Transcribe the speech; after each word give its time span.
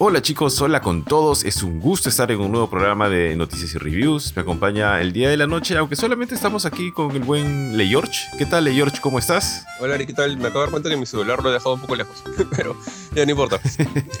Hola 0.00 0.22
chicos, 0.22 0.60
hola 0.60 0.80
con 0.80 1.02
todos. 1.02 1.44
Es 1.44 1.64
un 1.64 1.80
gusto 1.80 2.08
estar 2.08 2.30
en 2.30 2.38
un 2.38 2.52
nuevo 2.52 2.70
programa 2.70 3.08
de 3.08 3.34
noticias 3.34 3.74
y 3.74 3.78
reviews. 3.78 4.32
Me 4.36 4.42
acompaña 4.42 5.00
el 5.00 5.12
día 5.12 5.28
de 5.28 5.36
la 5.36 5.48
noche, 5.48 5.76
aunque 5.76 5.96
solamente 5.96 6.36
estamos 6.36 6.66
aquí 6.66 6.92
con 6.92 7.10
el 7.16 7.24
buen 7.24 7.76
Le. 7.76 7.90
¿Qué 8.38 8.46
tal, 8.46 8.62
Le 8.62 8.74
George? 8.74 9.00
¿Cómo 9.00 9.18
estás? 9.18 9.64
Hola, 9.80 9.98
¿qué 9.98 10.12
tal? 10.12 10.36
Me 10.36 10.44
acabo 10.44 10.60
de 10.60 10.66
dar 10.66 10.70
cuenta 10.70 10.88
que 10.88 10.96
mi 10.96 11.04
celular 11.04 11.42
lo 11.42 11.50
he 11.50 11.54
dejado 11.54 11.74
un 11.74 11.80
poco 11.80 11.96
lejos, 11.96 12.22
pero 12.56 12.76
ya 13.12 13.24
no 13.24 13.32
importa. 13.32 13.60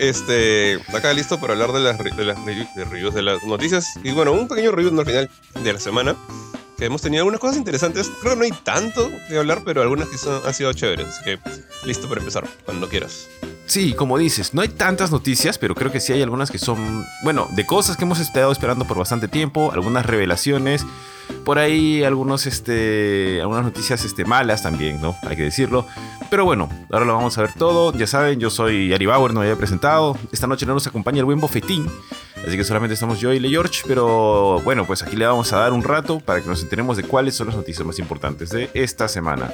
este, 0.00 0.80
acá 0.92 1.12
listo 1.12 1.38
para 1.38 1.52
hablar 1.52 1.70
de 1.70 1.78
las, 1.78 1.96
de 1.96 2.24
las 2.24 2.44
reviews 2.44 3.14
de 3.14 3.22
las 3.22 3.44
noticias. 3.44 3.86
Y 4.02 4.10
bueno, 4.10 4.32
un 4.32 4.48
pequeño 4.48 4.72
review 4.72 4.98
al 4.98 5.06
final 5.06 5.30
de 5.62 5.72
la 5.72 5.78
semana. 5.78 6.16
Que 6.76 6.86
hemos 6.86 7.02
tenido 7.02 7.20
algunas 7.20 7.40
cosas 7.40 7.56
interesantes. 7.56 8.10
Creo 8.20 8.32
que 8.32 8.38
no 8.38 8.44
hay 8.44 8.52
tanto 8.64 9.08
de 9.30 9.38
hablar, 9.38 9.62
pero 9.64 9.82
algunas 9.82 10.08
que 10.08 10.18
son, 10.18 10.44
han 10.44 10.54
sido 10.54 10.72
chéveres. 10.72 11.06
Así 11.06 11.22
que 11.22 11.38
listo 11.84 12.08
para 12.08 12.20
empezar, 12.20 12.48
cuando 12.64 12.88
quieras. 12.88 13.28
Sí, 13.68 13.92
como 13.92 14.16
dices, 14.16 14.54
no 14.54 14.62
hay 14.62 14.68
tantas 14.68 15.12
noticias, 15.12 15.58
pero 15.58 15.74
creo 15.74 15.92
que 15.92 16.00
sí 16.00 16.14
hay 16.14 16.22
algunas 16.22 16.50
que 16.50 16.58
son, 16.58 17.04
bueno, 17.22 17.48
de 17.54 17.66
cosas 17.66 17.98
que 17.98 18.04
hemos 18.04 18.18
estado 18.18 18.50
esperando 18.50 18.86
por 18.86 18.96
bastante 18.96 19.28
tiempo, 19.28 19.72
algunas 19.72 20.06
revelaciones, 20.06 20.86
por 21.44 21.58
ahí 21.58 22.02
algunos, 22.02 22.46
este, 22.46 23.42
algunas 23.42 23.64
noticias 23.64 24.02
este, 24.06 24.24
malas 24.24 24.62
también, 24.62 25.02
¿no? 25.02 25.14
Hay 25.22 25.36
que 25.36 25.42
decirlo. 25.42 25.86
Pero 26.30 26.46
bueno, 26.46 26.70
ahora 26.90 27.04
lo 27.04 27.14
vamos 27.14 27.36
a 27.36 27.42
ver 27.42 27.52
todo. 27.52 27.92
Ya 27.92 28.06
saben, 28.06 28.40
yo 28.40 28.48
soy 28.48 28.94
Ari 28.94 29.04
Bauer, 29.04 29.34
no 29.34 29.40
me 29.40 29.46
había 29.46 29.58
presentado. 29.58 30.16
Esta 30.32 30.46
noche 30.46 30.64
no 30.64 30.72
nos 30.72 30.86
acompaña 30.86 31.18
el 31.18 31.26
buen 31.26 31.38
Bofetín, 31.38 31.86
así 32.46 32.56
que 32.56 32.64
solamente 32.64 32.94
estamos 32.94 33.20
yo 33.20 33.34
y 33.34 33.38
Le 33.38 33.50
George. 33.50 33.82
Pero 33.86 34.62
bueno, 34.64 34.86
pues 34.86 35.02
aquí 35.02 35.14
le 35.16 35.26
vamos 35.26 35.52
a 35.52 35.58
dar 35.58 35.74
un 35.74 35.82
rato 35.82 36.20
para 36.20 36.40
que 36.40 36.48
nos 36.48 36.62
enteremos 36.62 36.96
de 36.96 37.02
cuáles 37.02 37.34
son 37.34 37.48
las 37.48 37.56
noticias 37.56 37.86
más 37.86 37.98
importantes 37.98 38.48
de 38.48 38.70
esta 38.72 39.08
semana. 39.08 39.50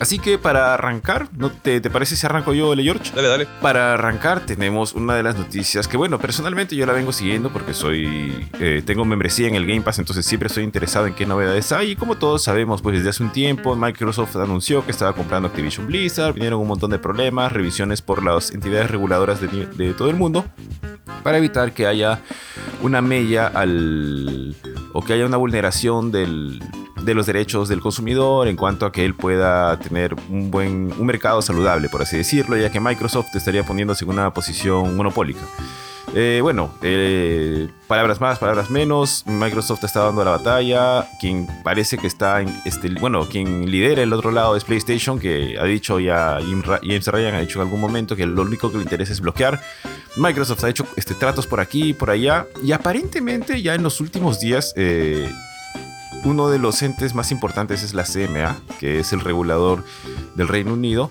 Así 0.00 0.18
que 0.18 0.38
para 0.38 0.74
arrancar, 0.74 1.28
¿no 1.36 1.50
te, 1.50 1.80
parece 1.90 2.14
si 2.14 2.24
arranco 2.24 2.54
yo, 2.54 2.74
Le 2.74 2.84
George? 2.84 3.12
Dale, 3.14 3.28
dale. 3.28 3.48
Para 3.60 3.94
arrancar 3.94 4.46
tenemos 4.46 4.92
una 4.92 5.14
de 5.16 5.22
las 5.22 5.36
noticias 5.36 5.88
que, 5.88 5.96
bueno, 5.96 6.18
personalmente 6.18 6.76
yo 6.76 6.86
la 6.86 6.92
vengo 6.92 7.12
siguiendo 7.12 7.50
porque 7.50 7.74
soy, 7.74 8.48
eh, 8.60 8.82
tengo 8.84 9.04
membresía 9.04 9.48
en 9.48 9.56
el 9.56 9.66
Game 9.66 9.80
Pass, 9.80 9.98
entonces 9.98 10.24
siempre 10.24 10.46
estoy 10.46 10.64
interesado 10.64 11.06
en 11.06 11.14
qué 11.14 11.26
novedades 11.26 11.72
hay. 11.72 11.92
Y 11.92 11.96
como 11.96 12.16
todos 12.16 12.42
sabemos, 12.42 12.80
pues 12.80 12.96
desde 12.96 13.10
hace 13.10 13.22
un 13.22 13.32
tiempo 13.32 13.74
Microsoft 13.74 14.36
anunció 14.36 14.84
que 14.84 14.92
estaba 14.92 15.14
comprando 15.14 15.48
Activision 15.48 15.86
Blizzard, 15.86 16.34
vinieron 16.34 16.60
un 16.60 16.68
montón 16.68 16.90
de 16.90 16.98
problemas, 16.98 17.52
revisiones 17.52 18.00
por 18.00 18.22
las 18.22 18.52
entidades 18.52 18.90
reguladoras 18.90 19.40
de, 19.40 19.66
de 19.66 19.94
todo 19.94 20.10
el 20.10 20.16
mundo, 20.16 20.44
para 21.24 21.38
evitar 21.38 21.72
que 21.72 21.86
haya 21.86 22.20
una 22.82 23.02
mella 23.02 23.48
al... 23.48 24.54
o 24.92 25.02
que 25.02 25.14
haya 25.14 25.26
una 25.26 25.36
vulneración 25.36 26.12
del 26.12 26.62
de 27.04 27.14
los 27.14 27.26
derechos 27.26 27.68
del 27.68 27.80
consumidor 27.80 28.48
en 28.48 28.56
cuanto 28.56 28.86
a 28.86 28.92
que 28.92 29.04
él 29.04 29.14
pueda 29.14 29.78
tener 29.88 30.14
un 30.28 30.50
buen 30.50 30.92
un 30.98 31.06
mercado 31.06 31.42
saludable, 31.42 31.88
por 31.88 32.02
así 32.02 32.16
decirlo, 32.16 32.56
ya 32.56 32.70
que 32.70 32.80
Microsoft 32.80 33.34
estaría 33.34 33.64
poniéndose 33.64 34.04
en 34.04 34.10
una 34.10 34.32
posición 34.32 34.96
monopólica. 34.96 35.40
Eh, 36.14 36.40
bueno, 36.42 36.72
eh, 36.82 37.68
palabras 37.86 38.20
más, 38.20 38.38
palabras 38.38 38.70
menos. 38.70 39.24
Microsoft 39.26 39.84
está 39.84 40.00
dando 40.00 40.24
la 40.24 40.32
batalla. 40.32 41.08
Quien 41.20 41.46
parece 41.62 41.98
que 41.98 42.06
está, 42.06 42.40
en 42.40 42.48
este, 42.64 42.88
bueno, 43.00 43.26
quien 43.28 43.70
lidera 43.70 44.02
el 44.02 44.12
otro 44.12 44.30
lado 44.30 44.56
es 44.56 44.64
PlayStation, 44.64 45.18
que 45.18 45.58
ha 45.60 45.64
dicho 45.64 46.00
ya, 46.00 46.38
James 46.40 47.06
Ryan 47.06 47.34
ha 47.34 47.40
dicho 47.40 47.60
en 47.60 47.66
algún 47.66 47.80
momento 47.80 48.16
que 48.16 48.26
lo 48.26 48.42
único 48.42 48.70
que 48.70 48.78
le 48.78 48.84
interesa 48.84 49.12
es 49.12 49.20
bloquear. 49.20 49.60
Microsoft 50.16 50.64
ha 50.64 50.70
hecho 50.70 50.86
este, 50.96 51.14
tratos 51.14 51.46
por 51.46 51.60
aquí 51.60 51.90
y 51.90 51.92
por 51.92 52.10
allá. 52.10 52.46
Y 52.62 52.72
aparentemente 52.72 53.60
ya 53.60 53.74
en 53.74 53.82
los 53.82 54.00
últimos 54.00 54.40
días 54.40 54.72
eh, 54.76 55.30
uno 56.24 56.48
de 56.48 56.58
los 56.58 56.82
entes 56.82 57.14
más 57.14 57.30
importantes 57.30 57.82
es 57.82 57.94
la 57.94 58.04
CMA, 58.04 58.56
que 58.78 59.00
es 59.00 59.12
el 59.12 59.20
regulador 59.20 59.84
del 60.34 60.48
Reino 60.48 60.72
Unido, 60.72 61.10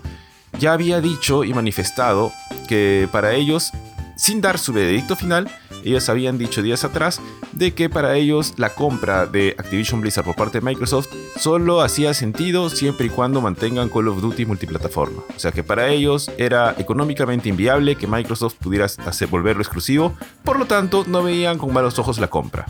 ya 0.59 0.73
había 0.73 1.01
dicho 1.01 1.43
y 1.43 1.53
manifestado 1.53 2.31
que 2.67 3.07
para 3.11 3.33
ellos, 3.33 3.71
sin 4.15 4.41
dar 4.41 4.57
su 4.57 4.73
veredicto 4.73 5.15
final, 5.15 5.49
ellos 5.83 6.09
habían 6.09 6.37
dicho 6.37 6.61
días 6.61 6.83
atrás 6.83 7.21
de 7.53 7.73
que 7.73 7.89
para 7.89 8.15
ellos 8.15 8.53
la 8.57 8.73
compra 8.73 9.25
de 9.25 9.55
Activision 9.57 10.01
Blizzard 10.01 10.25
por 10.25 10.35
parte 10.35 10.59
de 10.59 10.65
Microsoft 10.65 11.07
solo 11.37 11.81
hacía 11.81 12.13
sentido 12.13 12.69
siempre 12.69 13.07
y 13.07 13.09
cuando 13.09 13.41
mantengan 13.41 13.89
Call 13.89 14.07
of 14.09 14.21
Duty 14.21 14.45
multiplataforma. 14.45 15.23
O 15.35 15.39
sea 15.39 15.51
que 15.51 15.63
para 15.63 15.87
ellos 15.89 16.29
era 16.37 16.75
económicamente 16.77 17.49
inviable 17.49 17.95
que 17.95 18.07
Microsoft 18.07 18.55
pudiera 18.55 18.85
hacer, 18.85 19.27
volverlo 19.27 19.61
exclusivo, 19.61 20.13
por 20.43 20.59
lo 20.59 20.65
tanto 20.65 21.05
no 21.07 21.23
veían 21.23 21.57
con 21.57 21.73
malos 21.73 21.99
ojos 21.99 22.19
la 22.19 22.27
compra. 22.27 22.65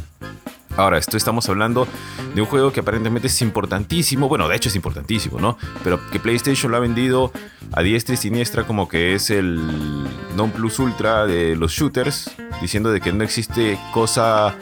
Ahora, 0.77 0.99
esto 0.99 1.17
estamos 1.17 1.49
hablando 1.49 1.87
de 2.35 2.41
un 2.41 2.47
juego 2.47 2.71
que 2.71 2.81
aparentemente 2.81 3.27
es 3.27 3.41
importantísimo, 3.41 4.29
bueno, 4.29 4.47
de 4.47 4.55
hecho 4.55 4.69
es 4.69 4.75
importantísimo, 4.75 5.39
¿no? 5.39 5.57
Pero 5.83 5.99
que 6.11 6.19
PlayStation 6.19 6.71
lo 6.71 6.77
ha 6.77 6.79
vendido 6.79 7.31
a 7.73 7.81
diestra 7.81 8.13
y 8.13 8.17
siniestra 8.17 8.65
como 8.65 8.87
que 8.87 9.15
es 9.15 9.31
el 9.31 9.59
non 10.35 10.51
plus 10.51 10.77
ultra 10.77 11.25
de 11.25 11.55
los 11.55 11.71
shooters, 11.71 12.29
diciendo 12.61 12.91
de 12.91 13.01
que 13.01 13.11
no 13.11 13.23
existe 13.23 13.79
cosa 13.91 14.55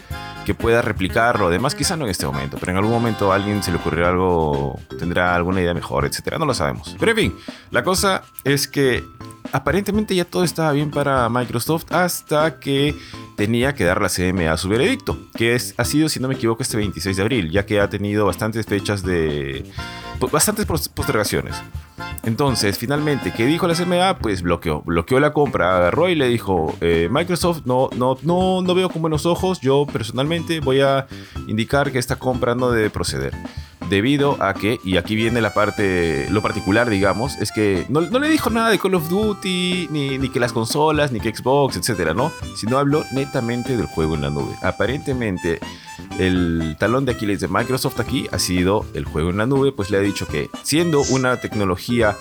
que 0.45 0.55
pueda 0.55 0.81
replicarlo. 0.81 1.47
Además, 1.47 1.75
quizá 1.75 1.97
no 1.97 2.05
en 2.05 2.11
este 2.11 2.25
momento, 2.25 2.55
pero 2.61 2.71
en 2.71 2.77
algún 2.77 2.93
momento 2.93 3.33
a 3.33 3.35
alguien 3.35 3.61
se 3.61 3.71
le 3.71 3.77
ocurrirá 3.77 4.09
algo, 4.09 4.79
tendrá 4.97 5.35
alguna 5.35 5.59
idea 5.59 5.73
mejor, 5.73 6.05
etcétera. 6.05 6.37
No 6.37 6.45
lo 6.45 6.53
sabemos. 6.53 6.95
Pero 6.97 7.11
en 7.11 7.17
fin, 7.17 7.35
la 7.71 7.83
cosa 7.83 8.23
es 8.45 8.69
que 8.69 9.03
aparentemente 9.55 10.13
ya 10.13 10.25
todo 10.25 10.43
estaba 10.43 10.73
bien 10.73 10.91
para 10.91 11.29
Microsoft 11.29 11.85
hasta 11.91 12.59
que 12.59 12.93
tenía 13.37 13.73
que 13.73 13.85
dar 13.85 14.01
la 14.01 14.09
CMA 14.09 14.55
su 14.57 14.67
veredicto, 14.67 15.17
que 15.33 15.55
es, 15.55 15.73
ha 15.77 15.85
sido, 15.85 16.09
si 16.09 16.19
no 16.19 16.27
me 16.27 16.35
equivoco, 16.35 16.61
este 16.61 16.75
26 16.75 17.15
de 17.15 17.23
abril, 17.23 17.51
ya 17.51 17.65
que 17.65 17.79
ha 17.79 17.89
tenido 17.89 18.25
bastantes 18.25 18.65
fechas 18.65 19.01
de... 19.03 19.65
bastantes 20.31 20.65
postergaciones. 20.65 21.55
Entonces, 22.23 22.77
finalmente, 22.77 23.31
¿qué 23.31 23.45
dijo 23.45 23.65
la 23.65 23.75
CMA? 23.75 24.19
Pues 24.19 24.41
bloqueó, 24.41 24.81
bloqueó 24.81 25.21
la 25.21 25.31
compra, 25.31 25.77
agarró 25.77 26.09
y 26.09 26.15
le 26.15 26.27
dijo, 26.27 26.75
eh, 26.81 27.07
Microsoft, 27.09 27.61
no, 27.65 27.89
no, 27.95 28.17
no, 28.23 28.61
no 28.61 28.75
veo 28.75 28.89
con 28.89 29.01
buenos 29.01 29.25
ojos, 29.25 29.61
yo 29.61 29.85
personalmente 29.85 30.59
voy 30.59 30.81
a 30.81 31.07
indicar 31.47 31.93
que 31.93 31.99
esta 31.99 32.17
compra 32.17 32.55
no 32.55 32.71
debe 32.71 32.89
proceder 32.89 33.33
debido 33.89 34.41
a 34.41 34.53
que, 34.53 34.79
y 34.83 34.97
aquí 34.97 35.15
viene 35.15 35.41
la 35.41 35.53
parte, 35.53 36.27
lo 36.29 36.41
particular, 36.41 36.89
digamos, 36.89 37.35
es 37.37 37.51
que 37.51 37.85
no, 37.89 38.01
le 38.01 38.29
dijo 38.29 38.49
nada 38.49 38.69
de 38.69 38.79
Call 38.79 38.95
of 38.95 39.09
Duty, 39.09 39.89
ni, 39.91 40.17
ni, 40.17 40.29
que 40.29 40.39
las 40.39 40.53
consolas, 40.53 41.11
ni 41.11 41.19
que 41.19 41.35
Xbox, 41.35 41.77
etcétera, 41.77 42.13
¿no? 42.13 42.31
Sino 42.55 42.77
habló 42.77 43.03
netamente 43.11 43.77
del 43.77 43.85
juego 43.85 44.15
en 44.15 44.21
la 44.21 44.29
nube. 44.29 44.55
Aparentemente, 44.61 45.59
el 46.19 46.75
talón 46.79 47.05
de 47.05 47.13
Aquiles 47.13 47.39
de 47.39 47.47
Microsoft 47.47 47.99
aquí 47.99 48.27
ha 48.31 48.39
sido 48.39 48.85
el 48.93 49.05
juego 49.05 49.29
en 49.29 49.37
la 49.37 49.45
nube, 49.45 49.71
pues 49.71 49.91
le 49.91 49.97
ha 49.97 50.01
dicho 50.01 50.27
que 50.27 50.49
siendo 50.63 51.01
una 51.09 51.39
tecnología 51.39 52.15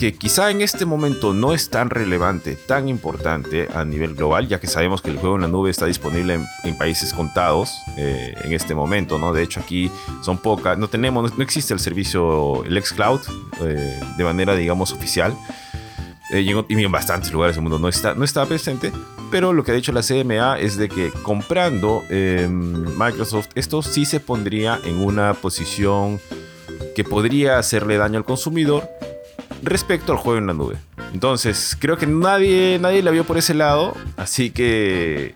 que 0.00 0.14
quizá 0.14 0.50
en 0.50 0.62
este 0.62 0.86
momento 0.86 1.34
no 1.34 1.52
es 1.52 1.68
tan 1.68 1.90
relevante, 1.90 2.56
tan 2.56 2.88
importante 2.88 3.68
a 3.74 3.84
nivel 3.84 4.14
global, 4.14 4.48
ya 4.48 4.58
que 4.58 4.66
sabemos 4.66 5.02
que 5.02 5.10
el 5.10 5.18
juego 5.18 5.36
en 5.36 5.42
la 5.42 5.48
nube 5.48 5.68
está 5.68 5.84
disponible 5.84 6.40
en, 6.64 6.78
países 6.78 7.12
contados 7.12 7.82
eh, 7.98 8.34
en 8.42 8.54
este 8.54 8.74
momento, 8.74 9.18
¿no? 9.18 9.34
De 9.34 9.42
hecho 9.42 9.60
aquí 9.60 9.90
son 10.22 10.38
pocas, 10.38 10.78
no 10.78 10.88
tenemos, 10.88 11.36
no, 11.36 11.44
existe 11.44 11.74
el 11.74 11.80
servicio, 11.80 12.64
el 12.64 12.82
xCloud, 12.82 13.20
eh, 13.60 14.00
de 14.16 14.24
manera, 14.24 14.54
digamos, 14.54 14.90
oficial. 14.90 15.36
Eh, 16.32 16.40
y, 16.40 16.82
en, 16.82 16.92
bastantes 16.92 17.30
lugares 17.30 17.56
del 17.56 17.62
mundo 17.62 17.78
no 17.78 17.88
está, 17.88 18.14
no 18.14 18.24
está 18.24 18.46
presente, 18.46 18.92
pero 19.30 19.52
lo 19.52 19.64
que 19.64 19.72
ha 19.72 19.74
dicho 19.74 19.92
la 19.92 20.00
CMA 20.00 20.60
es 20.60 20.78
de 20.78 20.88
que 20.88 21.10
comprando 21.22 22.04
em, 22.08 22.86
Microsoft, 22.96 23.48
esto 23.54 23.82
sí 23.82 24.06
se 24.06 24.18
pondría 24.18 24.80
en 24.82 24.96
una 24.96 25.34
posición 25.34 26.18
que 26.96 27.04
podría 27.04 27.58
hacerle 27.58 27.98
daño 27.98 28.16
al 28.16 28.24
consumidor 28.24 28.88
respecto 29.62 30.12
al 30.12 30.18
juego 30.18 30.38
en 30.38 30.46
la 30.46 30.54
nube. 30.54 30.76
Entonces, 31.12 31.76
creo 31.78 31.96
que 31.96 32.06
nadie, 32.06 32.78
nadie 32.80 33.02
la 33.02 33.10
vio 33.10 33.24
por 33.24 33.38
ese 33.38 33.54
lado, 33.54 33.94
así 34.16 34.50
que 34.50 35.34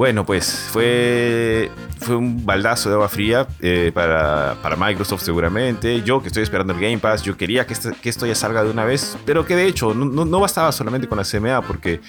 bueno, 0.00 0.24
pues 0.24 0.68
fue, 0.72 1.70
fue 1.98 2.16
un 2.16 2.46
baldazo 2.46 2.88
de 2.88 2.94
agua 2.94 3.10
fría 3.10 3.46
eh, 3.60 3.90
para, 3.92 4.56
Microsoft 4.78 5.22
seguramente. 5.22 6.02
Yo 6.02 6.22
que 6.22 6.28
estoy 6.28 6.42
esperando 6.42 6.72
el 6.72 6.80
Game 6.80 6.96
Pass, 6.96 7.22
yo 7.22 7.36
quería 7.36 7.66
que, 7.66 7.74
este, 7.74 7.92
que 7.92 8.08
esto 8.08 8.24
ya 8.24 8.34
salga 8.34 8.64
de 8.64 8.70
una 8.70 8.86
vez, 8.86 9.18
pero 9.26 9.44
que 9.44 9.56
de 9.56 9.66
hecho 9.66 9.92
no, 9.92 10.24
no 10.24 10.40
bastaba 10.40 10.72
solamente 10.72 11.06
con 11.06 11.18
la 11.18 11.24
CMA 11.24 11.60
porque 11.60 12.00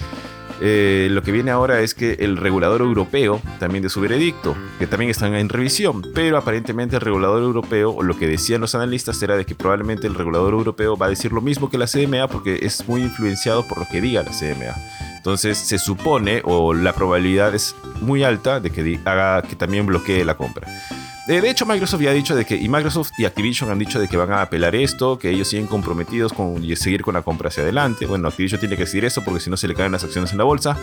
eh, 0.64 1.08
lo 1.10 1.24
que 1.24 1.32
viene 1.32 1.50
ahora 1.50 1.80
es 1.80 1.96
que 1.96 2.14
el 2.20 2.38
regulador 2.38 2.82
europeo 2.82 3.42
también 3.60 3.82
de 3.82 3.90
su 3.90 4.00
veredicto, 4.00 4.56
que 4.78 4.86
también 4.86 5.10
están 5.10 5.34
en 5.34 5.50
revisión, 5.50 6.04
pero 6.14 6.38
aparentemente 6.38 6.98
el 6.98 7.02
regulador 7.02 7.42
europeo, 7.42 8.04
lo 8.04 8.16
que 8.16 8.28
decían 8.28 8.62
los 8.62 8.76
analistas, 8.76 9.22
era 9.24 9.36
de 9.36 9.46
que 9.46 9.56
probablemente 9.56 10.06
el 10.06 10.14
regulador 10.14 10.54
europeo 10.54 10.96
va 10.96 11.08
a 11.08 11.10
decir 11.10 11.32
lo 11.32 11.42
mismo 11.42 11.70
que 11.70 11.80
la 11.80 11.88
CMA 11.88 12.28
porque 12.28 12.60
es 12.62 12.88
muy 12.88 13.02
influenciado 13.02 13.68
por 13.68 13.80
lo 13.80 13.88
que 13.92 14.02
diga 14.02 14.22
la 14.22 14.32
CMA. 14.32 14.76
Entonces 15.18 15.58
se 15.58 15.80
supone, 15.80 16.42
o 16.46 16.74
la 16.74 16.94
probabilidad 16.94 17.56
es 17.56 17.76
muy 18.02 18.24
alta 18.24 18.60
de 18.60 18.70
que 18.70 19.00
haga 19.06 19.42
que 19.42 19.56
también 19.56 19.86
bloquee 19.88 20.24
la 20.26 20.38
compra. 20.38 20.68
De 21.40 21.50
hecho, 21.50 21.66
Microsoft 21.66 22.02
ya 22.02 22.10
ha 22.10 22.14
dicho 22.14 22.36
de 22.36 22.44
que, 22.44 22.58
y 22.58 22.68
Microsoft 22.68 23.12
y 23.18 23.24
Activision 23.24 23.72
han 23.72 23.80
dicho 23.80 24.02
de 24.02 24.10
que 24.10 24.18
van 24.18 24.34
a 24.34 24.42
apelar 24.42 24.76
esto, 24.76 25.18
que 25.18 25.30
ellos 25.30 25.48
siguen 25.48 25.66
comprometidos 25.66 26.34
con 26.34 26.62
seguir 26.76 27.04
con 27.04 27.14
la 27.14 27.22
compra 27.22 27.48
hacia 27.48 27.64
adelante. 27.64 28.06
Bueno, 28.06 28.28
Activision 28.28 28.60
tiene 28.60 28.76
que 28.76 28.84
decir 28.84 29.06
eso 29.06 29.24
porque 29.24 29.40
si 29.40 29.50
no 29.50 29.56
se 29.56 29.70
le 29.70 29.74
caen 29.74 29.94
las 29.94 30.04
acciones 30.04 30.34
en 30.34 30.40
la 30.40 30.44
bolsa. 30.44 30.78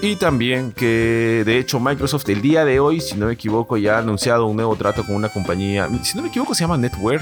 Y 0.00 0.16
también 0.16 0.72
que 0.72 1.42
de 1.44 1.58
hecho 1.58 1.78
Microsoft 1.78 2.28
el 2.28 2.42
día 2.42 2.64
de 2.64 2.80
hoy, 2.80 3.00
si 3.00 3.16
no 3.16 3.26
me 3.26 3.34
equivoco, 3.34 3.76
ya 3.76 3.96
ha 3.96 3.98
anunciado 3.98 4.46
un 4.46 4.56
nuevo 4.56 4.74
trato 4.76 5.04
con 5.04 5.14
una 5.14 5.28
compañía, 5.28 5.88
si 6.02 6.16
no 6.16 6.22
me 6.22 6.28
equivoco 6.28 6.54
se 6.54 6.62
llama 6.62 6.76
Netware, 6.76 7.20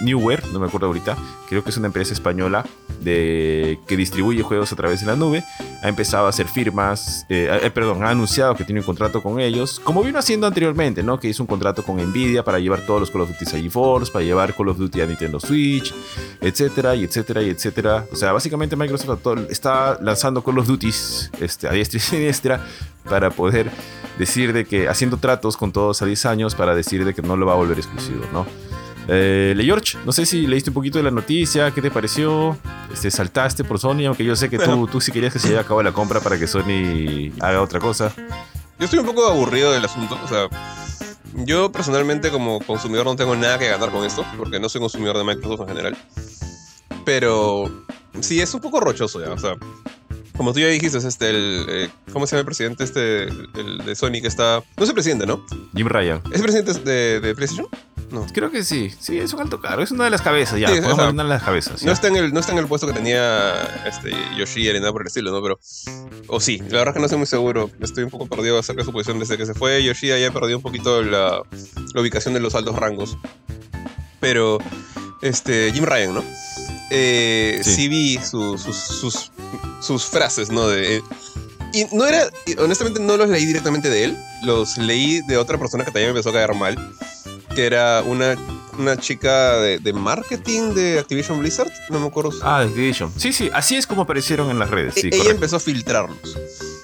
Newware, 0.00 0.46
no 0.52 0.60
me 0.60 0.66
acuerdo 0.66 0.86
ahorita, 0.86 1.16
creo 1.48 1.64
que 1.64 1.70
es 1.70 1.76
una 1.76 1.86
empresa 1.86 2.12
española 2.12 2.64
de, 3.00 3.80
que 3.86 3.96
distribuye 3.96 4.42
juegos 4.42 4.72
a 4.72 4.76
través 4.76 5.00
de 5.00 5.06
la 5.06 5.16
nube, 5.16 5.42
ha 5.82 5.88
empezado 5.88 6.26
a 6.26 6.28
hacer 6.28 6.46
firmas, 6.46 7.24
eh, 7.28 7.60
eh, 7.62 7.70
perdón, 7.70 8.04
ha 8.04 8.10
anunciado 8.10 8.54
que 8.54 8.64
tiene 8.64 8.80
un 8.80 8.86
contrato 8.86 9.22
con 9.22 9.40
ellos, 9.40 9.80
como 9.82 10.02
vino 10.02 10.18
haciendo 10.18 10.46
anteriormente, 10.46 11.02
¿no? 11.02 11.18
Que 11.18 11.28
hizo 11.28 11.42
un 11.42 11.46
contrato 11.46 11.82
con 11.82 11.96
Nvidia 11.96 12.44
para 12.44 12.58
llevar 12.58 12.84
todos 12.84 13.00
los 13.00 13.10
Call 13.10 13.22
of 13.22 13.30
Duty 13.30 13.56
a 13.56 13.60
GeForce, 13.60 14.12
para 14.12 14.24
llevar 14.24 14.54
Call 14.54 14.68
of 14.68 14.78
Duty 14.78 15.00
a 15.00 15.06
Nintendo 15.06 15.40
Switch, 15.40 15.94
etcétera, 16.40 16.94
y 16.94 17.04
etcétera, 17.04 17.42
y 17.42 17.48
etcétera. 17.48 18.04
O 18.12 18.16
sea, 18.16 18.32
básicamente 18.32 18.76
Microsoft 18.76 19.26
está 19.48 19.98
lanzando 20.00 20.42
Call 20.44 20.58
of 20.58 20.66
Duty 20.66 20.90
este, 21.40 21.68
a 21.68 21.72
diestra 21.72 21.98
siniestra 22.10 22.64
para 23.08 23.30
poder 23.30 23.70
decir 24.18 24.52
de 24.52 24.66
que 24.66 24.88
haciendo 24.88 25.16
tratos 25.16 25.56
con 25.56 25.72
todos 25.72 26.02
a 26.02 26.06
10 26.06 26.26
años 26.26 26.54
para 26.54 26.74
decir 26.74 27.04
de 27.04 27.14
que 27.14 27.22
no 27.22 27.36
lo 27.36 27.46
va 27.46 27.54
a 27.54 27.56
volver 27.56 27.78
exclusivo, 27.78 28.24
¿no? 28.32 28.46
Eh, 29.08 29.54
Le 29.56 29.64
George, 29.64 29.98
no 30.04 30.12
sé 30.12 30.26
si 30.26 30.46
leíste 30.46 30.70
un 30.70 30.74
poquito 30.74 30.98
de 30.98 31.04
la 31.04 31.10
noticia, 31.10 31.70
¿qué 31.72 31.82
te 31.82 31.90
pareció? 31.90 32.56
Este, 32.92 33.10
¿Saltaste 33.10 33.64
por 33.64 33.78
Sony? 33.78 34.04
Aunque 34.06 34.24
yo 34.24 34.36
sé 34.36 34.48
que 34.48 34.58
tú, 34.58 34.86
tú 34.86 35.00
sí 35.00 35.10
querías 35.10 35.32
que 35.32 35.38
se 35.38 35.48
lleve 35.48 35.60
a 35.60 35.64
cabo 35.64 35.82
la 35.82 35.92
compra 35.92 36.20
para 36.20 36.38
que 36.38 36.46
Sony 36.46 37.32
haga 37.40 37.62
otra 37.62 37.80
cosa. 37.80 38.12
Yo 38.78 38.84
estoy 38.84 39.00
un 39.00 39.06
poco 39.06 39.26
aburrido 39.26 39.72
del 39.72 39.84
asunto, 39.84 40.18
o 40.22 40.28
sea, 40.28 40.48
yo 41.34 41.72
personalmente 41.72 42.30
como 42.30 42.60
consumidor 42.60 43.04
no 43.04 43.16
tengo 43.16 43.34
nada 43.36 43.58
que 43.58 43.68
ganar 43.68 43.90
con 43.90 44.04
esto, 44.04 44.24
porque 44.36 44.60
no 44.60 44.68
soy 44.68 44.80
consumidor 44.80 45.18
de 45.18 45.24
Microsoft 45.24 45.62
en 45.62 45.68
general. 45.68 45.98
Pero 47.04 47.84
sí, 48.20 48.40
es 48.40 48.54
un 48.54 48.60
poco 48.60 48.80
rochoso 48.80 49.20
ya, 49.20 49.32
o 49.32 49.38
sea, 49.38 49.54
como 50.40 50.54
tú 50.54 50.60
ya 50.60 50.68
dijiste, 50.68 50.96
es 50.96 51.04
este, 51.04 51.28
el, 51.28 51.66
eh, 51.68 51.90
¿cómo 52.14 52.26
se 52.26 52.34
llama 52.34 52.40
el 52.40 52.46
presidente 52.46 52.82
este, 52.82 53.24
el 53.24 53.84
de 53.84 53.94
Sony 53.94 54.22
que 54.22 54.26
está... 54.26 54.62
No 54.74 54.84
es 54.84 54.88
el 54.88 54.94
presidente, 54.94 55.26
¿no? 55.26 55.44
Jim 55.76 55.86
Ryan. 55.86 56.22
¿Es 56.32 56.36
el 56.36 56.42
presidente 56.44 56.72
de, 56.80 57.20
de 57.20 57.34
PlayStation? 57.34 57.68
No. 58.10 58.26
Creo 58.32 58.50
que 58.50 58.64
sí. 58.64 58.90
Sí, 58.98 59.18
es 59.18 59.34
un 59.34 59.40
alto 59.40 59.60
cargo. 59.60 59.82
Es 59.82 59.90
una 59.90 60.04
de 60.04 60.10
las 60.10 60.22
cabezas 60.22 60.58
ya. 60.58 60.68
Sí, 60.68 60.78
o 60.78 60.96
sea, 60.96 61.10
una 61.10 61.24
de 61.24 61.28
las 61.28 61.42
cabezas. 61.42 61.82
No 61.82 61.92
está, 61.92 62.08
en 62.08 62.16
el, 62.16 62.32
no 62.32 62.40
está 62.40 62.52
en 62.52 62.58
el 62.58 62.66
puesto 62.68 62.86
que 62.86 62.94
tenía 62.94 63.84
este, 63.84 64.12
Yoshi 64.38 64.72
ni 64.72 64.78
nada 64.80 64.92
por 64.92 65.02
el 65.02 65.08
estilo, 65.08 65.30
¿no? 65.30 65.42
Pero. 65.42 65.60
O 66.28 66.40
sí, 66.40 66.56
la 66.56 66.78
verdad 66.78 66.88
es 66.88 66.94
que 66.94 67.00
no 67.00 67.04
estoy 67.04 67.18
muy 67.18 67.26
seguro. 67.26 67.70
Estoy 67.78 68.04
un 68.04 68.10
poco 68.10 68.26
perdido 68.26 68.58
acerca 68.58 68.80
de 68.80 68.86
su 68.86 68.92
posición 68.92 69.18
desde 69.18 69.36
que 69.36 69.44
se 69.44 69.52
fue. 69.52 69.84
Yoshi 69.84 70.08
ya 70.08 70.32
perdido 70.32 70.56
un 70.56 70.62
poquito 70.62 71.02
la, 71.02 71.42
la 71.92 72.00
ubicación 72.00 72.32
de 72.32 72.40
los 72.40 72.54
altos 72.54 72.76
rangos. 72.76 73.18
Pero. 74.20 74.56
Este. 75.20 75.70
Jim 75.70 75.84
Ryan, 75.84 76.14
¿no? 76.14 76.24
Eh, 76.90 77.60
sí. 77.62 77.74
sí. 77.74 77.88
vi 77.88 78.18
su, 78.18 78.58
sus, 78.58 78.76
sus, 78.76 79.32
sus, 79.80 80.04
frases, 80.04 80.50
¿no? 80.50 80.68
De, 80.68 81.02
y 81.72 81.86
no 81.92 82.04
era. 82.06 82.28
Honestamente, 82.58 83.00
no 83.00 83.16
los 83.16 83.28
leí 83.28 83.46
directamente 83.46 83.88
de 83.88 84.04
él. 84.04 84.18
Los 84.42 84.76
leí 84.76 85.20
de 85.28 85.36
otra 85.36 85.58
persona 85.58 85.84
que 85.84 85.90
también 85.90 86.08
me 86.12 86.18
empezó 86.18 86.30
a 86.30 86.32
caer 86.32 86.54
mal 86.54 86.76
que 87.54 87.66
era 87.66 88.02
una, 88.02 88.36
una 88.78 88.96
chica 88.96 89.56
de, 89.58 89.78
de, 89.78 89.92
marketing 89.92 90.74
de 90.74 90.98
Activision 90.98 91.40
Blizzard, 91.40 91.70
no 91.88 92.00
me 92.00 92.06
acuerdo. 92.06 92.30
Ah, 92.42 92.60
de 92.60 92.66
Activision. 92.68 93.12
Sí, 93.16 93.32
sí, 93.32 93.50
así 93.52 93.76
es 93.76 93.86
como 93.86 94.02
aparecieron 94.02 94.50
en 94.50 94.58
las 94.58 94.70
redes. 94.70 94.94
Sí, 94.94 95.02
e 95.02 95.06
ella 95.08 95.16
correcto. 95.16 95.34
empezó 95.34 95.56
a 95.56 95.60
filtrarlos, 95.60 96.38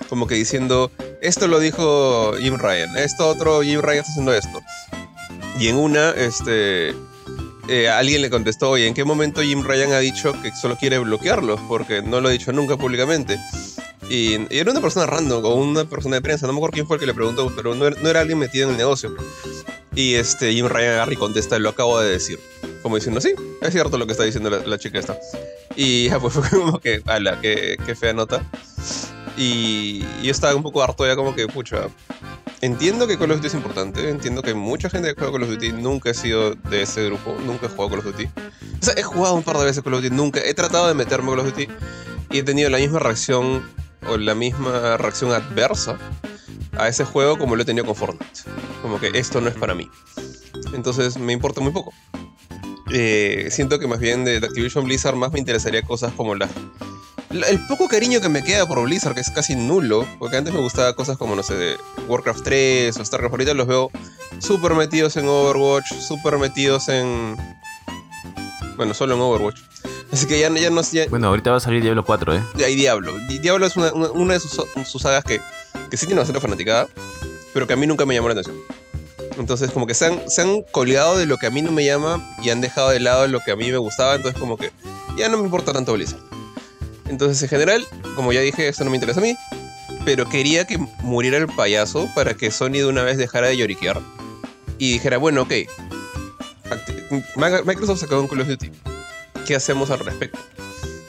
como 0.08 0.26
que 0.26 0.34
diciendo, 0.34 0.90
esto 1.20 1.46
lo 1.46 1.58
dijo 1.60 2.34
Jim 2.38 2.56
Ryan, 2.58 2.96
esto 2.96 3.28
otro, 3.28 3.62
Jim 3.62 3.80
Ryan 3.80 4.00
está 4.00 4.10
haciendo 4.10 4.34
esto. 4.34 4.60
Y 5.58 5.68
en 5.68 5.76
una, 5.76 6.10
este, 6.10 6.94
eh, 7.68 7.88
alguien 7.88 8.22
le 8.22 8.30
contestó, 8.30 8.70
oye, 8.70 8.86
¿en 8.86 8.94
qué 8.94 9.04
momento 9.04 9.42
Jim 9.42 9.62
Ryan 9.62 9.92
ha 9.92 9.98
dicho 9.98 10.32
que 10.42 10.52
solo 10.52 10.76
quiere 10.76 10.98
bloquearlos? 10.98 11.60
Porque 11.68 12.02
no 12.02 12.20
lo 12.20 12.28
ha 12.28 12.32
dicho 12.32 12.52
nunca 12.52 12.76
públicamente. 12.76 13.38
Y, 14.08 14.36
y, 14.36 14.58
era 14.58 14.70
una 14.70 14.80
persona 14.80 15.06
random 15.06 15.44
o 15.44 15.54
una 15.54 15.84
persona 15.84 16.16
de 16.16 16.22
prensa, 16.22 16.46
no 16.46 16.52
me 16.52 16.58
acuerdo 16.58 16.74
quién 16.74 16.86
fue 16.86 16.96
el 16.96 17.00
que 17.00 17.06
le 17.06 17.14
preguntó, 17.14 17.52
pero 17.54 17.74
no 17.74 17.86
era, 17.86 18.00
no 18.00 18.08
era 18.08 18.20
alguien 18.20 18.38
metido 18.38 18.66
en 18.66 18.72
el 18.72 18.78
negocio. 18.78 19.14
Y 19.94 20.14
este 20.14 20.52
Jim 20.52 20.66
Ryan 20.66 20.92
agarra 20.92 21.12
y 21.12 21.16
contesta, 21.16 21.58
lo 21.58 21.70
acabo 21.70 21.98
de 21.98 22.10
decir. 22.10 22.38
Como 22.82 22.96
diciendo, 22.96 23.20
sí, 23.20 23.34
es 23.62 23.72
cierto 23.72 23.98
lo 23.98 24.06
que 24.06 24.12
está 24.12 24.24
diciendo 24.24 24.50
la, 24.50 24.58
la 24.58 24.78
chica 24.78 24.98
esta. 24.98 25.18
Y 25.74 26.08
ya 26.08 26.20
pues 26.20 26.34
fue 26.34 26.48
como 26.50 26.78
que, 26.78 27.02
ala, 27.06 27.40
qué, 27.40 27.76
qué 27.84 27.94
fea 27.94 28.12
nota. 28.12 28.42
Y 29.36 30.00
yo 30.22 30.30
estaba 30.30 30.54
un 30.54 30.62
poco 30.62 30.82
harto 30.82 31.06
ya 31.06 31.16
como 31.16 31.34
que, 31.34 31.46
pucha, 31.46 31.88
entiendo 32.60 33.06
que 33.06 33.18
Call 33.18 33.30
of 33.30 33.36
Duty 33.38 33.48
es 33.48 33.54
importante, 33.54 34.08
entiendo 34.08 34.42
que 34.42 34.54
mucha 34.54 34.88
gente 34.90 35.08
que 35.08 35.14
juega 35.14 35.32
Call 35.32 35.42
of 35.44 35.50
Duty 35.50 35.72
nunca 35.72 36.10
he 36.10 36.14
sido 36.14 36.54
de 36.54 36.82
ese 36.82 37.06
grupo, 37.06 37.36
nunca 37.44 37.66
he 37.66 37.68
jugado 37.68 37.90
Call 37.90 37.98
of 38.00 38.04
Duty. 38.06 38.24
O 38.24 38.84
sea, 38.84 38.94
he 38.96 39.02
jugado 39.02 39.34
un 39.34 39.42
par 39.42 39.58
de 39.58 39.64
veces 39.64 39.82
Call 39.82 39.94
of 39.94 40.02
Duty, 40.02 40.14
nunca, 40.14 40.40
he 40.44 40.54
tratado 40.54 40.88
de 40.88 40.94
meterme 40.94 41.30
Call 41.30 41.40
of 41.40 41.46
Duty 41.46 41.68
y 42.30 42.38
he 42.38 42.42
tenido 42.42 42.70
la 42.70 42.78
misma 42.78 42.98
reacción 42.98 43.62
o 44.08 44.16
la 44.16 44.34
misma 44.34 44.96
reacción 44.96 45.32
adversa 45.32 45.98
a 46.78 46.88
ese 46.88 47.04
juego 47.04 47.38
como 47.38 47.56
lo 47.56 47.62
he 47.62 47.64
tenido 47.64 47.84
con 47.84 47.96
Fortnite. 47.96 48.40
Como 48.82 49.00
que 49.00 49.10
esto 49.14 49.40
no 49.40 49.48
es 49.48 49.54
para 49.54 49.74
mí. 49.74 49.88
Entonces 50.74 51.18
me 51.18 51.32
importa 51.32 51.60
muy 51.60 51.72
poco. 51.72 51.92
Eh, 52.92 53.48
siento 53.50 53.78
que 53.78 53.86
más 53.86 53.98
bien 53.98 54.24
de, 54.24 54.36
Activision 54.36 54.84
Blizzard 54.84 55.16
más 55.16 55.32
me 55.32 55.38
interesaría 55.38 55.82
cosas 55.82 56.12
como 56.12 56.34
la, 56.34 56.46
la, 56.46 56.52
el 57.44 57.66
poco 57.66 57.88
cariño 57.88 58.20
que 58.20 58.28
me 58.28 58.42
queda 58.42 58.66
por 58.66 58.82
Blizzard, 58.82 59.14
que 59.14 59.20
es 59.20 59.30
casi 59.30 59.56
nulo, 59.56 60.06
porque 60.18 60.36
antes 60.36 60.52
me 60.52 60.60
gustaba 60.60 60.94
cosas 60.94 61.16
como, 61.18 61.34
no 61.34 61.42
sé, 61.42 61.54
de 61.54 61.76
Warcraft 62.08 62.44
3 62.44 62.96
o 62.96 63.04
StarCraft, 63.04 63.32
ahorita 63.32 63.54
los 63.54 63.66
veo 63.66 63.90
súper 64.38 64.74
metidos 64.74 65.16
en 65.16 65.26
Overwatch, 65.26 65.92
súper 65.92 66.38
metidos 66.38 66.88
en... 66.88 67.36
Bueno, 68.76 68.94
solo 68.94 69.14
en 69.14 69.20
Overwatch. 69.20 69.60
Así 70.12 70.26
que 70.26 70.38
ya, 70.38 70.48
ya 70.50 70.70
no 70.70 70.82
ya... 70.82 71.06
Bueno, 71.08 71.28
ahorita 71.28 71.50
va 71.50 71.56
a 71.56 71.60
salir 71.60 71.82
Diablo 71.82 72.04
4, 72.04 72.36
¿eh? 72.36 72.42
Ya, 72.56 72.68
y 72.68 72.76
Diablo. 72.76 73.14
Diablo 73.28 73.66
es 73.66 73.76
una, 73.76 73.92
una, 73.92 74.10
una 74.10 74.34
de 74.34 74.40
sus, 74.40 74.60
sus, 74.84 75.02
sagas 75.02 75.24
que, 75.24 75.40
que 75.90 75.96
sí 75.96 76.06
tiene 76.06 76.20
bastante 76.20 76.40
fanaticada, 76.40 76.88
pero 77.52 77.66
que 77.66 77.72
a 77.72 77.76
mí 77.76 77.86
nunca 77.86 78.06
me 78.06 78.14
llamó 78.14 78.28
la 78.28 78.32
atención. 78.32 78.56
Entonces, 79.38 79.70
como 79.70 79.86
que 79.86 79.94
se 79.94 80.06
han, 80.06 80.30
se 80.30 80.42
han 80.42 80.62
colgado 80.62 81.18
de 81.18 81.26
lo 81.26 81.36
que 81.36 81.46
a 81.46 81.50
mí 81.50 81.62
no 81.62 81.72
me 81.72 81.84
llama 81.84 82.34
y 82.42 82.50
han 82.50 82.60
dejado 82.60 82.90
de 82.90 83.00
lado 83.00 83.26
lo 83.28 83.40
que 83.40 83.50
a 83.50 83.56
mí 83.56 83.70
me 83.70 83.78
gustaba. 83.78 84.14
Entonces, 84.14 84.40
como 84.40 84.56
que 84.56 84.70
ya 85.18 85.28
no 85.28 85.38
me 85.38 85.44
importa 85.44 85.72
tanto 85.72 85.92
Blizzard. 85.92 86.20
Entonces, 87.08 87.42
en 87.42 87.48
general, 87.48 87.86
como 88.14 88.32
ya 88.32 88.40
dije, 88.40 88.68
esto 88.68 88.84
no 88.84 88.90
me 88.90 88.96
interesa 88.96 89.20
a 89.20 89.22
mí. 89.22 89.36
Pero 90.04 90.28
quería 90.28 90.66
que 90.66 90.78
muriera 90.78 91.36
el 91.36 91.48
payaso 91.48 92.08
para 92.14 92.34
que 92.34 92.50
Sony 92.50 92.72
de 92.72 92.86
una 92.86 93.02
vez 93.02 93.18
dejara 93.18 93.48
de 93.48 93.56
lloriquear. 93.56 94.00
Y 94.78 94.92
dijera, 94.92 95.18
bueno, 95.18 95.42
ok. 95.42 95.52
Microsoft 97.36 98.00
sacó 98.00 98.20
un 98.20 98.28
Call 98.28 98.40
of 98.40 98.48
Duty. 98.48 98.70
¿Qué 99.46 99.54
hacemos 99.54 99.90
al 99.90 100.00
respecto? 100.00 100.38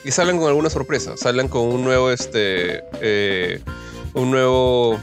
Y 0.03 0.11
salen 0.11 0.37
con 0.37 0.47
alguna 0.47 0.69
sorpresa. 0.69 1.17
Salen 1.17 1.47
con 1.47 1.63
un 1.63 1.83
nuevo, 1.83 2.11
este... 2.11 2.83
Eh, 3.01 3.61
un 4.13 4.31
nuevo... 4.31 4.99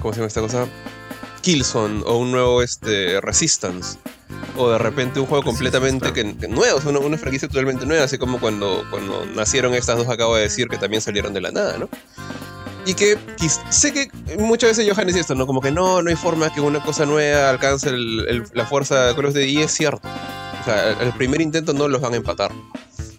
¿Cómo 0.00 0.12
se 0.12 0.20
llama 0.20 0.28
esta 0.28 0.40
cosa? 0.40 0.66
Killzone 1.42 2.02
o 2.06 2.16
un 2.16 2.32
nuevo 2.32 2.62
este, 2.62 3.20
Resistance. 3.20 3.98
O 4.56 4.70
de 4.70 4.78
repente 4.78 5.20
un 5.20 5.26
juego 5.26 5.44
completamente 5.44 6.12
que, 6.12 6.36
que 6.36 6.48
nuevo, 6.48 6.80
una, 6.88 6.98
una, 6.98 7.18
franquicia 7.18 7.46
totalmente 7.46 7.84
nueva, 7.84 8.04
así 8.04 8.16
como 8.16 8.40
cuando, 8.40 8.84
cuando 8.90 9.26
nacieron 9.26 9.74
estas 9.74 9.98
dos, 9.98 10.08
acabo 10.08 10.36
de 10.36 10.42
decir 10.42 10.68
que 10.68 10.78
también 10.78 11.02
salieron 11.02 11.34
de 11.34 11.42
la 11.42 11.50
nada, 11.50 11.76
¿no? 11.78 11.88
Y 12.86 12.94
que, 12.94 13.18
sé 13.68 13.92
que 13.92 14.08
muchas 14.38 14.70
veces 14.70 14.90
Johan 14.90 15.08
dice 15.08 15.20
esto, 15.20 15.34
¿no? 15.34 15.46
Como 15.46 15.60
que 15.60 15.72
no, 15.72 16.02
no 16.02 16.08
hay 16.08 16.16
forma 16.16 16.54
que 16.54 16.60
una 16.60 16.80
cosa 16.80 17.04
nueva 17.04 17.50
alcance 17.50 17.88
el, 17.88 18.26
el, 18.28 18.44
la 18.54 18.64
fuerza 18.64 19.06
de 19.06 19.10
of 19.10 19.34
Duty, 19.34 19.40
y 19.40 19.58
es 19.58 19.72
cierto. 19.72 20.08
O 20.60 20.64
sea, 20.64 20.92
el, 20.92 21.08
el 21.08 21.12
primer 21.14 21.40
intento 21.40 21.72
no 21.72 21.88
los 21.88 22.00
van 22.00 22.14
a 22.14 22.16
empatar. 22.16 22.52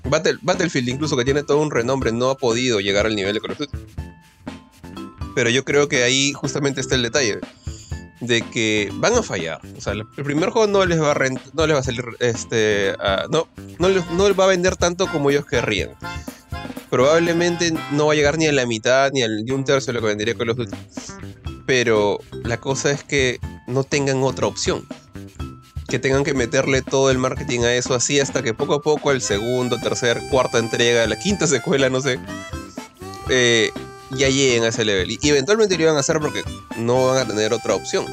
Battle, 0.05 0.37
Battlefield, 0.41 0.87
incluso 0.87 1.17
que 1.17 1.25
tiene 1.25 1.43
todo 1.43 1.59
un 1.59 1.69
renombre, 1.69 2.13
no 2.13 2.29
ha 2.29 2.37
podido 2.37 2.79
llegar 2.79 3.05
al 3.05 3.15
nivel 3.15 3.33
de 3.33 3.41
Call 3.41 3.51
of 3.51 3.57
Duty. 3.57 3.77
Pero 5.35 5.49
yo 5.49 5.65
creo 5.65 5.87
que 5.87 6.03
ahí 6.03 6.31
justamente 6.33 6.81
está 6.81 6.95
el 6.95 7.03
detalle 7.03 7.39
de 8.19 8.41
que 8.41 8.89
van 8.95 9.13
a 9.13 9.23
fallar. 9.23 9.59
O 9.77 9.81
sea, 9.81 9.93
el 9.93 10.05
primer 10.05 10.49
juego 10.49 10.67
no 10.67 10.85
les 10.85 11.01
va 11.01 11.11
a 11.11 11.13
rent 11.13 11.39
no 11.53 11.67
les 11.67 11.75
va 11.75 11.79
a 11.79 11.83
salir 11.83 12.03
este 12.19 12.93
uh, 12.93 13.29
no, 13.29 13.47
no 13.79 13.89
les, 13.89 14.09
no 14.11 14.27
les 14.27 14.39
va 14.39 14.45
a 14.45 14.47
vender 14.47 14.75
tanto 14.75 15.07
como 15.07 15.29
ellos 15.29 15.45
querrían. 15.45 15.91
Probablemente 16.89 17.73
no 17.91 18.07
va 18.07 18.13
a 18.13 18.15
llegar 18.15 18.37
ni 18.37 18.47
a 18.47 18.51
la 18.51 18.65
mitad 18.65 19.11
ni 19.11 19.21
al 19.21 19.43
ni 19.43 19.51
un 19.51 19.63
tercio 19.63 19.91
de 19.91 19.99
lo 19.99 20.01
que 20.01 20.07
vendería 20.07 20.35
Call 20.35 20.49
of 20.49 20.57
Duty. 20.57 20.77
Pero 21.65 22.19
la 22.43 22.57
cosa 22.57 22.91
es 22.91 23.03
que 23.03 23.39
no 23.67 23.83
tengan 23.83 24.23
otra 24.23 24.47
opción. 24.47 24.85
Que 25.89 25.99
tengan 25.99 26.23
que 26.23 26.33
meterle 26.33 26.81
todo 26.81 27.11
el 27.11 27.17
marketing 27.17 27.61
a 27.61 27.73
eso 27.73 27.93
así 27.93 28.19
hasta 28.19 28.41
que 28.41 28.53
poco 28.53 28.75
a 28.75 28.81
poco 28.81 29.11
el 29.11 29.21
segundo, 29.21 29.77
tercer, 29.79 30.21
cuarta 30.29 30.59
entrega, 30.59 31.05
la 31.07 31.17
quinta 31.17 31.47
secuela, 31.47 31.89
no 31.89 32.01
sé, 32.01 32.19
eh, 33.29 33.71
ya 34.11 34.29
lleguen 34.29 34.63
a 34.63 34.67
ese 34.67 34.85
level. 34.85 35.11
Y 35.11 35.29
eventualmente 35.29 35.75
lo 35.75 35.83
iban 35.83 35.97
a 35.97 35.99
hacer 35.99 36.19
porque 36.19 36.43
no 36.77 37.07
van 37.07 37.17
a 37.17 37.27
tener 37.27 37.53
otra 37.53 37.75
opción. 37.75 38.05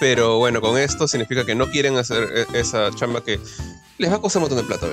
Pero 0.00 0.38
bueno, 0.38 0.60
con 0.60 0.78
esto 0.78 1.08
significa 1.08 1.46
que 1.46 1.54
no 1.54 1.70
quieren 1.70 1.96
hacer 1.96 2.46
e, 2.52 2.58
esa 2.58 2.90
chamba 2.94 3.24
que 3.24 3.40
les 3.98 4.10
va 4.10 4.16
a 4.16 4.20
costar 4.20 4.42
un 4.42 4.48
montón 4.48 4.58
de 4.58 4.76
plata, 4.76 4.86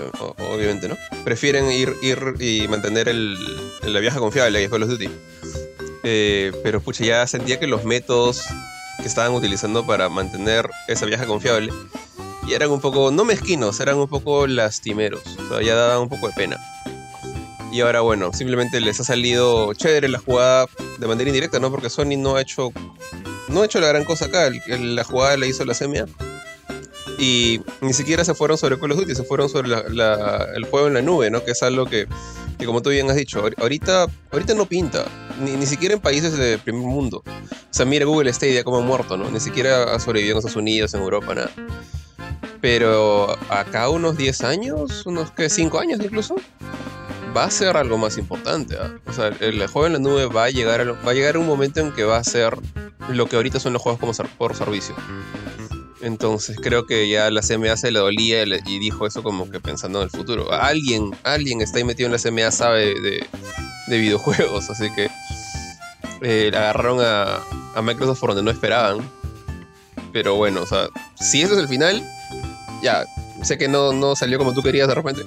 obviamente, 0.54 0.88
¿no? 0.88 0.96
Prefieren 1.26 1.70
ir, 1.72 1.94
ir 2.02 2.36
y 2.40 2.68
mantener 2.70 3.10
el, 3.10 3.38
la 3.82 4.00
vieja 4.00 4.20
confiable 4.20 4.62
que 4.62 4.70
fue 4.70 4.80
los 4.80 4.88
Duty. 4.88 5.10
Eh, 6.04 6.52
pero 6.64 6.82
pucha, 6.82 7.04
ya 7.04 7.28
sentía 7.28 7.60
que 7.60 7.68
los 7.68 7.84
métodos 7.84 8.44
que 9.02 9.08
estaban 9.08 9.34
utilizando 9.34 9.86
para 9.86 10.08
mantener 10.08 10.70
esa 10.88 11.06
vieja 11.06 11.26
confiable 11.26 11.72
y 12.48 12.54
eran 12.54 12.72
un 12.72 12.82
poco, 12.82 13.12
no 13.12 13.24
mezquinos, 13.26 13.80
eran 13.80 13.98
un 13.98 14.08
poco 14.08 14.48
lastimeros. 14.48 15.24
O 15.38 15.50
sea, 15.50 15.62
ya 15.62 15.76
daban 15.76 16.02
un 16.02 16.10
poco 16.10 16.28
de 16.28 16.34
pena. 16.34 16.58
Y 17.74 17.82
ahora, 17.82 18.02
bueno, 18.02 18.32
simplemente 18.34 18.80
les 18.80 19.00
ha 19.00 19.04
salido 19.04 19.74
chévere 19.74 20.08
la 20.08 20.20
jugada 20.20 20.68
de 21.00 21.08
manera 21.08 21.28
indirecta, 21.28 21.60
¿no? 21.60 21.72
Porque 21.72 21.90
Sony 21.90 22.16
no 22.20 22.36
ha 22.36 22.42
hecho. 22.42 22.72
No 23.48 23.64
ha 23.64 23.66
hecho 23.66 23.80
la 23.80 23.88
gran 23.88 24.06
cosa 24.06 24.26
acá. 24.26 24.52
La 24.68 25.04
jugada 25.04 25.38
la 25.38 25.48
hizo 25.48 25.66
la 25.66 25.74
CMA. 25.74 26.06
Y 27.18 27.62
ni 27.82 27.94
siquiera 27.94 28.24
se 28.24 28.36
fueron 28.36 28.60
sobre 28.60 28.80
Call 28.80 28.92
of 28.92 29.00
Duty, 29.00 29.16
se 29.16 29.24
fueron 29.24 29.50
sobre 29.50 29.70
el 29.74 30.66
juego 30.66 30.88
en 30.88 30.94
la 30.94 31.02
nube, 31.02 31.32
¿no? 31.32 31.44
Que 31.44 31.52
es 31.52 31.64
algo 31.64 31.88
que, 31.88 32.08
como 32.64 32.84
tú 32.84 32.92
bien 32.92 33.10
has 33.10 33.16
dicho, 33.16 33.44
ahorita, 33.58 34.06
ahorita 34.32 34.54
no 34.54 34.68
pinta, 34.68 35.06
ni, 35.40 35.54
ni 35.54 35.66
siquiera 35.66 35.96
en 35.96 36.00
países 36.00 36.38
de 36.38 36.60
primer 36.60 36.86
mundo. 36.86 37.24
O 37.26 37.74
sea, 37.74 37.88
mira 37.88 38.06
Google 38.06 38.32
Stadia 38.34 38.64
como 38.64 38.84
muerto, 38.84 39.18
¿no? 39.18 39.32
Ni 39.32 39.40
siquiera 39.40 39.96
ha 39.96 40.00
sobrevivido 40.00 40.36
en 40.36 40.38
Estados 40.40 40.58
Unidos, 40.58 40.94
en 40.94 41.02
Europa, 41.02 41.34
nada. 41.34 41.52
Pero 42.62 43.36
acá 43.50 43.90
unos 43.90 44.16
10 44.16 44.44
años, 44.44 45.06
unos 45.08 45.32
que 45.32 45.50
5 45.50 45.80
años 45.80 46.00
incluso, 46.04 46.36
va 47.36 47.46
a 47.46 47.52
ser 47.52 47.78
algo 47.78 47.98
más 47.98 48.18
importante. 48.18 48.78
¿ah? 48.80 48.96
O 49.08 49.14
sea, 49.14 49.28
el 49.28 49.66
juego 49.68 49.88
en 49.88 49.94
la 49.94 50.00
nube 50.00 50.26
va 50.26 50.46
a 50.46 50.50
llegar 50.50 50.96
va 51.06 51.12
a 51.12 51.14
llegar 51.14 51.38
un 51.38 51.48
momento 51.48 51.80
en 51.80 51.92
que 51.92 52.04
va 52.04 52.18
a 52.18 52.24
ser 52.24 52.58
lo 53.10 53.28
que 53.28 53.36
ahorita 53.36 53.60
son 53.60 53.74
los 53.74 53.82
juegos 53.82 54.00
como 54.00 54.14
por 54.38 54.56
servicio. 54.56 54.96
Entonces 56.02 56.58
creo 56.62 56.86
que 56.86 57.08
ya 57.08 57.32
la 57.32 57.42
CMA 57.42 57.78
se 57.78 57.90
le 57.90 58.00
dolía 58.00 58.44
y 58.44 58.80
dijo 58.80 59.08
eso 59.08 59.24
como 59.24 59.50
que 59.50 59.62
pensando 59.62 60.00
en 60.00 60.06
el 60.06 60.10
futuro. 60.10 60.52
Alguien, 60.52 61.16
alguien 61.24 61.62
está 61.62 61.78
ahí 61.78 61.86
metido 61.86 62.08
en 62.08 62.12
la 62.12 62.20
CMA 62.20 62.52
sabe 62.52 62.94
de, 63.00 63.28
videojuegos, 63.88 64.70
así 64.70 64.90
que 64.94 65.10
eh, 66.22 66.52
agarraron 66.54 67.00
a, 67.00 67.40
a, 67.76 67.82
Microsoft 67.82 68.20
por 68.20 68.30
donde 68.32 68.44
no 68.44 68.52
esperaban. 68.52 69.10
Pero 70.12 70.36
bueno, 70.36 70.62
o 70.62 70.66
sea, 70.66 70.90
si 71.20 71.42
ese 71.42 71.54
es 71.54 71.60
el 71.60 71.68
final, 71.70 72.06
ya, 72.82 73.06
sé 73.42 73.58
que 73.58 73.68
no, 73.68 73.94
no 73.94 74.16
salió 74.16 74.38
como 74.38 74.54
tú 74.54 74.62
querías 74.62 74.88
de 74.88 74.96
repente. 74.96 75.24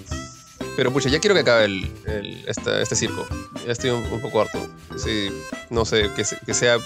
Pero 0.77 0.93
pucha, 0.93 1.09
ya 1.09 1.19
quiero 1.19 1.35
que 1.35 1.41
acabe 1.41 1.65
el, 1.65 2.45
este, 2.47 2.97
circo. 2.97 3.27
Ya 3.65 3.73
estoy 3.73 3.91
un, 3.91 4.21
poco 4.21 4.43
harto. 4.43 4.69
Sí, 4.97 5.31
no 5.71 5.85
sé, 5.85 6.11
que, 6.15 6.25
que 6.45 6.55
sea 6.55 6.77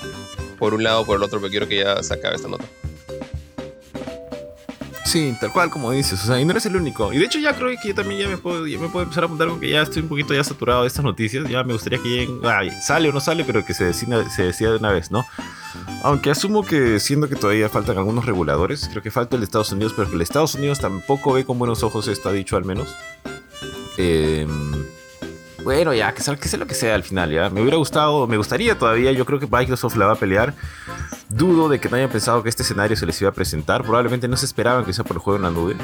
por 0.59 0.75
un 0.75 0.85
lado 0.85 1.00
o 1.00 1.06
por 1.06 1.16
el 1.16 1.23
otro, 1.23 1.40
pero 1.40 1.50
quiero 1.50 1.68
que 1.68 1.78
ya 1.78 2.02
se 2.02 2.14
acabe 2.14 2.37
esta 2.37 2.49
nota. 2.49 2.64
Sí, 5.11 5.37
tal 5.40 5.50
cual 5.50 5.70
como 5.70 5.90
dices, 5.90 6.23
o 6.23 6.26
sea, 6.28 6.40
y 6.40 6.44
no 6.44 6.52
eres 6.52 6.66
el 6.66 6.76
único. 6.76 7.12
Y 7.12 7.18
de 7.18 7.25
hecho 7.25 7.40
ya 7.40 7.52
creo 7.56 7.76
que 7.82 7.88
yo 7.88 7.94
también 7.97 8.20
ya 8.20 8.28
me 8.28 8.37
puedo, 8.37 8.62
me 8.62 8.88
puedo 8.88 9.02
empezar 9.02 9.25
a 9.25 9.26
apuntar 9.26 9.49
con 9.49 9.59
que 9.59 9.68
ya 9.68 9.82
estoy 9.82 10.02
un 10.02 10.09
poquito 10.09 10.35
ya 10.35 10.44
saturado 10.44 10.82
de 10.82 10.87
estas 10.87 11.04
noticias. 11.04 11.49
Ya 11.49 11.64
me 11.64 11.73
gustaría 11.73 11.99
que 12.00 12.09
lleguen, 12.09 12.40
sale 12.80 13.09
o 13.09 13.12
no 13.12 13.18
sale, 13.18 13.42
pero 13.42 13.64
que 13.64 13.75
se 13.75 13.87
decida, 13.87 14.30
se 14.30 14.44
decida 14.44 14.70
de 14.70 14.76
una 14.76 14.92
vez, 14.92 15.11
¿no? 15.11 15.26
Aunque 16.04 16.30
asumo 16.30 16.64
que 16.64 17.00
siendo 17.00 17.28
que 17.28 17.35
todavía 17.35 17.68
faltan 17.68 17.99
algunos 17.99 18.25
reguladores, 18.25 18.87
creo 18.88 19.02
que 19.02 19.11
falta 19.11 19.35
el 19.35 19.40
de 19.40 19.47
Estados 19.47 19.73
Unidos, 19.73 19.94
pero 19.97 20.09
que 20.09 20.14
el 20.14 20.23
Estados 20.23 20.54
Unidos 20.54 20.78
tampoco 20.78 21.32
ve 21.32 21.44
con 21.44 21.59
buenos 21.59 21.82
ojos 21.82 22.06
esto, 22.06 22.28
ha 22.28 22.32
dicho 22.32 22.56
al 22.56 22.64
menos. 22.64 22.94
Eh, 23.99 24.47
bueno, 25.62 25.92
ya, 25.92 26.12
que 26.14 26.23
sea, 26.23 26.37
que 26.37 26.56
lo 26.56 26.66
que 26.66 26.75
sea 26.75 26.94
al 26.94 27.02
final, 27.02 27.30
ya. 27.30 27.50
Me 27.50 27.61
hubiera 27.61 27.76
gustado, 27.76 28.26
me 28.26 28.37
gustaría 28.37 28.78
todavía, 28.78 29.12
yo 29.12 29.26
creo 29.26 29.38
que 29.38 29.47
Microsoft 29.47 29.97
la 29.97 30.06
va 30.06 30.12
a 30.12 30.16
pelear. 30.16 30.54
Dudo 31.28 31.68
de 31.68 31.78
que 31.78 31.88
no 31.88 31.97
hayan 31.97 32.11
pensado 32.11 32.42
que 32.42 32.49
este 32.49 32.62
escenario 32.62 32.97
se 32.97 33.06
les 33.06 33.20
iba 33.20 33.30
a 33.30 33.35
presentar. 33.35 33.82
Probablemente 33.82 34.26
no 34.26 34.37
se 34.37 34.47
esperaban 34.47 34.85
que 34.85 34.92
sea 34.92 35.04
por 35.04 35.16
el 35.16 35.20
juego 35.20 35.37
en 35.37 35.42
la 35.42 35.50
nube. 35.50 35.76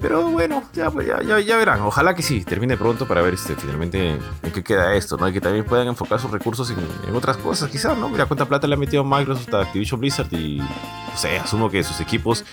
Pero 0.00 0.28
bueno, 0.28 0.62
ya, 0.72 0.90
pues, 0.90 1.08
ya, 1.08 1.40
ya, 1.40 1.56
verán. 1.56 1.80
Ojalá 1.80 2.14
que 2.14 2.22
sí, 2.22 2.44
termine 2.44 2.76
pronto 2.76 3.06
para 3.08 3.20
ver 3.20 3.34
este, 3.34 3.56
finalmente 3.56 4.10
en 4.10 4.52
qué 4.52 4.62
queda 4.62 4.94
esto, 4.94 5.16
¿no? 5.16 5.28
Y 5.28 5.32
que 5.32 5.40
también 5.40 5.64
puedan 5.64 5.88
enfocar 5.88 6.20
sus 6.20 6.30
recursos 6.30 6.70
en, 6.70 7.16
otras 7.16 7.36
cosas, 7.36 7.68
quizás, 7.68 7.98
¿no? 7.98 8.08
Mira 8.08 8.26
cuánta 8.26 8.46
plata 8.46 8.68
le 8.68 8.74
ha 8.74 8.76
metido 8.76 9.02
Microsoft 9.02 9.52
a 9.54 9.62
Activision 9.62 9.98
Blizzard 10.00 10.32
y, 10.32 10.58
no 10.58 11.16
sé, 11.16 11.38
asumo 11.38 11.68
que 11.68 11.82
sus 11.82 12.00
equipos 12.00 12.44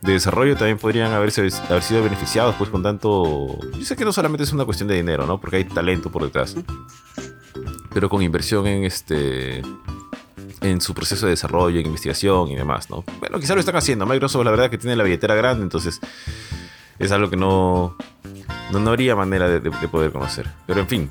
de 0.00 0.12
desarrollo 0.12 0.56
también 0.56 0.78
podrían 0.78 1.12
haberse, 1.12 1.48
haber 1.68 1.82
sido 1.82 2.02
beneficiados, 2.02 2.56
pues, 2.56 2.68
con 2.68 2.82
tanto... 2.82 3.58
Yo 3.78 3.84
sé 3.84 3.94
que 3.94 4.04
no 4.04 4.12
solamente 4.12 4.42
es 4.42 4.52
una 4.52 4.64
cuestión 4.64 4.88
de 4.88 4.96
dinero, 4.96 5.24
¿no? 5.24 5.40
Porque 5.40 5.56
hay 5.56 5.64
talento 5.64 6.10
por 6.10 6.24
detrás. 6.24 6.56
Pero 7.94 8.08
con 8.08 8.22
inversión 8.22 8.66
en 8.66 8.84
este 8.84 9.62
en 10.60 10.80
su 10.80 10.94
proceso 10.94 11.26
de 11.26 11.30
desarrollo, 11.30 11.78
en 11.78 11.86
investigación 11.86 12.48
y 12.48 12.56
demás, 12.56 12.90
¿no? 12.90 13.04
Bueno, 13.20 13.38
quizás 13.38 13.54
lo 13.54 13.60
están 13.60 13.76
haciendo. 13.76 14.06
Microsoft, 14.06 14.44
la 14.44 14.50
verdad, 14.50 14.70
que 14.70 14.78
tiene 14.78 14.96
la 14.96 15.04
billetera 15.04 15.36
grande, 15.36 15.62
entonces 15.62 16.00
es 16.98 17.12
algo 17.12 17.30
que 17.30 17.36
no, 17.36 17.96
no, 18.72 18.90
habría 18.90 19.14
manera 19.16 19.48
de, 19.48 19.60
poder 19.88 20.12
conocer. 20.12 20.46
Pero 20.66 20.80
en 20.80 20.88
fin, 20.88 21.10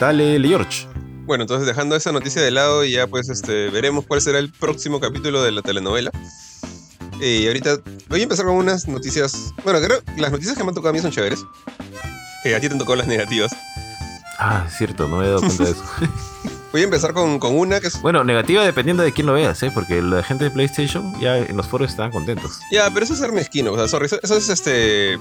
dale, 0.00 0.40
George. 0.46 0.86
Bueno, 1.24 1.44
entonces 1.44 1.66
dejando 1.66 1.94
esa 1.94 2.12
noticia 2.12 2.42
de 2.42 2.50
lado, 2.50 2.84
ya 2.84 3.06
pues 3.06 3.28
este, 3.28 3.70
veremos 3.70 4.04
cuál 4.06 4.20
será 4.20 4.38
el 4.38 4.50
próximo 4.50 5.00
capítulo 5.00 5.42
de 5.42 5.52
la 5.52 5.62
telenovela. 5.62 6.10
Y 7.20 7.46
ahorita 7.46 7.78
voy 8.08 8.20
a 8.20 8.22
empezar 8.24 8.46
con 8.46 8.56
unas 8.56 8.88
noticias. 8.88 9.54
Bueno, 9.64 9.80
creo 9.80 10.02
que 10.02 10.20
las 10.20 10.32
noticias 10.32 10.56
que 10.56 10.64
me 10.64 10.70
han 10.70 10.74
tocado 10.74 10.90
a 10.90 10.92
mí 10.92 11.00
son 11.00 11.12
chéveres. 11.12 11.44
Que 12.42 12.54
a 12.56 12.60
ti 12.60 12.66
te 12.66 12.72
han 12.72 12.78
tocado 12.78 12.96
las 12.96 13.06
negativas. 13.06 13.52
Ah, 14.38 14.66
cierto, 14.68 15.06
no 15.06 15.18
me 15.18 15.26
he 15.26 15.28
dado 15.28 15.40
cuenta 15.40 15.64
de 15.64 15.70
eso. 15.70 15.84
Voy 16.72 16.80
a 16.80 16.84
empezar 16.84 17.12
con, 17.12 17.38
una 17.42 17.80
que 17.80 17.88
es. 17.88 18.00
Bueno, 18.00 18.24
negativa 18.24 18.64
dependiendo 18.64 19.02
de 19.02 19.12
quién 19.12 19.26
lo 19.26 19.34
veas, 19.34 19.62
¿eh? 19.62 19.70
Porque 19.72 20.00
la 20.00 20.22
gente 20.22 20.44
de 20.44 20.50
PlayStation 20.50 21.20
ya 21.20 21.36
en 21.36 21.54
los 21.54 21.66
foros 21.66 21.90
estaban 21.90 22.10
contentos. 22.10 22.60
Ya, 22.70 22.90
pero 22.90 23.04
eso 23.04 23.12
es 23.12 23.20
ser 23.20 23.30
mezquino, 23.30 23.72
o 23.72 23.76
sea, 23.76 23.88
sorry, 23.88 24.06
eso, 24.06 24.36
es 24.36 24.48
este. 24.48 25.18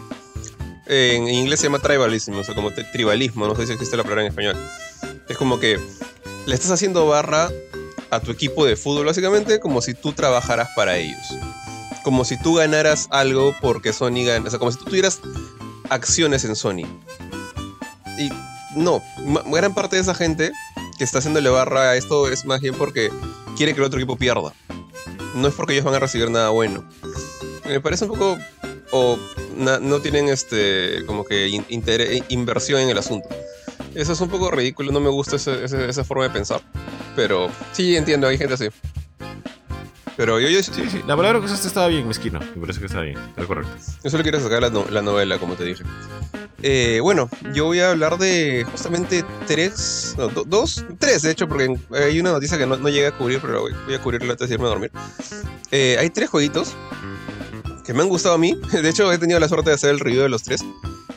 En 0.88 1.28
inglés 1.28 1.60
se 1.60 1.68
llama 1.68 1.80
tribalismo, 1.80 2.40
o 2.40 2.44
sea, 2.44 2.56
como 2.56 2.72
tribalismo, 2.72 3.48
no 3.48 3.56
sé 3.56 3.68
si 3.68 3.74
existe 3.74 3.98
la 3.98 4.04
palabra 4.04 4.24
en 4.24 4.30
español. 4.30 4.56
Es 5.28 5.38
como 5.38 5.60
que 5.60 5.78
le 6.46 6.56
estás 6.56 6.72
haciendo 6.72 7.06
barra 7.08 7.50
a 8.12 8.20
tu 8.22 8.32
equipo 8.32 8.66
de 8.66 8.78
fútbol, 8.78 9.06
básicamente, 9.06 9.60
como 9.60 9.82
si 9.82 9.94
tú 9.94 10.14
trabajaras 10.14 10.70
para 10.76 10.98
ellos. 10.98 11.38
Como 12.04 12.24
si 12.24 12.38
tú 12.38 12.56
ganaras 12.56 13.08
algo 13.12 13.56
porque 13.62 13.94
Sony 13.94 14.24
gana. 14.26 14.48
O 14.48 14.50
sea, 14.50 14.58
como 14.58 14.72
si 14.72 14.80
tú 14.80 14.86
tuvieras 14.86 15.20
acciones 15.90 16.46
en 16.46 16.56
Sony. 16.56 16.88
Y 18.18 18.30
no, 18.76 19.04
gran 19.48 19.74
parte 19.74 19.98
de 19.98 20.02
esa 20.02 20.16
gente 20.16 20.52
que 21.02 21.06
está 21.06 21.18
haciéndole 21.18 21.50
barra 21.50 21.90
a 21.90 21.96
esto 21.96 22.32
es 22.32 22.46
más 22.46 22.62
bien 22.62 22.76
porque 22.76 23.10
quiere 23.58 23.74
que 23.74 23.80
el 23.80 23.86
otro 23.88 23.98
equipo 23.98 24.18
pierda. 24.18 24.54
No 25.34 25.48
es 25.48 25.54
porque 25.56 25.74
ellos 25.74 25.84
van 25.84 25.96
a 25.96 26.00
recibir 26.00 26.30
nada 26.30 26.50
bueno. 26.50 26.88
Me 27.66 27.82
parece 27.82 28.06
un 28.06 28.12
poco. 28.12 28.38
O 28.92 29.18
no 29.58 30.00
tienen 30.02 30.30
este 30.30 31.04
como 31.08 31.26
que 31.26 31.50
inversión 32.30 32.82
en 32.82 32.90
el 32.90 33.00
asunto. 33.00 33.28
Eso 33.96 34.14
es 34.14 34.22
un 34.22 34.30
poco 34.30 34.52
ridículo, 34.52 34.92
no 34.92 35.00
me 35.00 35.10
gusta 35.10 35.38
esa 35.38 36.04
forma 36.04 36.26
de 36.26 36.30
pensar. 36.30 36.62
Pero 37.16 37.50
sí 37.72 37.96
entiendo, 37.96 38.28
hay 38.28 38.38
gente 38.38 38.54
así. 38.54 38.68
Pero 40.22 40.40
yo, 40.40 40.50
yo... 40.50 40.62
Sí, 40.62 40.72
sí, 40.88 41.02
la 41.08 41.18
palabra 41.18 41.40
que 41.40 41.48
usaste 41.48 41.68
estaba 41.68 41.88
bien, 41.88 42.08
mezquino. 42.08 42.40
Me 42.40 42.62
parece 42.62 42.80
que 42.80 42.86
está 42.86 43.02
bien, 43.02 43.18
está 43.18 43.44
correcto. 43.44 43.72
Yo 44.04 44.10
solo 44.12 44.22
quiero 44.22 44.40
sacar 44.40 44.62
la, 44.62 44.70
la 44.70 45.02
novela, 45.02 45.40
como 45.40 45.56
te 45.56 45.64
dije. 45.64 45.84
Eh, 46.62 47.00
bueno, 47.02 47.28
yo 47.56 47.66
voy 47.66 47.80
a 47.80 47.90
hablar 47.90 48.20
de 48.20 48.64
justamente 48.72 49.26
tres, 49.48 50.14
no, 50.20 50.28
dos, 50.28 50.86
tres 51.00 51.24
de 51.24 51.32
hecho, 51.32 51.48
porque 51.48 51.76
hay 51.90 52.20
una 52.20 52.34
noticia 52.34 52.60
que 52.60 52.68
no, 52.68 52.78
no 52.78 52.88
llegué 52.90 53.08
a 53.08 53.18
cubrir, 53.18 53.40
pero 53.42 53.62
voy, 53.62 53.96
a 53.96 54.00
cubrirla 54.00 54.34
antes 54.34 54.48
de 54.48 54.54
irme 54.54 54.68
a 54.68 54.70
dormir. 54.70 54.92
Eh, 55.72 55.98
hay 56.00 56.12
tres 56.12 56.30
jueguitos 56.30 56.76
que 57.84 57.92
me 57.96 58.04
han 58.04 58.08
gustado 58.08 58.36
a 58.36 58.38
mí. 58.38 58.56
De 58.72 58.88
hecho, 58.88 59.12
he 59.12 59.18
tenido 59.18 59.40
la 59.40 59.50
suerte 59.50 59.72
de 59.72 59.74
hacer 59.74 59.90
el 59.90 60.00
review 60.00 60.22
de 60.22 60.30
los 60.30 60.44
tres, 60.44 60.64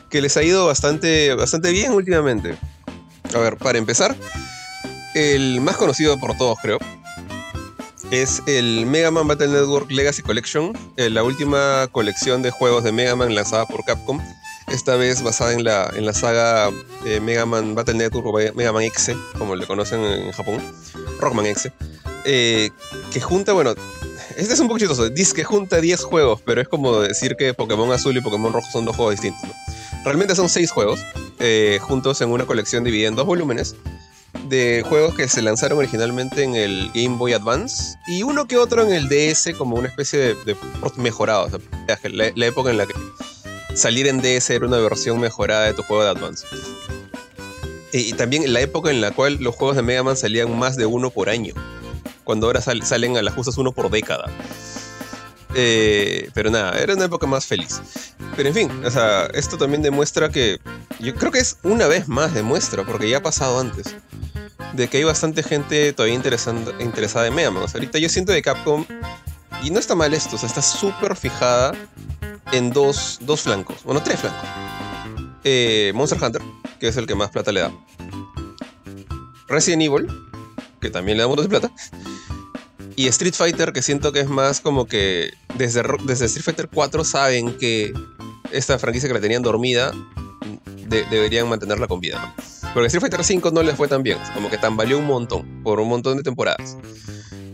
que 0.09 0.23
les 0.23 0.35
ha 0.39 0.43
ido 0.43 0.67
bastante, 0.67 1.35
bastante 1.35 1.73
bien 1.73 1.93
últimamente. 1.93 2.57
A 3.35 3.39
ver, 3.39 3.59
para 3.59 3.77
empezar, 3.77 4.17
el 5.15 5.61
más 5.61 5.77
conocido 5.77 6.19
por 6.19 6.39
todos, 6.39 6.57
creo, 6.63 6.79
es 8.15 8.43
el 8.47 8.87
Mega 8.87 9.11
Man 9.11 9.29
Battle 9.29 9.49
Network 9.49 9.91
Legacy 9.91 10.23
Collection, 10.23 10.73
eh, 10.97 11.11
la 11.11 11.23
última 11.23 11.89
colección 11.93 12.43
de 12.43 12.51
juegos 12.51 12.85
de 12.85 12.93
Mega 12.93 13.17
Man 13.17 13.35
lanzada 13.35 13.67
por 13.67 13.85
Capcom 13.85 14.21
esta 14.69 14.97
vez 14.97 15.23
basada 15.23 15.53
en 15.53 15.65
la, 15.65 15.91
en 15.95 16.07
la 16.07 16.13
saga 16.13 16.71
eh, 17.05 17.21
Mega 17.21 17.45
Man 17.45 17.75
Battle 17.75 17.95
Network 17.95 18.27
o 18.27 18.33
Mega 18.55 18.73
Man 18.73 18.85
X, 18.85 19.13
como 19.39 19.57
le 19.57 19.67
conocen 19.67 20.01
en 20.01 20.33
Japón, 20.33 20.63
Rockman 21.21 21.47
X, 21.47 21.71
eh, 22.25 22.71
que 23.13 23.21
junta, 23.21 23.53
bueno, 23.53 23.75
este 24.37 24.55
es 24.55 24.61
un 24.61 24.69
poco 24.69 24.79
chistoso, 24.79 25.09
dice 25.11 25.35
que 25.35 25.45
junta 25.45 25.81
10 25.81 26.05
juegos, 26.05 26.41
pero 26.45 26.61
es 26.61 26.69
como 26.69 27.01
decir 27.01 27.37
que 27.37 27.53
Pokémon 27.55 27.93
Azul 27.93 28.17
y 28.17 28.21
Pokémon 28.21 28.53
Rojo 28.53 28.69
son 28.73 28.85
dos 28.85 28.97
juegos 28.97 29.13
distintos. 29.13 29.51
Realmente 30.05 30.35
son 30.35 30.49
6 30.49 30.71
juegos, 30.71 31.01
eh, 31.39 31.79
juntos 31.83 32.21
en 32.21 32.31
una 32.31 32.47
colección 32.47 32.85
dividida 32.85 33.09
en 33.09 33.17
dos 33.17 33.27
volúmenes, 33.27 33.77
de 34.49 34.85
juegos 34.89 35.15
que 35.15 35.29
se 35.29 35.43
lanzaron 35.43 35.79
originalmente 35.79 36.43
en 36.43 36.55
el 36.55 36.91
Game 36.95 37.17
Boy 37.17 37.33
Advance 37.33 37.97
y 38.07 38.23
uno 38.23 38.47
que 38.47 38.57
otro 38.57 38.83
en 38.83 38.93
el 38.93 39.09
DS 39.09 39.55
como 39.57 39.77
una 39.77 39.89
especie 39.89 40.19
de, 40.19 40.57
mejorado, 40.97 41.49
la 42.15 42.47
época 42.47 42.71
en 42.71 42.79
la 42.79 42.87
que 42.87 42.95
salir 43.75 44.07
en 44.07 44.21
DS 44.21 44.51
era 44.51 44.67
una 44.67 44.79
versión 44.79 45.21
mejorada 45.21 45.67
de 45.67 45.75
tu 45.75 45.83
juego 45.83 46.05
de 46.05 46.11
Advance. 46.11 46.47
Y, 47.93 48.13
también 48.15 48.53
la 48.53 48.61
época 48.61 48.91
en 48.91 49.01
la 49.01 49.13
cual 49.13 49.39
los 49.41 49.55
juegos 49.55 49.77
de 49.77 49.83
Mega 49.83 50.03
Man 50.03 50.17
salían 50.17 50.59
más 50.59 50.77
de 50.77 50.87
uno 50.87 51.11
por 51.11 51.29
año. 51.29 51.55
Cuando 52.25 52.47
ahora 52.47 52.61
salen 52.61 53.17
a 53.17 53.23
las 53.23 53.35
justas 53.35 53.57
uno 53.57 53.71
por 53.73 53.91
década. 53.91 54.25
Eh, 55.55 56.29
pero 56.35 56.51
nada, 56.51 56.77
era 56.81 56.95
una 56.95 57.05
época 57.05 57.27
más 57.29 57.47
feliz. 57.47 57.81
Pero 58.37 58.49
en 58.49 58.55
fin, 58.55 58.85
o 58.85 58.91
sea, 58.91 59.27
esto 59.27 59.57
también 59.57 59.83
demuestra 59.83 60.29
que. 60.29 60.59
Yo 60.99 61.15
creo 61.15 61.31
que 61.31 61.39
es 61.39 61.59
una 61.63 61.87
vez 61.87 62.09
más 62.09 62.35
demuestra, 62.35 62.85
porque 62.85 63.09
ya 63.09 63.19
ha 63.19 63.23
pasado 63.23 63.61
antes. 63.61 63.95
De 64.75 64.89
que 64.89 64.99
hay 64.99 65.05
bastante 65.05 65.43
gente 65.43 65.93
todavía 65.93 66.15
interesada 66.15 67.27
en 67.27 67.35
Mega 67.35 67.51
Man. 67.51 67.65
Ahorita 67.73 67.99
yo 67.99 68.09
siento 68.09 68.33
de 68.33 68.43
Capcom. 68.43 68.85
Y 69.63 69.71
no 69.71 69.79
está 69.79 69.95
mal 69.95 70.13
esto, 70.13 70.37
o 70.37 70.39
sea, 70.39 70.49
está 70.49 70.61
súper 70.61 71.17
fijada 71.17 71.73
en 72.53 72.71
dos, 72.71 73.19
dos 73.23 73.43
flancos, 73.43 73.83
bueno, 73.85 74.03
tres 74.03 74.21
flancos. 74.21 74.49
Eh, 75.43 75.93
Monster 75.95 76.23
Hunter, 76.23 76.43
que 76.79 76.89
es 76.89 76.97
el 76.97 77.07
que 77.07 77.15
más 77.15 77.31
plata 77.31 77.51
le 77.51 77.61
da. 77.61 77.73
Resident 79.49 79.83
Evil, 79.83 80.07
que 80.81 80.91
también 80.91 81.17
le 81.17 81.23
da 81.23 81.29
mucho 81.29 81.43
de 81.43 81.49
plata. 81.49 81.71
Y 82.97 83.09
Street 83.09 83.35
Fighter, 83.35 83.73
que 83.73 83.83
siento 83.83 84.13
que 84.13 84.21
es 84.21 84.29
más 84.29 84.61
como 84.61 84.87
que 84.87 85.33
desde, 85.57 85.83
desde 86.05 86.27
Street 86.27 86.45
Fighter 86.45 86.69
4 86.73 87.05
saben 87.05 87.57
que 87.59 87.93
esta 88.53 88.79
franquicia 88.79 89.09
que 89.09 89.15
la 89.15 89.21
tenían 89.21 89.43
dormida 89.43 89.93
deberían 91.11 91.49
mantenerla 91.49 91.89
con 91.89 92.01
vida. 92.01 92.35
Porque 92.75 92.89
Street 92.89 93.03
Fighter 93.03 93.25
5 93.25 93.53
no 93.53 93.63
les 93.63 93.77
fue 93.77 93.87
tan 93.87 94.03
bien, 94.03 94.19
como 94.35 94.51
que 94.51 94.59
tambaleó 94.59 94.99
un 94.99 95.07
montón 95.07 95.63
por 95.63 95.79
un 95.79 95.89
montón 95.89 96.17
de 96.17 96.25
temporadas. 96.25 96.77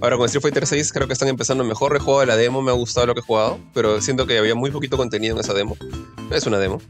Ahora 0.00 0.16
con 0.16 0.24
Street 0.24 0.40
Fighter 0.40 0.66
6 0.66 0.92
creo 0.92 1.06
que 1.06 1.12
están 1.12 1.28
empezando 1.28 1.62
mejor. 1.62 1.94
He 1.94 2.00
jugado 2.00 2.24
la 2.24 2.36
demo, 2.36 2.62
me 2.62 2.70
ha 2.70 2.74
gustado 2.74 3.06
lo 3.06 3.14
que 3.14 3.20
he 3.20 3.22
jugado, 3.22 3.60
pero 3.74 4.00
siento 4.00 4.26
que 4.26 4.38
había 4.38 4.54
muy 4.54 4.70
poquito 4.70 4.96
contenido 4.96 5.34
en 5.34 5.40
esa 5.40 5.52
demo. 5.52 5.76
Es 6.30 6.46
una 6.46 6.58
demo. 6.58 6.80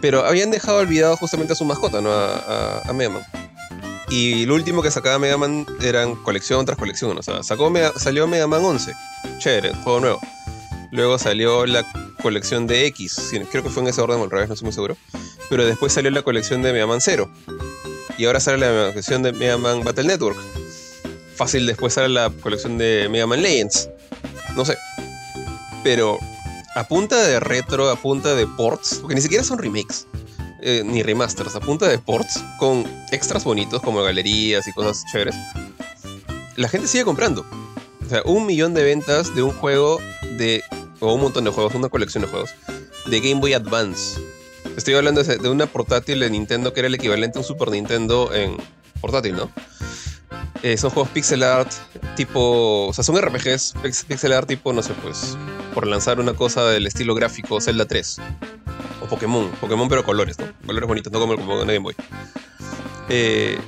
Pero 0.00 0.24
habían 0.24 0.50
dejado 0.50 0.78
olvidado 0.78 1.14
justamente 1.18 1.52
a 1.52 1.56
su 1.56 1.66
mascota, 1.66 2.00
¿no? 2.00 2.10
A, 2.10 2.80
a, 2.80 2.92
Mega 2.94 3.10
Man. 3.10 3.22
Y 4.08 4.46
lo 4.46 4.54
último 4.54 4.82
que 4.82 4.90
sacaba 4.90 5.18
Mega 5.18 5.36
Man 5.36 5.66
eran 5.82 6.16
colección 6.16 6.64
tras 6.64 6.78
colección. 6.78 7.18
O 7.18 7.22
sea, 7.22 7.42
sacó 7.42 7.70
salió 7.96 8.26
Mega 8.26 8.46
Man 8.46 8.64
11. 8.64 8.94
Chévere, 9.38 9.74
juego 9.74 10.00
nuevo. 10.00 10.20
Luego 10.92 11.18
salió 11.18 11.66
la 11.66 11.84
colección 12.22 12.66
de 12.66 12.86
X. 12.86 13.32
Creo 13.50 13.62
que 13.62 13.70
fue 13.70 13.82
en 13.82 13.88
ese 13.88 14.00
orden 14.00 14.20
al 14.20 14.30
revés, 14.30 14.48
no 14.48 14.54
estoy 14.54 14.66
muy 14.66 14.72
seguro. 14.72 14.96
Pero 15.48 15.64
después 15.64 15.92
salió 15.92 16.10
la 16.10 16.22
colección 16.22 16.62
de 16.62 16.72
Mega 16.72 16.86
Man 16.86 17.00
0. 17.00 17.30
Y 18.18 18.26
ahora 18.26 18.40
sale 18.40 18.58
la 18.58 18.90
colección 18.90 19.22
de 19.22 19.32
Mega 19.32 19.56
Man 19.56 19.82
Battle 19.84 20.04
Network. 20.04 20.38
Fácil 21.36 21.66
después 21.66 21.94
sale 21.94 22.08
la 22.08 22.30
colección 22.30 22.76
de 22.78 23.08
Mega 23.10 23.26
Man 23.26 23.42
Legends. 23.42 23.88
No 24.54 24.64
sé. 24.64 24.76
Pero 25.82 26.18
a 26.74 26.84
punta 26.86 27.22
de 27.22 27.40
retro, 27.40 27.90
a 27.90 27.96
punta 27.96 28.34
de 28.34 28.46
ports, 28.46 28.98
porque 29.00 29.14
ni 29.14 29.20
siquiera 29.20 29.42
son 29.42 29.58
remakes, 29.58 30.06
eh, 30.62 30.82
ni 30.84 31.02
remasters, 31.02 31.56
a 31.56 31.60
punta 31.60 31.88
de 31.88 31.98
ports, 31.98 32.44
con 32.58 32.84
extras 33.10 33.44
bonitos 33.44 33.82
como 33.82 34.02
galerías 34.02 34.66
y 34.68 34.72
cosas 34.72 35.04
chéveres, 35.10 35.34
la 36.56 36.68
gente 36.68 36.86
sigue 36.86 37.04
comprando. 37.04 37.44
O 38.04 38.08
sea, 38.08 38.22
un 38.24 38.46
millón 38.46 38.74
de 38.74 38.84
ventas 38.84 39.34
de 39.34 39.42
un 39.42 39.52
juego 39.52 40.00
de. 40.36 40.62
O 41.00 41.14
un 41.14 41.20
montón 41.20 41.44
de 41.44 41.50
juegos, 41.50 41.74
una 41.74 41.88
colección 41.88 42.22
de 42.22 42.28
juegos, 42.28 42.50
de 43.06 43.20
Game 43.20 43.40
Boy 43.40 43.54
Advance. 43.54 44.20
Estoy 44.76 44.94
hablando 44.94 45.22
de 45.22 45.48
una 45.48 45.66
portátil 45.66 46.20
de 46.20 46.30
Nintendo 46.30 46.72
que 46.72 46.80
era 46.80 46.86
el 46.86 46.94
equivalente 46.94 47.38
a 47.38 47.40
un 47.40 47.46
Super 47.46 47.70
Nintendo 47.70 48.32
en 48.32 48.56
portátil, 49.00 49.36
¿no? 49.36 49.50
Eh, 50.62 50.76
son 50.76 50.90
juegos 50.90 51.10
pixel 51.10 51.42
art 51.42 51.72
tipo. 52.16 52.88
O 52.88 52.92
sea, 52.92 53.02
son 53.02 53.16
RPGs 53.20 53.74
pixel 54.06 54.32
art 54.32 54.46
tipo, 54.46 54.72
no 54.72 54.82
sé, 54.82 54.92
pues. 55.02 55.36
Por 55.74 55.86
lanzar 55.86 56.20
una 56.20 56.34
cosa 56.34 56.64
del 56.66 56.86
estilo 56.86 57.14
gráfico 57.14 57.60
Zelda 57.60 57.86
3. 57.86 58.18
O 59.02 59.06
Pokémon. 59.06 59.50
Pokémon, 59.60 59.88
pero 59.88 60.04
colores, 60.04 60.38
¿no? 60.38 60.46
Colores 60.66 60.86
bonitos, 60.86 61.12
no 61.12 61.18
como 61.18 61.32
el 61.32 61.66
Game 61.66 61.78
Boy. 61.78 61.94
Eh, 63.08 63.58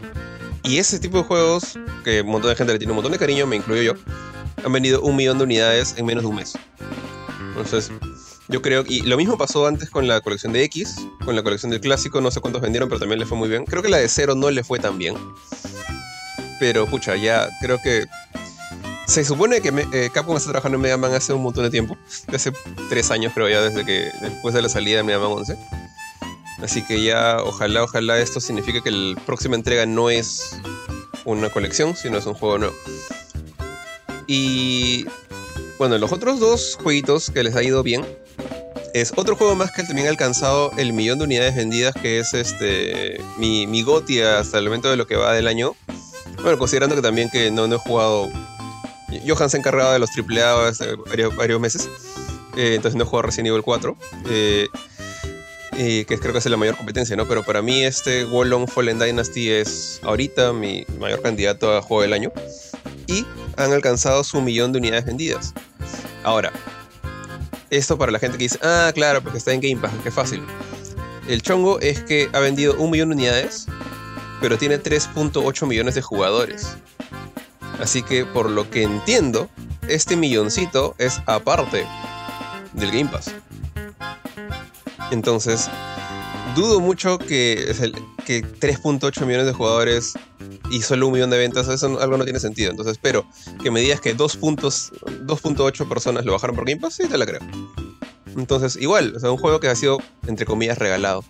y 0.65 0.79
ese 0.79 0.99
tipo 0.99 1.19
de 1.19 1.25
juegos, 1.25 1.79
que 2.05 2.21
un 2.21 2.29
montón 2.29 2.51
de 2.51 2.57
gente 2.57 2.73
le 2.73 2.79
tiene 2.79 2.93
un 2.93 2.97
montón 2.97 3.13
de 3.13 3.19
cariño, 3.19 3.47
me 3.47 3.57
incluyo 3.57 3.83
yo, 3.83 3.95
han 4.65 4.73
vendido 4.73 5.01
un 5.01 5.17
millón 5.17 5.39
de 5.39 5.45
unidades 5.45 5.95
en 5.97 6.07
menos 6.07 6.23
de 6.23 6.29
un 6.29 6.37
mes. 6.37 6.53
Entonces, 7.57 7.91
yo 8.49 8.63
creo. 8.63 8.85
Y 8.87 9.03
lo 9.03 9.17
mismo 9.17 9.37
pasó 9.39 9.67
antes 9.67 9.91
con 9.91 10.09
la 10.09 10.21
colección 10.21 10.53
de 10.53 10.65
X, 10.65 11.07
con 11.25 11.37
la 11.37 11.43
colección 11.43 11.71
del 11.71 11.81
clásico, 11.81 12.21
no 12.21 12.31
sé 12.31 12.41
cuántos 12.41 12.63
vendieron, 12.63 12.89
pero 12.89 12.99
también 12.99 13.19
le 13.19 13.27
fue 13.27 13.39
muy 13.39 13.49
bien. 13.49 13.65
Creo 13.65 13.83
que 13.83 13.89
la 13.89 13.99
de 13.99 14.09
Cero 14.09 14.35
no 14.35 14.51
le 14.51 14.65
fue 14.65 14.79
tan 14.79 14.99
bien 14.99 15.17
pero 16.63 16.87
pucha, 16.87 17.17
ya 17.17 17.51
creo 17.61 17.83
que 17.83 18.07
se 19.09 19.25
supone 19.25 19.61
que 19.61 19.73
eh, 19.93 20.11
Capcom 20.15 20.37
está 20.37 20.51
trabajando 20.51 20.77
en 20.77 20.83
Mega 20.83 20.97
Man 20.97 21.13
hace 21.13 21.33
un 21.33 21.43
montón 21.43 21.65
de 21.65 21.71
tiempo, 21.71 21.97
hace 22.33 22.53
tres 22.89 23.11
años 23.11 23.33
creo 23.35 23.49
ya, 23.49 23.61
desde 23.63 23.85
que 23.85 24.13
después 24.21 24.55
de 24.55 24.63
la 24.63 24.69
salida 24.69 24.99
de 24.99 25.03
Mega 25.03 25.19
Man 25.19 25.33
11. 25.33 25.59
Así 26.63 26.83
que 26.83 27.03
ya, 27.03 27.39
ojalá, 27.43 27.83
ojalá 27.83 28.21
esto 28.21 28.39
signifique 28.39 28.81
que 28.81 28.93
la 28.93 29.21
próxima 29.27 29.57
entrega 29.57 29.87
no 29.87 30.09
es 30.09 30.57
una 31.25 31.51
colección, 31.51 31.97
sino 31.97 32.17
es 32.19 32.27
un 32.27 32.35
juego 32.35 32.59
nuevo. 32.59 32.75
Y 34.29 35.05
bueno, 35.83 35.99
los 35.99 36.13
otros 36.13 36.39
dos 36.39 36.79
jueguitos 36.81 37.29
que 37.29 37.43
les 37.43 37.57
ha 37.57 37.63
ido 37.65 37.83
bien 37.83 38.07
es 38.95 39.13
otro 39.17 39.35
juego 39.35 39.57
más 39.57 39.73
que 39.73 39.83
también 39.83 40.07
ha 40.07 40.11
alcanzado 40.11 40.71
el 40.79 40.93
millón 40.93 41.19
de 41.19 41.25
unidades 41.25 41.57
vendidas, 41.57 41.93
que 42.01 42.21
es 42.21 42.35
este 42.35 43.21
mi, 43.37 43.67
mi 43.67 43.83
GOTI 43.83 44.21
hasta 44.21 44.59
el 44.59 44.67
momento 44.67 44.89
de 44.89 44.97
lo 44.97 45.09
que 45.09 45.17
va 45.17 45.33
del 45.33 45.49
año, 45.49 45.75
bueno, 46.41 46.57
considerando 46.57 46.95
que 46.95 47.03
también 47.03 47.31
que 47.31 47.51
no, 47.51 47.67
no 47.67 47.75
he 47.75 47.79
jugado. 47.81 48.31
Johan 49.27 49.51
se 49.51 49.57
ha 49.57 49.59
encargado 49.59 49.93
de 49.93 49.99
los 49.99 50.11
AAA 50.17 50.69
hace 50.69 50.95
varios, 51.39 51.61
meses. 51.61 51.89
Eh, 52.57 52.77
entonces 52.77 52.95
no 52.95 53.03
he 53.03 53.07
jugado 53.09 53.23
recién 53.23 53.43
nivel 53.43 53.65
4. 53.65 53.97
Eh, 54.31 54.69
que 55.73 56.17
creo 56.17 56.33
que 56.33 56.39
es 56.39 56.47
la 56.47 56.57
mayor 56.57 56.77
competencia, 56.77 57.17
¿no? 57.17 57.27
Pero 57.27 57.43
para 57.43 57.61
mí 57.61 57.83
este 57.83 58.25
Wolong 58.25 58.69
Fallen 58.69 59.01
Dynasty 59.01 59.51
es 59.51 59.99
ahorita 60.05 60.53
mi 60.53 60.87
mayor 61.01 61.23
candidato 61.23 61.77
a 61.77 61.83
juego 61.83 62.03
del 62.03 62.13
año. 62.13 62.33
Y 63.07 63.27
han 63.57 63.73
alcanzado 63.73 64.25
su 64.25 64.41
millón 64.41 64.73
de 64.73 64.79
unidades 64.79 65.05
vendidas. 65.05 65.55
Ahora, 66.25 66.53
esto 67.71 67.99
para 67.99 68.13
la 68.13 68.19
gente 68.19 68.39
que 68.39 68.45
dice, 68.45 68.59
ah, 68.63 68.91
claro, 68.95 69.23
porque 69.23 69.39
está 69.39 69.53
en 69.53 69.61
Game 69.61 69.77
Pass, 69.81 69.93
qué 70.03 70.11
fácil. 70.11 70.43
El 71.29 71.43
chongo 71.43 71.81
es 71.81 72.03
que 72.03 72.29
ha 72.33 72.41
vendido 72.41 72.75
un 72.77 72.91
millón 72.91 73.11
de 73.11 73.15
unidades 73.17 73.67
pero 74.43 74.59
tiene 74.59 74.83
3.8 74.83 75.67
millones 75.67 75.95
de 75.95 76.03
jugadores. 76.03 76.77
Así 77.81 78.03
que 78.03 78.27
por 78.27 78.51
lo 78.51 78.69
que 78.69 78.83
entiendo, 78.83 79.49
este 79.89 80.17
milloncito 80.17 80.97
es 80.99 81.23
aparte 81.27 81.87
del 82.73 82.91
Game 82.91 83.09
Pass. 83.09 83.31
Entonces, 85.13 85.71
dudo 86.57 86.81
mucho 86.81 87.19
que, 87.19 87.73
que 88.25 88.43
3.8 88.43 89.27
millones 89.27 89.47
de 89.47 89.53
jugadores 89.53 90.15
y 90.71 90.83
solo 90.83 91.09
un 91.09 91.15
millón 91.15 91.31
de 91.31 91.39
ventas, 91.39 91.69
eso 91.69 92.01
algo 92.01 92.17
no 92.17 92.25
tiene 92.25 92.41
sentido. 92.41 92.71
Entonces, 92.71 92.93
espero 92.93 93.27
que 93.63 93.71
me 93.71 93.81
digas 93.81 94.01
que 94.01 94.17
2.8 94.17 95.89
personas 95.89 96.25
lo 96.25 96.33
bajaron 96.33 96.57
por 96.57 96.65
Game 96.67 96.81
Pass, 96.81 96.95
sí 96.95 97.09
te 97.09 97.19
la 97.19 97.27
creo. 97.27 97.41
Entonces, 98.37 98.77
igual, 98.77 99.15
o 99.17 99.21
sea, 99.21 99.31
un 99.31 99.39
juego 99.39 99.61
que 99.61 99.69
ha 99.69 99.77
sido, 99.77 99.99
entre 100.27 100.47
comillas, 100.47 100.79
regalado 100.79 101.25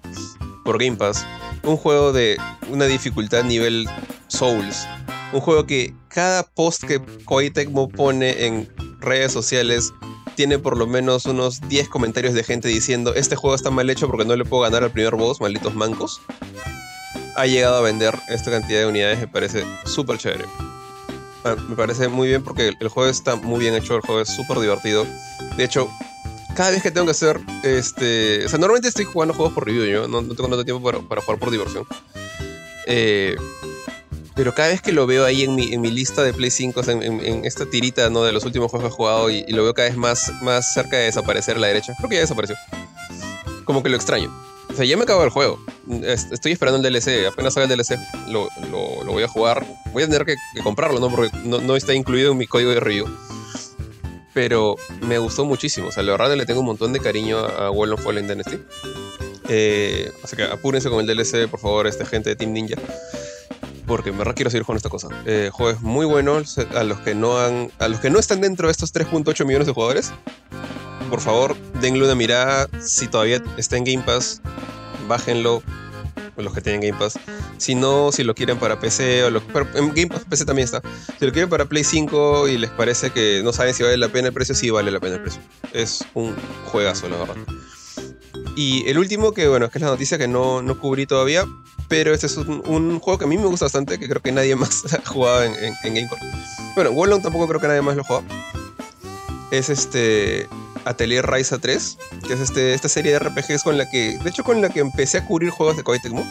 por 0.64 0.78
Game 0.78 0.96
Pass 0.96 1.26
un 1.64 1.76
juego 1.76 2.12
de 2.12 2.38
una 2.70 2.86
dificultad 2.86 3.44
nivel 3.44 3.88
Souls. 4.28 4.86
Un 5.32 5.40
juego 5.40 5.66
que 5.66 5.94
cada 6.08 6.42
post 6.42 6.84
que 6.84 7.00
Koei 7.24 7.50
Tecmo 7.50 7.88
pone 7.88 8.46
en 8.46 8.68
redes 9.00 9.32
sociales 9.32 9.92
tiene 10.34 10.58
por 10.58 10.76
lo 10.76 10.86
menos 10.86 11.26
unos 11.26 11.60
10 11.68 11.88
comentarios 11.88 12.34
de 12.34 12.42
gente 12.42 12.68
diciendo 12.68 13.14
este 13.14 13.36
juego 13.36 13.54
está 13.54 13.70
mal 13.70 13.90
hecho 13.90 14.08
porque 14.08 14.24
no 14.24 14.34
le 14.34 14.44
puedo 14.44 14.62
ganar 14.62 14.82
al 14.82 14.90
primer 14.90 15.14
boss, 15.14 15.40
malditos 15.40 15.74
mancos. 15.74 16.20
Ha 17.34 17.46
llegado 17.46 17.76
a 17.76 17.80
vender 17.80 18.18
esta 18.28 18.50
cantidad 18.50 18.80
de 18.80 18.86
unidades, 18.86 19.18
me 19.18 19.28
parece 19.28 19.64
súper 19.84 20.18
chévere. 20.18 20.44
Ah, 21.44 21.56
me 21.68 21.74
parece 21.74 22.08
muy 22.08 22.28
bien 22.28 22.44
porque 22.44 22.72
el 22.78 22.88
juego 22.88 23.10
está 23.10 23.36
muy 23.36 23.60
bien 23.60 23.74
hecho, 23.74 23.96
el 23.96 24.02
juego 24.02 24.20
es 24.20 24.28
súper 24.28 24.58
divertido. 24.58 25.06
De 25.56 25.64
hecho, 25.64 25.90
cada 26.54 26.70
vez 26.70 26.82
que 26.82 26.90
tengo 26.90 27.06
que 27.06 27.12
hacer, 27.12 27.40
este, 27.62 28.44
o 28.44 28.48
sea, 28.48 28.58
normalmente 28.58 28.88
estoy 28.88 29.04
jugando 29.04 29.34
juegos 29.34 29.54
por 29.54 29.66
review, 29.66 29.84
yo 29.84 30.08
no, 30.08 30.22
tengo 30.22 30.48
tanto 30.48 30.64
tiempo 30.64 30.82
para, 30.82 31.00
para, 31.00 31.22
jugar 31.22 31.38
por 31.38 31.50
diversión. 31.50 31.86
Eh, 32.86 33.36
pero 34.34 34.54
cada 34.54 34.68
vez 34.68 34.80
que 34.80 34.92
lo 34.92 35.06
veo 35.06 35.24
ahí 35.24 35.42
en 35.42 35.54
mi, 35.54 35.72
en 35.74 35.80
mi 35.80 35.90
lista 35.90 36.22
de 36.22 36.32
Play 36.32 36.50
5, 36.50 36.80
o 36.80 36.82
sea, 36.82 36.94
en, 36.94 37.44
esta 37.44 37.66
tirita 37.66 38.08
¿no? 38.08 38.22
de 38.22 38.32
los 38.32 38.44
últimos 38.44 38.70
juegos 38.70 38.88
que 38.88 38.92
he 38.92 38.96
jugado 38.96 39.30
y, 39.30 39.44
lo 39.48 39.62
veo 39.62 39.74
cada 39.74 39.88
vez 39.88 39.96
más, 39.96 40.32
más 40.42 40.72
cerca 40.72 40.96
de 40.96 41.04
desaparecer 41.04 41.56
a 41.56 41.60
la 41.60 41.66
derecha, 41.66 41.94
creo 41.96 42.08
que 42.08 42.16
ya 42.16 42.22
desapareció. 42.22 42.56
Como 43.64 43.82
que 43.82 43.90
lo 43.90 43.96
extraño. 43.96 44.32
O 44.72 44.76
sea, 44.76 44.84
ya 44.84 44.96
me 44.96 45.02
acabó 45.02 45.22
el 45.24 45.30
juego. 45.30 45.58
Estoy 46.02 46.52
esperando 46.52 46.86
el 46.86 46.94
DLC. 46.94 47.26
Apenas 47.26 47.54
salga 47.54 47.72
el 47.72 47.78
DLC, 47.78 47.98
lo, 48.28 48.48
lo, 48.70 49.04
lo, 49.04 49.12
voy 49.12 49.22
a 49.22 49.28
jugar. 49.28 49.66
Voy 49.92 50.02
a 50.02 50.06
tener 50.06 50.24
que, 50.24 50.36
comprarlo, 50.62 50.98
¿no? 50.98 51.10
Porque 51.10 51.30
no, 51.44 51.60
no, 51.60 51.76
está 51.76 51.94
incluido 51.94 52.32
en 52.32 52.38
mi 52.38 52.46
código 52.46 52.70
de 52.70 52.80
review 52.80 53.06
pero 54.34 54.76
me 55.02 55.18
gustó 55.18 55.44
muchísimo. 55.44 55.88
O 55.88 55.92
sea, 55.92 56.02
la 56.02 56.12
verdad 56.12 56.34
le 56.34 56.46
tengo 56.46 56.60
un 56.60 56.66
montón 56.66 56.92
de 56.92 57.00
cariño 57.00 57.38
a 57.38 57.70
World 57.70 57.94
of 57.94 58.02
Fallen 58.02 58.26
Dynasty. 58.26 58.58
Eh, 59.48 60.10
así 60.22 60.36
que 60.36 60.44
apúrense 60.44 60.88
con 60.88 61.00
el 61.00 61.06
DLC, 61.06 61.48
por 61.48 61.60
favor, 61.60 61.86
esta 61.86 62.06
gente 62.06 62.30
de 62.30 62.36
Team 62.36 62.52
Ninja. 62.52 62.76
Porque 63.92 64.10
me 64.10 64.16
verdad 64.16 64.34
quiero 64.34 64.50
seguir 64.50 64.64
con 64.64 64.74
esta 64.74 64.88
cosa. 64.88 65.08
Eh, 65.26 65.50
juego 65.52 65.70
es 65.70 65.82
muy 65.82 66.06
bueno. 66.06 66.40
A 66.74 66.82
los 66.82 66.98
que 67.00 67.14
no 67.14 67.38
han. 67.38 67.70
A 67.78 67.88
los 67.88 68.00
que 68.00 68.08
no 68.08 68.18
están 68.18 68.40
dentro 68.40 68.68
de 68.68 68.72
estos 68.72 68.94
3.8 68.94 69.44
millones 69.44 69.66
de 69.66 69.74
jugadores. 69.74 70.12
Por 71.10 71.20
favor, 71.20 71.54
denle 71.78 72.02
una 72.02 72.14
mirada. 72.14 72.70
Si 72.80 73.06
todavía 73.06 73.42
está 73.58 73.76
en 73.76 73.84
Game 73.84 74.02
Pass, 74.02 74.40
bájenlo 75.08 75.62
los 76.38 76.54
que 76.54 76.62
tienen 76.62 76.80
Game 76.80 76.98
Pass. 76.98 77.18
Si 77.58 77.74
no, 77.74 78.12
si 78.12 78.24
lo 78.24 78.34
quieren 78.34 78.58
para 78.58 78.80
PC 78.80 79.24
o 79.24 79.30
lo, 79.30 79.42
en 79.74 79.88
Game 79.88 80.06
Pass 80.06 80.24
PC 80.26 80.46
también 80.46 80.64
está. 80.64 80.80
Si 81.18 81.26
lo 81.26 81.30
quieren 81.30 81.50
para 81.50 81.66
Play 81.66 81.84
5 81.84 82.48
y 82.48 82.56
les 82.56 82.70
parece 82.70 83.10
que 83.10 83.42
no 83.44 83.52
saben 83.52 83.74
si 83.74 83.82
vale 83.82 83.98
la 83.98 84.08
pena 84.08 84.28
el 84.28 84.32
precio, 84.32 84.54
sí 84.54 84.70
vale 84.70 84.90
la 84.90 85.00
pena 85.00 85.16
el 85.16 85.20
precio. 85.20 85.42
Es 85.74 86.02
un 86.14 86.34
juegazo, 86.64 87.10
la 87.10 87.18
verdad. 87.18 87.36
Y 88.56 88.88
el 88.88 88.98
último, 88.98 89.32
que 89.32 89.48
bueno, 89.48 89.70
que 89.70 89.78
es 89.78 89.82
la 89.82 89.88
noticia 89.88 90.18
que 90.18 90.28
no, 90.28 90.62
no 90.62 90.78
cubrí 90.78 91.06
todavía, 91.06 91.46
pero 91.88 92.14
este 92.14 92.26
es 92.26 92.36
un, 92.36 93.00
juego 93.00 93.18
que 93.18 93.24
a 93.24 93.28
mí 93.28 93.36
me 93.36 93.46
gusta 93.46 93.66
bastante, 93.66 93.98
que 93.98 94.08
creo 94.08 94.22
que 94.22 94.32
nadie 94.32 94.56
más 94.56 94.84
ha 94.92 95.06
jugado 95.06 95.44
en, 95.44 95.54
en, 95.54 95.94
Game 95.94 96.08
Pass. 96.08 96.20
Bueno, 96.74 96.90
Wallon 96.90 97.22
tampoco 97.22 97.48
creo 97.48 97.60
que 97.60 97.68
nadie 97.68 97.82
más 97.82 97.96
lo 97.96 98.04
juega. 98.04 98.22
Es 99.50 99.68
este 99.68 100.48
Atelier 100.84 101.26
Ryza 101.26 101.58
3, 101.58 101.98
que 102.26 102.32
es 102.32 102.40
este, 102.40 102.74
esta 102.74 102.88
serie 102.88 103.12
de 103.12 103.18
RPGs 103.18 103.62
con 103.62 103.76
la 103.76 103.88
que, 103.90 104.18
de 104.18 104.30
hecho 104.30 104.44
con 104.44 104.60
la 104.60 104.70
que 104.70 104.80
empecé 104.80 105.18
a 105.18 105.26
cubrir 105.26 105.50
juegos 105.50 105.76
de 105.76 105.82
Koei 105.82 106.00
Tecmo, 106.00 106.24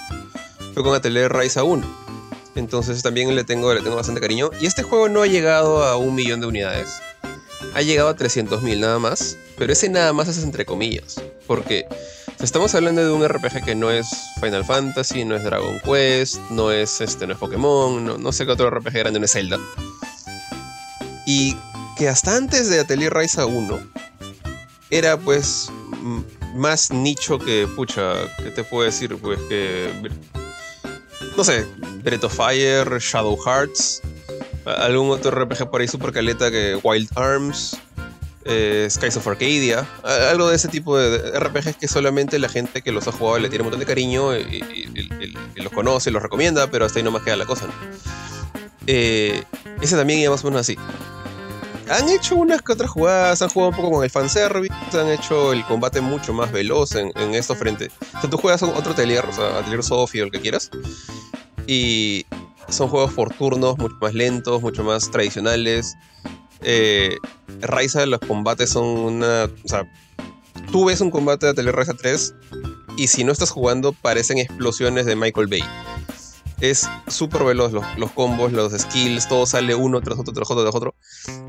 fue 0.73 0.83
con 0.83 0.95
Atelier 0.95 1.31
Ryza 1.31 1.63
1. 1.63 2.11
Entonces 2.55 3.01
también 3.01 3.33
le 3.35 3.43
tengo, 3.43 3.73
le 3.73 3.81
tengo 3.81 3.95
bastante 3.95 4.21
cariño. 4.21 4.49
Y 4.59 4.65
este 4.65 4.83
juego 4.83 5.09
no 5.09 5.21
ha 5.21 5.27
llegado 5.27 5.83
a 5.83 5.95
un 5.97 6.15
millón 6.15 6.41
de 6.41 6.47
unidades. 6.47 6.89
Ha 7.73 7.81
llegado 7.81 8.09
a 8.09 8.15
300.000 8.15 8.79
nada 8.79 8.99
más. 8.99 9.37
Pero 9.57 9.73
ese 9.73 9.89
nada 9.89 10.13
más 10.13 10.27
es 10.27 10.43
entre 10.43 10.65
comillas. 10.65 11.21
Porque 11.47 11.85
estamos 12.39 12.73
hablando 12.75 13.03
de 13.03 13.11
un 13.11 13.27
RPG 13.27 13.63
que 13.63 13.75
no 13.75 13.91
es 13.91 14.07
Final 14.39 14.65
Fantasy, 14.65 15.25
no 15.25 15.35
es 15.35 15.43
Dragon 15.43 15.79
Quest, 15.79 16.37
no 16.49 16.71
es, 16.71 17.01
este, 17.01 17.27
no 17.27 17.33
es 17.33 17.39
Pokémon, 17.39 18.03
no, 18.03 18.17
no 18.17 18.31
sé 18.31 18.45
qué 18.45 18.51
otro 18.51 18.69
RPG 18.69 18.93
grande, 18.93 19.19
no 19.19 19.25
es 19.25 19.31
Zelda. 19.31 19.59
Y 21.25 21.55
que 21.97 22.07
hasta 22.07 22.35
antes 22.35 22.69
de 22.69 22.79
Atelier 22.79 23.13
Ryza 23.13 23.45
1 23.45 23.79
era 24.89 25.17
pues 25.17 25.69
más 26.55 26.91
nicho 26.91 27.39
que, 27.39 27.67
pucha, 27.75 28.13
¿qué 28.37 28.51
te 28.51 28.63
puedo 28.63 28.85
decir? 28.85 29.15
Pues 29.17 29.39
que, 29.47 29.91
no 31.37 31.43
sé, 31.43 31.65
Breath 32.03 32.23
of 32.23 32.35
Fire, 32.35 32.97
Shadow 32.99 33.37
Hearts, 33.45 34.01
algún 34.65 35.09
otro 35.11 35.31
RPG 35.31 35.69
por 35.69 35.81
ahí 35.81 35.87
super 35.87 36.11
caleta 36.11 36.51
que 36.51 36.79
Wild 36.81 37.09
Arms, 37.15 37.77
eh, 38.45 38.87
Skies 38.89 39.17
of 39.17 39.27
Arcadia, 39.27 39.87
algo 40.29 40.49
de 40.49 40.55
ese 40.55 40.67
tipo 40.67 40.97
de 40.97 41.39
RPGs 41.39 41.77
que 41.77 41.87
solamente 41.87 42.39
la 42.39 42.49
gente 42.49 42.81
que 42.81 42.91
los 42.91 43.07
ha 43.07 43.11
jugado 43.11 43.39
le 43.39 43.49
tiene 43.49 43.63
un 43.63 43.65
montón 43.67 43.79
de 43.79 43.85
cariño 43.85 44.35
y, 44.35 44.63
los 45.55 45.71
conoce, 45.71 46.11
los 46.11 46.23
recomienda, 46.23 46.67
pero 46.67 46.85
hasta 46.85 46.99
ahí 46.99 47.03
no 47.03 47.11
más 47.11 47.23
queda 47.23 47.35
la 47.35 47.45
cosa. 47.45 47.67
Eh, 48.87 49.43
ese 49.81 49.95
también 49.95 50.19
iba 50.19 50.31
más 50.31 50.43
o 50.43 50.47
menos 50.47 50.61
así 50.61 50.77
han 51.91 52.09
hecho 52.09 52.35
unas 52.35 52.61
que 52.61 52.71
otras 52.71 52.89
jugadas, 52.89 53.41
han 53.41 53.49
jugado 53.49 53.71
un 53.71 53.75
poco 53.75 53.91
con 53.91 54.03
el 54.03 54.09
fanservice, 54.09 54.73
han 54.93 55.09
hecho 55.09 55.51
el 55.51 55.65
combate 55.65 55.99
mucho 55.99 56.33
más 56.33 56.51
veloz 56.51 56.95
en, 56.95 57.11
en 57.15 57.35
estos 57.35 57.57
frentes. 57.57 57.91
O 58.17 58.21
sea, 58.21 58.29
tú 58.29 58.37
juegas 58.37 58.63
otro 58.63 58.93
Atelier, 58.93 59.25
o 59.25 59.33
sea, 59.33 59.59
Atelier 59.59 59.83
Sophie 59.83 60.21
o 60.21 60.25
el 60.25 60.31
que 60.31 60.39
quieras, 60.39 60.69
y 61.67 62.25
son 62.71 62.87
juegos 62.89 63.13
por 63.13 63.33
turnos, 63.33 63.77
mucho 63.77 63.95
más 64.01 64.13
lentos, 64.13 64.61
mucho 64.61 64.83
más 64.83 65.09
tradicionales. 65.11 65.95
Eh, 66.61 67.17
Raiza, 67.59 68.05
los 68.05 68.19
combates 68.19 68.69
son 68.69 68.85
una. 68.85 69.45
O 69.45 69.67
sea, 69.67 69.83
tú 70.71 70.85
ves 70.85 71.01
un 71.01 71.11
combate 71.11 71.45
de 71.45 71.51
Atelier 71.51 71.75
Raiza 71.75 71.93
3 71.93 72.33
y 72.97 73.07
si 73.07 73.23
no 73.23 73.31
estás 73.31 73.51
jugando, 73.51 73.93
parecen 73.93 74.37
explosiones 74.37 75.05
de 75.05 75.15
Michael 75.15 75.47
Bay 75.47 75.63
es 76.61 76.87
súper 77.07 77.43
veloz 77.43 77.73
los, 77.73 78.11
combos, 78.11 78.51
los 78.51 78.71
skills, 78.71 79.27
todo 79.27 79.45
sale 79.45 79.73
uno 79.75 79.99
tras 80.01 80.19
otro, 80.19 80.33
tras 80.33 80.49
otro, 80.49 80.63
tras 80.63 80.75
otro. 80.75 80.95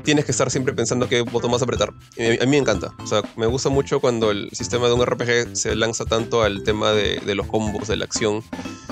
Tienes 0.03 0.25
que 0.25 0.31
estar 0.31 0.49
siempre 0.49 0.73
pensando 0.73 1.07
qué 1.07 1.21
botón 1.21 1.51
vas 1.51 1.61
a 1.61 1.65
apretar. 1.65 1.89
a 1.89 2.45
mí 2.45 2.47
me 2.47 2.57
encanta. 2.57 2.93
O 3.03 3.07
sea, 3.07 3.21
me 3.37 3.45
gusta 3.45 3.69
mucho 3.69 3.99
cuando 3.99 4.31
el 4.31 4.49
sistema 4.51 4.87
de 4.87 4.93
un 4.93 5.05
RPG 5.05 5.55
se 5.55 5.75
lanza 5.75 6.05
tanto 6.05 6.41
al 6.41 6.63
tema 6.63 6.91
de, 6.91 7.35
los 7.35 7.47
combos, 7.47 7.87
de 7.87 7.95
la 7.95 8.05
acción. 8.05 8.43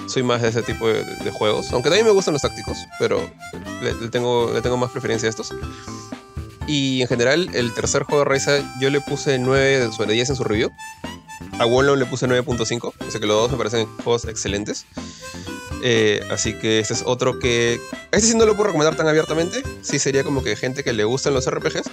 Soy 0.08 0.24
más 0.24 0.42
de 0.42 0.50
ese 0.50 0.62
tipo 0.62 0.88
de, 0.88 1.32
juegos. 1.32 1.72
Aunque 1.72 1.90
también 1.90 2.06
me 2.06 2.12
gustan 2.12 2.34
los 2.34 2.42
tácticos, 2.42 2.78
pero 3.00 3.20
le, 3.82 3.94
tengo, 4.10 4.52
le 4.54 4.62
tengo 4.62 4.78
más 4.78 4.92
preferencia 4.92 5.28
a 5.28 5.32
estos. 5.32 5.54
Y 6.68 7.02
en 7.02 7.08
general, 7.08 7.50
el 7.54 7.74
tercer 7.74 8.04
juego 8.04 8.20
de 8.20 8.30
Raiza 8.30 8.80
yo 8.80 8.90
le 8.90 9.02
puse 9.02 9.40
9 9.40 9.90
sobre 9.92 10.14
10 10.14 10.30
en 10.30 10.36
su 10.36 10.44
review. 10.44 10.72
A 11.60 11.66
Wallon 11.66 12.00
le 12.00 12.06
puse 12.06 12.28
9.5. 12.28 12.94
O 13.08 13.12
sea 13.12 13.20
que 13.20 13.28
los 13.28 13.38
dos 13.38 13.52
me 13.52 13.58
parecen 13.58 13.88
juegos 14.04 14.26
excelentes. 14.26 14.86
Eh, 15.84 16.22
así 16.30 16.54
que 16.54 16.80
este 16.80 16.94
es 16.94 17.04
otro 17.06 17.40
que. 17.40 17.80
Este 18.12 18.28
sí 18.28 18.38
no 18.38 18.46
lo 18.46 18.56
puedo 18.56 18.68
recomendar 18.68 18.96
tan 18.96 19.08
abiertamente. 19.08 19.64
Sí 19.82 20.00
sería 20.00 20.24
como 20.24 20.44
que 20.44 20.56
gente 20.56 20.84
que 20.84 20.94
le 20.94 21.04
gustan 21.04 21.34
los 21.34 21.50
RPGs. 21.50 21.90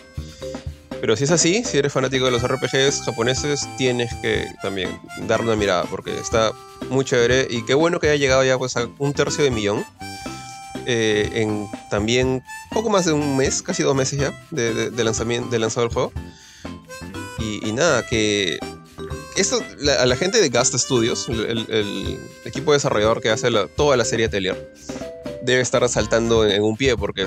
Pero 1.01 1.17
si 1.17 1.25
es 1.25 1.31
así, 1.31 1.63
si 1.65 1.79
eres 1.79 1.93
fanático 1.93 2.25
de 2.25 2.33
los 2.33 2.43
RPGs 2.43 3.03
japoneses, 3.05 3.69
tienes 3.77 4.13
que 4.21 4.47
también 4.63 5.01
darle 5.29 5.47
una 5.47 5.57
mirada 5.57 5.85
porque 5.85 6.19
está 6.19 6.53
muy 6.91 7.05
chévere. 7.05 7.47
Y 7.49 7.65
qué 7.65 7.75
bueno 7.75 8.01
que 8.01 8.09
haya 8.09 8.17
llegado 8.17 8.45
ya 8.45 8.59
pues, 8.59 8.77
a 8.77 8.89
un 8.99 9.13
tercio 9.15 9.45
de 9.45 9.51
millón. 9.51 9.85
Eh, 10.87 11.29
en 11.35 11.69
también 11.91 12.43
poco 12.71 12.89
más 12.89 13.05
de 13.05 13.13
un 13.13 13.37
mes, 13.37 13.63
casi 13.63 13.83
dos 13.83 13.95
meses 13.95 14.19
ya, 14.19 14.33
de, 14.51 15.05
lanzamiento, 15.05 15.51
de 15.51 15.59
lanzado 15.59 15.87
el 15.87 15.93
juego. 15.93 16.13
y 17.39 17.73
nada, 17.73 18.07
que 18.07 18.59
esto, 19.41 19.63
a 19.99 20.07
la 20.07 20.17
gente 20.17 20.41
de 20.41 20.49
Gast 20.49 20.75
Studios, 20.75 21.29
el, 21.29 22.19
equipo 22.45 22.73
desarrollador 22.73 23.21
que 23.21 23.31
hace 23.31 23.51
toda 23.77 23.97
la 23.97 24.05
serie 24.05 24.27
Atelier, 24.27 24.73
debe 25.43 25.61
estar 25.61 25.87
saltando 25.89 26.47
en, 26.47 26.63
un 26.63 26.77
pie 26.77 26.97
porque 26.97 27.27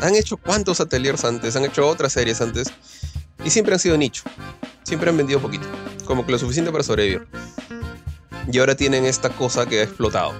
han 0.00 0.14
hecho 0.14 0.36
cuántos 0.36 0.80
Ateliers 0.80 1.24
antes, 1.24 1.56
han 1.56 1.64
hecho 1.64 1.86
otras 1.86 2.12
series 2.12 2.40
antes 2.40 2.68
y 3.44 3.50
siempre 3.50 3.74
han 3.74 3.80
sido 3.80 3.96
nicho. 3.96 4.24
Siempre 4.82 5.10
han 5.10 5.16
vendido 5.16 5.40
poquito, 5.40 5.66
como 6.04 6.26
que 6.26 6.32
lo 6.32 6.38
suficiente 6.38 6.72
para 6.72 6.82
sobrevivir. 6.82 7.26
Y 8.50 8.58
ahora 8.58 8.74
tienen 8.74 9.04
esta 9.04 9.30
cosa 9.30 9.66
que 9.66 9.80
ha 9.80 9.82
explotado. 9.84 10.34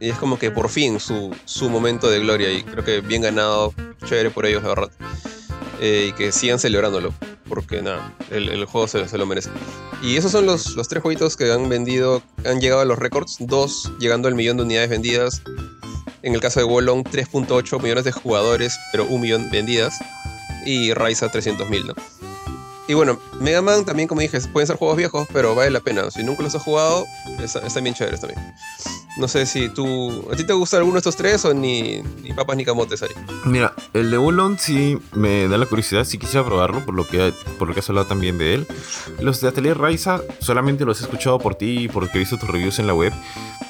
Y 0.00 0.10
es 0.10 0.18
como 0.18 0.38
que 0.38 0.50
por 0.50 0.68
fin 0.68 1.00
su, 1.00 1.34
su 1.46 1.70
momento 1.70 2.10
de 2.10 2.20
gloria 2.20 2.52
y 2.52 2.62
creo 2.62 2.84
que 2.84 3.00
bien 3.00 3.22
ganado, 3.22 3.72
chévere 4.04 4.30
por 4.30 4.44
ellos, 4.44 4.62
la 4.62 4.68
verdad. 4.68 4.90
Eh, 5.80 6.06
y 6.10 6.12
que 6.12 6.32
sigan 6.32 6.58
celebrándolo 6.58 7.12
porque 7.48 7.82
nada, 7.82 8.12
el, 8.30 8.64
juego 8.64 8.88
se, 8.88 9.18
lo 9.18 9.26
merece. 9.26 9.50
Y 10.02 10.16
esos 10.16 10.32
son 10.32 10.46
los, 10.46 10.74
los 10.76 10.88
tres 10.88 11.02
jueguitos 11.02 11.36
que 11.36 11.52
han 11.52 11.68
vendido, 11.68 12.22
han 12.44 12.60
llegado 12.60 12.80
a 12.80 12.84
los 12.84 12.98
récords, 12.98 13.36
dos 13.40 13.92
llegando 13.98 14.28
al 14.28 14.34
millón 14.34 14.56
de 14.56 14.64
unidades 14.64 14.90
vendidas. 14.90 15.42
En 16.22 16.34
el 16.34 16.40
caso 16.40 16.60
de 16.60 16.64
Wolong, 16.64 17.04
3.8 17.04 17.82
millones 17.82 18.04
de 18.04 18.12
jugadores, 18.12 18.78
pero 18.92 19.04
un 19.06 19.20
millón 19.20 19.50
vendidas. 19.50 19.94
Y 20.64 20.94
Ryza 20.94 21.30
300.000, 21.30 21.86
¿no? 21.86 21.94
Y 22.88 22.94
bueno, 22.94 23.20
Mega 23.40 23.62
Man 23.62 23.84
también, 23.84 24.08
como 24.08 24.20
dije, 24.20 24.40
pueden 24.52 24.66
ser 24.66 24.76
juegos 24.76 24.96
viejos, 24.96 25.28
pero 25.32 25.54
vale 25.54 25.70
la 25.70 25.80
pena. 25.80 26.10
Si 26.10 26.22
nunca 26.22 26.42
los 26.42 26.54
has 26.54 26.62
jugado, 26.62 27.04
están 27.38 27.84
bien 27.84 27.94
chéveres 27.94 28.20
también. 28.20 28.40
No 29.16 29.28
sé 29.28 29.46
si 29.46 29.68
tú. 29.68 30.28
¿A 30.32 30.36
ti 30.36 30.44
te 30.44 30.52
gusta 30.52 30.76
alguno 30.76 30.94
de 30.94 30.98
estos 30.98 31.16
tres 31.16 31.44
o 31.44 31.54
ni, 31.54 32.02
ni 32.22 32.32
papas 32.32 32.56
ni 32.56 32.64
camotes, 32.64 33.02
Ari? 33.02 33.14
Mira, 33.44 33.72
el 33.92 34.10
de 34.10 34.18
Wulong 34.18 34.58
sí 34.58 34.98
me 35.12 35.46
da 35.46 35.56
la 35.56 35.66
curiosidad, 35.66 36.04
sí 36.04 36.18
quisiera 36.18 36.44
probarlo, 36.44 36.84
por 36.84 36.94
lo 36.94 37.06
que, 37.06 37.32
por 37.58 37.68
lo 37.68 37.74
que 37.74 37.80
has 37.80 37.88
hablado 37.88 38.08
también 38.08 38.38
de 38.38 38.54
él. 38.54 38.66
Los 39.20 39.40
de 39.40 39.48
Atelier 39.48 39.78
Raiza 39.78 40.20
solamente 40.40 40.84
los 40.84 41.00
he 41.00 41.04
escuchado 41.04 41.38
por 41.38 41.54
ti 41.54 41.84
y 41.84 41.88
porque 41.88 42.12
he 42.14 42.18
visto 42.18 42.38
tus 42.38 42.48
reviews 42.48 42.78
en 42.80 42.88
la 42.88 42.94
web. 42.94 43.12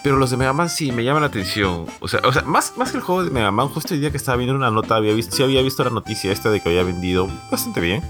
Pero 0.03 0.17
los 0.17 0.31
de 0.31 0.37
Mega 0.37 0.53
Man 0.53 0.71
sí 0.71 0.93
me 0.93 1.05
llaman 1.05 1.23
la 1.23 1.29
atención. 1.29 1.87
O 2.01 2.09
sea, 2.09 2.21
o 2.25 2.33
sea 2.33 2.43
más, 2.43 2.77
más 2.77 2.91
que 2.91 2.99
el 2.99 3.03
juego 3.03 3.25
de 3.25 3.31
Mega 3.31 3.51
Man, 3.51 3.69
justo 3.69 3.93
el 3.95 4.01
día 4.01 4.11
que 4.11 4.17
estaba 4.17 4.37
viendo 4.37 4.55
una 4.55 4.71
nota, 4.71 4.97
había 4.97 5.13
visto, 5.13 5.37
sí 5.37 5.43
había 5.43 5.61
visto 5.63 5.85
la 5.85 5.91
noticia 5.91 6.33
esta 6.33 6.51
de 6.51 6.61
que 6.61 6.71
había 6.71 6.85
vendido 6.85 7.29
bastante 7.51 7.81
bien. 7.81 8.03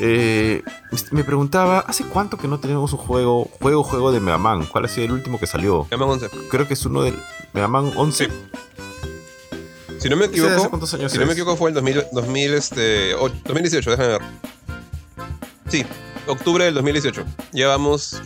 Eh, 0.00 0.62
me 1.10 1.24
preguntaba, 1.24 1.80
¿hace 1.80 2.04
cuánto 2.04 2.36
que 2.36 2.48
no 2.48 2.60
tenemos 2.60 2.92
un 2.92 2.98
juego, 2.98 3.50
juego, 3.60 3.82
juego 3.82 4.12
de 4.12 4.20
Mega 4.20 4.38
Man? 4.38 4.66
¿Cuál 4.66 4.84
ha 4.84 4.88
sido 4.88 5.06
el 5.06 5.12
último 5.12 5.38
que 5.38 5.46
salió? 5.46 5.86
Mega 5.90 5.98
Man 5.98 6.10
11. 6.10 6.30
Creo 6.50 6.68
que 6.68 6.74
es 6.74 6.84
uno 6.84 7.02
del 7.02 7.18
Mega 7.52 7.68
Man 7.68 7.92
11. 7.96 8.28
Si 9.98 10.10
no 10.10 10.16
me 10.16 10.26
equivoco, 10.26 10.86
si 10.86 11.18
no 11.18 11.26
me 11.26 11.32
equivoco 11.32 11.56
fue 11.56 11.70
el 11.70 11.74
2000, 11.74 12.54
este, 12.54 13.12
2018, 13.12 13.90
déjame 13.90 14.08
ver. 14.08 14.22
Sí, 15.68 15.84
octubre 16.26 16.64
del 16.64 16.74
2018. 16.74 17.24
Llevamos, 17.52 18.20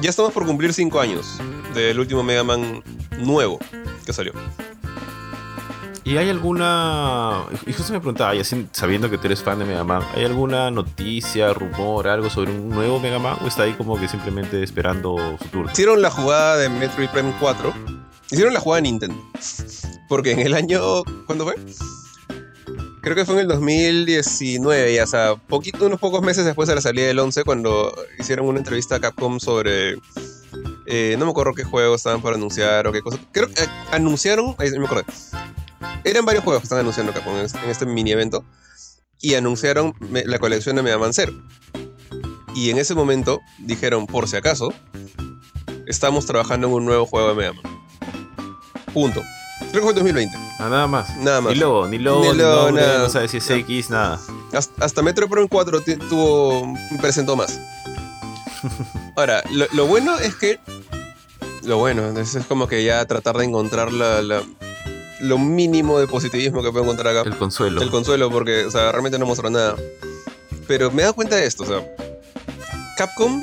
ya 0.00 0.10
estamos 0.10 0.32
por 0.32 0.46
cumplir 0.46 0.72
5 0.72 1.00
años 1.00 1.38
del 1.74 1.98
último 1.98 2.22
Mega 2.22 2.44
Man 2.44 2.82
nuevo 3.18 3.58
que 4.06 4.12
salió. 4.12 4.32
¿Y 6.06 6.18
hay 6.18 6.30
alguna... 6.30 7.46
Y 7.66 7.72
justo 7.72 7.92
me 7.92 7.98
preguntaba, 7.98 8.32
y 8.32 8.38
así 8.38 8.68
sabiendo 8.70 9.10
que 9.10 9.18
tú 9.18 9.26
eres 9.26 9.42
fan 9.42 9.58
de 9.58 9.64
Mega 9.64 9.82
Man, 9.82 10.04
¿hay 10.14 10.24
alguna 10.24 10.70
noticia, 10.70 11.52
rumor, 11.52 12.06
algo 12.06 12.30
sobre 12.30 12.52
un 12.52 12.68
nuevo 12.68 13.00
Mega 13.00 13.18
Man? 13.18 13.36
¿O 13.42 13.48
está 13.48 13.64
ahí 13.64 13.72
como 13.72 13.98
que 13.98 14.06
simplemente 14.06 14.62
esperando 14.62 15.36
su 15.42 15.48
turno? 15.48 15.72
Hicieron 15.72 16.00
la 16.00 16.10
jugada 16.12 16.58
de 16.58 16.68
Metroid 16.68 17.08
Prime 17.08 17.34
4. 17.40 17.74
Hicieron 18.30 18.54
la 18.54 18.60
jugada 18.60 18.82
de 18.82 18.82
Nintendo. 18.82 19.20
Porque 20.08 20.30
en 20.30 20.38
el 20.38 20.54
año... 20.54 21.02
¿Cuándo 21.26 21.44
fue? 21.44 21.56
Creo 23.00 23.16
que 23.16 23.24
fue 23.24 23.34
en 23.34 23.40
el 23.40 23.48
2019, 23.48 24.94
ya, 24.94 25.08
sea, 25.08 25.34
poquito, 25.34 25.86
unos 25.86 25.98
pocos 25.98 26.22
meses 26.22 26.44
después 26.44 26.68
de 26.68 26.76
la 26.76 26.82
salida 26.82 27.08
del 27.08 27.18
11, 27.18 27.42
cuando 27.42 27.92
hicieron 28.16 28.46
una 28.46 28.58
entrevista 28.58 28.94
a 28.94 29.00
Capcom 29.00 29.40
sobre 29.40 29.96
eh, 30.86 31.16
no 31.18 31.24
me 31.24 31.32
acuerdo 31.32 31.52
qué 31.52 31.64
juegos 31.64 32.00
estaban 32.00 32.22
por 32.22 32.32
anunciar 32.32 32.86
o 32.86 32.92
qué 32.92 33.02
cosas. 33.02 33.18
Creo 33.32 33.48
que 33.48 33.64
eh, 33.64 33.68
anunciaron, 33.90 34.54
ahí 34.58 34.70
me 34.70 34.84
acuerdo, 34.84 35.04
eran 36.04 36.24
varios 36.24 36.44
juegos 36.44 36.62
que 36.62 36.66
están 36.66 36.78
anunciando 36.78 37.12
acá 37.12 37.22
en 37.28 37.70
este, 37.70 37.86
mini 37.86 38.12
evento. 38.12 38.44
Y 39.20 39.34
anunciaron 39.34 39.94
la 40.00 40.38
colección 40.38 40.76
de 40.76 40.82
Mega 40.82 40.98
Man 40.98 41.14
Zero. 41.14 41.32
Y 42.54 42.70
en 42.70 42.78
ese 42.78 42.94
momento 42.94 43.40
dijeron, 43.58 44.06
por 44.06 44.28
si 44.28 44.36
acaso, 44.36 44.72
estamos 45.86 46.26
trabajando 46.26 46.66
en 46.68 46.74
un 46.74 46.84
nuevo 46.84 47.06
juego 47.06 47.28
de 47.28 47.34
Mega 47.34 47.52
Man. 47.54 47.86
Punto. 48.92 49.22
Creo 49.58 49.72
que 49.72 49.80
fue 49.80 49.90
el 49.90 49.96
2020. 49.96 50.36
Ah, 50.58 50.68
nada 50.68 50.86
más. 50.86 51.16
Nada 51.18 51.40
más. 51.40 51.52
Ni 51.52 51.58
logo, 51.58 51.86
ni 51.88 51.98
logo, 51.98 52.32
ni, 52.32 52.38
logo, 52.38 52.72
nada. 52.72 52.98
no 52.98 53.08
sabes 53.08 53.30
si 53.30 53.38
es 53.38 53.50
X, 53.50 53.90
nada. 53.90 54.20
Hasta, 54.52 55.02
Metro 55.02 55.28
Prime 55.28 55.48
4 55.48 55.80
tuvo 56.08 56.74
presentó 57.00 57.36
más. 57.36 57.60
Ahora, 59.16 59.42
lo, 59.50 59.86
bueno 59.86 60.18
es 60.18 60.34
que. 60.36 60.60
Lo 61.62 61.78
bueno, 61.78 62.18
es, 62.18 62.38
como 62.48 62.68
que 62.68 62.84
ya 62.84 63.04
tratar 63.06 63.36
de 63.36 63.44
encontrar 63.44 63.92
la, 63.92 64.42
lo 65.20 65.38
mínimo 65.38 65.98
de 65.98 66.06
positivismo 66.06 66.62
que 66.62 66.70
puedo 66.70 66.84
encontrar 66.84 67.16
acá. 67.16 67.28
El 67.28 67.36
consuelo. 67.36 67.82
El 67.82 67.90
consuelo, 67.90 68.30
porque, 68.30 68.64
o 68.64 68.70
sea, 68.70 68.92
realmente 68.92 69.18
no 69.18 69.26
mostró 69.26 69.50
nada. 69.50 69.76
Pero 70.66 70.90
me 70.90 71.02
he 71.02 71.02
dado 71.02 71.14
cuenta 71.14 71.36
de 71.36 71.46
esto, 71.46 71.62
o 71.62 71.66
sea, 71.66 71.96
Capcom 72.96 73.42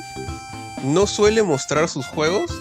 no 0.84 1.08
suele 1.08 1.44
mostrar 1.44 1.88
sus 1.88 2.06
juegos 2.06 2.52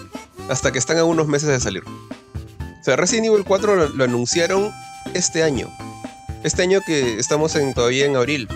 hasta 0.49 0.71
que 0.71 0.79
están 0.79 0.97
a 0.97 1.03
unos 1.03 1.27
meses 1.27 1.49
de 1.49 1.59
salir. 1.59 1.83
O 1.83 2.83
sea, 2.83 2.95
Resident 2.95 3.27
Evil 3.27 3.43
4 3.45 3.75
lo, 3.75 3.89
lo 3.89 4.03
anunciaron 4.03 4.71
este 5.13 5.43
año. 5.43 5.69
Este 6.43 6.61
año 6.61 6.81
que 6.85 7.19
estamos 7.19 7.55
en, 7.55 7.73
todavía 7.73 8.05
en 8.05 8.15
abril. 8.15 8.47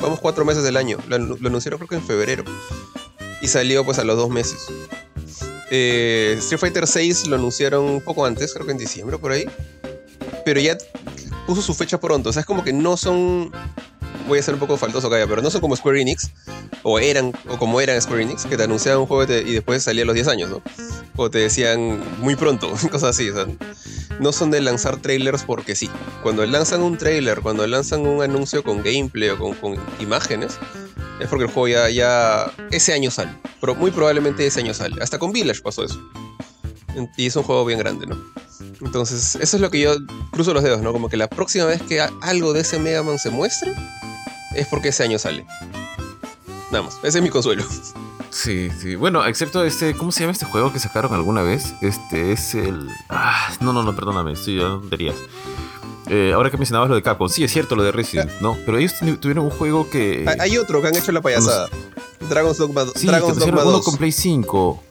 Vamos 0.00 0.20
cuatro 0.20 0.44
meses 0.44 0.64
del 0.64 0.76
año. 0.76 0.98
Lo 1.08 1.16
anunciaron 1.16 1.78
creo 1.78 1.88
que 1.88 1.94
en 1.96 2.02
febrero. 2.02 2.44
Y 3.40 3.48
salió 3.48 3.84
pues 3.84 3.98
a 3.98 4.04
los 4.04 4.16
dos 4.16 4.30
meses. 4.30 4.66
Eh, 5.70 6.36
Street 6.38 6.60
Fighter 6.60 6.86
6 6.86 7.26
lo 7.26 7.36
anunciaron 7.36 7.84
un 7.84 8.00
poco 8.00 8.24
antes, 8.24 8.52
creo 8.52 8.66
que 8.66 8.72
en 8.72 8.78
diciembre 8.78 9.18
por 9.18 9.32
ahí. 9.32 9.46
Pero 10.44 10.60
ya 10.60 10.76
puso 11.46 11.62
su 11.62 11.74
fecha 11.74 11.98
pronto. 11.98 12.30
O 12.30 12.32
sea, 12.32 12.40
es 12.40 12.46
como 12.46 12.64
que 12.64 12.72
no 12.72 12.96
son. 12.96 13.52
Voy 14.26 14.38
a 14.38 14.42
ser 14.42 14.54
un 14.54 14.60
poco 14.60 14.76
faltoso 14.76 15.08
acá, 15.08 15.26
pero 15.28 15.42
no 15.42 15.50
son 15.50 15.60
como 15.60 15.76
Square 15.76 16.00
Enix. 16.00 16.30
O 16.82 16.98
eran, 16.98 17.32
o 17.48 17.58
como 17.58 17.80
eran 17.80 18.00
Square 18.00 18.22
Enix, 18.22 18.46
que 18.46 18.56
te 18.56 18.62
anunciaban 18.62 19.00
un 19.00 19.06
juego 19.06 19.24
y, 19.24 19.52
después 19.52 19.82
salía 19.82 20.04
a 20.04 20.06
los 20.06 20.14
10 20.14 20.28
años, 20.28 20.50
¿no? 20.50 20.62
O 21.16 21.30
te 21.30 21.38
decían 21.38 22.02
muy 22.20 22.34
pronto, 22.36 22.70
cosas 22.90 23.10
así. 23.10 23.28
O 23.30 23.34
sea, 23.34 23.46
no 24.20 24.32
son 24.32 24.50
de 24.50 24.60
lanzar 24.60 24.96
trailers 24.98 25.42
porque 25.42 25.74
sí. 25.74 25.90
Cuando 26.22 26.46
lanzan 26.46 26.82
un 26.82 26.96
trailer, 26.96 27.40
cuando 27.40 27.66
lanzan 27.66 28.06
un 28.06 28.22
anuncio 28.22 28.62
con 28.62 28.82
gameplay 28.82 29.30
o 29.30 29.38
con, 29.38 29.54
con 29.54 29.76
imágenes, 30.00 30.58
es 31.20 31.28
porque 31.28 31.44
el 31.44 31.50
juego 31.50 31.68
ya, 31.68 31.90
ya 31.90 32.52
ese 32.70 32.92
año 32.92 33.10
sale. 33.10 33.32
Pero 33.60 33.74
muy 33.74 33.90
probablemente 33.90 34.46
ese 34.46 34.60
año 34.60 34.72
sale. 34.72 35.02
Hasta 35.02 35.18
con 35.18 35.32
Village 35.32 35.60
pasó 35.60 35.84
eso. 35.84 36.00
Y 37.16 37.26
es 37.26 37.36
un 37.36 37.42
juego 37.42 37.64
bien 37.64 37.78
grande, 37.78 38.06
¿no? 38.06 38.16
Entonces, 38.80 39.36
eso 39.36 39.56
es 39.56 39.60
lo 39.60 39.70
que 39.70 39.80
yo 39.80 39.94
cruzo 40.30 40.52
los 40.54 40.62
dedos, 40.62 40.80
¿no? 40.82 40.92
Como 40.92 41.08
que 41.08 41.16
la 41.16 41.28
próxima 41.28 41.64
vez 41.66 41.82
que 41.82 42.00
algo 42.22 42.52
de 42.52 42.60
ese 42.60 42.78
Mega 42.78 43.02
Man 43.02 43.18
se 43.18 43.30
muestre, 43.30 43.74
es 44.54 44.66
porque 44.68 44.88
ese 44.88 45.02
año 45.04 45.18
sale. 45.18 45.46
Nada 46.70 46.84
más, 46.84 46.94
ese 47.02 47.18
es 47.18 47.22
mi 47.22 47.30
consuelo. 47.30 47.64
Sí, 48.30 48.68
sí. 48.80 48.96
Bueno, 48.96 49.24
excepto 49.26 49.64
este, 49.64 49.94
¿cómo 49.94 50.10
se 50.10 50.20
llama 50.20 50.32
este 50.32 50.44
juego 50.44 50.72
que 50.72 50.80
sacaron 50.80 51.14
alguna 51.14 51.42
vez? 51.42 51.72
Este 51.82 52.32
es 52.32 52.54
el. 52.54 52.88
Ah, 53.08 53.48
no, 53.60 53.72
no, 53.72 53.82
no, 53.84 53.94
perdóname, 53.94 54.32
estoy 54.32 54.56
dando 54.58 54.80
tonterías. 54.80 55.14
Eh, 56.08 56.32
ahora 56.34 56.50
que 56.50 56.56
mencionabas 56.58 56.88
lo 56.90 56.96
de 56.96 57.02
Capcom, 57.02 57.28
sí 57.28 57.44
es 57.44 57.52
cierto 57.52 57.76
lo 57.76 57.82
de 57.84 57.92
Resident, 57.92 58.30
¿no? 58.40 58.56
Pero 58.66 58.76
ellos 58.78 58.94
tu- 58.98 59.16
tuvieron 59.18 59.44
un 59.44 59.50
juego 59.50 59.88
que. 59.88 60.26
Hay- 60.40 60.58
otro 60.58 60.82
que 60.82 60.88
han 60.88 60.96
hecho 60.96 61.12
la 61.12 61.20
payasada. 61.22 61.68
Dragon's 62.28 62.58
Dogma, 62.58 62.84
sí, 62.96 63.06
Dragon's 63.06 63.38
Dogma 63.38 63.62
uno 63.62 63.70
2. 63.72 63.84
con 63.84 63.96
Play 63.96 64.10
5. 64.12 64.82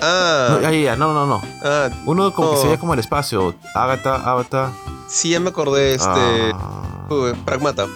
Ah, 0.00 0.58
No, 0.62 0.72
ya, 0.72 0.96
no, 0.96 1.12
no, 1.12 1.26
no. 1.26 1.42
ah, 1.64 1.90
Uno 2.06 2.32
como 2.32 2.50
que 2.50 2.54
No. 2.56 2.60
se 2.62 2.66
veía 2.68 2.78
como 2.80 2.94
el 2.94 3.00
espacio. 3.00 3.54
Agatha, 3.74 4.16
Avatar. 4.16 4.70
sí, 5.08 5.30
ya 5.30 5.40
me 5.40 5.50
acordé, 5.50 5.94
este... 5.94 6.08
ah, 6.54 7.06
uh, 7.10 7.34
Pragmata. 7.44 7.86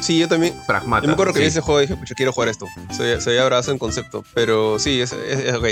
Sí, 0.00 0.18
yo 0.18 0.26
también... 0.28 0.54
Pragmata. 0.66 1.02
Yo 1.02 1.08
me 1.08 1.12
acuerdo 1.14 1.32
que 1.32 1.40
sí. 1.40 1.46
ese 1.46 1.60
juego 1.60 1.80
y 1.80 1.86
dije, 1.86 1.96
pucha, 1.96 2.14
quiero 2.16 2.32
jugar 2.32 2.48
esto. 2.48 2.66
Se, 2.90 3.20
se 3.20 3.30
veía 3.30 3.44
bravazo 3.44 3.70
en 3.70 3.78
concepto, 3.78 4.24
pero 4.34 4.78
sí, 4.80 5.00
es, 5.00 5.12
es- 5.12 5.38
es 5.40 5.54
ok. 5.54 5.66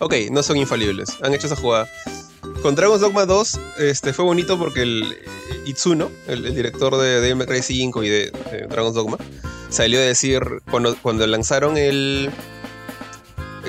Ok, 0.00 0.14
no 0.32 0.42
son 0.42 0.56
infalibles. 0.56 1.16
Han 1.22 1.32
hecho 1.34 1.46
esa 1.46 1.56
jugada. 1.56 1.86
Con 2.62 2.74
Dragon's 2.74 3.00
Dogma 3.00 3.24
2 3.26 3.60
este, 3.78 4.12
fue 4.12 4.24
bonito 4.24 4.58
porque 4.58 4.82
el 4.82 5.12
eh, 5.12 5.62
Itsuno, 5.66 6.10
el, 6.26 6.44
el 6.46 6.54
director 6.56 6.96
de 6.96 7.20
Devil 7.20 7.36
May 7.36 7.46
Cry 7.46 7.62
5 7.62 8.02
y 8.02 8.08
de, 8.08 8.30
de 8.50 8.66
Dragon's 8.68 8.94
Dogma, 8.94 9.16
salió 9.70 9.98
a 10.00 10.02
decir, 10.02 10.42
cuando, 10.70 10.96
cuando 11.00 11.24
lanzaron 11.28 11.76
el, 11.76 12.30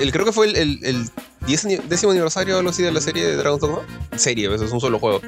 el... 0.02 0.12
Creo 0.12 0.24
que 0.24 0.32
fue 0.32 0.46
el, 0.46 0.56
el, 0.56 0.78
el 0.82 1.10
10 1.46 1.64
ani- 1.64 1.76
décimo 1.88 2.12
aniversario 2.12 2.56
o 2.56 2.58
algo 2.58 2.70
así 2.70 2.82
de 2.82 2.92
la 2.92 3.00
serie 3.00 3.24
de 3.26 3.36
Dragon's 3.36 3.60
Dogma. 3.60 3.78
Serie, 4.16 4.52
eso 4.54 4.64
es 4.64 4.72
un 4.72 4.80
solo 4.80 4.98
juego. 4.98 5.20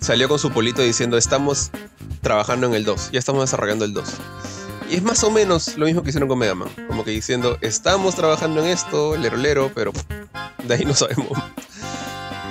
Salió 0.00 0.28
con 0.28 0.38
su 0.38 0.50
polito 0.50 0.82
diciendo, 0.82 1.16
estamos 1.18 1.70
trabajando 2.22 2.66
en 2.66 2.74
el 2.74 2.84
2, 2.84 3.10
ya 3.12 3.18
estamos 3.18 3.42
desarrollando 3.42 3.84
el 3.84 3.92
2. 3.92 4.04
Y 4.90 4.94
es 4.96 5.02
más 5.02 5.22
o 5.24 5.30
menos 5.30 5.76
lo 5.76 5.84
mismo 5.86 6.02
que 6.02 6.08
hicieron 6.10 6.28
con 6.28 6.38
Mega 6.38 6.54
Man. 6.54 6.68
Como 6.86 7.04
que 7.04 7.10
diciendo, 7.10 7.58
estamos 7.60 8.14
trabajando 8.14 8.60
en 8.60 8.68
esto, 8.70 9.16
lero 9.16 9.36
lero, 9.36 9.70
pero 9.74 9.92
de 10.64 10.74
ahí 10.74 10.84
no 10.84 10.94
sabemos. 10.94 11.36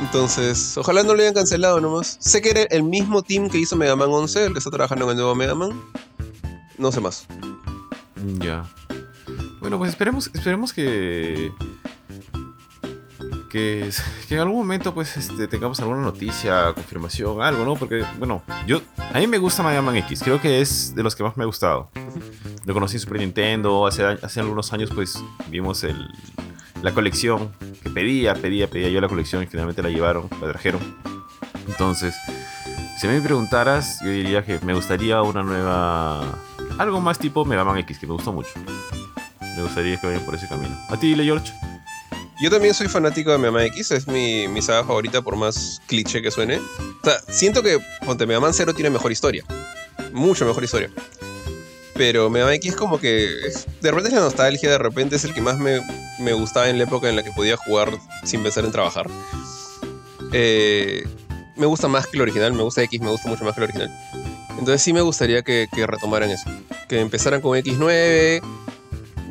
Entonces, 0.01 0.77
ojalá 0.77 1.01
no 1.03 1.15
lo 1.15 1.21
hayan 1.21 1.33
cancelado 1.33 1.81
nomás. 1.81 2.17
Sé 2.19 2.41
que 2.41 2.51
era 2.51 2.61
el 2.63 2.83
mismo 2.83 3.23
team 3.23 3.49
que 3.49 3.57
hizo 3.57 3.75
Mega 3.75 3.95
Man 3.95 4.09
11, 4.11 4.45
el 4.45 4.53
que 4.53 4.59
está 4.59 4.69
trabajando 4.69 5.05
en 5.05 5.11
el 5.11 5.17
nuevo 5.17 5.33
Mega 5.35 5.55
Man. 5.55 5.81
No 6.77 6.91
sé 6.91 7.01
más. 7.01 7.25
Ya. 8.39 8.63
Bueno, 9.67 9.79
pues 9.79 9.89
esperemos, 9.89 10.31
esperemos 10.33 10.71
que. 10.71 11.51
Que, 13.49 13.89
que 14.29 14.35
en 14.35 14.39
algún 14.39 14.59
momento 14.59 14.93
pues 14.93 15.17
este, 15.17 15.45
tengamos 15.49 15.77
alguna 15.81 15.99
noticia, 15.99 16.71
confirmación, 16.73 17.41
algo, 17.41 17.65
¿no? 17.65 17.75
Porque, 17.75 18.05
bueno, 18.17 18.43
yo 18.65 18.79
a 19.13 19.19
mí 19.19 19.27
me 19.27 19.37
gusta 19.39 19.63
Mega 19.63 19.81
Man 19.81 19.97
X, 19.97 20.21
creo 20.23 20.39
que 20.39 20.61
es 20.61 20.95
de 20.95 21.03
los 21.03 21.17
que 21.17 21.23
más 21.23 21.35
me 21.35 21.43
ha 21.43 21.47
gustado. 21.47 21.91
Lo 22.63 22.73
conocí 22.73 22.95
en 22.95 23.01
Super 23.01 23.19
Nintendo, 23.19 23.85
hace, 23.85 24.05
hace 24.05 24.39
algunos 24.39 24.71
años 24.71 24.89
pues 24.95 25.21
vimos 25.49 25.83
el, 25.83 25.97
la 26.81 26.93
colección 26.93 27.51
que 27.83 27.89
pedía, 27.89 28.35
pedía, 28.35 28.69
pedía 28.69 28.87
yo 28.87 29.01
la 29.01 29.09
colección 29.09 29.43
y 29.43 29.47
finalmente 29.47 29.83
la 29.83 29.89
llevaron, 29.89 30.29
la 30.39 30.47
trajeron. 30.47 30.79
Entonces, 31.67 32.15
si 33.01 33.07
me 33.09 33.19
preguntaras, 33.19 33.99
yo 34.01 34.11
diría 34.11 34.45
que 34.45 34.59
me 34.59 34.73
gustaría 34.73 35.21
una 35.23 35.43
nueva... 35.43 36.21
Algo 36.77 37.01
más 37.01 37.19
tipo 37.19 37.43
Mega 37.43 37.65
Man 37.65 37.79
X, 37.79 37.99
que 37.99 38.07
me 38.07 38.13
gustó 38.13 38.31
mucho. 38.31 38.51
Me 39.57 39.63
gustaría 39.63 39.99
que 39.99 40.05
vayan 40.05 40.21
por 40.23 40.35
ese 40.35 40.47
camino. 40.47 40.79
¿A 40.87 40.99
ti, 40.99 41.07
dile 41.07 41.23
George? 41.23 41.51
Yo 42.39 42.51
también 42.51 42.75
soy 42.75 42.87
fanático 42.87 43.31
de 43.31 43.39
Man 43.39 43.63
X, 43.63 43.89
es 43.89 44.07
mi, 44.07 44.47
mi 44.47 44.61
saga 44.61 44.83
favorita 44.83 45.23
por 45.23 45.35
más 45.35 45.81
cliché 45.87 46.21
que 46.21 46.29
suene. 46.29 46.57
O 46.57 47.03
sea, 47.03 47.19
siento 47.27 47.63
que 47.63 47.79
ponte, 48.05 48.27
Mega 48.27 48.39
Man 48.39 48.53
0 48.53 48.75
tiene 48.75 48.91
mejor 48.91 49.11
historia. 49.11 49.43
Mucho 50.13 50.45
mejor 50.45 50.63
historia. 50.63 50.91
Pero 51.95 52.29
Mega 52.29 52.45
Man 52.45 52.53
X 52.53 52.75
como 52.75 52.99
que... 52.99 53.27
de 53.81 53.89
repente 53.89 54.09
es 54.09 54.13
la 54.13 54.21
nostalgia, 54.21 54.69
de 54.69 54.77
repente 54.77 55.15
es 55.15 55.23
el 55.25 55.33
que 55.33 55.41
más 55.41 55.57
me, 55.57 55.81
me 56.19 56.33
gustaba 56.33 56.69
en 56.69 56.77
la 56.77 56.83
época 56.83 57.09
en 57.09 57.15
la 57.15 57.23
que 57.23 57.31
podía 57.31 57.57
jugar 57.57 57.89
sin 58.23 58.43
pensar 58.43 58.63
en 58.63 58.71
trabajar. 58.71 59.07
Eh, 60.33 61.03
me 61.55 61.65
gusta 61.65 61.87
más 61.87 62.05
que 62.05 62.17
el 62.17 62.21
original, 62.21 62.53
me 62.53 62.61
gusta 62.61 62.83
X, 62.83 63.01
me 63.01 63.09
gusta 63.09 63.27
mucho 63.27 63.43
más 63.43 63.55
que 63.55 63.61
el 63.61 63.63
original. 63.63 63.89
Entonces 64.51 64.83
sí 64.83 64.93
me 64.93 65.01
gustaría 65.01 65.41
que 65.41 65.67
retomaran 65.87 66.29
eso. 66.29 66.47
Que 66.87 66.99
empezaran 66.99 67.41
con 67.41 67.57
X9, 67.57 68.43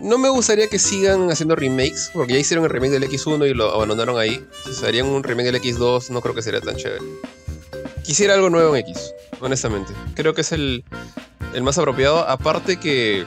no 0.06 0.18
me 0.18 0.28
gustaría 0.28 0.68
que 0.68 0.78
sigan 0.78 1.32
haciendo 1.32 1.56
remakes, 1.56 2.10
porque 2.12 2.34
ya 2.34 2.38
hicieron 2.38 2.64
el 2.64 2.70
remake 2.70 2.92
del 2.92 3.02
X1 3.10 3.50
y 3.50 3.54
lo 3.54 3.74
abandonaron 3.74 4.16
ahí. 4.18 4.44
Si 4.72 4.86
harían 4.86 5.06
un 5.06 5.24
remake 5.24 5.50
del 5.50 5.60
X2, 5.60 6.10
no 6.10 6.20
creo 6.20 6.32
que 6.32 6.42
sería 6.42 6.60
tan 6.60 6.76
chévere. 6.76 7.02
Quisiera 8.04 8.34
algo 8.34 8.48
nuevo 8.48 8.76
en 8.76 8.86
X, 8.86 9.12
honestamente. 9.40 9.92
Creo 10.14 10.32
que 10.32 10.42
es 10.42 10.52
el, 10.52 10.84
el 11.54 11.62
más 11.64 11.76
apropiado. 11.76 12.20
Aparte 12.28 12.76
que. 12.76 13.24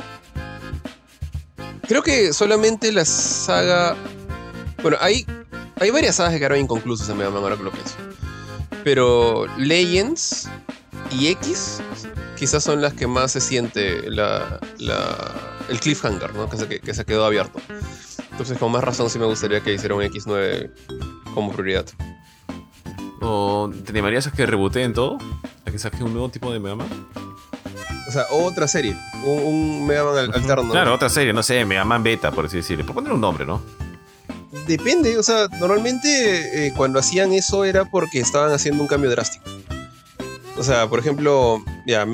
Creo 1.86 2.02
que 2.02 2.32
solamente 2.32 2.94
la 2.94 3.04
saga. 3.04 3.98
Bueno, 4.82 4.96
hay, 5.02 5.26
hay 5.82 5.89
varias 5.89 6.15
sagas 6.15 6.32
que 6.32 6.39
quedaron 6.39 6.60
inconclusas 6.60 7.10
en 7.10 7.18
Mega 7.18 7.30
Man, 7.30 7.44
ahora 7.44 7.58
que 7.58 7.63
lo 7.63 7.72
pienso. 7.72 7.96
Pero 8.86 9.48
Legends 9.58 10.48
y 11.12 11.28
X 11.30 11.82
quizás 12.38 12.64
son 12.64 12.82
las 12.82 12.94
que 12.94 13.08
más 13.08 13.32
se 13.34 13.42
siente 13.42 14.10
la, 14.10 14.60
la- 14.78 15.36
el 15.70 15.80
cliffhanger, 15.80 16.34
¿no? 16.36 16.50
que, 16.50 16.58
se, 16.58 16.68
que, 16.80 16.94
se 16.94 17.06
quedó 17.06 17.26
abierto. 17.26 17.60
Entonces, 18.32 18.58
con 18.58 18.72
más 18.72 18.84
razón, 18.84 19.10
sí 19.10 19.20
me 19.20 19.26
gustaría 19.26 19.62
que 19.62 19.74
hiciera 19.74 19.96
un 19.96 20.02
X9 20.04 20.72
como 21.34 21.52
prioridad. 21.52 21.86
¿O 23.22 23.70
te 23.86 23.92
animarías 23.92 24.28
a 24.28 24.32
que 24.32 24.46
rebooteen 24.46 24.94
todo? 24.94 25.18
¿A 25.66 25.72
que 25.72 25.78
saquen 25.78 26.04
un 26.04 26.14
nuevo 26.14 26.30
tipo 26.30 26.52
de 26.54 26.60
Mega 26.60 26.76
Man? 26.76 26.88
O 28.08 28.12
sea, 28.12 28.26
otra 28.32 28.68
serie, 28.68 28.96
un, 29.26 29.44
un 29.44 29.88
Mega 29.88 30.04
Man 30.06 30.18
al- 30.18 30.34
alterno. 30.34 30.72
Claro, 30.72 30.94
otra 30.96 31.10
serie, 31.10 31.34
no 31.34 31.44
sé, 31.44 31.66
Mega 31.66 31.84
Man 31.84 32.02
Beta, 32.02 32.32
por 32.32 32.46
así 32.46 32.58
decirlo. 32.58 32.86
Por 32.86 32.96
poner 32.96 33.12
un 33.12 33.22
nombre, 33.22 33.46
¿no? 33.46 33.62
Depende, 34.66 35.18
o 35.18 35.24
sea, 35.24 35.48
normalmente 35.60 36.68
eh, 36.68 36.74
cuando 36.76 37.00
hacían 37.00 37.34
eso 37.34 37.66
era 37.66 37.86
porque 37.86 38.20
estaban 38.20 38.52
haciendo 38.52 38.82
un 38.82 38.88
cambio 38.88 39.10
drástico. 39.12 39.46
O 40.60 40.63
sea, 40.63 40.89
por 40.89 41.00
ejemplo, 41.00 41.63
ya, 41.86 42.06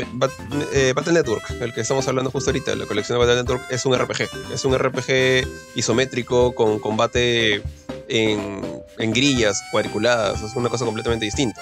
eh, 0.72 0.94
Battle 0.96 1.14
Network, 1.14 1.50
el 1.62 1.74
que 1.74 1.82
estamos 1.82 2.08
hablando 2.08 2.30
justo 2.30 2.52
ahorita, 2.52 2.76
la 2.76 2.86
colección 2.86 3.18
de 3.18 3.26
Battle 3.26 3.42
Network 3.42 3.64
es 3.72 3.84
un 3.88 3.98
RPG. 3.98 4.54
Es 4.54 4.64
un 4.66 4.78
RPG 4.78 5.48
isométrico 5.74 6.54
con 6.54 6.78
combate 6.78 7.64
en, 8.08 8.84
en 9.00 9.14
grillas 9.14 9.60
cuadriculadas, 9.72 10.44
es 10.44 10.56
una 10.56 10.70
cosa 10.70 10.86
completamente 10.86 11.26
distinta. 11.26 11.60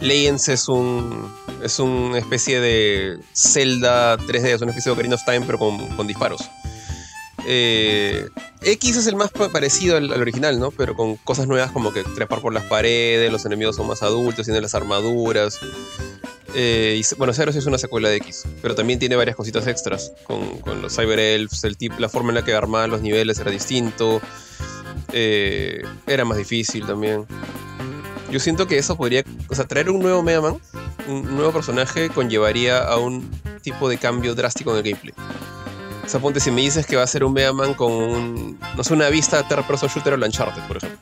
Legends 0.00 0.48
es 0.48 0.68
un 0.68 1.34
es 1.64 1.80
una 1.80 2.18
especie 2.18 2.60
de 2.60 3.18
Zelda 3.34 4.16
3D, 4.16 4.54
es 4.54 4.62
una 4.62 4.70
especie 4.70 4.90
de 4.90 4.92
Ocarina 4.92 5.16
of 5.16 5.24
Time 5.24 5.42
pero 5.46 5.58
con 5.58 6.06
disparos. 6.06 6.48
Eh, 7.46 8.28
X 8.62 8.96
es 8.96 9.06
el 9.06 9.16
más 9.16 9.30
pa- 9.30 9.50
parecido 9.50 9.96
al, 9.96 10.12
al 10.12 10.20
original, 10.20 10.58
¿no? 10.58 10.70
Pero 10.70 10.94
con 10.94 11.16
cosas 11.16 11.46
nuevas 11.46 11.70
como 11.72 11.92
que 11.92 12.02
trepar 12.02 12.40
por 12.40 12.52
las 12.54 12.64
paredes, 12.64 13.30
los 13.30 13.44
enemigos 13.44 13.76
son 13.76 13.86
más 13.86 14.02
adultos, 14.02 14.46
tienen 14.46 14.62
las 14.62 14.74
armaduras. 14.74 15.58
Eh, 16.54 17.02
y, 17.02 17.14
bueno, 17.16 17.32
Zero 17.32 17.50
es 17.50 17.66
una 17.66 17.78
secuela 17.78 18.08
de 18.08 18.16
X, 18.16 18.44
pero 18.62 18.74
también 18.74 18.98
tiene 19.00 19.16
varias 19.16 19.36
cositas 19.36 19.66
extras, 19.66 20.12
con, 20.24 20.60
los 20.80 20.94
Cyber 20.94 21.18
Elves, 21.18 21.64
el 21.64 21.76
la 21.98 22.08
forma 22.08 22.28
en 22.30 22.36
la 22.36 22.44
que 22.44 22.54
armaban 22.54 22.90
los 22.90 23.02
niveles 23.02 23.40
era 23.40 23.50
distinto, 23.50 24.20
eh, 25.12 25.82
era 26.06 26.24
más 26.24 26.38
difícil 26.38 26.86
también. 26.86 27.26
Yo 28.30 28.38
siento 28.38 28.68
que 28.68 28.78
eso 28.78 28.96
podría, 28.96 29.24
o 29.48 29.54
sea, 29.54 29.66
traer 29.66 29.90
un 29.90 30.00
nuevo 30.00 30.22
Mega 30.22 30.40
Man, 30.40 30.60
un 31.08 31.34
nuevo 31.36 31.52
personaje, 31.52 32.08
conllevaría 32.08 32.78
a 32.78 32.98
un 32.98 33.28
tipo 33.62 33.88
de 33.88 33.98
cambio 33.98 34.34
drástico 34.36 34.70
en 34.70 34.76
el 34.76 34.82
gameplay. 34.92 35.14
O 36.04 36.08
sea, 36.08 36.20
ponte, 36.20 36.38
si 36.40 36.50
me 36.50 36.60
dices 36.60 36.86
que 36.86 36.96
va 36.96 37.02
a 37.02 37.06
ser 37.06 37.24
un 37.24 37.32
Mega 37.32 37.52
Man 37.52 37.74
con 37.74 37.90
un, 37.92 38.60
no 38.76 38.84
sé, 38.84 38.92
una 38.92 39.08
vista 39.08 39.46
third 39.48 39.64
person 39.64 39.88
shooter 39.88 40.12
o 40.14 40.16
Uncharted, 40.24 40.62
por 40.68 40.76
ejemplo. 40.76 40.98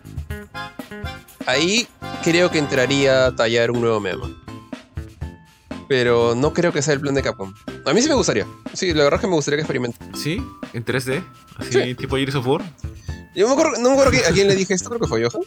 ahí 1.46 1.88
creo 2.22 2.50
que 2.50 2.58
entraría 2.58 3.26
a 3.26 3.36
tallar 3.36 3.70
un 3.72 3.80
nuevo 3.80 3.98
Mega 4.00 4.18
Man. 4.18 4.36
Pero 5.88 6.34
no 6.34 6.52
creo 6.52 6.72
que 6.72 6.80
sea 6.80 6.94
el 6.94 7.00
plan 7.00 7.14
de 7.14 7.22
Capcom. 7.22 7.52
A 7.84 7.92
mí 7.92 8.00
sí 8.00 8.08
me 8.08 8.14
gustaría. 8.14 8.46
Sí, 8.72 8.94
la 8.94 9.04
verdad 9.04 9.18
es 9.18 9.20
que 9.22 9.26
me 9.26 9.34
gustaría 9.34 9.56
que 9.58 9.62
experimente. 9.62 9.98
¿Sí? 10.14 10.40
¿En 10.72 10.84
3D? 10.84 11.22
¿Así 11.58 11.72
Sí. 11.72 11.94
tipo 11.94 12.16
Gears 12.16 12.34
of 12.36 12.46
War? 12.46 12.62
Yo 13.34 13.46
me 13.48 13.52
acuerdo, 13.54 13.72
no 13.78 13.88
me 13.90 13.94
acuerdo 13.94 14.12
que- 14.12 14.24
a 14.26 14.30
quién 14.32 14.46
le 14.48 14.54
dije 14.54 14.72
esto, 14.74 14.88
creo 14.88 15.00
que 15.00 15.06
fue 15.08 15.22
Johan. 15.22 15.42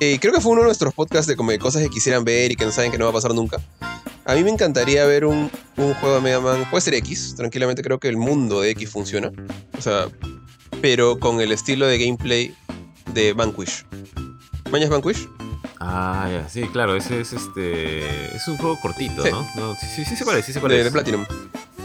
Eh, 0.00 0.18
creo 0.20 0.32
que 0.32 0.40
fue 0.40 0.52
uno 0.52 0.62
de 0.62 0.66
nuestros 0.68 0.94
podcasts 0.94 1.26
de 1.26 1.36
como 1.36 1.50
de 1.50 1.58
cosas 1.58 1.82
que 1.82 1.88
quisieran 1.90 2.24
ver 2.24 2.52
y 2.52 2.56
que 2.56 2.64
no 2.64 2.72
saben 2.72 2.90
que 2.90 2.98
no 2.98 3.04
va 3.04 3.10
a 3.10 3.14
pasar 3.14 3.34
nunca. 3.34 3.58
A 4.24 4.34
mí 4.34 4.44
me 4.44 4.50
encantaría 4.50 5.04
ver 5.04 5.24
un, 5.24 5.50
un 5.76 5.94
juego 5.94 6.14
de 6.16 6.20
Mega 6.20 6.40
Man, 6.40 6.64
puede 6.70 6.80
ser 6.80 6.94
X, 6.94 7.34
tranquilamente 7.36 7.82
creo 7.82 7.98
que 7.98 8.08
el 8.08 8.16
mundo 8.16 8.60
de 8.60 8.70
X 8.70 8.90
funciona. 8.90 9.32
O 9.76 9.82
sea, 9.82 10.06
pero 10.80 11.18
con 11.18 11.40
el 11.40 11.50
estilo 11.52 11.86
de 11.86 11.98
gameplay 11.98 12.54
de 13.12 13.32
Vanquish. 13.32 13.84
¿Mañas 14.70 14.90
Vanquish? 14.90 15.28
Ah, 15.80 16.28
ya, 16.30 16.48
sí, 16.48 16.62
claro, 16.72 16.94
ese 16.94 17.20
es 17.20 17.32
este. 17.32 18.34
Es 18.36 18.46
un 18.46 18.56
juego 18.56 18.78
cortito, 18.80 19.22
Sí. 19.24 19.30
¿no? 19.30 19.46
No, 19.56 19.74
sí, 19.74 19.86
sí, 19.96 20.04
sí 20.04 20.14
se 20.16 20.24
parece, 20.24 20.46
sí 20.46 20.52
se 20.52 20.58
De, 20.60 20.62
parece. 20.62 20.84
de 20.84 20.90
Platinum. 20.92 21.26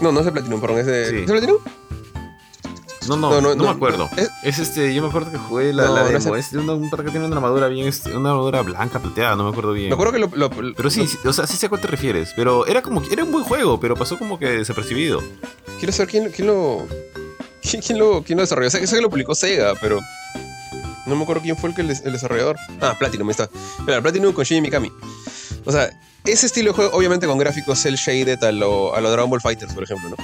No, 0.02 0.12
no 0.12 0.20
es 0.20 0.26
de 0.28 0.32
Platinum, 0.32 0.62
perdón, 0.62 0.80
es 0.80 0.86
de. 0.86 1.10
Sí. 1.10 1.16
¿Es 1.16 1.26
de 1.28 1.34
Platinum? 1.34 1.58
No, 3.08 3.16
no, 3.16 3.42
No, 3.42 3.56
no, 3.56 3.64
me 3.64 3.70
acuerdo. 3.70 4.10
es- 4.18 4.30
Es, 4.44 4.60
este, 4.60 4.94
yo 4.94 5.02
me 5.02 5.08
acuerdo 5.10 5.32
que 5.32 5.38
jugué 5.38 5.72
la, 5.74 5.90
la 5.90 6.04
demo. 6.04 6.36
es 6.36 6.46
Es 6.48 6.52
de 6.52 6.60
una- 6.60 6.74
un 6.74 6.90
pata 6.90 7.04
que 7.04 7.12
tiene 7.12 7.26
una 7.26 7.36
armadura 7.38 7.68
bien, 7.68 7.88
este, 7.88 8.16
una 8.16 8.32
armadura 8.32 8.62
blanca, 8.62 9.00
plateada, 9.00 9.36
no 9.36 9.44
me 9.46 9.50
acuerdo 9.50 9.74
bien. 9.74 9.90
Me 9.90 9.94
acuerdo 9.94 10.14
que 10.14 10.20
lo. 10.20 10.50
Pero 10.76 10.90
sí, 10.90 11.08
sí, 11.08 11.18
o 11.26 11.34
sea, 11.34 11.48
sí 11.48 11.56
sé 11.58 11.68
a 11.68 11.70
cuál 11.70 11.82
te 11.82 11.88
refieres. 11.88 12.34
Pero 12.36 12.66
era 12.68 12.82
como 12.82 13.02
era 13.10 13.24
un 13.24 13.32
buen 13.32 13.44
juego, 13.44 13.80
pero 13.80 13.96
pasó 13.96 14.18
como 14.18 14.38
que 14.40 14.48
desapercibido. 14.48 15.22
Quiero 15.80 15.92
saber 15.94 16.10
quién, 16.10 16.30
quién 16.32 16.48
lo. 16.48 16.86
¿Quién, 17.62 17.82
quién 17.82 18.00
lo, 18.00 18.24
quién 18.24 18.38
lo 18.38 18.44
desarrolló? 18.44 18.70
Sé, 18.70 18.80
que- 18.80 18.88
sé 18.88 18.96
que 18.96 19.02
lo 19.02 19.10
publicó 19.10 19.36
Sega, 19.36 19.74
pero. 19.82 20.00
No 21.06 21.16
me 21.16 21.24
acuerdo 21.24 21.42
quién 21.42 21.56
fue 21.56 21.70
el, 21.70 21.76
que 21.76 21.82
el, 21.82 21.90
el 21.92 22.12
desarrollador. 22.14 22.58
Ah, 22.82 22.96
Platinum, 23.00 23.28
ahí 23.30 23.32
está. 23.32 23.50
Mira, 23.86 24.02
Platinum 24.02 24.34
con 24.34 24.44
Shinji 24.44 24.62
Mikami. 24.62 24.92
O 25.64 25.72
sea, 25.72 25.90
ese 26.26 26.46
estilo 26.48 26.72
de 26.72 26.76
juego, 26.76 26.92
obviamente 26.98 27.28
con 27.28 27.38
gráficos 27.38 27.80
cel 27.80 27.96
shaded 27.96 28.44
a 28.44 28.52
lo, 28.52 28.94
a 28.94 29.00
lo 29.00 29.10
Dragon 29.12 29.30
Ball 29.30 29.40
Fighters, 29.42 29.74
por 29.74 29.84
ejemplo, 29.84 30.10
¿no? 30.10 30.16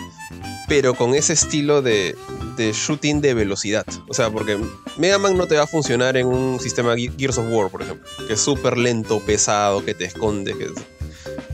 Pero 0.67 0.93
con 0.95 1.13
ese 1.15 1.33
estilo 1.33 1.81
de, 1.81 2.15
de 2.55 2.71
shooting 2.73 3.21
de 3.21 3.33
velocidad. 3.33 3.85
O 4.07 4.13
sea, 4.13 4.29
porque 4.29 4.57
Mega 4.97 5.17
Man 5.17 5.37
no 5.37 5.47
te 5.47 5.55
va 5.55 5.63
a 5.63 5.67
funcionar 5.67 6.17
en 6.17 6.27
un 6.27 6.59
sistema 6.59 6.95
Ge- 6.95 7.11
Gears 7.17 7.37
of 7.37 7.45
War, 7.49 7.69
por 7.69 7.81
ejemplo. 7.81 8.07
Que 8.27 8.33
es 8.33 8.39
súper 8.39 8.77
lento, 8.77 9.19
pesado, 9.19 9.83
que 9.83 9.93
te 9.93 10.05
esconde. 10.05 10.57
Que... 10.57 10.69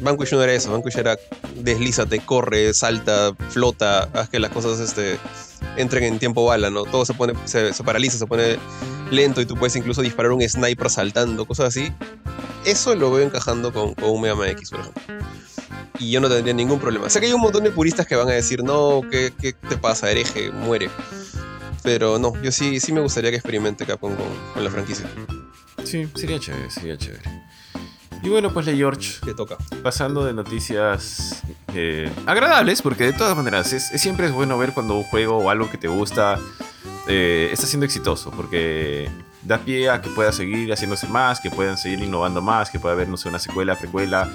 Vanquish 0.01 0.31
no 0.33 0.41
era 0.43 0.53
eso. 0.53 0.71
Vanquish 0.71 0.97
era 0.97 1.17
deslízate, 1.55 2.19
corre, 2.19 2.73
salta, 2.73 3.33
flota, 3.49 4.09
haz 4.13 4.29
que 4.29 4.39
las 4.39 4.51
cosas 4.51 4.79
este, 4.79 5.17
entren 5.77 6.03
en 6.05 6.19
tiempo 6.19 6.45
bala, 6.45 6.69
¿no? 6.69 6.83
Todo 6.83 7.05
se 7.05 7.13
pone, 7.13 7.33
se, 7.45 7.73
se 7.73 7.83
paraliza, 7.83 8.17
se 8.17 8.25
pone 8.27 8.57
lento 9.11 9.41
y 9.41 9.45
tú 9.45 9.55
puedes 9.55 9.75
incluso 9.75 10.01
disparar 10.01 10.31
un 10.31 10.41
sniper 10.47 10.89
saltando, 10.89 11.45
cosas 11.45 11.67
así. 11.67 11.91
Eso 12.65 12.93
lo 12.95 13.11
veo 13.11 13.25
encajando 13.25 13.71
con 13.73 13.93
un 14.01 14.21
Mega 14.21 14.35
Man 14.35 14.49
X, 14.49 14.69
por 14.71 14.79
ejemplo. 14.81 15.03
Y 15.99 16.11
yo 16.11 16.21
no 16.21 16.29
tendría 16.29 16.53
ningún 16.53 16.79
problema. 16.79 17.09
Sé 17.09 17.19
que 17.19 17.25
hay 17.27 17.33
un 17.33 17.41
montón 17.41 17.63
de 17.63 17.71
puristas 17.71 18.05
que 18.07 18.15
van 18.15 18.27
a 18.29 18.31
decir, 18.33 18.63
no, 18.63 19.01
¿qué, 19.09 19.33
qué 19.39 19.53
te 19.53 19.77
pasa, 19.77 20.09
hereje? 20.09 20.51
Muere. 20.51 20.89
Pero 21.83 22.19
no, 22.19 22.33
yo 22.41 22.51
sí, 22.51 22.79
sí 22.79 22.91
me 22.91 23.01
gustaría 23.01 23.29
que 23.31 23.37
experimente 23.37 23.85
Capcom 23.85 24.13
con, 24.15 24.25
con 24.53 24.63
la 24.63 24.69
franquicia. 24.69 25.09
Sí, 25.83 26.07
sería 26.15 26.39
chévere, 26.39 26.69
sería 26.69 26.97
chévere. 26.97 27.23
Y 28.21 28.27
bueno, 28.27 28.51
pues 28.53 28.65
le 28.65 28.75
George, 28.75 29.13
Que 29.23 29.33
toca. 29.33 29.57
pasando 29.81 30.25
de 30.25 30.33
noticias 30.33 31.41
eh, 31.73 32.11
agradables, 32.25 32.81
porque 32.81 33.05
de 33.05 33.13
todas 33.13 33.35
maneras 33.37 33.71
es, 33.71 33.91
es- 33.91 34.01
siempre 34.01 34.25
es 34.27 34.33
bueno 34.33 34.57
ver 34.57 34.73
cuando 34.73 34.95
un 34.97 35.03
juego 35.03 35.37
o 35.37 35.49
algo 35.49 35.69
que 35.71 35.77
te 35.77 35.87
gusta 35.87 36.37
eh, 37.07 37.49
está 37.53 37.65
siendo 37.65 37.85
exitoso, 37.85 38.29
porque 38.31 39.09
da 39.49 39.57
pie 39.57 39.89
a 39.89 39.99
que 39.99 40.11
pueda 40.11 40.31
seguir 40.31 40.71
haciéndose 40.71 41.07
más, 41.07 41.39
que 41.39 41.49
puedan 41.49 41.75
seguir 41.75 42.03
innovando 42.03 42.39
más, 42.39 42.69
que 42.69 42.79
pueda 42.79 42.93
haber, 42.93 43.07
no 43.07 43.17
sé, 43.17 43.29
una 43.29 43.39
secuela, 43.39 43.75
precuela, 43.75 44.29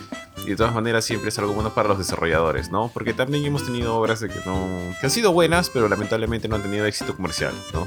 y 0.45 0.51
de 0.51 0.57
todas 0.57 0.75
maneras 0.75 1.05
siempre 1.05 1.29
es 1.29 1.39
algo 1.39 1.53
bueno 1.53 1.73
para 1.73 1.89
los 1.89 1.99
desarrolladores, 1.99 2.73
¿no? 2.73 2.91
Porque 2.93 3.15
también 3.15 3.47
hemos 3.47 3.65
tenido 3.65 3.95
obras 3.95 4.19
de 4.19 4.29
que, 4.29 4.41
no, 4.45 4.67
que 5.01 5.07
han 5.07 5.11
sido 5.11 5.33
buenas, 5.33 5.71
pero 5.71 5.89
lamentablemente 5.89 6.49
no 6.49 6.57
han 6.57 6.63
tenido 6.63 6.85
éxito 6.85 7.15
comercial, 7.15 7.55
¿no? 7.73 7.87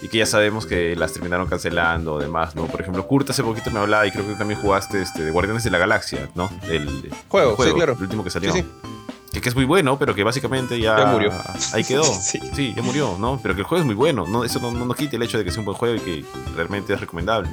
Y 0.00 0.08
que 0.08 0.16
ya 0.16 0.24
sabemos 0.24 0.64
que 0.64 0.96
las 0.96 1.12
terminaron 1.12 1.46
cancelando, 1.46 2.18
demás, 2.18 2.56
¿no? 2.56 2.64
Por 2.68 2.80
ejemplo, 2.80 3.06
Kurt 3.06 3.28
hace 3.28 3.42
poquito 3.42 3.70
me 3.70 3.80
hablaba 3.80 4.06
y 4.06 4.10
creo 4.10 4.26
que 4.26 4.34
también 4.34 4.58
jugaste 4.58 5.02
este, 5.02 5.22
de 5.22 5.30
Guardianes 5.30 5.62
de 5.62 5.70
la 5.70 5.76
Galaxia, 5.76 6.30
¿no? 6.34 6.50
El, 6.70 7.12
Juego, 7.28 7.62
sí, 7.62 7.70
claro. 7.74 7.92
El 7.98 8.02
último 8.04 8.24
que 8.24 8.30
salió. 8.30 8.50
Sí, 8.50 8.62
sí. 8.62 9.09
Que, 9.40 9.48
es 9.48 9.54
muy 9.54 9.64
bueno, 9.64 9.98
pero 9.98 10.14
que 10.14 10.24
básicamente 10.24 10.78
ya, 10.80 10.98
Ya 10.98 11.06
murió. 11.06 11.32
Ahí 11.72 11.84
quedó. 11.84 12.04
Sí. 12.20 12.38
sí. 12.54 12.74
ya 12.76 12.82
murió, 12.82 13.16
¿no? 13.18 13.40
Pero 13.42 13.54
que 13.54 13.60
el 13.60 13.66
juego 13.66 13.80
es 13.80 13.86
muy 13.86 13.94
bueno. 13.94 14.26
¿no? 14.26 14.44
Eso 14.44 14.60
no, 14.60 14.70
no 14.70 14.84
nos 14.84 14.96
quita 14.96 15.16
el 15.16 15.22
hecho 15.22 15.38
de 15.38 15.44
que 15.44 15.50
sea 15.50 15.60
un 15.60 15.64
buen 15.64 15.76
juego 15.76 15.96
y 15.96 16.00
que 16.00 16.24
realmente 16.54 16.92
es 16.92 17.00
recomendable. 17.00 17.50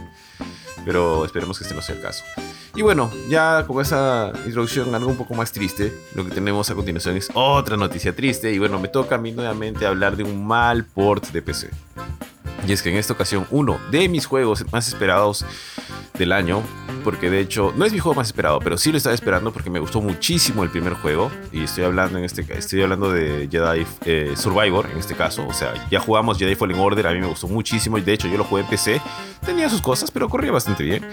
Pero 0.85 1.25
esperemos 1.25 1.57
que 1.57 1.63
este 1.63 1.75
no 1.75 1.81
sea 1.81 1.95
el 1.95 2.01
caso. 2.01 2.23
Y 2.75 2.81
bueno, 2.81 3.11
ya 3.27 3.65
con 3.65 3.81
esa 3.81 4.31
introducción 4.45 4.93
algo 4.93 5.09
un 5.09 5.17
poco 5.17 5.33
más 5.33 5.51
triste, 5.51 5.93
lo 6.13 6.23
que 6.23 6.31
tenemos 6.31 6.69
a 6.69 6.75
continuación 6.75 7.17
es 7.17 7.29
otra 7.33 7.75
noticia 7.75 8.15
triste. 8.15 8.53
Y 8.53 8.59
bueno, 8.59 8.79
me 8.79 8.87
toca 8.87 9.15
a 9.15 9.17
mí 9.17 9.31
nuevamente 9.31 9.85
hablar 9.85 10.15
de 10.15 10.23
un 10.23 10.45
mal 10.45 10.85
port 10.85 11.25
de 11.31 11.41
PC. 11.41 11.69
Y 12.67 12.71
es 12.71 12.81
que 12.81 12.89
en 12.89 12.97
esta 12.97 13.13
ocasión 13.13 13.47
uno 13.49 13.79
de 13.91 14.09
mis 14.09 14.25
juegos 14.25 14.65
más 14.71 14.87
esperados 14.87 15.45
del 16.17 16.31
año, 16.31 16.61
porque 17.03 17.29
de 17.29 17.39
hecho 17.39 17.73
no 17.75 17.85
es 17.85 17.93
mi 17.93 17.99
juego 17.99 18.15
más 18.15 18.27
esperado, 18.27 18.59
pero 18.59 18.77
sí 18.77 18.91
lo 18.91 18.97
estaba 18.97 19.15
esperando 19.15 19.51
porque 19.51 19.69
me 19.69 19.79
gustó 19.79 20.01
muchísimo 20.01 20.63
el 20.63 20.69
primer 20.69 20.93
juego 20.93 21.31
y 21.51 21.63
estoy 21.63 21.83
hablando 21.83 22.17
en 22.17 22.25
este 22.25 22.45
estoy 22.57 22.81
hablando 22.81 23.11
de 23.11 23.47
Jedi 23.49 23.85
eh, 24.05 24.33
Survivor 24.35 24.89
en 24.91 24.97
este 24.97 25.15
caso, 25.15 25.45
o 25.47 25.53
sea, 25.53 25.73
ya 25.89 25.99
jugamos 25.99 26.37
Jedi 26.37 26.55
Fallen 26.55 26.79
Order, 26.79 27.07
a 27.07 27.13
mí 27.13 27.19
me 27.19 27.27
gustó 27.27 27.47
muchísimo 27.47 27.97
y 27.97 28.01
de 28.01 28.13
hecho 28.13 28.27
yo 28.27 28.37
lo 28.37 28.43
jugué 28.43 28.63
en 28.63 28.67
PC, 28.67 29.01
tenía 29.45 29.69
sus 29.69 29.81
cosas, 29.81 30.11
pero 30.11 30.29
corría 30.29 30.51
bastante 30.51 30.83
bien. 30.83 31.05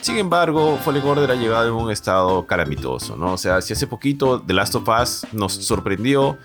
Sin 0.00 0.16
embargo, 0.16 0.78
Fallen 0.82 1.02
Order 1.02 1.30
ha 1.30 1.34
llegado 1.34 1.68
en 1.68 1.74
un 1.74 1.90
estado 1.90 2.46
calamitoso, 2.46 3.16
¿no? 3.16 3.34
O 3.34 3.38
sea, 3.38 3.60
si 3.60 3.72
hace 3.74 3.86
poquito 3.86 4.40
The 4.40 4.54
Last 4.54 4.74
of 4.74 4.88
Us 4.88 5.26
nos 5.32 5.52
sorprendió 5.52 6.38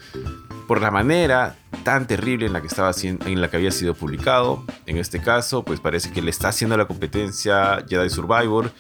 por 0.68 0.82
la 0.82 0.92
manera 0.92 1.56
tan 1.84 2.08
terrible 2.08 2.46
en 2.48 2.54
la 2.54 2.62
que 2.62 2.68
estaba 2.68 2.92
en 3.04 3.42
la 3.42 3.50
que 3.50 3.58
había 3.58 3.72
sido 3.72 3.94
publicado. 3.94 4.64
En 4.86 4.98
este 4.98 5.20
caso, 5.22 5.64
pues 5.64 5.80
parece 5.80 6.12
que 6.12 6.22
le 6.22 6.32
está 6.32 6.48
haciendo 6.50 6.76
la 6.78 6.86
competencia 6.86 7.84
Jedi 7.88 8.10
Survivor, 8.10 8.72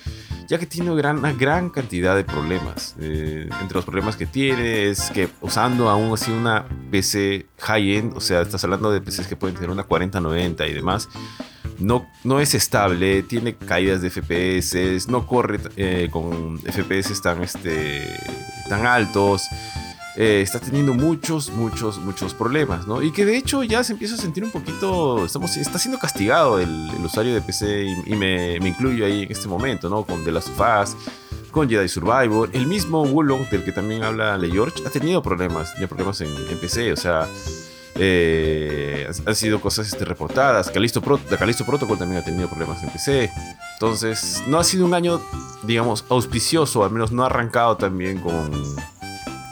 ya 0.47 0.57
que 0.57 0.65
tiene 0.65 0.95
gran- 0.95 1.19
una 1.19 1.33
gran 1.33 1.69
cantidad 1.69 2.15
de 2.15 2.23
problemas. 2.23 2.95
Eh, 2.99 3.47
entre 3.61 3.75
los 3.75 3.85
problemas 3.85 4.15
que 4.15 4.25
tiene 4.25 4.89
es 4.89 5.11
que 5.11 5.29
usando 5.41 5.89
aún 5.89 6.13
así 6.13 6.31
una 6.31 6.65
PC 6.89 7.45
high-end, 7.59 8.15
o 8.17 8.21
sea, 8.21 8.41
estás 8.41 8.63
hablando 8.63 8.91
de 8.91 9.01
PCs 9.01 9.27
que 9.27 9.35
pueden 9.35 9.55
tener 9.55 9.69
una 9.69 9.83
4090 9.83 10.65
y 10.67 10.73
demás, 10.73 11.07
no, 11.77 12.07
no 12.23 12.39
es 12.39 12.55
estable, 12.55 13.21
tiene 13.23 13.55
caídas 13.55 14.01
de 14.01 14.09
FPS, 14.09 15.07
no 15.09 15.27
corre 15.27 15.59
eh, 15.75 16.07
con 16.09 16.57
FPS 16.59 17.21
tan, 17.21 17.43
este, 17.43 18.07
tan 18.69 18.85
altos. 18.85 19.43
Eh, 20.17 20.41
está 20.41 20.59
teniendo 20.59 20.93
muchos, 20.93 21.49
muchos, 21.51 21.97
muchos 21.99 22.33
problemas, 22.33 22.87
¿no? 22.87 23.01
Y 23.01 23.11
que 23.11 23.25
de 23.25 23.37
hecho 23.37 23.63
ya 23.63 23.83
se 23.83 23.93
empieza 23.93 24.15
a 24.15 24.17
sentir 24.17 24.43
un 24.43 24.51
poquito, 24.51 25.25
estamos, 25.25 25.55
está 25.57 25.77
siendo 25.79 25.99
castigado 25.99 26.59
el, 26.59 26.89
el 26.97 27.05
usuario 27.05 27.33
de 27.33 27.41
PC 27.41 27.83
y, 28.05 28.15
me, 28.15 28.59
me 28.59 28.69
incluyo 28.69 29.05
ahí 29.05 29.23
en 29.23 29.31
este 29.31 29.47
momento, 29.47 29.89
¿no? 29.89 30.03
Con 30.03 30.23
The 30.23 30.31
Last 30.31 30.49
of 30.49 30.61
Us, 30.83 30.95
con 31.51 31.69
Jedi 31.69 31.87
Survivor, 31.89 32.49
el 32.53 32.67
mismo 32.67 33.03
Wulong 33.03 33.49
del 33.49 33.63
que 33.63 33.71
también 33.71 34.03
habla 34.03 34.37
Le 34.37 34.49
George 34.51 34.83
ha 34.85 34.89
tenido 34.89 35.21
problemas, 35.23 35.71
tiene 35.73 35.87
problemas 35.87 36.19
en, 36.21 36.29
PC, 36.59 36.91
o 36.93 36.97
sea, 36.97 37.27
eh, 37.97 39.07
han- 39.25 39.35
sido 39.35 39.59
cosas 39.61 39.87
este, 39.87 40.03
reportadas. 40.05 40.69
Callisto, 40.69 41.01
Pro, 41.01 41.17
Callisto 41.39 41.65
Protocol 41.65 41.97
también 41.97 42.21
ha 42.21 42.25
tenido 42.25 42.47
problemas 42.49 42.83
en 42.83 42.89
PC. 42.89 43.31
Entonces, 43.73 44.43
no 44.47 44.59
ha 44.59 44.63
sido 44.63 44.85
un 44.85 44.93
año, 44.93 45.21
digamos, 45.63 46.03
auspicioso, 46.09 46.83
al 46.83 46.91
menos 46.91 47.11
no 47.11 47.23
ha 47.23 47.27
arrancado 47.27 47.77
también 47.77 48.19
con. 48.19 48.51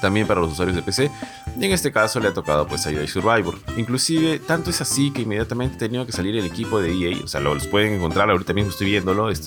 También 0.03 0.27
para 0.27 0.41
los 0.41 0.51
usuarios 0.51 0.75
de 0.75 0.81
PC. 0.83 1.09
Y 1.57 1.63
en 1.65 1.71
este 1.71 1.89
caso 1.93 2.19
le 2.19 2.27
ha 2.27 2.33
tocado 2.33 2.67
pues 2.67 2.85
a 2.85 2.91
Jedi 2.91 3.07
Survivor. 3.07 3.55
Inclusive, 3.77 4.39
tanto 4.39 4.69
es 4.69 4.81
así 4.81 5.11
que 5.11 5.21
inmediatamente 5.21 5.75
ha 5.75 5.79
tenido 5.79 6.05
que 6.05 6.11
salir 6.11 6.35
el 6.35 6.45
equipo 6.45 6.81
de 6.81 6.91
EA. 6.91 7.23
O 7.23 7.27
sea, 7.27 7.39
lo- 7.39 7.55
los 7.55 7.67
pueden 7.67 7.93
encontrar, 7.93 8.29
ahorita 8.29 8.51
mismo 8.53 8.71
estoy 8.71 8.87
viéndolo 8.87 9.29
en, 9.31 9.37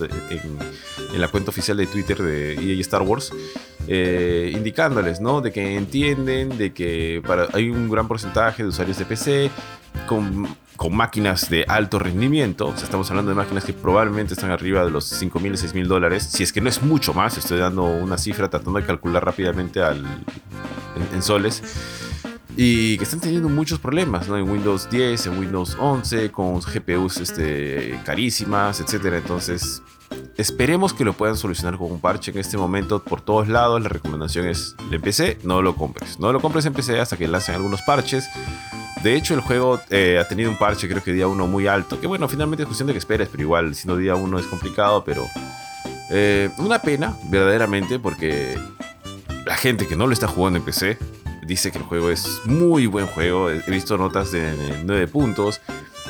en 1.12 1.20
la 1.20 1.28
cuenta 1.28 1.50
oficial 1.50 1.76
de 1.76 1.86
Twitter 1.86 2.16
de 2.22 2.54
EA 2.54 2.80
Star 2.80 3.02
Wars. 3.02 3.32
eh, 3.88 4.50
indicándoles, 4.56 5.20
¿no? 5.20 5.40
De 5.42 5.52
que 5.52 5.76
entienden, 5.76 6.56
de 6.58 6.72
que 6.72 7.22
para, 7.24 7.48
hay 7.52 7.68
un 7.68 7.88
gran 7.88 8.08
porcentaje 8.08 8.62
de 8.64 8.70
usuarios 8.70 8.98
de 8.98 9.04
PC 9.04 9.50
con, 10.08 10.48
con 10.76 10.94
máquinas 10.94 11.48
de 11.50 11.64
alto 11.68 11.98
rendimiento. 11.98 12.72
Estamos 12.74 13.10
hablando 13.10 13.30
de 13.30 13.34
máquinas 13.34 13.64
que 13.64 13.72
probablemente 13.72 14.34
están 14.34 14.50
arriba 14.50 14.84
de 14.84 14.90
los 14.90 15.04
5 15.04 15.40
mil, 15.40 15.56
6 15.56 15.74
mil 15.74 15.88
dólares. 15.88 16.28
Si 16.30 16.42
es 16.42 16.52
que 16.52 16.60
no 16.60 16.68
es 16.68 16.82
mucho 16.82 17.14
más, 17.14 17.36
estoy 17.38 17.58
dando 17.58 17.84
una 17.84 18.18
cifra 18.18 18.48
tratando 18.48 18.78
de 18.78 18.86
calcular 18.86 19.24
rápidamente 19.24 19.82
al, 19.82 20.04
en, 21.12 21.22
soles. 21.22 21.62
Y 22.56 22.96
que 22.96 23.04
están 23.04 23.20
teniendo 23.20 23.48
muchos 23.48 23.78
problemas, 23.78 24.28
¿no? 24.28 24.38
En 24.38 24.48
Windows 24.48 24.88
10, 24.88 25.26
en 25.26 25.38
Windows 25.38 25.76
11, 25.78 26.30
con 26.30 26.60
GPUs 26.60 27.18
este, 27.18 28.00
carísimas, 28.04 28.80
etcétera. 28.80 29.18
Entonces, 29.18 29.82
esperemos 30.38 30.94
que 30.94 31.04
lo 31.04 31.12
puedan 31.12 31.36
solucionar 31.36 31.76
con 31.76 31.92
un 31.92 32.00
parche 32.00 32.30
en 32.30 32.38
este 32.38 32.56
momento 32.56 33.02
por 33.02 33.20
todos 33.20 33.48
lados. 33.48 33.82
La 33.82 33.90
recomendación 33.90 34.46
es, 34.46 34.74
en 34.90 35.02
PC, 35.02 35.38
no 35.42 35.60
lo 35.60 35.76
compres. 35.76 36.18
No 36.18 36.32
lo 36.32 36.40
compres 36.40 36.64
en 36.64 36.72
PC 36.72 36.98
hasta 36.98 37.18
que 37.18 37.28
lancen 37.28 37.56
algunos 37.56 37.82
parches. 37.82 38.26
De 39.06 39.14
hecho, 39.14 39.34
el 39.34 39.40
juego 39.40 39.80
eh, 39.90 40.18
ha 40.18 40.26
tenido 40.26 40.50
un 40.50 40.58
parche, 40.58 40.88
creo 40.88 41.00
que 41.00 41.12
día 41.12 41.28
1 41.28 41.46
muy 41.46 41.68
alto. 41.68 42.00
Que 42.00 42.08
bueno, 42.08 42.26
finalmente 42.26 42.64
es 42.64 42.66
cuestión 42.66 42.88
de 42.88 42.92
que 42.92 42.98
esperes, 42.98 43.28
pero 43.30 43.40
igual, 43.40 43.72
siendo 43.76 43.96
día 43.96 44.16
1 44.16 44.36
es 44.36 44.46
complicado, 44.46 45.04
pero. 45.04 45.28
eh, 46.10 46.50
una 46.58 46.82
pena, 46.82 47.16
verdaderamente, 47.30 48.00
porque 48.00 48.58
la 49.44 49.54
gente 49.54 49.86
que 49.86 49.94
no 49.94 50.08
lo 50.08 50.12
está 50.12 50.26
jugando 50.26 50.58
en 50.58 50.64
PC 50.64 50.98
dice 51.46 51.70
que 51.70 51.78
el 51.78 51.84
juego 51.84 52.10
es 52.10 52.40
muy 52.46 52.88
buen 52.88 53.06
juego. 53.06 53.48
He 53.48 53.70
visto 53.70 53.96
notas 53.96 54.32
de 54.32 54.52
9 54.84 55.06
puntos 55.06 55.60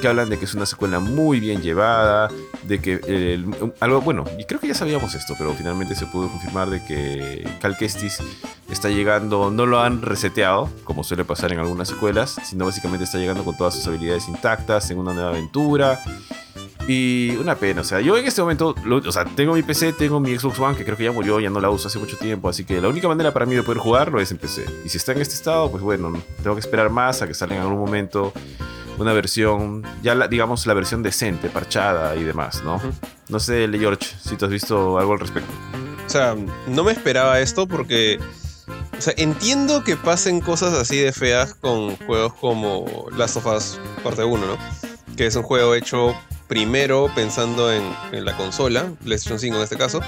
que 0.00 0.08
hablan 0.08 0.28
de 0.28 0.38
que 0.38 0.44
es 0.44 0.54
una 0.54 0.66
secuela 0.66 1.00
muy 1.00 1.40
bien 1.40 1.62
llevada, 1.62 2.28
de 2.64 2.80
que 2.80 3.40
algo 3.80 4.00
bueno, 4.00 4.24
y 4.38 4.44
creo 4.44 4.60
que 4.60 4.68
ya 4.68 4.74
sabíamos 4.74 5.14
esto, 5.14 5.34
pero 5.38 5.52
finalmente 5.54 5.94
se 5.94 6.06
pudo 6.06 6.28
confirmar 6.28 6.70
de 6.70 6.84
que 6.84 7.48
Cal 7.60 7.76
Kestis 7.76 8.18
está 8.70 8.88
llegando, 8.88 9.50
no 9.50 9.66
lo 9.66 9.80
han 9.80 10.02
reseteado, 10.02 10.68
como 10.84 11.04
suele 11.04 11.24
pasar 11.24 11.52
en 11.52 11.58
algunas 11.58 11.88
secuelas, 11.88 12.36
sino 12.44 12.66
básicamente 12.66 13.04
está 13.04 13.18
llegando 13.18 13.44
con 13.44 13.56
todas 13.56 13.74
sus 13.74 13.86
habilidades 13.86 14.28
intactas 14.28 14.90
en 14.90 14.98
una 14.98 15.12
nueva 15.12 15.30
aventura. 15.30 16.00
Y 16.88 17.36
una 17.38 17.56
pena, 17.56 17.80
o 17.80 17.84
sea, 17.84 18.00
yo 18.00 18.16
en 18.16 18.26
este 18.26 18.40
momento, 18.40 18.72
o 18.88 19.12
sea, 19.12 19.24
tengo 19.24 19.54
mi 19.54 19.64
PC, 19.64 19.92
tengo 19.94 20.20
mi 20.20 20.38
Xbox 20.38 20.60
One, 20.60 20.76
que 20.76 20.84
creo 20.84 20.96
que 20.96 21.02
ya 21.02 21.10
murió, 21.10 21.40
ya 21.40 21.50
no 21.50 21.58
la 21.58 21.68
uso 21.68 21.88
hace 21.88 21.98
mucho 21.98 22.16
tiempo, 22.16 22.48
así 22.48 22.64
que 22.64 22.80
la 22.80 22.88
única 22.88 23.08
manera 23.08 23.32
para 23.32 23.44
mí 23.44 23.56
de 23.56 23.64
poder 23.64 23.78
jugarlo 23.78 24.20
es 24.20 24.30
en 24.30 24.38
PC. 24.38 24.66
Y 24.84 24.88
si 24.88 24.96
está 24.96 25.10
en 25.10 25.20
este 25.20 25.34
estado, 25.34 25.68
pues 25.68 25.82
bueno, 25.82 26.12
tengo 26.44 26.54
que 26.54 26.60
esperar 26.60 26.88
más 26.90 27.22
a 27.22 27.26
que 27.26 27.34
salga 27.34 27.56
en 27.56 27.62
algún 27.62 27.78
momento 27.78 28.32
una 28.98 29.12
versión, 29.12 29.82
ya 30.02 30.14
la- 30.14 30.28
digamos 30.28 30.66
la 30.66 30.74
versión 30.74 31.02
decente, 31.02 31.48
parchada 31.48 32.16
y 32.16 32.24
demás, 32.24 32.62
¿no? 32.64 32.76
Ujú. 32.76 32.92
No 33.28 33.40
sé, 33.40 33.68
George, 33.72 34.06
si 34.22 34.36
tú 34.36 34.44
has 34.46 34.50
visto 34.50 34.98
algo 34.98 35.12
al 35.14 35.20
respecto. 35.20 35.50
O 36.06 36.08
sea, 36.08 36.36
no 36.68 36.84
me 36.84 36.92
esperaba 36.92 37.40
esto 37.40 37.66
porque. 37.66 38.18
O 38.98 39.00
sea, 39.00 39.12
entiendo 39.16 39.84
que 39.84 39.96
pasen 39.96 40.40
cosas 40.40 40.72
así 40.72 40.96
de 40.96 41.12
feas 41.12 41.54
con 41.54 41.96
juegos 41.96 42.32
como 42.34 43.06
Last 43.16 43.36
of 43.36 43.46
Us 43.46 43.78
Parte 44.02 44.24
1, 44.24 44.46
¿no? 44.46 44.56
Que 45.16 45.26
es 45.26 45.36
un 45.36 45.42
juego 45.42 45.74
hecho 45.74 46.14
primero 46.48 47.10
pensando 47.14 47.72
en, 47.72 47.82
en 48.12 48.24
la 48.24 48.36
consola, 48.36 48.86
PlayStation 49.04 49.38
5 49.38 49.56
en 49.56 49.62
este 49.62 49.76
caso, 49.76 50.00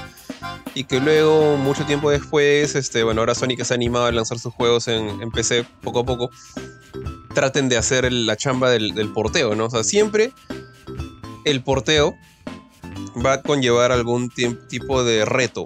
y 0.73 0.85
que 0.85 0.99
luego, 1.01 1.57
mucho 1.57 1.85
tiempo 1.85 2.09
después, 2.09 2.75
este, 2.75 3.03
bueno, 3.03 3.21
ahora 3.21 3.35
Sonic 3.35 3.61
se 3.63 3.73
ha 3.73 3.75
animado 3.75 4.05
a 4.05 4.11
lanzar 4.11 4.39
sus 4.39 4.53
juegos 4.53 4.87
en, 4.87 5.21
en 5.21 5.29
PC 5.31 5.65
poco 5.81 5.99
a 5.99 6.05
poco, 6.05 6.31
traten 7.39 7.69
de 7.69 7.77
hacer 7.77 8.11
la 8.11 8.35
chamba 8.35 8.69
del, 8.69 9.13
porteo, 9.13 9.55
¿no? 9.55 9.67
O 9.67 9.69
sea, 9.69 9.85
siempre 9.85 10.33
el 11.45 11.63
porteo 11.63 12.17
va 13.25 13.33
a 13.33 13.41
conllevar 13.41 13.93
algún 13.93 14.29
tipo 14.29 15.05
de 15.05 15.23
reto 15.23 15.63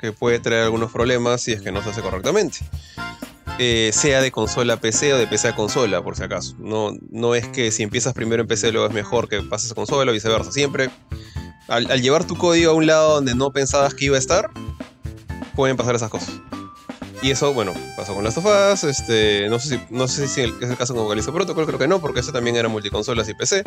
que 0.00 0.12
puede 0.12 0.38
traer 0.38 0.62
algunos 0.62 0.92
problemas 0.92 1.40
si 1.40 1.50
es 1.50 1.62
que 1.62 1.72
no 1.72 1.82
se 1.82 1.90
hace 1.90 2.00
correctamente. 2.00 2.58
Eh, 3.58 3.90
sea 3.92 4.20
de 4.20 4.30
consola 4.30 4.74
a 4.74 4.76
PC 4.76 5.14
o 5.14 5.18
de 5.18 5.26
PC 5.26 5.48
a 5.48 5.56
consola, 5.56 6.00
por 6.00 6.16
si 6.16 6.22
acaso. 6.22 6.54
No, 6.60 6.92
no 7.10 7.34
es 7.34 7.48
que 7.48 7.72
si 7.72 7.82
empiezas 7.82 8.14
primero 8.14 8.42
en 8.42 8.46
PC 8.46 8.70
luego 8.70 8.86
es 8.86 8.94
mejor 8.94 9.28
que 9.28 9.42
pases 9.42 9.72
a 9.72 9.74
consola 9.74 10.12
o 10.12 10.14
viceversa. 10.14 10.52
Siempre, 10.52 10.90
al 11.66 12.00
llevar 12.00 12.24
tu 12.24 12.36
código 12.36 12.70
a 12.70 12.74
un 12.74 12.86
lado 12.86 13.16
donde 13.16 13.34
no 13.34 13.50
pensabas 13.50 13.94
que 13.94 14.04
iba 14.04 14.14
a 14.14 14.20
estar, 14.20 14.48
pueden 15.56 15.76
pasar 15.76 15.96
esas 15.96 16.08
cosas. 16.08 16.40
Y 17.22 17.30
eso, 17.30 17.52
bueno, 17.54 17.72
pasó 17.96 18.14
con 18.14 18.24
Last 18.24 18.38
of 18.38 18.46
Us, 18.46 18.84
este, 18.84 19.48
no 19.48 19.58
sé 19.58 19.76
si, 19.76 19.82
no 19.90 20.06
sé 20.06 20.28
si 20.28 20.42
es 20.42 20.70
el 20.70 20.76
caso 20.76 20.94
con 20.94 21.08
Callisto 21.08 21.32
Protocol, 21.32 21.66
creo 21.66 21.78
que 21.78 21.88
no, 21.88 21.98
porque 22.00 22.20
eso 22.20 22.32
también 22.32 22.56
era 22.56 22.68
multiconsolas 22.68 23.28
y 23.28 23.34
PC. 23.34 23.64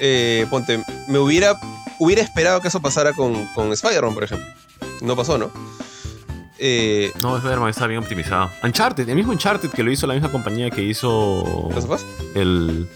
Eh, 0.00 0.46
ponte, 0.50 0.82
me 1.06 1.18
hubiera, 1.18 1.58
hubiera 1.98 2.22
esperado 2.22 2.60
que 2.60 2.68
eso 2.68 2.80
pasara 2.80 3.12
con, 3.12 3.46
con 3.54 3.72
Spider-Man, 3.72 4.14
por 4.14 4.24
ejemplo. 4.24 4.46
No 5.00 5.16
pasó, 5.16 5.38
¿no? 5.38 5.50
Eh, 6.64 7.10
No, 7.22 7.36
Spider-Man 7.38 7.70
está 7.70 7.88
bien 7.88 7.98
optimizado. 8.00 8.48
Uncharted, 8.62 9.08
el 9.08 9.16
mismo 9.16 9.32
Uncharted 9.32 9.68
que 9.70 9.82
lo 9.82 9.90
hizo 9.90 10.06
la 10.06 10.14
misma 10.14 10.30
compañía 10.30 10.70
que 10.70 10.80
hizo 10.82 11.68
¿Last 11.74 11.88
of 11.90 11.96
Us? 12.00 12.06
el, 12.36 12.86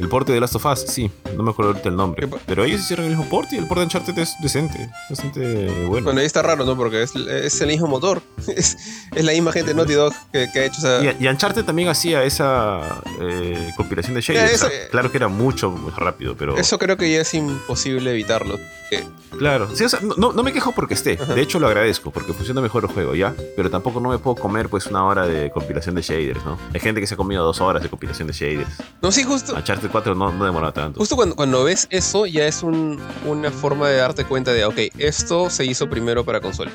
el 0.00 0.08
porte 0.08 0.32
de 0.32 0.40
Last 0.40 0.56
of 0.56 0.66
Us, 0.66 0.80
sí, 0.88 1.08
no 1.36 1.44
me 1.44 1.50
acuerdo 1.52 1.70
ahorita 1.70 1.88
el 1.88 1.94
nombre. 1.96 2.22
¿Qué 2.22 2.28
pa- 2.28 2.38
Pero 2.44 2.64
ellos 2.64 2.80
hicieron 2.80 3.04
el 3.06 3.10
mismo 3.16 3.26
porte 3.30 3.54
y 3.54 3.58
el 3.58 3.66
porte 3.68 3.80
de 3.80 3.84
Uncharted 3.84 4.18
es 4.18 4.34
decente, 4.42 4.90
bastante 5.08 5.66
bueno. 5.86 6.04
Bueno, 6.06 6.18
ahí 6.20 6.26
está 6.26 6.42
raro, 6.42 6.64
¿no? 6.64 6.76
Porque 6.76 7.02
es, 7.04 7.14
es 7.14 7.60
el 7.60 7.68
mismo 7.68 7.86
motor. 7.86 8.20
Es, 8.56 8.76
es 9.14 9.24
la 9.24 9.30
misma 9.32 9.52
gente 9.52 9.68
de 9.70 9.74
Naughty 9.76 9.92
Dog 9.94 10.12
que, 10.32 10.48
que 10.52 10.58
ha 10.58 10.64
hecho 10.64 10.78
esa... 10.78 11.02
Y, 11.04 11.24
y 11.24 11.28
Uncharted 11.28 11.64
también 11.64 11.88
hacía 11.88 12.24
esa 12.24 13.00
eh, 13.20 13.70
compilación 13.76 14.14
de 14.14 14.20
shaders. 14.20 14.52
eso- 14.54 14.66
o 14.66 14.68
sea, 14.68 14.88
claro 14.90 15.10
que 15.12 15.16
era 15.18 15.28
mucho 15.28 15.70
más 15.70 15.94
rápido, 15.96 16.34
pero. 16.36 16.56
Eso 16.56 16.76
creo 16.78 16.96
que 16.96 17.10
ya 17.12 17.20
es 17.20 17.32
imposible 17.34 18.10
evitarlo. 18.10 18.58
Eh, 18.90 19.04
Claro. 19.38 19.74
Sí, 19.74 19.82
o 19.84 19.88
sea, 19.88 20.00
no- 20.02 20.14
no, 20.18 20.32
no 20.34 20.42
me 20.42 20.52
quejo 20.52 20.72
porque 20.72 20.92
esté. 20.92 21.18
Ajá. 21.18 21.32
De 21.34 21.40
hecho, 21.40 21.58
lo 21.58 21.66
agradezco 21.66 22.10
porque 22.10 22.34
funciona 22.34 22.60
mejor 22.60 22.84
el 22.84 22.90
juego, 22.90 23.11
¿ya? 23.14 23.34
Pero 23.56 23.70
tampoco 23.70 24.00
no 24.00 24.08
me 24.10 24.18
puedo 24.18 24.36
comer 24.36 24.68
pues 24.68 24.86
una 24.86 25.04
hora 25.04 25.26
de 25.26 25.50
compilación 25.50 25.94
de 25.94 26.02
shaders, 26.02 26.44
¿no? 26.44 26.58
Hay 26.74 26.80
gente 26.80 27.00
que 27.00 27.06
se 27.06 27.14
ha 27.14 27.16
comido 27.16 27.44
dos 27.44 27.60
horas 27.60 27.82
de 27.82 27.88
compilación 27.88 28.26
de 28.28 28.34
shaders. 28.34 28.70
no, 29.00 29.10
sí, 29.12 29.22
justo, 29.24 29.54
Uncharted 29.54 29.90
4 29.90 30.14
no, 30.14 30.32
no 30.32 30.44
demora 30.44 30.72
tanto. 30.72 30.98
justo 30.98 31.16
cuando, 31.16 31.36
cuando 31.36 31.64
ves 31.64 31.86
eso 31.90 32.26
ya 32.26 32.46
es 32.46 32.62
un- 32.62 33.00
una 33.26 33.50
forma 33.50 33.88
de 33.88 33.96
darte 33.96 34.24
cuenta 34.24 34.52
de, 34.52 34.64
ok, 34.64 34.78
esto 34.98 35.50
se 35.50 35.64
hizo 35.64 35.88
primero 35.88 36.24
para 36.24 36.40
consola. 36.40 36.70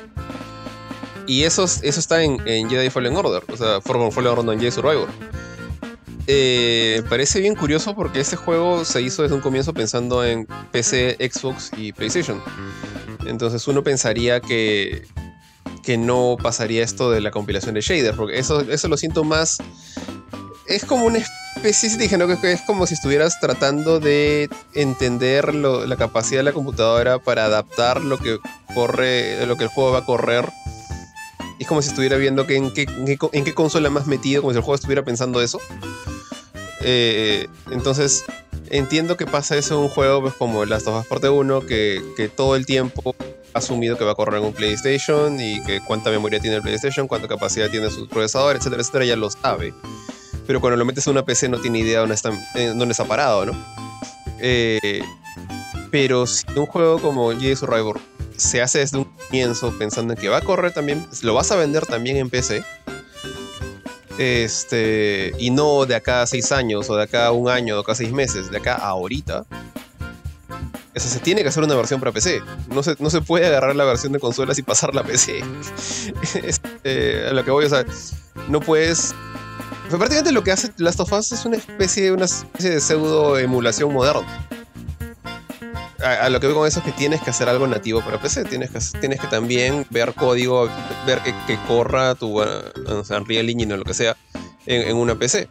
Y 1.26 1.44
eso, 1.44 1.64
es- 1.64 1.80
eso 1.82 2.00
está 2.00 2.22
en, 2.22 2.40
en 2.46 2.70
Jedi 2.70 2.88
Fallen 2.90 3.14
Order, 3.16 3.42
o 3.52 3.56
sea, 3.56 3.80
Fallen 3.80 4.02
Order 4.14 4.44
no, 4.44 4.52
en 4.52 4.58
Jedi 4.60 4.70
Survivor. 4.70 5.08
Eh, 6.30 7.02
parece 7.08 7.40
bien 7.40 7.54
curioso 7.54 7.94
porque 7.94 8.20
este 8.20 8.36
juego 8.36 8.84
se 8.84 9.00
hizo 9.00 9.22
desde 9.22 9.34
un 9.34 9.40
comienzo 9.40 9.72
pensando 9.72 10.22
en 10.24 10.46
PC, 10.72 11.16
Xbox 11.32 11.70
y 11.76 11.92
PlayStation. 11.92 12.42
Entonces 13.26 13.66
uno 13.66 13.82
pensaría 13.82 14.40
que, 14.40 15.06
que 15.88 15.96
no 15.96 16.36
pasaría 16.42 16.84
esto 16.84 17.10
de 17.10 17.22
la 17.22 17.30
compilación 17.30 17.74
de 17.74 17.80
shaders, 17.80 18.14
porque 18.14 18.38
eso, 18.38 18.60
eso 18.60 18.88
lo 18.88 18.98
siento 18.98 19.24
más... 19.24 19.56
Es 20.66 20.84
como 20.84 21.06
una 21.06 21.16
especie, 21.56 21.88
dije, 21.96 22.18
¿no? 22.18 22.30
es 22.30 22.60
como 22.60 22.86
si 22.86 22.92
estuvieras 22.92 23.40
tratando 23.40 23.98
de 23.98 24.50
entender 24.74 25.54
lo- 25.54 25.86
la 25.86 25.96
capacidad 25.96 26.40
de 26.40 26.42
la 26.42 26.52
computadora 26.52 27.18
para 27.20 27.46
adaptar 27.46 28.02
lo 28.02 28.18
que 28.18 28.38
corre, 28.74 29.46
lo 29.46 29.56
que 29.56 29.64
el 29.64 29.70
juego 29.70 29.92
va 29.92 30.00
a 30.00 30.04
correr. 30.04 30.44
Es 31.58 31.66
como 31.66 31.80
si 31.80 31.88
estuviera 31.88 32.18
viendo 32.18 32.46
que 32.46 32.56
en, 32.56 32.70
qué, 32.74 32.84
en 33.32 33.44
qué 33.46 33.54
consola 33.54 33.88
más 33.88 34.06
metido, 34.06 34.42
como 34.42 34.52
si 34.52 34.58
el 34.58 34.62
juego 34.64 34.74
estuviera 34.74 35.02
pensando 35.06 35.40
eso. 35.40 35.58
Eh, 36.82 37.48
entonces, 37.70 38.24
entiendo 38.70 39.16
que 39.16 39.26
pasa 39.26 39.56
eso 39.56 39.74
en 39.74 39.80
un 39.80 39.88
juego 39.88 40.22
pues, 40.22 40.34
como 40.34 40.64
Last 40.64 40.86
of 40.86 41.00
Us 41.00 41.06
Parte 41.06 41.28
1, 41.28 41.66
que, 41.66 42.02
que 42.16 42.28
todo 42.28 42.56
el 42.56 42.66
tiempo 42.66 43.14
ha 43.54 43.58
asumido 43.58 43.96
que 43.96 44.04
va 44.04 44.12
a 44.12 44.14
correr 44.14 44.40
en 44.40 44.46
un 44.46 44.52
PlayStation 44.52 45.38
y 45.40 45.62
que 45.64 45.80
cuánta 45.80 46.10
memoria 46.10 46.40
tiene 46.40 46.56
el 46.56 46.62
PlayStation, 46.62 47.08
cuánta 47.08 47.28
capacidad 47.28 47.70
tiene 47.70 47.90
su 47.90 48.08
procesador, 48.08 48.56
etcétera, 48.56 48.82
etcétera, 48.82 49.04
ya 49.04 49.16
lo 49.16 49.30
sabe. 49.30 49.74
Pero 50.46 50.60
cuando 50.60 50.76
lo 50.76 50.84
metes 50.84 51.06
en 51.06 51.12
una 51.12 51.24
PC 51.24 51.48
no 51.48 51.60
tiene 51.60 51.80
idea 51.80 52.00
dónde 52.00 52.14
está, 52.14 52.30
eh, 52.54 52.72
dónde 52.74 52.92
está 52.92 53.04
parado, 53.04 53.46
¿no? 53.46 53.52
Eh, 54.40 55.02
pero 55.90 56.26
si 56.26 56.46
un 56.56 56.66
juego 56.66 57.00
como 57.00 57.32
Jedi 57.32 57.56
Survivor 57.56 58.00
se 58.36 58.62
hace 58.62 58.78
desde 58.78 58.98
un 58.98 59.04
comienzo 59.04 59.76
pensando 59.78 60.14
en 60.14 60.20
que 60.20 60.28
va 60.28 60.38
a 60.38 60.42
correr 60.42 60.72
también, 60.72 61.06
lo 61.22 61.34
vas 61.34 61.50
a 61.50 61.56
vender 61.56 61.86
también 61.86 62.16
en 62.16 62.30
PC, 62.30 62.62
este, 64.18 65.32
y 65.38 65.50
no 65.50 65.86
de 65.86 65.94
acá 65.94 66.22
a 66.22 66.26
seis 66.26 66.52
años, 66.52 66.90
o 66.90 66.96
de 66.96 67.04
acá 67.04 67.26
a 67.26 67.32
un 67.32 67.48
año, 67.48 67.74
o 67.74 67.76
de 67.78 67.82
acá 67.82 67.92
a 67.92 67.94
seis 67.94 68.12
meses, 68.12 68.50
de 68.50 68.58
acá 68.58 68.74
a 68.74 68.88
ahorita. 68.88 69.46
O 70.96 71.00
sea, 71.00 71.10
se 71.10 71.20
tiene 71.20 71.42
que 71.42 71.48
hacer 71.48 71.62
una 71.62 71.76
versión 71.76 72.00
para 72.00 72.10
PC. 72.10 72.42
No 72.68 72.82
se, 72.82 72.96
no 72.98 73.08
se 73.08 73.20
puede 73.20 73.46
agarrar 73.46 73.76
la 73.76 73.84
versión 73.84 74.12
de 74.12 74.18
consolas 74.18 74.58
y 74.58 74.62
pasarla 74.62 75.02
a 75.02 75.04
PC. 75.06 75.44
Es, 76.42 76.60
eh, 76.82 77.28
a 77.30 77.32
lo 77.32 77.44
que 77.44 77.52
voy, 77.52 77.66
o 77.66 77.68
sea, 77.68 77.84
no 78.48 78.60
puedes. 78.60 79.14
prácticamente 79.88 80.32
lo 80.32 80.42
que 80.42 80.50
hace 80.50 80.72
Last 80.78 80.98
of 80.98 81.12
Us 81.12 81.32
es 81.32 81.44
una 81.44 81.56
especie 81.56 82.10
una 82.10 82.24
especie 82.24 82.70
de 82.70 82.80
pseudo 82.80 83.38
emulación 83.38 83.92
moderna. 83.92 84.48
A, 86.04 86.28
lo 86.28 86.38
que 86.38 86.46
voy 86.46 86.54
con 86.54 86.66
eso 86.68 86.78
es 86.78 86.84
que 86.84 86.92
tienes 86.92 87.20
que 87.20 87.30
hacer 87.30 87.48
algo 87.48 87.66
nativo 87.66 88.00
para 88.02 88.20
PC. 88.20 88.44
Tienes 88.44 88.70
que, 88.70 89.26
también 89.28 89.86
ver 89.90 90.14
código, 90.14 90.70
ver 91.06 91.20
que, 91.22 91.58
corra 91.66 92.14
tu 92.14 92.40
uh, 92.40 92.46
Unreal 93.10 93.50
Engine 93.50 93.74
o 93.74 93.76
lo 93.76 93.84
que 93.84 93.94
sea 93.94 94.16
en, 94.66 94.96
una 94.96 95.16
PC. 95.18 95.48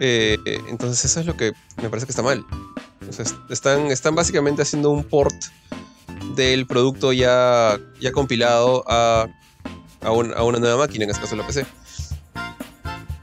Eh, 0.00 0.36
entonces 0.68 1.04
eso 1.04 1.20
es 1.20 1.26
lo 1.26 1.36
que 1.36 1.52
me 1.80 1.88
parece 1.88 2.06
que 2.06 2.12
está 2.12 2.22
mal. 2.22 2.44
O 3.08 3.12
sea, 3.12 3.24
est- 3.24 3.90
están, 3.90 4.14
básicamente 4.14 4.62
haciendo 4.62 4.90
un 4.90 5.02
port 5.04 5.34
del 6.34 6.66
producto 6.66 7.12
ya, 7.12 7.78
compilado 8.12 8.84
a 8.86 9.26
una 10.12 10.58
nueva 10.58 10.76
máquina, 10.76 11.04
en 11.04 11.10
este 11.10 11.22
caso 11.22 11.36
la 11.36 11.46
PC. 11.46 11.64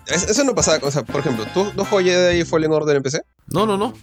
Es- 0.08 0.30
Eso 0.30 0.44
no 0.44 0.54
pasaba, 0.56 0.80
o 0.88 0.92
sea, 0.92 1.04
por 1.04 1.20
ejemplo, 1.22 1.46
¿tú 1.54 1.72
no 1.76 1.84
juegas 1.86 2.12
Jedi 2.14 2.46
Fallen 2.46 2.72
Order 2.72 2.98
en 2.98 3.04
PC? 3.04 3.22
No, 3.48 3.66
no, 3.66 3.78
no. 3.78 3.94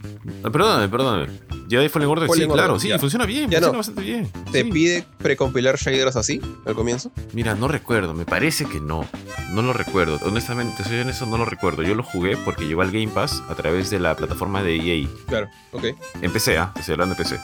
Eh, 0.45 0.51
Perdóname, 0.51 0.89
perdóname. 0.89 1.27
Jedi 1.69 1.89
Fallen 1.89 2.09
Order, 2.09 2.29
Fallen 2.29 2.45
sí, 2.45 2.51
Order, 2.51 2.57
claro, 2.65 2.79
sí, 2.81 2.89
ya. 2.89 2.99
funciona 2.99 3.25
bien, 3.27 3.51
Ya 3.51 3.59
funciona 3.59 3.73
no. 3.73 3.79
bastante 3.79 4.03
bien. 4.03 4.31
¿Te 4.53 4.63
sí. 4.63 4.71
pide 4.71 5.05
precompilar 5.19 5.77
shaders 5.79 6.17
así 6.17 6.41
al 6.67 6.75
comienzo? 6.75 7.11
Mira, 7.33 7.55
no 7.55 7.67
recuerdo, 7.69 8.15
me 8.15 8.25
parece 8.25 8.67
que 8.67 8.81
no. 8.81 9.07
No 9.53 9.63
lo 9.63 9.73
recuerdo. 9.73 10.19
Honestamente, 10.25 10.85
soy 10.85 11.01
honesto, 11.01 11.27
no 11.27 11.39
lo 11.39 11.45
recuerdo. 11.45 11.83
Yo 11.83 11.95
lo 11.95 12.03
jugué 12.03 12.37
porque 12.37 12.67
llegó 12.67 12.83
al 12.83 12.91
Game 12.91 13.09
Pass 13.09 13.43
a 13.49 13.55
través 13.55 13.91
de 13.91 13.99
la 14.01 14.15
plataforma 14.17 14.63
de 14.63 14.77
EA. 14.77 15.09
Claro, 15.29 15.49
ok. 15.73 15.85
En 16.21 16.33
PC, 16.33 16.59
¿ah? 16.59 16.73
Estoy 16.79 16.93
hablando 16.95 17.15
de 17.15 17.23
PC. 17.25 17.39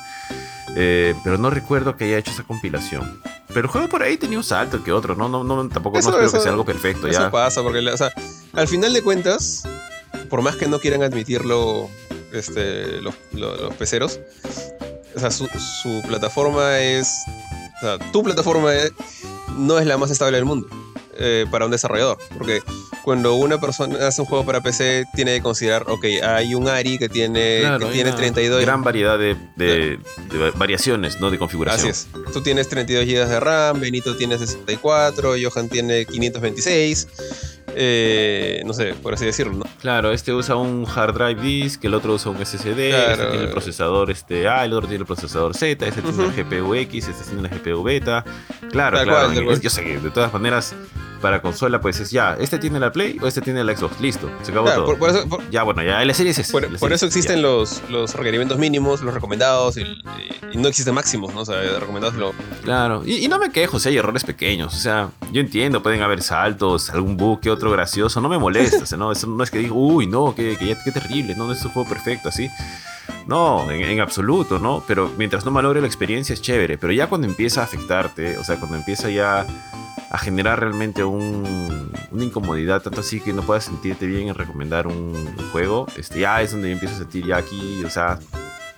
Eh, 0.77 1.15
pero 1.25 1.39
no 1.39 1.51
recuerdo 1.51 1.97
que 1.97 2.05
haya 2.05 2.19
hecho 2.19 2.31
esa 2.31 2.43
compilación. 2.45 3.21
Pero 3.49 3.61
el 3.63 3.67
juego 3.69 3.89
por 3.89 4.03
ahí 4.03 4.17
tenía 4.17 4.39
un 4.39 4.45
salto 4.45 4.83
que 4.85 4.93
otro, 4.93 5.15
¿no? 5.17 5.29
no, 5.29 5.43
no 5.45 5.69
tampoco 5.69 5.99
Eso- 5.99 6.11
no 6.11 6.17
espero 6.17 6.29
eso- 6.29 6.37
que 6.37 6.43
sea 6.43 6.53
algo 6.53 6.65
perfecto 6.65 7.09
Eso 7.09 7.21
ya. 7.21 7.31
pasa, 7.31 7.63
porque 7.63 7.81
la- 7.83 7.95
o 7.95 7.97
sea, 7.97 8.13
al 8.53 8.69
final 8.69 8.93
de 8.93 9.03
cuentas, 9.03 9.63
por 10.31 10.43
más 10.43 10.57
que 10.57 10.67
no 10.69 10.79
quieran 10.79 11.03
admitirlo 11.03 11.89
este, 12.33 13.01
los, 13.01 13.15
los, 13.33 13.61
los 13.61 13.75
peceros, 13.75 14.21
o 15.17 15.19
sea, 15.21 15.31
su, 15.31 15.47
su 15.83 16.03
plataforma 16.07 16.79
es. 16.79 17.09
O 17.79 17.81
sea, 17.81 17.99
tu 18.13 18.23
plataforma 18.23 18.75
es- 18.75 18.93
no 19.57 19.79
es 19.79 19.87
la 19.87 19.97
más 19.97 20.11
estable 20.11 20.37
del 20.37 20.45
mundo 20.45 20.69
eh, 21.19 21.47
para 21.51 21.65
un 21.67 21.71
desarrollador. 21.71 22.19
Porque 22.37 22.61
cuando 23.05 23.35
una 23.35 23.59
persona 23.61 24.07
hace 24.07 24.21
un 24.21 24.27
juego 24.27 24.45
para 24.45 24.61
PC, 24.61 25.05
tiene 25.15 25.35
que 25.37 25.43
considerar, 25.43 25.85
ok, 25.89 26.05
hay 26.23 26.55
un 26.55 26.69
ARI 26.69 26.99
que 26.99 27.09
tiene, 27.09 27.59
Claro, 27.61 27.87
que 27.87 27.93
tiene 27.93 28.11
una 28.11 28.19
32 28.19 28.61
Gran 28.63 28.83
variedad 28.85 29.19
de, 29.19 29.37
de- 29.57 29.99
de 30.31 30.51
variaciones, 30.57 31.21
¿no? 31.21 31.31
De 31.31 31.39
configuración. 31.39 31.91
Así 31.91 32.09
es. 32.09 32.33
Tú 32.33 32.43
tienes 32.43 32.69
32 32.69 33.05
GB 33.07 33.27
de 33.29 33.41
RAM, 33.41 33.81
Benito 33.81 34.17
tiene 34.17 34.37
64, 34.39 35.35
Johan 35.43 35.69
tiene 35.69 36.05
526. 36.07 37.09
eh, 37.81 38.63
no 38.65 38.73
sé, 38.73 38.95
por 38.95 39.15
así 39.15 39.25
decirlo, 39.25 39.55
¿no? 39.55 39.65
Claro, 39.81 40.11
este 40.11 40.33
usa 40.33 40.57
un 40.57 40.85
hard 40.93 41.15
drive 41.15 41.41
disk, 41.41 41.85
el 41.85 41.95
otro 41.95 42.15
usa 42.15 42.33
un 42.33 42.45
SSD, 42.45 42.91
Claro. 42.91 43.13
este 43.13 43.27
tiene 43.31 43.45
el 43.45 43.51
procesador 43.51 44.11
este 44.11 44.49
A, 44.49 44.65
el 44.65 44.73
otro 44.73 44.89
tiene 44.89 45.03
el 45.03 45.07
procesador 45.07 45.55
Z, 45.55 45.87
este 45.87 46.03
tiene 46.03 46.17
la 46.27 46.33
GPU 46.33 46.75
X, 46.75 47.09
este 47.09 47.25
tiene 47.25 47.43
la 47.43 47.49
GPU 47.49 47.83
beta. 47.83 48.25
Claro, 48.71 48.97
Tal 48.99 49.07
claro. 49.07 49.45
cual. 49.45 49.61
yo 49.61 49.71
sé 49.71 49.85
que 49.85 49.99
de 49.99 50.11
todas 50.11 50.33
maneras, 50.33 50.75
para 51.21 51.43
consola, 51.43 51.81
pues 51.81 52.01
es 52.01 52.11
ya, 52.11 52.35
este 52.41 52.59
tiene 52.59 52.79
la 52.81 52.93
Play 52.93 53.19
o 53.21 53.27
este 53.27 53.41
tiene 53.41 53.63
la 53.65 53.77
Xbox, 53.77 54.01
listo, 54.01 54.31
se 54.43 54.51
acabó 54.51 54.67
Claro, 54.67 54.85
todo. 54.85 54.91
por, 54.93 54.99
por 54.99 55.11
eso, 55.11 55.29
por- 55.29 55.51
Ya, 55.51 55.63
bueno, 55.63 55.83
ya 55.83 56.05
la 56.05 56.15
serie 56.15 56.33
es 56.33 56.51
por- 56.51 56.93
eso 56.93 57.07
existen 57.07 57.43
los, 57.43 57.83
los 57.91 58.15
requerimientos 58.15 58.59
mínimos, 58.59 59.01
los 59.03 59.13
recomendados, 59.15 59.77
y, 59.77 59.85
no 60.55 60.69
existen 60.69 60.95
máximos, 60.95 61.35
¿no? 61.35 61.41
O 61.41 61.45
sea, 61.45 61.61
recomendados 61.79 62.17
lo. 62.17 62.33
Claro, 62.65 63.03
y, 63.05 63.25
y 63.25 63.29
no 63.29 63.39
me 63.39 63.51
quejo 63.51 63.79
si 63.79 63.89
hay 63.91 63.97
errores 63.97 64.25
pequeños, 64.25 64.75
o 64.75 64.79
sea, 64.79 65.11
yo 65.33 65.41
entiendo, 65.41 65.83
pueden 65.83 66.03
haber 66.03 66.23
saltos, 66.23 66.91
algún 66.91 67.17
bug 67.17 67.41
que 67.41 67.51
otro 67.51 67.71
gracioso, 67.71 68.21
no 68.21 68.29
me 68.29 68.39
molesta, 68.39 68.83
o 68.83 68.87
sea, 68.87 68.99
no, 68.99 69.13
eso 69.13 69.27
no 69.27 69.43
es 69.45 69.51
que 69.51 69.59
digo, 69.59 69.77
uy, 69.77 70.07
no, 70.07 70.35
qué, 70.35 70.57
qué, 70.59 70.77
qué 70.85 70.93
terrible, 70.93 71.35
no, 71.37 71.47
no 71.47 71.53
es 71.53 71.65
un 71.65 71.71
juego 71.73 71.89
perfecto, 71.89 72.29
así. 72.29 72.49
No, 73.27 73.71
en, 73.71 73.83
en 73.83 74.01
absoluto, 74.01 74.59
¿no? 74.59 74.83
Pero 74.87 75.11
mientras 75.19 75.45
no 75.45 75.51
malogre 75.51 75.81
la 75.83 75.87
experiencia 75.87 76.33
es 76.33 76.41
chévere. 76.41 76.79
Pero 76.79 76.95
ya 76.95 77.09
cuando 77.09 77.27
empieza 77.27 77.61
a 77.61 77.65
afectarte, 77.65 78.39
o 78.39 78.45
sea, 78.45 78.57
cuando 78.57 78.77
empieza 78.77 79.11
ya 79.11 79.47
a 80.11 80.19
generar 80.19 80.59
realmente 80.61 81.05
un- 81.05 81.93
una 82.11 82.25
incomodidad, 82.25 82.83
tanto 82.83 83.01
así 83.01 83.21
que 83.21 83.33
no 83.33 83.43
puedas 83.43 83.65
sentirte 83.65 84.07
bien 84.07 84.29
en 84.29 84.35
recomendar 84.35 84.87
un, 84.87 84.95
un 85.39 85.51
juego, 85.53 85.87
este, 85.97 86.21
ya 86.21 86.41
es 86.43 86.53
donde 86.53 86.69
yo 86.69 86.75
empiezo 86.75 86.95
a 86.95 86.99
sentir 86.99 87.27
ya 87.27 87.37
aquí, 87.37 87.83
o 87.85 87.91
sea, 87.91 88.19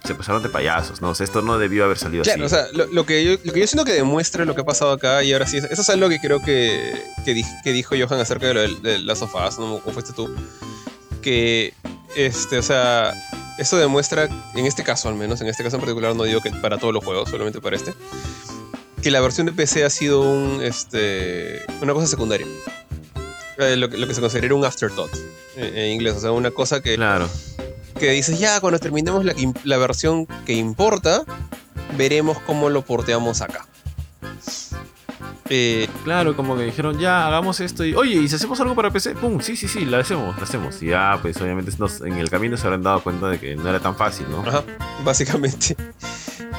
se 0.04 0.14
pasaron 0.14 0.42
de 0.42 0.48
payasos, 0.48 1.00
¿no? 1.02 1.10
O 1.10 1.14
sea, 1.14 1.24
esto 1.24 1.42
no 1.42 1.58
debió 1.58 1.84
haber 1.84 1.98
salido 1.98 2.24
Claro, 2.24 2.42
o 2.42 2.46
así. 2.46 2.54
sea, 2.56 2.66
lo, 2.72 2.86
lo 2.86 3.04
que 3.06 3.22
yo, 3.24 3.32
lo 3.44 3.52
que 3.52 3.60
yo 3.60 3.66
siento 3.66 3.84
que 3.84 3.92
demuestra 3.92 4.44
lo 4.44 4.54
que 4.54 4.62
ha 4.62 4.64
pasado 4.64 4.92
acá, 4.92 5.22
y 5.22 5.32
ahora 5.32 5.46
sí, 5.46 5.58
eso 5.58 5.82
es 5.82 5.88
algo 5.90 6.08
que 6.08 6.18
creo 6.18 6.40
que, 6.40 7.00
que, 7.24 7.34
di- 7.34 7.44
que 7.62 7.72
dijo 7.72 7.94
Johan 7.96 8.18
acerca 8.18 8.46
de, 8.48 8.54
lo 8.54 8.60
del- 8.62 8.82
de 8.82 8.98
las 8.98 9.18
sofás, 9.18 9.58
¿no? 9.58 9.78
¿Cómo 9.80 9.92
fuiste 9.92 10.12
tú? 10.12 10.34
Que, 11.22 11.74
este, 12.16 12.58
o 12.58 12.62
sea, 12.62 13.12
eso 13.58 13.76
demuestra, 13.76 14.24
en 14.56 14.66
este 14.66 14.82
caso 14.82 15.08
al 15.10 15.14
menos, 15.16 15.40
en 15.42 15.48
este 15.48 15.62
caso 15.62 15.76
en 15.76 15.82
particular, 15.82 16.16
no 16.16 16.24
digo 16.24 16.40
que 16.40 16.50
para 16.50 16.78
todos 16.78 16.94
los 16.94 17.04
juegos, 17.04 17.28
solamente 17.30 17.60
para 17.60 17.76
este, 17.76 17.94
que 19.02 19.10
la 19.10 19.20
versión 19.20 19.46
de 19.46 19.52
PC 19.52 19.84
ha 19.84 19.90
sido 19.90 20.20
un, 20.20 20.60
este, 20.62 21.62
una 21.80 21.92
cosa 21.94 22.06
secundaria. 22.06 22.46
Eh, 23.58 23.76
Lo, 23.76 23.88
que- 23.90 23.98
lo 23.98 24.06
que 24.06 24.14
se 24.14 24.20
considera 24.20 24.54
un 24.54 24.64
afterthought 24.64 25.12
eh, 25.56 25.72
en 25.74 25.92
inglés, 25.94 26.14
o 26.16 26.20
sea, 26.20 26.32
una 26.32 26.50
cosa 26.50 26.80
que, 26.82 26.94
Claro, 26.96 27.28
que 27.98 28.10
dices, 28.10 28.38
ya, 28.38 28.60
cuando 28.60 28.78
terminemos 28.78 29.24
la, 29.24 29.34
la 29.64 29.76
versión 29.76 30.26
que 30.46 30.54
importa, 30.54 31.24
veremos 31.96 32.38
cómo 32.46 32.70
lo 32.70 32.82
porteamos 32.82 33.40
acá. 33.42 33.66
Eh, 35.52 35.88
claro, 36.04 36.36
como 36.36 36.56
que 36.56 36.62
dijeron, 36.62 36.98
ya, 37.00 37.26
hagamos 37.26 37.58
esto 37.58 37.84
y, 37.84 37.92
oye, 37.94 38.14
¿y 38.22 38.28
si 38.28 38.36
hacemos 38.36 38.60
algo 38.60 38.76
para 38.76 38.90
PC? 38.92 39.16
¡Pum! 39.16 39.40
Sí, 39.40 39.56
sí, 39.56 39.66
sí, 39.66 39.84
la 39.84 39.98
hacemos, 39.98 40.36
la 40.36 40.44
hacemos. 40.44 40.80
Y 40.80 40.86
ya, 40.86 41.18
pues 41.20 41.36
obviamente 41.40 41.72
nos- 41.76 42.00
en 42.02 42.14
el 42.14 42.30
camino 42.30 42.56
se 42.56 42.66
habrán 42.66 42.82
dado 42.84 43.02
cuenta 43.02 43.28
de 43.28 43.40
que 43.40 43.56
no 43.56 43.68
era 43.68 43.80
tan 43.80 43.96
fácil, 43.96 44.26
¿no? 44.30 44.40
ajá, 44.48 44.62
básicamente. 45.04 45.76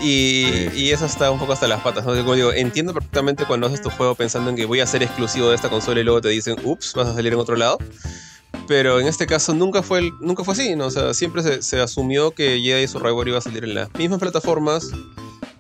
Y, 0.02 0.46
Sí. 0.72 0.80
y 0.86 0.92
eso 0.92 1.06
está 1.06 1.30
un 1.32 1.40
poco 1.40 1.54
hasta 1.54 1.68
las 1.68 1.82
patas. 1.82 2.06
¿no? 2.06 2.16
Como 2.16 2.36
digo, 2.36 2.52
entiendo 2.54 2.94
perfectamente 2.94 3.46
cuando 3.46 3.68
haces 3.68 3.82
tu 3.82 3.90
juego 3.90 4.16
pensando 4.16 4.50
en 4.50 4.56
que 4.56 4.66
voy 4.66 4.80
a 4.80 4.86
ser 4.88 5.04
exclusivo 5.04 5.50
de 5.50 5.56
esta 5.56 5.70
consola 5.70 6.00
y 6.00 6.04
luego 6.04 6.22
te 6.22 6.30
dicen, 6.30 6.56
ups, 6.64 6.94
vas 6.96 7.08
a 7.08 7.14
salir 7.14 7.34
en 7.34 7.40
otro 7.40 7.56
lado. 7.56 7.78
Pero 8.68 9.00
en 9.00 9.08
este 9.08 9.28
caso 9.28 9.54
nunca 9.54 9.82
fue, 9.84 10.00
el- 10.00 10.12
nunca 10.22 10.44
fue 10.44 10.54
así, 10.54 10.76
¿no? 10.76 10.88
O 10.88 10.92
sea, 10.92 11.14
siempre 11.14 11.44
se, 11.44 11.62
se 11.62 11.80
asumió 11.82 12.32
que 12.32 12.60
Jedi 12.62 12.88
Survivor 12.88 13.28
iba 13.28 13.38
a 13.38 13.42
salir 13.42 13.64
en 13.64 13.74
las 13.76 13.94
mismas 13.96 14.20
plataformas 14.20 14.90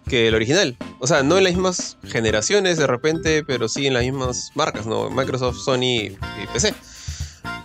que 0.07 0.28
el 0.28 0.36
original. 0.36 0.78
O 0.99 1.07
sea, 1.07 1.24
no 1.24 1.38
en 1.38 1.43
las 1.45 1.53
mismas 1.53 1.97
generaciones 2.05 2.78
de 2.78 2.88
repente, 2.88 3.43
pero 3.45 3.67
sí 3.69 3.88
en 3.88 3.93
las 3.93 4.03
mismas 4.03 4.51
marcas, 4.55 4.86
¿no? 4.86 5.09
Microsoft, 5.09 5.57
Sony 5.63 5.84
y 6.11 6.17
PC. 6.53 6.74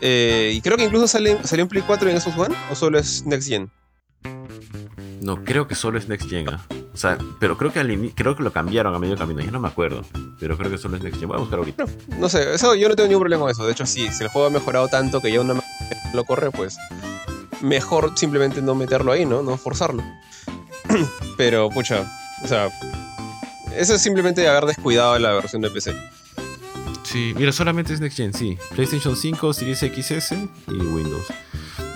Eh, 0.00 0.52
y 0.54 0.60
creo 0.60 0.76
que 0.76 0.84
incluso 0.84 1.08
sale, 1.08 1.38
salió 1.44 1.62
en 1.62 1.68
Play 1.68 1.82
4 1.86 2.08
y 2.08 2.12
en 2.12 2.20
Xbox 2.20 2.38
One, 2.38 2.54
o 2.70 2.74
solo 2.74 2.98
es 2.98 3.24
Next 3.26 3.48
Gen. 3.48 3.70
No, 5.20 5.44
creo 5.44 5.66
que 5.66 5.74
solo 5.74 5.98
es 5.98 6.08
Next 6.08 6.28
Gen. 6.28 6.48
¿ah? 6.48 6.64
O 6.92 6.96
sea, 6.96 7.18
pero 7.40 7.56
creo 7.56 7.72
que, 7.72 7.80
al 7.80 8.12
creo 8.14 8.36
que 8.36 8.42
lo 8.42 8.52
cambiaron 8.52 8.94
a 8.94 8.98
medio 8.98 9.16
camino. 9.16 9.40
Yo 9.40 9.50
no 9.50 9.60
me 9.60 9.68
acuerdo. 9.68 10.02
Pero 10.38 10.56
creo 10.56 10.70
que 10.70 10.78
solo 10.78 10.96
es 10.96 11.02
Next 11.02 11.18
Gen. 11.18 11.28
Voy 11.28 11.36
a 11.36 11.40
buscar 11.40 11.58
ahorita. 11.58 11.84
No 12.18 12.28
sé, 12.28 12.54
eso 12.54 12.74
yo 12.74 12.88
no 12.88 12.96
tengo 12.96 13.08
ningún 13.08 13.22
problema 13.22 13.42
con 13.42 13.50
eso. 13.50 13.66
De 13.66 13.72
hecho, 13.72 13.86
sí, 13.86 14.08
si 14.10 14.22
el 14.22 14.30
juego 14.30 14.48
ha 14.48 14.50
mejorado 14.50 14.88
tanto 14.88 15.20
que 15.20 15.32
ya 15.32 15.40
una 15.40 15.62
lo 16.14 16.24
corre, 16.24 16.50
pues 16.50 16.78
mejor 17.60 18.16
simplemente 18.16 18.62
no 18.62 18.74
meterlo 18.74 19.12
ahí, 19.12 19.26
¿no? 19.26 19.42
No 19.42 19.56
forzarlo. 19.56 20.02
Pero, 21.36 21.70
pucha, 21.70 22.06
o 22.42 22.46
sea, 22.46 22.70
eso 23.76 23.94
es 23.94 24.02
simplemente 24.02 24.46
haber 24.48 24.64
descuidado 24.64 25.18
la 25.18 25.32
versión 25.32 25.62
de 25.62 25.70
PC. 25.70 25.94
Sí, 27.16 27.32
mira, 27.34 27.50
solamente 27.50 27.94
es 27.94 28.00
Next 28.00 28.18
Gen, 28.18 28.34
sí. 28.34 28.58
PlayStation 28.74 29.16
5, 29.16 29.54
Series 29.54 29.78
XS 29.78 30.32
y 30.68 30.72
Windows. 30.72 31.24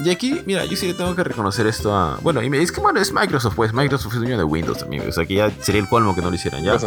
Y 0.02 0.08
aquí, 0.08 0.40
mira, 0.46 0.64
yo 0.64 0.78
sí 0.78 0.86
le 0.86 0.94
tengo 0.94 1.14
que 1.14 1.22
reconocer 1.22 1.66
esto 1.66 1.94
a. 1.94 2.16
Bueno, 2.22 2.42
y 2.42 2.48
me- 2.48 2.62
es 2.62 2.72
que 2.72 2.80
bueno, 2.80 2.98
es 3.00 3.12
Microsoft, 3.12 3.54
pues. 3.54 3.74
Microsoft 3.74 4.14
es 4.14 4.20
dueño 4.20 4.38
de 4.38 4.44
Windows 4.44 4.78
también. 4.78 5.06
O 5.06 5.12
sea, 5.12 5.26
que 5.26 5.34
ya 5.34 5.50
sería 5.60 5.82
el 5.82 5.88
colmo 5.88 6.14
que 6.14 6.22
no 6.22 6.30
lo 6.30 6.36
hicieran, 6.36 6.64
¿ya? 6.64 6.78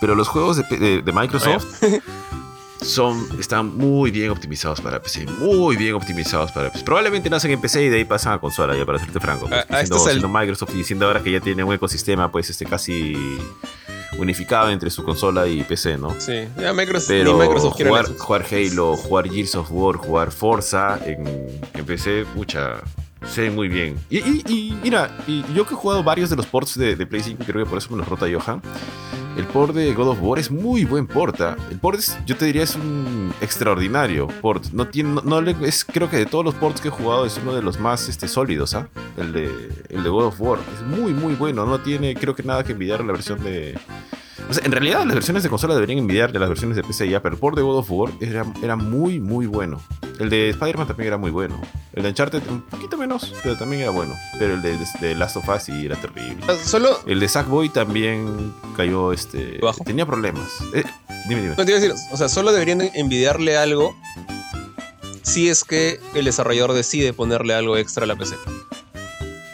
Pero 0.00 0.16
los 0.16 0.26
juegos 0.26 0.56
de, 0.56 0.64
de- 0.76 1.00
de 1.02 1.12
Microsoft 1.12 1.64
son, 2.82 3.24
están 3.38 3.76
muy 3.76 4.10
bien 4.10 4.30
optimizados 4.30 4.80
para 4.80 5.00
PC. 5.00 5.26
Muy 5.38 5.76
bien 5.76 5.94
optimizados 5.94 6.50
para 6.50 6.72
PC. 6.72 6.84
Probablemente 6.84 7.30
nacen 7.30 7.52
en 7.52 7.60
PC 7.60 7.84
y 7.84 7.88
de 7.88 7.98
ahí 7.98 8.04
pasan 8.04 8.32
a 8.32 8.38
consola, 8.40 8.76
ya 8.76 8.84
para 8.84 8.98
serte 8.98 9.20
franco. 9.20 9.46
pues, 9.48 9.60
A- 9.60 9.62
a 9.62 9.66
siendo, 9.78 9.96
estas 9.96 10.06
al- 10.06 10.20
siendo 10.20 10.28
Microsoft 10.28 10.70
y 10.74 10.78
diciendo 10.78 11.06
ahora 11.06 11.22
que 11.22 11.30
ya 11.30 11.40
tiene 11.40 11.62
un 11.62 11.72
ecosistema, 11.72 12.32
pues, 12.32 12.50
este 12.50 12.66
casi 12.66 13.14
unificado 14.18 14.70
entre 14.70 14.90
su 14.90 15.02
consola 15.04 15.46
y 15.46 15.62
PC, 15.62 15.98
¿no? 15.98 16.14
Sí, 16.18 16.44
ya 16.60 16.72
Microsoft, 16.72 17.08
Pero 17.08 17.32
ni 17.34 17.40
Microsoft 17.40 17.76
jugar, 17.76 18.06
jugar 18.16 18.44
Halo, 18.50 18.96
jugar 18.96 19.28
Gears 19.30 19.54
of 19.54 19.68
War, 19.70 19.96
jugar 19.96 20.30
Forza 20.32 20.98
en, 21.04 21.26
en 21.74 21.84
PC, 21.86 22.24
pucha, 22.34 22.80
sé 23.26 23.50
muy 23.50 23.68
bien. 23.68 23.96
Y, 24.10 24.18
y- 24.18 24.42
y 24.48 24.78
mira, 24.82 25.16
y 25.26 25.44
yo 25.54 25.66
que 25.66 25.74
he 25.74 25.76
jugado 25.76 26.02
varios 26.02 26.30
de 26.30 26.36
los 26.36 26.46
ports 26.46 26.78
de, 26.78 26.96
de 26.96 27.06
Play 27.06 27.22
5, 27.22 27.44
creo 27.46 27.64
que 27.64 27.68
por 27.68 27.78
eso 27.78 27.90
me 27.90 27.98
los 27.98 28.08
rota 28.08 28.26
Johan. 28.32 28.62
El 29.36 29.44
port 29.46 29.74
de 29.74 29.92
God 29.92 30.08
of 30.08 30.18
War 30.22 30.38
es 30.38 30.50
muy 30.50 30.84
buen 30.86 31.06
port. 31.06 31.38
¿ah? 31.42 31.56
El 31.70 31.78
port, 31.78 31.98
es, 31.98 32.16
yo 32.24 32.36
te 32.36 32.46
diría, 32.46 32.62
es 32.62 32.74
un 32.74 33.32
extraordinario 33.42 34.28
port. 34.40 34.64
No 34.72 34.88
tiene, 34.88 35.10
no, 35.10 35.20
no 35.22 35.40
le- 35.42 35.54
es, 35.62 35.84
creo 35.84 36.08
que 36.08 36.16
de 36.16 36.24
todos 36.26 36.42
los 36.44 36.54
ports 36.54 36.80
que 36.80 36.88
he 36.88 36.90
jugado 36.90 37.26
es 37.26 37.38
uno 37.42 37.54
de 37.54 37.60
los 37.62 37.78
más 37.78 38.08
este, 38.08 38.28
sólidos. 38.28 38.74
¿ah? 38.74 38.88
El, 39.18 39.32
de, 39.34 39.68
el 39.90 40.02
de 40.02 40.08
God 40.08 40.26
of 40.26 40.40
War. 40.40 40.58
Es 40.74 40.98
muy, 40.98 41.12
muy 41.12 41.34
bueno. 41.34 41.66
No 41.66 41.78
tiene, 41.80 42.14
creo 42.14 42.34
que 42.34 42.42
nada 42.42 42.64
que 42.64 42.72
envidiar 42.72 43.00
a 43.02 43.04
la 43.04 43.12
versión 43.12 43.42
de, 43.44 43.78
o 44.48 44.54
sea, 44.54 44.64
en 44.64 44.72
realidad 44.72 45.04
las 45.04 45.14
versiones 45.14 45.42
de 45.42 45.48
consola 45.48 45.74
deberían 45.74 45.98
envidiar 45.98 46.32
de 46.32 46.38
las 46.38 46.48
versiones 46.48 46.76
de 46.76 46.82
PC 46.82 47.08
ya, 47.08 47.20
pero 47.22 47.34
el 47.34 47.40
port 47.40 47.56
de 47.56 47.62
God 47.62 47.78
of 47.78 47.90
War 47.90 48.12
era, 48.20 48.44
era 48.62 48.76
muy, 48.76 49.20
muy 49.20 49.46
bueno. 49.46 49.80
El 50.18 50.30
de 50.30 50.50
Spider-Man 50.50 50.86
también 50.86 51.08
era 51.08 51.16
muy 51.16 51.30
bueno. 51.30 51.60
El 51.92 52.02
de 52.02 52.08
Uncharted 52.10 52.42
un 52.48 52.62
poquito 52.62 52.96
menos, 52.96 53.34
pero 53.42 53.56
también 53.56 53.82
era 53.82 53.90
bueno. 53.90 54.14
Pero 54.38 54.54
el 54.54 54.62
de, 54.62 54.78
de 55.00 55.14
Last 55.14 55.36
of 55.36 55.48
Us 55.48 55.64
sí 55.64 55.86
era 55.86 55.96
terrible. 55.96 56.44
Ah, 56.48 56.54
Solo, 56.62 57.00
El 57.06 57.20
de 57.20 57.28
Sackboy 57.28 57.68
también 57.68 58.52
cayó, 58.76 59.12
este... 59.12 59.58
¿Bajo? 59.60 59.84
Tenía 59.84 60.06
problemas. 60.06 60.48
Eh, 60.74 60.84
dime, 61.28 61.42
dime. 61.42 61.54
no 61.56 61.64
te 61.64 61.70
iba 61.70 61.78
a 61.78 61.80
decir, 61.80 61.94
o 62.12 62.16
sea, 62.16 62.28
solo 62.28 62.52
deberían 62.52 62.80
envidiarle 62.94 63.56
algo 63.56 63.94
si 65.22 65.48
es 65.48 65.64
que 65.64 66.00
el 66.14 66.24
desarrollador 66.24 66.72
decide 66.72 67.12
ponerle 67.12 67.52
algo 67.52 67.76
extra 67.76 68.04
a 68.04 68.06
la 68.06 68.16
PC. 68.16 68.36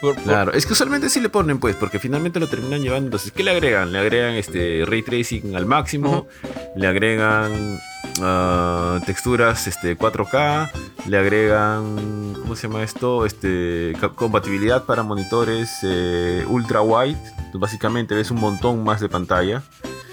Por- 0.03 0.15
por- 0.15 0.23
Claro, 0.25 0.51
es 0.51 0.65
que 0.65 0.73
usualmente 0.73 1.07
sí 1.09 1.21
le 1.21 1.29
ponen, 1.29 1.59
pues, 1.59 1.77
porque 1.77 1.97
finalmente 1.97 2.37
lo 2.37 2.49
terminan 2.49 2.81
llevando. 2.81 3.07
Entonces, 3.07 3.31
¿qué 3.31 3.41
le 3.41 3.51
agregan? 3.51 3.93
Le 3.93 3.99
agregan 3.99 4.33
este 4.33 4.83
ray 4.85 5.01
tracing 5.01 5.55
al 5.55 5.65
máximo, 5.65 6.27
le 6.75 6.87
agregan 6.87 7.79
ah, 8.21 8.99
texturas 9.05 9.65
este 9.67 9.97
4K, 9.97 10.69
le 11.07 11.17
agregan 11.17 12.33
¿cómo 12.41 12.53
se 12.57 12.67
llama 12.67 12.83
esto? 12.83 13.25
Este 13.25 13.93
compatibilidad 14.15 14.83
para 14.83 15.03
monitores 15.03 15.69
eh, 15.83 16.43
ultra 16.49 16.81
wide. 16.81 17.17
Entonces, 17.37 17.59
básicamente 17.61 18.13
ves 18.13 18.29
un 18.29 18.41
montón 18.41 18.83
más 18.83 18.99
de 18.99 19.07
pantalla. 19.07 19.63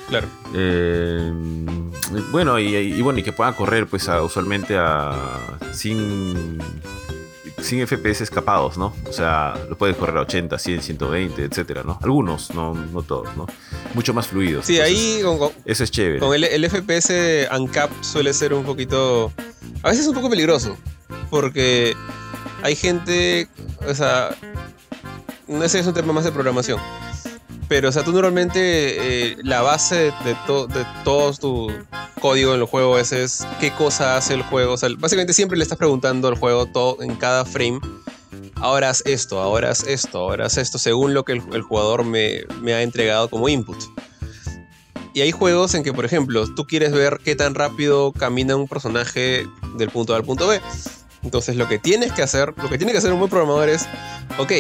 Claro. 0.09 0.29
Eh, 0.55 1.33
bueno, 2.31 2.61
y, 2.61 2.77
y 2.77 3.03
bueno, 3.03 3.19
y 3.19 3.23
que 3.25 3.33
pueda 3.33 3.53
correr 3.57 3.89
pues 3.89 4.09
a- 4.09 4.23
usualmente 4.23 4.77
a 4.79 5.13
sin 5.73 6.59
sin 7.63 7.87
FPS 7.87 8.23
escapados, 8.23 8.77
¿no? 8.79 8.95
O 9.09 9.13
sea, 9.13 9.55
lo 9.69 9.77
puedes 9.77 9.97
correr 9.97 10.17
a 10.17 10.23
80, 10.23 10.59
100, 10.59 10.83
120, 10.83 11.45
etcétera, 11.45 11.83
¿no? 11.85 11.99
Algunos, 12.03 12.55
no, 12.55 12.75
no 12.75 13.03
todos, 13.03 13.29
¿no? 13.37 13.47
Mucho 13.95 14.15
más 14.15 14.27
fluidos. 14.29 14.67
Sí, 14.67 14.77
Entonces, 14.79 14.99
ahí 15.17 15.23
con, 15.23 15.39
con- 15.39 15.53
Eso 15.65 15.85
es 15.85 15.91
chévere. 15.91 16.19
con 16.21 16.35
el, 16.35 16.45
el 16.45 16.69
FPS 16.71 17.49
ANCAP 17.51 17.91
suele 18.03 18.33
ser 18.33 18.55
un 18.55 18.65
poquito. 18.65 19.33
A 19.83 19.91
veces 19.91 20.07
un 20.07 20.15
poco 20.15 20.31
peligroso. 20.31 20.77
Porque 21.31 21.95
hay 22.63 22.75
gente, 22.77 23.49
o 23.89 23.95
sea, 23.95 24.31
no 25.49 25.63
ese 25.65 25.79
es 25.81 25.87
un 25.87 25.95
tema 25.95 26.13
más 26.13 26.25
de 26.25 26.33
programación. 26.33 26.79
Pero, 27.71 27.91
o 27.91 27.93
sea, 27.93 28.03
tú 28.03 28.11
normalmente 28.11 29.31
eh, 29.31 29.37
la 29.45 29.63
base 29.63 29.95
de, 30.25 30.35
de, 30.35 30.87
todo 31.05 31.33
tu 31.35 31.73
código 32.21 32.53
en 32.53 32.59
el 32.59 32.67
juego 32.67 32.99
es, 32.99 33.13
es 33.13 33.47
qué 33.61 33.71
cosa 33.71 34.17
hace 34.17 34.35
el 34.35 34.43
juego. 34.43 34.73
O 34.73 34.77
sea, 34.77 34.89
básicamente 34.99 35.33
siempre 35.33 35.57
le 35.57 35.63
estás 35.63 35.79
preguntando 35.79 36.27
al 36.27 36.35
juego 36.35 36.67
todo 36.67 37.01
en 37.01 37.15
cada 37.15 37.45
frame. 37.45 37.79
Ahora 38.57 38.91
haz 38.91 39.05
esto, 39.07 39.39
ahora 39.39 39.71
haz 39.71 39.85
esto, 39.85 40.19
ahora 40.19 40.47
haz 40.47 40.59
esto, 40.59 40.79
según 40.81 41.15
lo 41.15 41.25
que 41.25 41.35
el, 41.35 41.43
el 41.53 41.63
jugador 41.63 42.05
me, 42.05 42.41
me 42.61 42.75
ha 42.75 42.83
entregado 42.83 43.31
como 43.31 43.49
input. 43.49 43.79
Y 45.15 45.21
hay 45.21 45.31
juegos 45.31 45.73
en 45.75 45.85
que, 45.85 45.93
por 45.93 46.05
ejemplo, 46.05 46.53
tú 46.53 46.67
quieres 46.67 46.91
ver 46.91 47.21
qué 47.25 47.37
tan 47.37 47.55
rápido 47.55 48.11
camina 48.11 48.57
un 48.57 48.67
personaje 48.67 49.47
del 49.77 49.91
punto 49.91 50.15
A 50.15 50.17
al 50.17 50.25
punto 50.25 50.49
B. 50.49 50.61
Entonces 51.23 51.55
lo 51.55 51.69
que 51.69 51.79
tienes 51.79 52.11
que 52.11 52.23
hacer, 52.23 52.53
lo 52.61 52.69
que 52.69 52.79
tiene 52.79 52.91
que 52.91 52.99
hacer 52.99 53.13
un 53.13 53.21
buen 53.21 53.31
programador 53.31 53.69
es, 53.69 53.87
ok, 54.39 54.53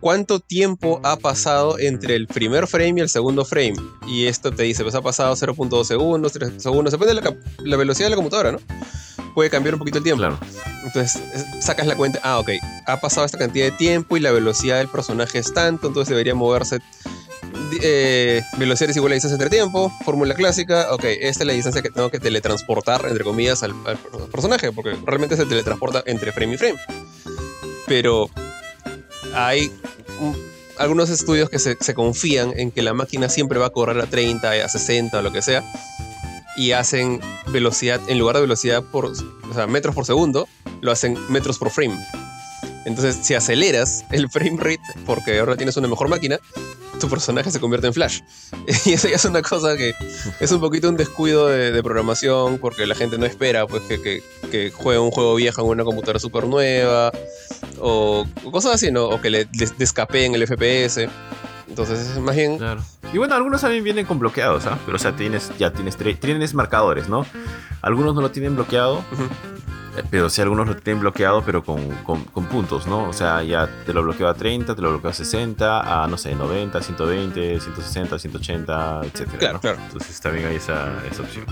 ¿cuánto 0.00 0.40
tiempo 0.40 1.00
ha 1.04 1.16
pasado 1.16 1.78
entre 1.78 2.14
el 2.16 2.26
primer 2.26 2.66
frame 2.66 2.94
y 2.96 3.00
el 3.00 3.08
segundo 3.08 3.44
frame? 3.44 3.76
Y 4.06 4.26
esto 4.26 4.52
te 4.52 4.62
dice, 4.62 4.82
pues 4.82 4.94
ha 4.94 5.02
pasado 5.02 5.34
0.2 5.34 5.84
segundos, 5.84 6.32
3 6.32 6.62
segundos, 6.62 6.92
depende 6.92 7.14
de 7.14 7.20
la, 7.20 7.36
la, 7.64 7.76
velocidad 7.76 8.06
de 8.06 8.10
la 8.10 8.16
computadora, 8.16 8.52
¿no? 8.52 8.58
Puede 9.34 9.50
cambiar 9.50 9.74
un 9.74 9.78
poquito 9.78 9.98
el 9.98 10.04
tiempo. 10.04 10.20
Claro. 10.20 10.38
Entonces 10.84 11.22
sacas 11.60 11.86
la 11.86 11.96
cuenta, 11.96 12.20
ah, 12.22 12.38
ok, 12.38 12.50
ha 12.86 13.00
pasado 13.00 13.26
esta 13.26 13.38
cantidad 13.38 13.66
de 13.66 13.72
tiempo 13.72 14.16
y 14.16 14.20
la 14.20 14.30
velocidad 14.30 14.78
del 14.78 14.88
personaje 14.88 15.38
es 15.38 15.52
tanto, 15.52 15.88
entonces 15.88 16.10
debería 16.10 16.34
moverse 16.34 16.80
eh, 17.82 18.42
velocidad 18.58 18.90
es 18.90 18.96
igual 18.96 19.12
a 19.12 19.14
distancia 19.14 19.34
entre 19.34 19.50
tiempo, 19.50 19.92
fórmula 20.04 20.34
clásica, 20.34 20.88
ok, 20.92 21.04
esta 21.04 21.42
es 21.42 21.46
la 21.46 21.52
distancia 21.52 21.82
que 21.82 21.90
tengo 21.90 22.10
que 22.10 22.18
teletransportar, 22.18 23.04
entre 23.06 23.24
comillas, 23.24 23.62
al, 23.62 23.74
al, 23.86 23.98
personaje, 24.30 24.72
porque 24.72 24.96
realmente 25.04 25.36
se 25.36 25.44
teletransporta 25.44 26.02
entre 26.06 26.32
frame 26.32 26.54
y 26.54 26.56
frame. 26.56 26.78
Pero 27.86 28.30
hay 29.34 29.72
un, 30.20 30.36
algunos 30.78 31.10
estudios 31.10 31.50
que 31.50 31.58
se, 31.58 31.76
confían 31.94 32.52
en 32.56 32.70
que 32.70 32.82
la 32.82 32.94
máquina 32.94 33.28
siempre 33.28 33.58
va 33.58 33.66
a 33.66 33.70
correr 33.70 34.00
a 34.00 34.06
30, 34.06 34.50
a 34.50 34.68
60 34.68 35.18
o 35.18 35.22
lo 35.22 35.32
que 35.32 35.42
sea, 35.42 35.64
y 36.56 36.72
hacen 36.72 37.20
velocidad, 37.48 38.00
en 38.08 38.18
lugar 38.18 38.36
de 38.36 38.42
velocidad 38.42 38.82
por, 38.82 39.06
o 39.06 39.54
sea, 39.54 39.66
metros 39.66 39.94
por 39.94 40.06
segundo, 40.06 40.48
lo 40.80 40.92
hacen 40.92 41.16
metros 41.28 41.58
por 41.58 41.70
frame. 41.70 41.98
Entonces, 42.84 43.18
si 43.22 43.34
aceleras 43.34 44.04
el 44.10 44.30
frame 44.30 44.56
rate, 44.56 44.80
porque 45.04 45.38
ahora 45.38 45.56
tienes 45.56 45.76
una 45.76 45.88
mejor 45.88 46.08
máquina, 46.08 46.38
tu 46.98 47.08
personaje 47.08 47.50
se 47.50 47.60
convierte 47.60 47.86
en 47.86 47.94
Flash. 47.94 48.20
Y 48.84 48.92
eso 48.92 49.08
ya 49.08 49.16
es 49.16 49.24
una 49.24 49.42
cosa 49.42 49.76
que 49.76 49.94
es 50.40 50.50
un 50.52 50.60
poquito 50.60 50.88
un 50.88 50.96
descuido 50.96 51.48
de, 51.48 51.82
programación, 51.82 52.58
porque 52.58 52.86
la 52.86 52.94
gente 52.94 53.18
no 53.18 53.26
espera 53.26 53.66
pues, 53.66 53.82
que, 53.82 54.00
que, 54.00 54.22
que, 54.50 54.70
juegue 54.70 54.98
un 54.98 55.10
juego 55.10 55.34
viejo 55.34 55.60
en 55.62 55.68
una 55.68 55.84
computadora 55.84 56.18
súper 56.18 56.46
nueva, 56.46 57.12
o, 57.80 58.26
o, 58.44 58.50
cosas 58.50 58.74
así, 58.74 58.90
¿no? 58.90 59.06
O 59.06 59.20
que 59.20 59.30
le 59.30 59.46
descapeen 59.78 60.34
el 60.34 60.46
FPS. 60.46 61.08
Entonces, 61.68 62.18
más 62.18 62.34
bien. 62.34 62.58
Claro. 62.58 62.82
Y 63.12 63.18
bueno, 63.18 63.34
algunos 63.34 63.60
también 63.60 63.84
vienen 63.84 64.06
con 64.06 64.18
bloqueados, 64.18 64.66
¿ah? 64.66 64.78
Pero, 64.84 64.96
o 64.96 64.98
sea, 64.98 65.14
tienes, 65.14 65.50
ya 65.58 65.72
tienes, 65.72 65.96
tienes 65.96 66.54
marcadores, 66.54 67.08
¿no? 67.08 67.24
Algunos 67.82 68.14
no 68.14 68.20
lo 68.20 68.30
tienen 68.30 68.54
bloqueado. 68.54 68.98
Uh 68.98 69.16
-huh 69.16 69.58
pero 70.10 70.30
si 70.30 70.40
algunos 70.40 70.66
lo 70.66 70.76
tienen 70.76 71.00
bloqueado, 71.00 71.42
pero 71.42 71.62
con, 71.64 71.88
con, 72.04 72.24
con, 72.24 72.46
puntos, 72.46 72.86
¿no? 72.86 73.08
O 73.08 73.12
sea, 73.12 73.42
ya 73.42 73.68
te 73.84 73.92
lo 73.92 74.02
bloqueo 74.02 74.28
a 74.28 74.34
30, 74.34 74.74
te 74.74 74.82
lo 74.82 74.90
bloqueo 74.90 75.10
a 75.10 75.14
60, 75.14 76.04
a 76.04 76.06
no 76.06 76.16
sé, 76.16 76.34
90, 76.34 76.82
120, 76.82 77.60
160, 77.60 78.18
180, 78.18 79.00
etcétera. 79.04 79.38
Claro, 79.38 79.54
¿no? 79.54 79.60
claro. 79.60 79.78
Entonces 79.84 80.20
también 80.20 80.46
hay 80.46 80.56
esa, 80.56 80.92
esa 81.10 81.22
opción. 81.22 81.46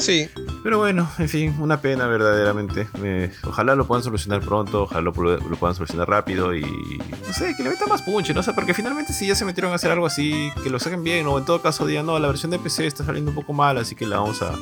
Sí. 0.00 0.28
Pero 0.62 0.78
bueno, 0.78 1.10
en 1.18 1.28
fin, 1.28 1.56
una 1.60 1.80
pena 1.80 2.06
verdaderamente. 2.06 2.88
Me, 2.98 3.30
ojalá 3.44 3.74
lo 3.74 3.86
puedan 3.86 4.02
solucionar 4.02 4.40
pronto, 4.40 4.82
ojalá 4.84 5.02
lo, 5.02 5.12
lo, 5.12 5.56
puedan 5.56 5.74
solucionar 5.74 6.08
rápido 6.08 6.54
y 6.54 6.62
no 6.62 7.32
sé, 7.32 7.54
que 7.56 7.62
le 7.62 7.70
metan 7.70 7.88
más 7.88 8.02
punch, 8.02 8.32
¿no? 8.34 8.40
O 8.40 8.42
sea, 8.42 8.54
porque 8.54 8.74
finalmente 8.74 9.12
si 9.12 9.26
ya 9.26 9.34
se 9.34 9.44
metieron 9.44 9.72
a 9.72 9.76
hacer 9.76 9.90
algo 9.90 10.06
así, 10.06 10.50
que 10.62 10.70
lo 10.70 10.78
saquen 10.78 11.04
bien, 11.04 11.26
o 11.26 11.38
en 11.38 11.44
todo 11.44 11.62
caso 11.62 11.86
digan, 11.86 12.06
no, 12.06 12.18
la 12.18 12.28
versión 12.28 12.50
de 12.50 12.58
PC 12.58 12.86
está 12.86 13.04
saliendo 13.04 13.30
un 13.30 13.34
poco 13.34 13.52
mal, 13.52 13.78
así 13.78 13.94
que 13.94 14.06
la 14.06 14.18
vamos 14.18 14.42
a 14.42 14.52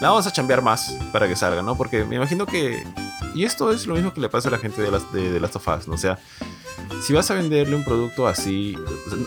la 0.00 0.10
vamos 0.10 0.26
a 0.26 0.32
chambear 0.32 0.62
más 0.62 0.96
para 1.12 1.26
que 1.28 1.36
salga, 1.36 1.62
¿no? 1.62 1.76
Porque 1.76 2.04
me 2.04 2.16
imagino 2.16 2.46
que. 2.46 2.84
Y 3.34 3.44
esto 3.44 3.72
es 3.72 3.86
lo 3.86 3.94
mismo 3.94 4.12
que 4.12 4.20
le 4.20 4.28
pasa 4.28 4.48
a 4.48 4.52
la 4.52 4.58
gente 4.58 4.80
de 4.82 4.90
las, 4.90 5.12
de, 5.12 5.30
de 5.30 5.40
Last 5.40 5.56
of 5.56 5.68
Us, 5.68 5.88
¿no? 5.88 5.94
O 5.94 5.98
sea, 5.98 6.18
si 7.02 7.12
vas 7.12 7.30
a 7.30 7.34
venderle 7.34 7.76
un 7.76 7.84
producto 7.84 8.26
así, 8.26 8.76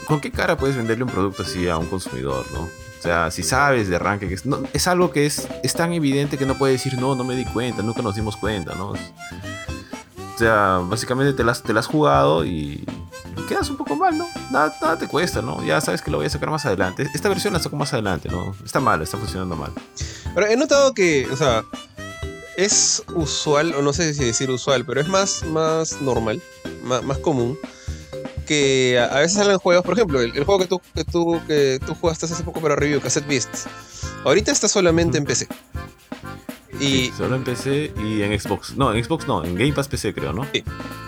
¿con 0.05 0.19
qué 0.19 0.31
cara 0.31 0.57
puedes 0.57 0.75
venderle 0.75 1.03
un 1.03 1.09
producto 1.09 1.43
así 1.43 1.67
a 1.69 1.77
un 1.77 1.87
consumidor, 1.87 2.45
¿no? 2.53 2.61
O 2.61 3.03
sea, 3.03 3.31
si 3.31 3.41
sabes 3.41 3.89
de 3.89 3.95
arranque 3.95 4.27
que 4.27 4.35
es, 4.35 4.45
no, 4.45 4.59
es 4.73 4.87
algo 4.87 5.11
que 5.11 5.25
es, 5.25 5.47
es 5.63 5.73
tan 5.73 5.91
evidente 5.91 6.37
que 6.37 6.45
no 6.45 6.57
puedes 6.57 6.83
decir, 6.83 6.99
no, 6.99 7.15
no 7.15 7.23
me 7.23 7.35
di 7.35 7.45
cuenta, 7.45 7.81
nunca 7.81 8.01
nos 8.01 8.15
dimos 8.15 8.37
cuenta, 8.37 8.75
¿no? 8.75 8.91
O 8.91 10.37
sea, 10.37 10.81
básicamente 10.83 11.33
te 11.33 11.43
las, 11.43 11.63
te 11.63 11.73
las 11.73 11.85
has 11.85 11.91
jugado 11.91 12.45
y 12.45 12.85
quedas 13.47 13.69
un 13.69 13.77
poco 13.77 13.95
mal, 13.95 14.17
¿no? 14.17 14.27
Nada, 14.51 14.73
nada, 14.81 14.97
te 14.97 15.07
cuesta, 15.07 15.41
¿no? 15.41 15.63
Ya 15.63 15.81
sabes 15.81 16.01
que 16.01 16.11
lo 16.11 16.17
voy 16.17 16.27
a 16.27 16.29
sacar 16.29 16.49
más 16.49 16.65
adelante. 16.65 17.07
Esta 17.13 17.27
versión 17.27 17.53
la 17.53 17.59
saco 17.59 17.75
más 17.75 17.91
adelante, 17.93 18.29
¿no? 18.29 18.55
Está 18.63 18.79
mal, 18.79 19.01
está 19.01 19.17
funcionando 19.17 19.55
mal. 19.55 19.71
Pero 20.33 20.47
he 20.47 20.55
notado 20.55 20.93
que, 20.93 21.27
o 21.31 21.35
sea, 21.35 21.63
es 22.57 23.03
usual, 23.15 23.73
o 23.75 23.81
no 23.81 23.93
sé 23.93 24.13
si 24.13 24.23
decir 24.23 24.49
usual, 24.49 24.85
pero 24.85 25.01
es 25.01 25.07
más, 25.07 25.43
más 25.43 26.01
normal, 26.01 26.41
más, 26.83 27.03
más 27.03 27.17
común, 27.17 27.57
que 28.45 28.99
a, 28.99 29.05
a 29.05 29.19
veces 29.19 29.33
salen 29.33 29.57
juegos, 29.57 29.83
por 29.83 29.95
ejemplo, 29.95 30.21
el, 30.21 30.35
el, 30.35 30.43
juego 30.43 30.59
que 30.59 30.67
tú, 30.67 30.81
que, 30.93 31.03
tú, 31.03 31.41
que 31.47 31.79
tú 31.85 31.95
jugaste 31.95 32.25
hace 32.25 32.43
poco 32.43 32.61
para 32.61 32.75
review, 32.75 33.01
Cassette 33.01 33.27
Beasts, 33.27 33.67
ahorita 34.23 34.51
está 34.51 34.67
solamente 34.67 35.17
en 35.17 35.25
PC. 35.25 35.47
Y... 36.79 36.85
Sí, 36.85 37.13
solo 37.15 37.35
en 37.35 37.43
PC 37.43 37.93
y 38.03 38.23
en 38.23 38.39
Xbox. 38.39 38.75
No, 38.75 38.93
en 38.93 39.03
Xbox 39.03 39.27
no, 39.27 39.43
en 39.43 39.55
Game 39.55 39.73
Pass 39.73 39.87
PC 39.87 40.13
creo, 40.13 40.33
¿no? 40.33 40.47
Sí. 40.51 40.63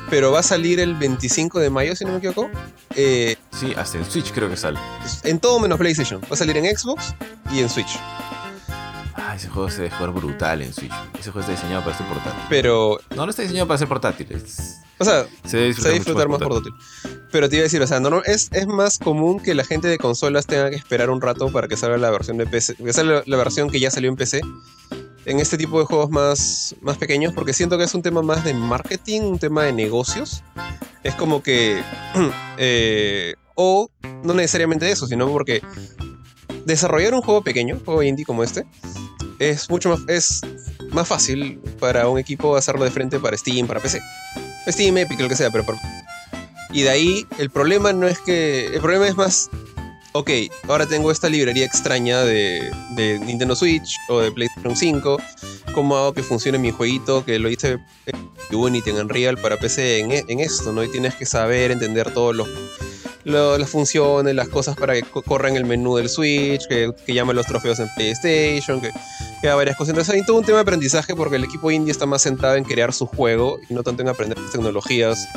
Pero 0.10 0.32
va 0.32 0.42
a 0.42 0.44
salir 0.44 0.80
el 0.80 0.96
25 0.96 1.60
de 1.60 1.70
mayo, 1.72 1.96
si 1.96 2.06
no 2.06 2.12
me 2.12 2.18
equivoco. 2.18 2.50
Eh, 2.96 3.36
sí, 3.52 3.74
hasta 3.76 3.98
en 3.98 4.06
Switch 4.06 4.32
creo 4.32 4.50
que 4.50 4.58
sale. 4.58 4.78
En 5.24 5.40
todo 5.40 5.60
menos 5.60 5.80
PlayStation. 5.80 6.22
Va 6.22 6.34
a 6.34 6.36
salir 6.36 6.58
en 6.58 6.78
Xbox 6.78 7.16
y 7.52 7.60
en 7.60 7.70
Switch. 7.70 7.98
Ah, 9.34 9.36
ese 9.36 9.50
juego 9.50 9.68
se 9.68 9.82
debe 9.82 9.96
jugar 9.96 10.12
brutal 10.12 10.62
en 10.62 10.72
Switch. 10.72 10.94
Ese 11.20 11.32
juego 11.32 11.40
está 11.40 11.54
diseñado 11.54 11.84
para 11.84 11.98
ser 11.98 12.06
portátil. 12.06 12.40
Pero. 12.50 13.00
No, 13.16 13.26
no 13.26 13.32
está 13.32 13.42
diseñado 13.42 13.68
para 13.68 13.80
ser 13.80 13.88
portátil. 13.88 14.28
Es... 14.32 14.78
O 15.00 15.06
sea, 15.06 15.26
se 15.44 15.58
debe 15.58 15.70
disfrutar, 15.70 15.74
se 15.74 15.88
debe 15.88 15.94
disfrutar 15.96 16.30
más, 16.30 16.40
más 16.40 16.48
portátil. 16.48 16.74
Pero 17.32 17.50
te 17.50 17.56
iba 17.56 17.62
a 17.62 17.64
decir, 17.64 17.82
o 17.82 17.88
sea, 17.88 18.00
no, 18.00 18.22
es, 18.26 18.50
es 18.52 18.68
más 18.68 19.00
común 19.00 19.40
que 19.40 19.56
la 19.56 19.64
gente 19.64 19.88
de 19.88 19.98
consolas 19.98 20.46
tenga 20.46 20.70
que 20.70 20.76
esperar 20.76 21.10
un 21.10 21.20
rato 21.20 21.52
para 21.52 21.68
que 21.68 21.76
salga 21.76 21.98
la 21.98 22.12
versión 22.12 22.38
de 22.38 22.46
PC. 22.46 22.76
Que 22.76 22.94
salga 22.94 23.24
la 23.26 23.38
versión 23.38 23.72
que 23.72 23.80
ya 23.80 23.90
salió 23.90 24.12
en 24.12 24.18
PC 24.18 24.42
en 25.26 25.40
este 25.40 25.58
tipo 25.58 25.80
de 25.80 25.86
juegos 25.86 26.12
más, 26.12 26.76
más 26.82 27.00
pequeños 27.00 27.34
porque 27.34 27.54
siento 27.54 27.80
que 27.80 27.86
es 27.86 27.96
un 27.96 28.04
tema 28.04 28.22
más 28.22 28.44
de 28.44 28.54
marketing, 28.54 29.22
un 29.22 29.40
tema 29.40 29.64
de 29.64 29.74
negocios. 29.74 30.44
Es 31.04 31.16
como 31.16 31.42
que... 31.42 31.82
Eh, 32.60 33.34
o 33.56 33.90
no 34.24 34.36
necesariamente 34.36 34.92
eso, 34.92 35.08
sino 35.08 35.28
porque 35.28 35.64
desarrollar 36.66 37.16
un 37.16 37.22
juego 37.22 37.42
pequeño, 37.42 37.76
un 37.76 37.84
juego 37.84 38.04
indie 38.04 38.26
como 38.26 38.44
este, 38.44 38.66
es 39.50 39.70
mucho 39.70 39.90
más, 39.90 40.02
es 40.08 40.42
más 40.92 41.08
fácil 41.08 41.60
para 41.80 42.08
un 42.08 42.20
equipo 42.20 42.56
hacerlo 42.56 42.84
de 42.84 42.92
frente 42.92 43.20
para 43.20 43.38
Steam, 43.38 43.68
para 43.68 43.80
PC. 43.80 44.02
Steam, 44.68 44.98
Epic, 44.98 45.20
lo 45.20 45.30
que 45.30 45.36
sea, 45.36 45.50
pero... 45.52 45.66
Por... 45.66 45.76
Y 46.72 46.82
de 46.82 46.90
ahí 46.90 47.28
el 47.38 47.50
problema 47.50 47.94
no 47.94 48.08
es 48.08 48.20
que... 48.20 48.68
El 48.68 48.82
problema 48.82 49.08
es 49.08 49.16
más 49.16 49.50
ok, 50.14 50.30
ahora 50.68 50.86
tengo 50.86 51.12
esta 51.12 51.28
librería 51.28 51.66
extraña 51.66 52.22
de, 52.24 52.72
de, 52.92 53.20
Nintendo 53.20 53.56
Switch 53.56 53.98
o 54.10 54.20
de 54.20 54.32
PlayStation 54.32 54.76
5. 54.76 55.18
¿Cómo 55.74 55.98
hago 55.98 56.14
que 56.14 56.24
funcione 56.24 56.58
mi 56.60 56.72
jueguito? 56.72 57.26
Que 57.26 57.40
lo 57.40 57.50
hice 57.50 57.80
en 58.06 58.32
Unity, 58.56 58.92
en 58.92 58.98
Unreal 58.98 59.38
para 59.38 59.58
PC 59.58 60.00
en, 60.00 60.12
en 60.12 60.40
esto, 60.40 60.72
¿no? 60.72 60.84
Y 60.84 60.90
tienes 60.90 61.16
que 61.16 61.26
saber, 61.26 61.72
entender 61.72 62.14
todos 62.14 62.36
los, 62.36 62.48
lo, 63.24 63.58
las 63.58 63.70
funciones, 63.70 64.36
las 64.36 64.50
cosas 64.50 64.76
para 64.76 64.94
que 64.94 65.02
corra 65.02 65.50
en 65.50 65.56
el 65.56 65.66
menú 65.66 65.96
del 65.96 66.10
Switch, 66.10 66.68
que, 66.68 66.92
que 67.06 67.14
los 67.14 67.46
trofeos 67.48 67.80
en 67.80 67.90
PlayStation, 67.96 68.82
que, 68.82 68.92
que 69.42 69.48
varias 69.50 69.76
cosas. 69.76 69.90
Entonces 69.90 70.14
hay 70.14 70.24
todo 70.24 70.38
un 70.38 70.46
tema 70.46 70.60
de 70.60 70.64
aprendizaje 70.64 71.16
porque 71.16 71.38
el 71.38 71.44
equipo 71.44 71.72
indie 71.72 71.92
está 71.92 72.06
más 72.06 72.22
centrado 72.22 72.56
en 72.56 72.64
crear 72.64 72.94
su 72.94 73.08
juego 73.08 73.58
y 73.68 73.74
no 73.74 73.82
tanto 73.82 74.04
en 74.04 74.10
aprender 74.10 74.38
tecnologías 74.52 75.28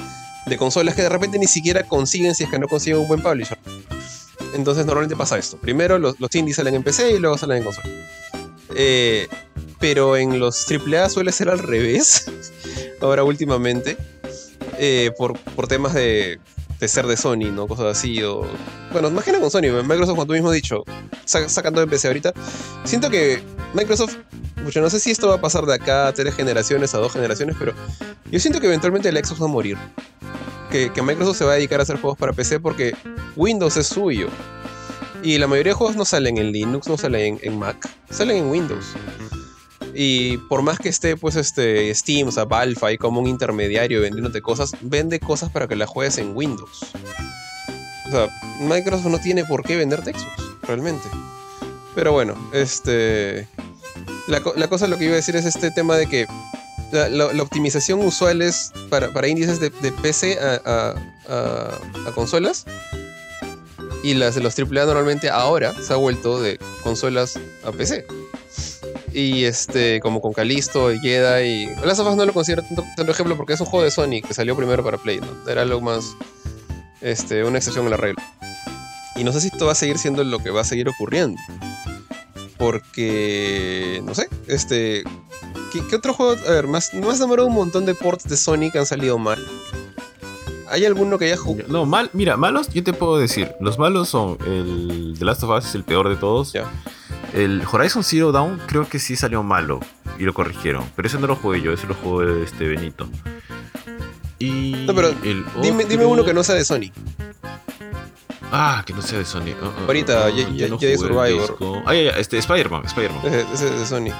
de 0.44 0.56
consolas 0.58 0.94
que 0.94 1.02
de 1.02 1.08
repente 1.08 1.38
ni 1.38 1.46
siquiera 1.46 1.82
consiguen 1.84 2.34
si 2.34 2.44
es 2.44 2.50
que 2.50 2.58
no 2.58 2.68
consiguen 2.68 3.00
un 3.00 3.08
buen 3.08 3.22
publisher. 3.22 3.58
Entonces 4.54 4.86
normalmente 4.86 5.16
pasa 5.16 5.38
esto. 5.38 5.56
Primero 5.56 5.98
los, 5.98 6.18
los 6.20 6.34
indies 6.34 6.56
salen 6.56 6.74
en 6.74 6.82
PC 6.82 7.12
y 7.12 7.18
luego 7.18 7.38
salen 7.38 7.58
en 7.58 7.64
consola. 7.64 7.88
Eh, 8.74 9.28
pero 9.80 10.16
en 10.16 10.38
los 10.38 10.66
AAA 10.70 11.08
suele 11.08 11.32
ser 11.32 11.48
al 11.48 11.58
revés. 11.58 12.30
Ahora 13.00 13.24
últimamente. 13.24 13.96
Eh, 14.78 15.10
por, 15.16 15.38
por, 15.38 15.68
temas 15.68 15.94
de, 15.94 16.38
de, 16.80 16.88
ser 16.88 17.06
de 17.06 17.16
Sony, 17.16 17.50
¿no? 17.52 17.66
Cosas 17.66 17.98
así. 17.98 18.22
O... 18.22 18.46
Bueno, 18.92 19.08
imagina 19.08 19.40
con 19.40 19.50
Sony. 19.50 19.82
Microsoft, 19.82 20.10
como 20.14 20.26
tú 20.26 20.32
mismo 20.32 20.48
has 20.48 20.54
dicho, 20.54 20.84
sac 21.24 21.48
sacando 21.48 21.82
en 21.82 21.88
PC 21.88 22.08
ahorita. 22.08 22.32
Siento 22.84 23.10
que 23.10 23.42
Microsoft. 23.74 24.16
Mucho, 24.62 24.80
no 24.80 24.90
sé 24.90 24.98
si 24.98 25.12
esto 25.12 25.28
va 25.28 25.36
a 25.36 25.40
pasar 25.40 25.64
de 25.64 25.74
acá 25.74 26.08
a 26.08 26.12
tres 26.12 26.34
generaciones, 26.34 26.92
a 26.94 26.98
dos 26.98 27.12
generaciones, 27.12 27.54
pero 27.56 27.72
yo 28.32 28.40
siento 28.40 28.58
que 28.58 28.66
eventualmente 28.66 29.08
el 29.08 29.16
Xbox 29.16 29.40
va 29.40 29.44
a 29.44 29.48
morir. 29.48 29.78
Que, 30.72 30.92
que, 30.92 31.02
Microsoft 31.02 31.36
se 31.38 31.44
va 31.44 31.52
a 31.52 31.54
dedicar 31.54 31.78
a 31.78 31.84
hacer 31.84 32.00
juegos 32.00 32.18
para 32.18 32.32
PC 32.32 32.58
porque 32.58 32.96
Windows 33.36 33.76
es 33.76 33.86
suyo. 33.86 34.28
Y 35.22 35.38
la 35.38 35.46
mayoría 35.46 35.70
de 35.70 35.76
juegos 35.76 35.94
no 35.94 36.04
salen 36.04 36.38
en 36.38 36.50
Linux, 36.50 36.88
no 36.88 36.98
salen 36.98 37.38
en, 37.42 37.52
en 37.52 37.58
Mac, 37.58 37.88
salen 38.10 38.38
en 38.38 38.50
Windows. 38.50 38.94
Y 39.98 40.36
por 40.36 40.60
más 40.60 40.78
que 40.78 40.90
esté, 40.90 41.16
pues, 41.16 41.36
este, 41.36 41.94
Steam, 41.94 42.28
o 42.28 42.32
sea, 42.32 42.44
Valve 42.44 42.78
ahí 42.82 42.98
como 42.98 43.18
un 43.20 43.26
intermediario 43.26 44.02
vendiéndote 44.02 44.42
cosas, 44.42 44.72
vende 44.82 45.18
cosas 45.20 45.50
para 45.50 45.66
que 45.66 45.74
las 45.74 45.88
juegues 45.88 46.18
en 46.18 46.36
Windows. 46.36 46.82
O 48.08 48.10
sea, 48.10 48.28
Microsoft 48.60 49.06
no 49.06 49.18
tiene 49.18 49.44
por 49.46 49.62
qué 49.62 49.76
vender 49.76 50.02
Xbox, 50.02 50.26
realmente. 50.62 51.08
Pero 51.94 52.12
bueno, 52.12 52.34
este. 52.52 53.48
La, 54.28 54.42
la 54.56 54.68
cosa 54.68 54.86
lo 54.86 54.98
que 54.98 55.04
iba 55.04 55.14
a 55.14 55.16
decir 55.16 55.34
es 55.36 55.46
este 55.46 55.70
tema 55.70 55.96
de 55.96 56.06
que 56.08 56.26
la, 56.92 57.42
optimización 57.42 58.00
usual 58.04 58.42
es 58.42 58.72
para, 58.90 59.28
índices 59.28 59.60
de, 59.60 59.70
de 59.70 59.92
PC 59.92 60.38
a, 60.38 60.60
a- 60.64 60.94
a- 61.28 62.08
a 62.08 62.12
consolas. 62.12 62.66
Y 64.04 64.14
las 64.14 64.34
de 64.34 64.42
los 64.42 64.56
AAA 64.58 64.84
normalmente 64.84 65.30
ahora 65.30 65.74
se 65.80 65.92
ha 65.92 65.96
vuelto 65.96 66.40
de 66.40 66.58
consolas 66.82 67.38
a 67.64 67.72
PC. 67.72 68.06
Y 69.16 69.44
este, 69.44 69.98
como 70.00 70.20
con 70.20 70.34
Calisto, 70.34 70.92
y 70.92 70.98
Jedi 70.98 71.46
y. 71.46 71.66
Last 71.86 72.00
of 72.00 72.08
Us 72.08 72.16
no 72.16 72.26
lo 72.26 72.34
considero 72.34 72.62
tanto, 72.62 72.84
tanto 72.98 73.12
ejemplo 73.12 73.34
porque 73.34 73.54
es 73.54 73.60
un 73.60 73.66
juego 73.66 73.82
de 73.82 73.90
Sony 73.90 74.20
que 74.20 74.34
salió 74.34 74.54
primero 74.54 74.84
para 74.84 74.98
Play, 74.98 75.20
¿no? 75.20 75.50
Era 75.50 75.62
algo 75.62 75.80
más. 75.80 76.14
Este, 77.00 77.42
una 77.42 77.56
excepción 77.56 77.86
a 77.86 77.90
la 77.90 77.96
regla. 77.96 78.22
Y 79.16 79.24
no 79.24 79.32
sé 79.32 79.40
si 79.40 79.46
esto 79.48 79.64
va 79.64 79.72
a 79.72 79.74
seguir 79.74 79.96
siendo 79.96 80.22
lo 80.22 80.38
que 80.40 80.50
va 80.50 80.60
a 80.60 80.64
seguir 80.64 80.86
ocurriendo. 80.90 81.40
Porque. 82.58 84.02
No 84.04 84.14
sé. 84.14 84.28
Este. 84.48 85.02
¿Qué, 85.72 85.80
qué 85.88 85.96
otro 85.96 86.12
juego? 86.12 86.36
A 86.46 86.50
ver, 86.50 86.66
más, 86.66 86.92
me 86.92 87.08
has 87.08 87.18
nombrado 87.18 87.48
un 87.48 87.54
montón 87.54 87.86
de 87.86 87.94
ports 87.94 88.28
de 88.28 88.36
Sony 88.36 88.70
que 88.70 88.80
han 88.80 88.86
salido 88.86 89.16
mal. 89.16 89.42
¿Hay 90.68 90.84
alguno 90.84 91.16
que 91.16 91.24
haya 91.24 91.38
jugado? 91.38 91.72
No, 91.72 91.86
mal, 91.86 92.10
mira, 92.12 92.36
malos, 92.36 92.68
yo 92.68 92.84
te 92.84 92.92
puedo 92.92 93.16
decir. 93.16 93.54
Los 93.60 93.78
malos 93.78 94.10
son 94.10 94.36
el 94.46 95.14
The 95.18 95.24
Last 95.24 95.42
of 95.42 95.56
Us 95.56 95.64
es 95.64 95.74
el 95.74 95.84
peor 95.84 96.10
de 96.10 96.16
todos. 96.16 96.52
Ya. 96.52 96.70
El 97.32 97.62
Horizon 97.70 98.02
Zero 98.04 98.32
Dawn 98.32 98.60
creo 98.66 98.88
que 98.88 98.98
sí 98.98 99.16
salió 99.16 99.42
malo 99.42 99.80
y 100.18 100.24
lo 100.24 100.32
corrigieron. 100.34 100.84
Pero 100.96 101.08
ese 101.08 101.18
no 101.18 101.26
lo 101.26 101.36
jugué 101.36 101.60
yo, 101.60 101.72
ese 101.72 101.86
lo 101.86 101.94
jugó 101.94 102.22
este 102.22 102.66
Benito. 102.68 103.08
Y 104.38 104.84
No, 104.86 104.94
pero 104.94 105.08
el 105.08 105.44
Dime, 105.62 105.84
otro- 105.84 105.88
dime 105.88 106.04
uno 106.04 106.24
que 106.24 106.34
no 106.34 106.42
sea 106.44 106.54
de 106.54 106.64
Sony. 106.64 106.90
Ah, 108.52 108.82
que 108.86 108.92
no 108.92 109.02
sea 109.02 109.18
de 109.18 109.24
Sony. 109.24 109.54
Ah, 109.60 109.70
ah, 109.76 109.82
Ahorita, 109.86 110.26
ah, 110.26 110.30
ya 110.30 110.68
no 110.68 110.78
el 110.80 110.98
Survivor. 110.98 111.56
Ah, 111.86 111.94
ya, 111.94 112.02
ya, 112.02 112.10
este, 112.12 112.38
Spider-Man, 112.38 112.84
Spider-Man. 112.86 113.26
Ese, 113.26 113.66
es 113.66 113.78
de 113.80 113.86
Sony. 113.86 114.12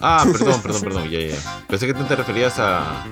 Ah, 0.00 0.24
perdón, 0.32 0.60
perdón, 0.62 0.82
perdón, 0.82 1.08
ya, 1.10 1.20
ya. 1.20 1.36
Pensé 1.68 1.86
que 1.86 1.94
te 1.94 2.16
referías 2.16 2.58
a... 2.58 3.04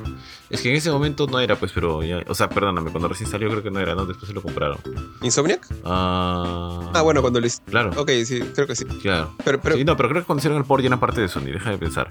Es 0.51 0.63
que 0.63 0.71
en 0.71 0.75
ese 0.77 0.91
momento 0.91 1.27
no 1.29 1.39
era, 1.39 1.55
pues, 1.57 1.71
pero 1.73 2.03
ya... 2.03 2.25
O 2.27 2.35
sea, 2.35 2.49
perdóname, 2.49 2.91
cuando 2.91 3.07
recién 3.09 3.31
salió 3.31 3.49
creo 3.51 3.63
que 3.63 3.71
no 3.71 3.79
era, 3.79 3.95
¿no? 3.95 4.05
Después 4.05 4.27
se 4.29 4.35
lo 4.35 4.43
compraron. 4.43 4.79
¿Insomniac? 5.23 5.65
Ah... 5.85 6.91
Ah, 6.93 7.03
bueno, 7.03 7.21
cuando 7.21 7.41
lo 7.41 7.47
hice. 7.47 7.61
Claro, 7.67 7.93
Ok, 7.97 8.11
sí, 8.25 8.41
creo 8.55 8.67
que 8.67 8.75
sí. 8.75 8.85
claro. 8.85 9.35
Pero, 9.45 9.61
pero 9.61 9.77
Sí, 9.77 9.85
no, 9.85 9.97
pero 9.97 10.09
creo 10.09 10.23
que 10.23 10.27
cuando 10.27 10.41
hicieron 10.41 10.59
el 10.59 10.65
port 10.65 10.83
ya 10.83 10.89
era 10.89 10.99
parte 10.99 11.21
de 11.21 11.29
Sony, 11.29 11.45
deja 11.53 11.71
de 11.71 11.79
pensar. 11.79 12.11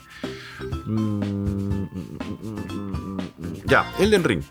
Mm, 0.85 1.85
Ya, 3.65 3.91
Elden 3.99 4.23
Ring. 4.23 4.41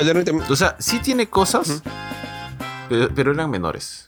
el 0.00 0.06
de 0.06 0.24
también. 0.24 0.50
O 0.50 0.56
sea, 0.56 0.76
sí 0.78 0.98
tiene 0.98 1.28
cosas, 1.28 1.82
pero 2.88 3.30
eran 3.32 3.50
menores. 3.50 4.07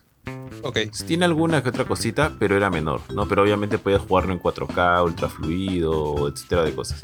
Ok. 0.63 0.79
Tiene 1.07 1.25
alguna 1.25 1.63
que 1.63 1.69
otra 1.71 1.85
cosita, 1.85 2.33
pero 2.39 2.57
era 2.57 2.71
menor, 2.71 3.01
¿no? 3.15 3.27
Pero 3.29 3.43
obviamente 3.43 3.79
puedes 3.79 4.01
jugarlo 4.01 4.33
en 4.33 4.41
4K, 4.41 5.05
ultra 5.05 5.29
fluido, 5.29 6.29
etcétera 6.29 6.65
de 6.65 6.73
cosas. 6.75 7.01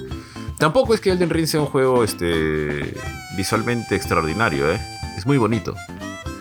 Tampoco 0.58 0.94
es 0.94 1.00
que 1.00 1.10
Elden 1.10 1.30
Ring 1.30 1.46
sea 1.46 1.60
un 1.60 1.66
juego 1.66 2.04
este, 2.04 2.94
visualmente 3.36 3.94
extraordinario, 3.96 4.70
¿eh? 4.72 4.80
Es 5.16 5.26
muy 5.26 5.38
bonito. 5.38 5.74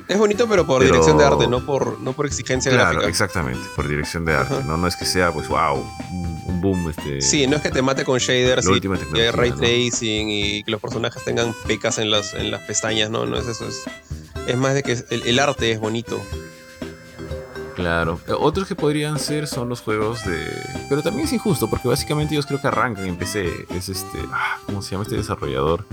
Es 0.07 0.19
bonito, 0.19 0.47
pero 0.47 0.67
por 0.67 0.79
Pero- 0.81 0.91
dirección 0.93 1.17
de 1.17 1.23
arte, 1.25 1.47
no 1.47 1.65
por, 1.65 1.99
no 1.99 2.13
por 2.13 2.27
exigencia 2.27 2.71
Claro, 2.71 2.89
gráfica. 2.91 3.09
exactamente, 3.09 3.61
por 3.75 3.87
dirección 3.87 4.23
de 4.23 4.33
arte, 4.35 4.53
Ajá. 4.53 4.63
¿no? 4.63 4.77
No 4.77 4.87
es 4.87 4.95
que 4.95 5.05
sea, 5.05 5.31
pues, 5.33 5.47
wow, 5.47 5.83
un, 6.45 6.61
boom, 6.61 6.89
este... 6.91 7.21
Sí, 7.21 7.47
no 7.47 7.55
es 7.55 7.63
que 7.63 7.71
te 7.71 7.81
mate 7.81 8.05
con 8.05 8.19
shaders 8.19 8.67
y, 8.67 8.79
ray 9.31 9.49
¿no? 9.49 9.55
tracing 9.57 10.29
y 10.29 10.63
que 10.63 10.69
los 10.71 10.79
personajes 10.79 11.23
tengan 11.23 11.53
pecas 11.65 11.97
en 11.97 12.11
las, 12.11 12.35
en 12.35 12.51
las 12.51 12.61
pestañas, 12.61 13.09
no, 13.09 13.25
no 13.25 13.37
es 13.37 13.47
eso. 13.47 13.67
Es, 13.67 13.83
es 14.45 14.57
más 14.57 14.75
de 14.75 14.83
que 14.83 14.91
el, 14.91 15.23
el 15.25 15.39
arte 15.39 15.71
es 15.71 15.79
bonito. 15.79 16.21
Claro. 17.75 18.19
Eh, 18.27 18.31
Otros 18.37 18.67
que 18.67 18.75
podrían 18.75 19.19
ser 19.19 19.47
son 19.47 19.69
los 19.69 19.81
juegos 19.81 20.23
de. 20.25 20.47
Pero 20.89 21.01
también 21.03 21.27
es 21.27 21.33
injusto, 21.33 21.69
porque 21.69 21.87
básicamente 21.87 22.33
ellos 22.33 22.45
creo 22.45 22.61
que 22.61 22.67
arrancan 22.67 23.05
en 23.05 23.17
PC. 23.17 23.65
Es 23.69 23.89
este. 23.89 24.17
ah, 24.31 24.57
¿Cómo 24.65 24.81
se 24.81 24.91
llama 24.91 25.03
este 25.03 25.15
desarrollador? 25.17 25.85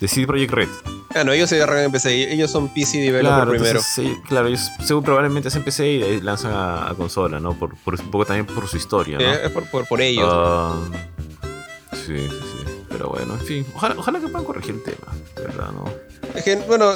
De 0.00 0.08
CD 0.08 0.26
Projekt 0.26 0.52
Red. 0.52 0.68
Ah, 1.14 1.22
no, 1.22 1.30
ellos 1.32 1.48
se 1.48 1.62
arrancan 1.62 1.84
en 1.84 1.92
PC, 1.92 2.32
ellos 2.32 2.50
son 2.50 2.68
PC 2.74 2.98
developer 2.98 3.34
Claro, 3.36 3.50
primero. 3.50 3.68
entonces, 3.78 3.92
sí, 3.94 4.16
claro, 4.26 4.48
ellos 4.48 4.68
según 4.84 5.04
probablemente 5.04 5.46
hacen 5.48 5.62
PC 5.62 5.88
y 5.92 5.98
de 5.98 6.04
ahí 6.06 6.20
lanzan 6.20 6.52
a, 6.52 6.90
a 6.90 6.94
consola, 6.94 7.38
¿no? 7.38 7.52
Por, 7.56 7.76
por- 7.84 8.00
un 8.00 8.10
poco 8.10 8.24
también 8.26 8.46
por 8.46 8.66
su 8.66 8.76
historia, 8.78 9.18
¿no? 9.18 9.24
Eh, 9.24 9.40
es 9.44 9.50
por, 9.52 9.64
por, 9.70 9.86
por 9.86 10.00
ellos. 10.00 10.26
Ah, 10.28 10.74
sí, 11.92 12.16
sí, 12.18 12.28
sí. 12.28 12.72
Pero 12.88 13.08
bueno, 13.10 13.34
en 13.34 13.40
fin. 13.40 13.66
Ojalá, 13.76 13.94
ojalá 13.96 14.18
que 14.20 14.26
puedan 14.28 14.44
corregir 14.44 14.74
el 14.74 14.82
tema, 14.82 15.12
de 15.36 15.42
¿verdad? 15.42 15.70
¿no? 15.72 15.84
Es 16.34 16.44
que, 16.44 16.56
bueno, 16.56 16.94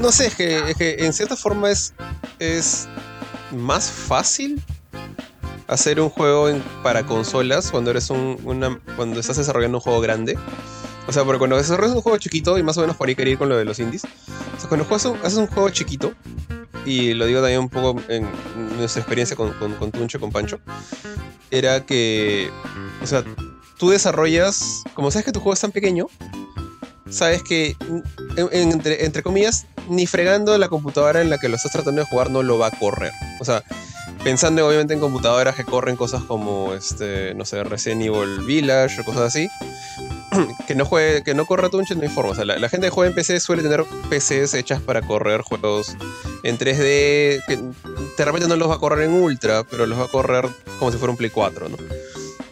no 0.00 0.12
sé, 0.12 0.26
es 0.28 0.34
que, 0.34 0.70
es 0.70 0.76
que 0.76 0.96
en 1.04 1.12
cierta 1.12 1.34
forma 1.36 1.70
es, 1.70 1.94
es 2.38 2.88
más 3.56 3.90
fácil 3.90 4.62
hacer 5.68 6.00
un 6.00 6.08
juego 6.10 6.48
para 6.82 7.04
consolas 7.06 7.70
cuando 7.70 7.90
eres 7.90 8.10
un, 8.10 8.36
cuando 8.96 9.18
estás 9.20 9.36
desarrollando 9.36 9.78
un 9.78 9.82
juego 9.82 10.00
grande. 10.00 10.38
O 11.08 11.12
sea, 11.12 11.24
porque 11.24 11.38
cuando 11.38 11.56
desarrollas 11.56 11.94
un 11.94 12.02
juego 12.02 12.18
chiquito, 12.18 12.58
y 12.58 12.62
más 12.62 12.76
o 12.78 12.80
menos 12.80 12.96
por 12.96 13.08
ahí 13.08 13.14
quería 13.14 13.32
ir 13.34 13.38
con 13.38 13.48
lo 13.48 13.56
de 13.56 13.64
los 13.64 13.78
indies, 13.78 14.04
o 14.04 14.60
sea, 14.60 14.68
cuando 14.68 14.84
juegas 14.84 15.04
un- 15.06 15.18
haces 15.18 15.38
un 15.38 15.46
juego 15.46 15.70
chiquito, 15.70 16.12
y 16.84 17.14
lo 17.14 17.26
digo 17.26 17.40
también 17.40 17.60
un 17.60 17.68
poco 17.68 18.00
en 18.08 18.28
nuestra 18.76 19.02
experiencia 19.02 19.36
con, 19.36 19.52
con, 19.54 19.74
con 19.74 19.90
Tuncho, 19.92 20.18
con 20.20 20.30
Pancho, 20.32 20.58
era 21.50 21.84
que, 21.86 22.50
o 23.02 23.06
sea, 23.06 23.22
tú 23.78 23.90
desarrollas, 23.90 24.82
como 24.94 25.10
sabes 25.12 25.24
que 25.26 25.32
tu 25.32 25.38
juego 25.40 25.54
es 25.54 25.60
tan 25.60 25.70
pequeño, 25.70 26.06
sabes 27.08 27.42
que, 27.44 27.76
en- 28.36 28.48
en- 28.52 28.72
entre, 28.72 29.04
entre 29.04 29.22
comillas, 29.22 29.66
ni 29.88 30.06
fregando 30.06 30.56
la 30.58 30.68
computadora 30.68 31.20
en 31.20 31.30
la 31.30 31.38
que 31.38 31.48
lo 31.48 31.56
estás 31.56 31.72
tratando 31.72 32.00
de 32.00 32.06
jugar 32.06 32.30
no 32.30 32.42
lo 32.42 32.58
va 32.58 32.68
a 32.68 32.70
correr. 32.70 33.12
O 33.40 33.44
sea, 33.44 33.62
pensando 34.24 34.66
obviamente 34.66 34.94
en 34.94 35.00
computadoras 35.00 35.54
que 35.54 35.64
corren 35.64 35.96
cosas 35.96 36.22
como, 36.24 36.74
este, 36.74 37.34
no 37.34 37.44
sé, 37.44 37.62
Resident 37.64 38.02
Evil 38.02 38.40
Village 38.40 39.00
o 39.00 39.04
cosas 39.04 39.22
así, 39.22 39.48
que 40.66 40.74
no 40.74 40.84
juegue, 40.84 41.22
que 41.22 41.34
no 41.34 41.46
corra 41.46 41.68
Tunche 41.68 41.94
no 41.94 42.02
hay 42.02 42.08
forma. 42.08 42.32
O 42.32 42.34
sea, 42.34 42.44
la, 42.44 42.68
gente 42.68 42.88
que 42.88 42.90
juega 42.90 43.10
en 43.10 43.14
PC 43.14 43.40
suele 43.40 43.62
tener 43.62 43.84
PCs 44.10 44.54
hechas 44.54 44.80
para 44.80 45.02
correr 45.02 45.42
juegos 45.42 45.96
en 46.42 46.58
3D, 46.58 47.42
que 47.46 47.56
de 48.16 48.24
repente 48.24 48.48
no 48.48 48.56
los 48.56 48.68
va 48.68 48.74
a 48.74 48.78
correr 48.78 49.04
en 49.04 49.12
Ultra, 49.12 49.64
pero 49.64 49.86
los 49.86 49.98
va 49.98 50.04
a 50.04 50.08
correr 50.08 50.48
como 50.78 50.90
si 50.90 50.98
fuera 50.98 51.10
un 51.12 51.16
Play 51.16 51.30
4, 51.30 51.68
¿no? 51.68 51.76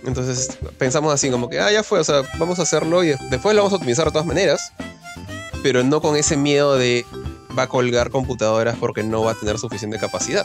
Entonces 0.06 0.58
pensamos 0.78 1.12
así 1.12 1.30
como 1.30 1.48
que, 1.48 1.58
ah, 1.58 1.72
ya 1.72 1.82
fue, 1.82 1.98
o 1.98 2.04
sea, 2.04 2.22
vamos 2.38 2.58
a 2.58 2.62
hacerlo 2.62 3.02
y 3.02 3.14
después 3.30 3.54
lo 3.54 3.62
vamos 3.62 3.72
a 3.72 3.76
optimizar 3.76 4.06
de 4.06 4.12
todas 4.12 4.26
maneras, 4.26 4.72
pero 5.64 5.82
no 5.82 6.02
con 6.02 6.14
ese 6.14 6.36
miedo 6.36 6.76
de 6.76 7.06
va 7.58 7.62
a 7.62 7.68
colgar 7.68 8.10
computadoras 8.10 8.76
porque 8.78 9.02
no 9.02 9.24
va 9.24 9.30
a 9.30 9.34
tener 9.34 9.58
suficiente 9.58 9.98
capacidad. 9.98 10.44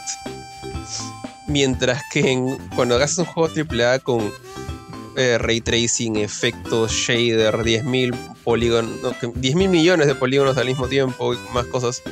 Mientras 1.46 2.02
que 2.10 2.56
cuando 2.74 2.94
hagas 2.94 3.18
un 3.18 3.26
juego 3.26 3.52
AAA 3.54 3.98
con 3.98 4.32
eh, 5.18 5.36
ray 5.36 5.60
tracing, 5.60 6.16
efectos, 6.16 6.92
shader, 6.92 7.54
10.000 7.56 8.16
polígonos, 8.44 8.90
10.000 9.02 9.68
millones 9.68 10.06
de 10.06 10.14
polígonos 10.14 10.56
al 10.56 10.68
mismo 10.68 10.88
tiempo 10.88 11.34
y 11.34 11.38
más 11.52 11.66
cosas, 11.66 12.02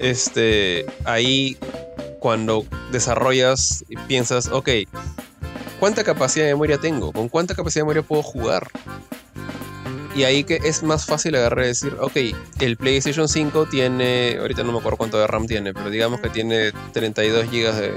este, 0.00 0.84
ahí 1.04 1.56
cuando 2.18 2.66
desarrollas 2.90 3.84
y 3.88 3.96
piensas, 4.08 4.48
ok, 4.48 4.68
¿cuánta 5.78 6.02
capacidad 6.02 6.46
de 6.46 6.54
memoria 6.54 6.78
tengo? 6.78 7.12
¿Con 7.12 7.28
cuánta 7.28 7.54
capacidad 7.54 7.82
de 7.82 7.84
memoria 7.84 8.02
puedo 8.02 8.24
jugar? 8.24 8.66
Y 10.14 10.24
ahí 10.24 10.44
que 10.44 10.60
es 10.62 10.82
más 10.82 11.06
fácil 11.06 11.34
agarrar 11.36 11.64
y 11.64 11.68
decir, 11.68 11.96
ok, 11.98 12.16
el 12.60 12.76
PlayStation 12.76 13.28
5 13.28 13.66
tiene, 13.70 14.36
ahorita 14.38 14.62
no 14.62 14.72
me 14.72 14.78
acuerdo 14.78 14.98
cuánto 14.98 15.18
de 15.18 15.26
RAM 15.26 15.46
tiene, 15.46 15.72
pero 15.72 15.88
digamos 15.88 16.20
que 16.20 16.28
tiene 16.28 16.72
32 16.92 17.46
GB 17.50 17.72
de, 17.74 17.92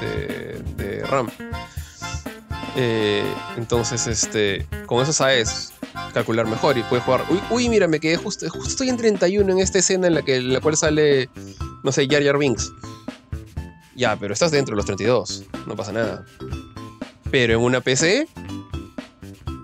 de- 0.00 0.62
de 0.76 1.06
RAM. 1.06 1.28
Eh, 2.76 3.22
entonces, 3.56 4.06
este, 4.06 4.66
con 4.86 5.02
eso 5.02 5.12
sabes 5.12 5.72
calcular 6.12 6.46
mejor 6.46 6.76
y 6.76 6.82
puedes 6.82 7.04
jugar. 7.04 7.24
Uy, 7.30 7.40
uy, 7.50 7.68
mira, 7.68 7.86
me 7.86 8.00
quedé 8.00 8.16
justo, 8.16 8.48
justo 8.50 8.68
estoy 8.68 8.88
en 8.90 8.96
31 8.96 9.50
en 9.52 9.58
esta 9.60 9.78
escena 9.78 10.08
en 10.08 10.14
la 10.14 10.22
que 10.22 10.40
la 10.40 10.60
cual 10.60 10.76
sale, 10.76 11.30
no 11.82 11.92
sé, 11.92 12.06
Jar 12.08 12.22
Jar 12.24 12.38
Binks. 12.38 12.70
Ya, 13.94 14.16
pero 14.16 14.34
estás 14.34 14.50
dentro 14.50 14.72
de 14.74 14.76
los 14.76 14.84
32, 14.86 15.44
no 15.66 15.74
pasa 15.76 15.92
nada. 15.92 16.24
Pero 17.30 17.54
en 17.54 17.60
una 17.60 17.80
PC, 17.80 18.28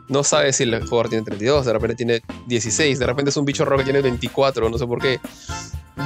no 0.08 0.24
sabes 0.24 0.56
si 0.56 0.64
el 0.64 0.80
jugador 0.86 1.08
tiene 1.08 1.24
32, 1.24 1.66
de 1.66 1.72
repente 1.72 1.96
tiene 1.96 2.22
16, 2.46 2.98
de 2.98 3.06
repente 3.06 3.30
es 3.30 3.36
un 3.36 3.44
bicho 3.44 3.64
raro 3.64 3.78
que 3.78 3.84
tiene 3.84 4.00
24, 4.00 4.68
no 4.68 4.78
sé 4.78 4.86
por 4.86 5.00
qué. 5.00 5.20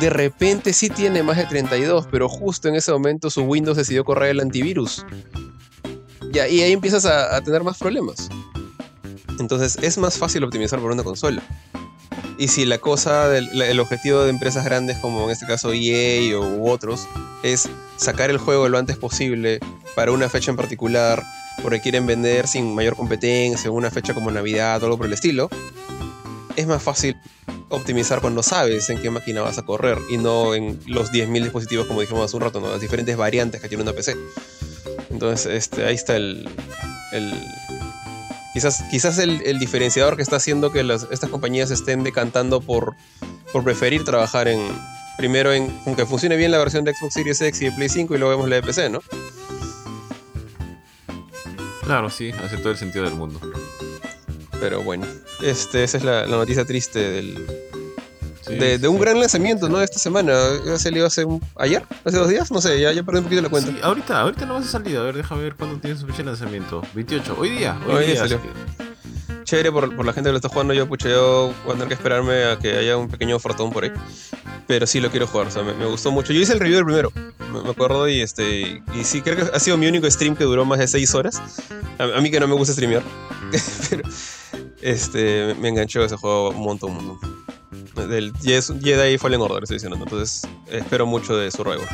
De 0.01 0.11
repente 0.11 0.73
sí 0.73 0.91
tiene 0.91 1.23
más 1.23 1.37
de 1.37 1.47
32, 1.47 2.09
pero 2.11 2.29
justo 2.29 2.69
en 2.69 2.75
ese 2.75 2.93
momento 2.93 3.31
su 3.31 3.43
Windows 3.43 3.77
decidió 3.77 4.05
correr 4.05 4.31
el 4.31 4.41
antivirus. 4.41 5.07
Ya, 6.33 6.49
y 6.49 6.61
ahí 6.61 6.73
empiezas 6.73 7.07
a, 7.07 7.41
tener 7.43 7.63
más 7.63 7.79
problemas. 7.79 8.29
Entonces 9.39 9.79
es 9.81 9.97
más 9.99 10.19
fácil 10.19 10.45
optimizar 10.45 10.81
por 10.81 10.91
una 10.91 11.03
consola. 11.03 11.43
Y 12.39 12.49
si 12.49 12.67
la 12.67 12.79
cosa, 12.79 13.29
del, 13.29 13.63
el 13.63 13.81
objetivo 13.81 14.23
de 14.23 14.31
empresas 14.31 14.65
grandes 14.65 14.99
como 14.99 15.25
en 15.25 15.31
este 15.31 15.47
caso 15.47 15.73
EA 15.73 16.37
o, 16.39 16.47
u 16.47 16.69
otros, 16.69 17.07
es 17.43 17.69
sacar 17.97 18.31
el 18.31 18.39
juego 18.39 18.69
lo 18.69 18.79
antes 18.79 18.99
posible 18.99 19.61
para 19.95 20.13
una 20.13 20.29
fecha 20.29 20.51
en 20.51 20.57
particular 20.57 21.25
porque 21.63 21.81
quieren 21.81 22.07
vender 22.07 22.47
sin 22.47 22.75
mayor 22.75 22.97
competencia, 22.97 23.69
en 23.69 23.75
una 23.75 23.91
fecha 23.91 24.15
como 24.15 24.31
Navidad 24.31 24.83
o 24.83 24.87
algo 24.87 24.99
por 24.99 25.07
el 25.07 25.13
estilo, 25.13 25.49
es 26.57 26.67
más 26.67 26.83
fácil 26.83 27.17
optimizar 27.69 28.21
cuando 28.21 28.43
sabes 28.43 28.89
en 28.91 29.01
qué 29.01 29.11
máquina 29.11 29.43
vas 29.43 29.59
a 29.59 29.63
correr 29.63 29.99
y 30.09 30.17
no 30.17 30.55
en 30.55 30.81
los 30.87 31.11
10.000 31.11 31.43
dispositivos 31.43 31.87
como 31.87 32.01
dijimos 32.01 32.25
hace 32.25 32.37
un 32.37 32.43
rato, 32.43 32.61
¿no? 32.61 32.71
las 32.71 32.81
diferentes 32.81 33.17
variantes 33.17 33.61
que 33.61 33.69
tiene 33.69 33.83
una 33.83 33.93
PC. 33.93 34.17
Entonces, 35.11 35.47
este, 35.47 35.85
ahí 35.85 35.95
está 35.95 36.17
el, 36.17 36.49
el 37.13 37.35
quizás, 38.53 38.85
quizás 38.91 39.19
el, 39.19 39.59
diferenciador 39.59 40.17
que 40.17 40.23
está 40.23 40.37
haciendo 40.37 40.73
que 40.73 40.81
estas 41.11 41.31
compañías 41.31 41.71
estén 41.71 42.05
decantando 42.05 42.61
por, 42.61 42.95
por 43.53 43.65
preferir 43.65 44.05
trabajar 44.05 44.49
en, 44.49 44.61
primero 45.17 45.53
en 45.53 45.71
que 45.97 46.07
funcione 46.07 46.37
bien 46.37 46.51
la 46.51 46.59
versión 46.59 46.85
de 46.85 46.95
Xbox 46.95 47.15
Series 47.15 47.41
X 47.41 47.63
y 47.63 47.65
de 47.67 47.73
Play 47.73 47.89
5 47.89 48.15
y 48.15 48.19
luego 48.19 48.31
vemos 48.31 48.49
la 48.49 48.57
de 48.57 48.63
PC, 48.63 48.91
¿no? 48.91 49.01
Claro, 51.87 52.11
sí, 52.11 52.33
hace 52.33 52.57
todo 52.59 52.71
el 52.71 52.77
sentido 52.77 53.05
del 53.05 53.15
mundo. 53.15 53.41
Pero 54.61 54.83
bueno, 54.83 55.07
este, 55.41 55.85
esa 55.85 55.99
es 55.99 56.05
la, 56.05 56.27
noticia 56.27 56.65
triste 56.65 56.99
del, 56.99 57.47
de, 58.49 58.89
un 58.89 58.99
gran 58.99 59.21
lanzamiento, 59.21 59.69
¿no? 59.69 59.81
Esta 59.81 60.01
semana. 60.01 60.33
¿Ha 60.75 60.79
salido 60.79 61.07
hace 61.07 61.25
ayer? 61.55 61.85
¿Hace 62.05 62.17
dos 62.17 62.29
días? 62.29 62.51
No 62.51 62.61
sé, 62.61 62.81
ya, 62.81 62.91
ya 62.91 63.05
perdí 63.05 63.19
un 63.19 63.25
poquito 63.25 63.43
la 63.43 63.49
cuenta. 63.49 63.71
Sí, 63.71 63.79
ahorita, 63.81 64.21
ahorita 64.21 64.47
no 64.47 64.55
vas 64.55 64.67
a 64.67 64.71
salir. 64.73 64.97
A 64.97 65.03
ver, 65.03 65.15
déjame 65.15 65.45
ver 65.45 65.55
cuándo 65.55 65.79
tiene 65.79 65.97
su 65.97 66.07
fecha 66.07 66.19
de 66.19 66.25
lanzamiento. 66.25 66.83
28. 66.93 67.37
Hoy 67.39 67.51
día. 67.51 67.79
Hoy, 67.87 68.07
día, 68.07 68.17
salió. 68.17 68.41
Chévere 69.47 69.71
por, 69.71 69.95
por, 69.95 70.05
la 70.05 70.13
gente 70.13 70.29
que 70.29 70.33
lo 70.33 70.39
está 70.39 70.49
jugando. 70.49 70.75
Yo, 70.75 70.89
pucha, 70.89 71.09
yo 71.09 71.55
voy 71.65 71.71
a 71.71 71.73
tener 71.75 71.89
que 71.89 71.95
esperarme 71.95 72.45
a 72.47 72.59
que 72.59 72.77
haya 72.77 72.97
un 72.97 73.09
pequeño 73.09 73.37
ofertón 73.37 73.71
por 73.71 73.85
ahí. 73.85 73.93
Pero 74.67 74.89
sí 74.89 74.99
lo 74.99 75.09
quiero 75.09 75.29
jugar, 75.29 75.47
o 75.47 75.51
sea, 75.53 75.63
me, 75.63 75.87
gustó 75.87 76.11
mucho. 76.11 76.33
Yo 76.33 76.41
hice 76.41 76.53
el 76.53 76.59
review 76.59 76.79
del 76.79 76.85
primero, 76.85 77.13
me, 77.53 77.71
acuerdo, 77.71 78.09
y 78.09 78.21
este 78.21 78.83
y 78.93 79.05
sí, 79.05 79.23
creo 79.23 79.37
que 79.37 79.57
ha 79.57 79.61
sido 79.61 79.77
mi 79.77 79.87
único 79.87 80.11
stream 80.11 80.35
que 80.35 80.43
duró 80.43 80.65
más 80.65 80.81
de 80.81 80.89
6 80.89 81.15
horas. 81.15 81.41
A, 81.99 82.21
mí 82.21 82.29
que 82.33 82.41
no 82.41 82.49
me 82.49 82.55
gusta 82.55 82.73
streamear. 82.73 83.05
Pero 83.91 84.03
este, 84.83 85.55
me 85.61 85.69
enganchó 85.69 86.05
ese 86.05 86.17
juego 86.17 86.51
un 86.51 86.63
montón, 86.63 86.97
un 86.97 87.07
montón. 87.07 87.47
Del 88.09 88.33
Jedi 88.43 89.17
Fallen 89.17 89.41
Order, 89.41 89.63
estoy 89.63 89.77
diciendo. 89.77 89.97
Entonces, 89.97 90.43
espero 90.69 91.07
mucho 91.07 91.37
de 91.37 91.53
Survivor. 91.53 91.87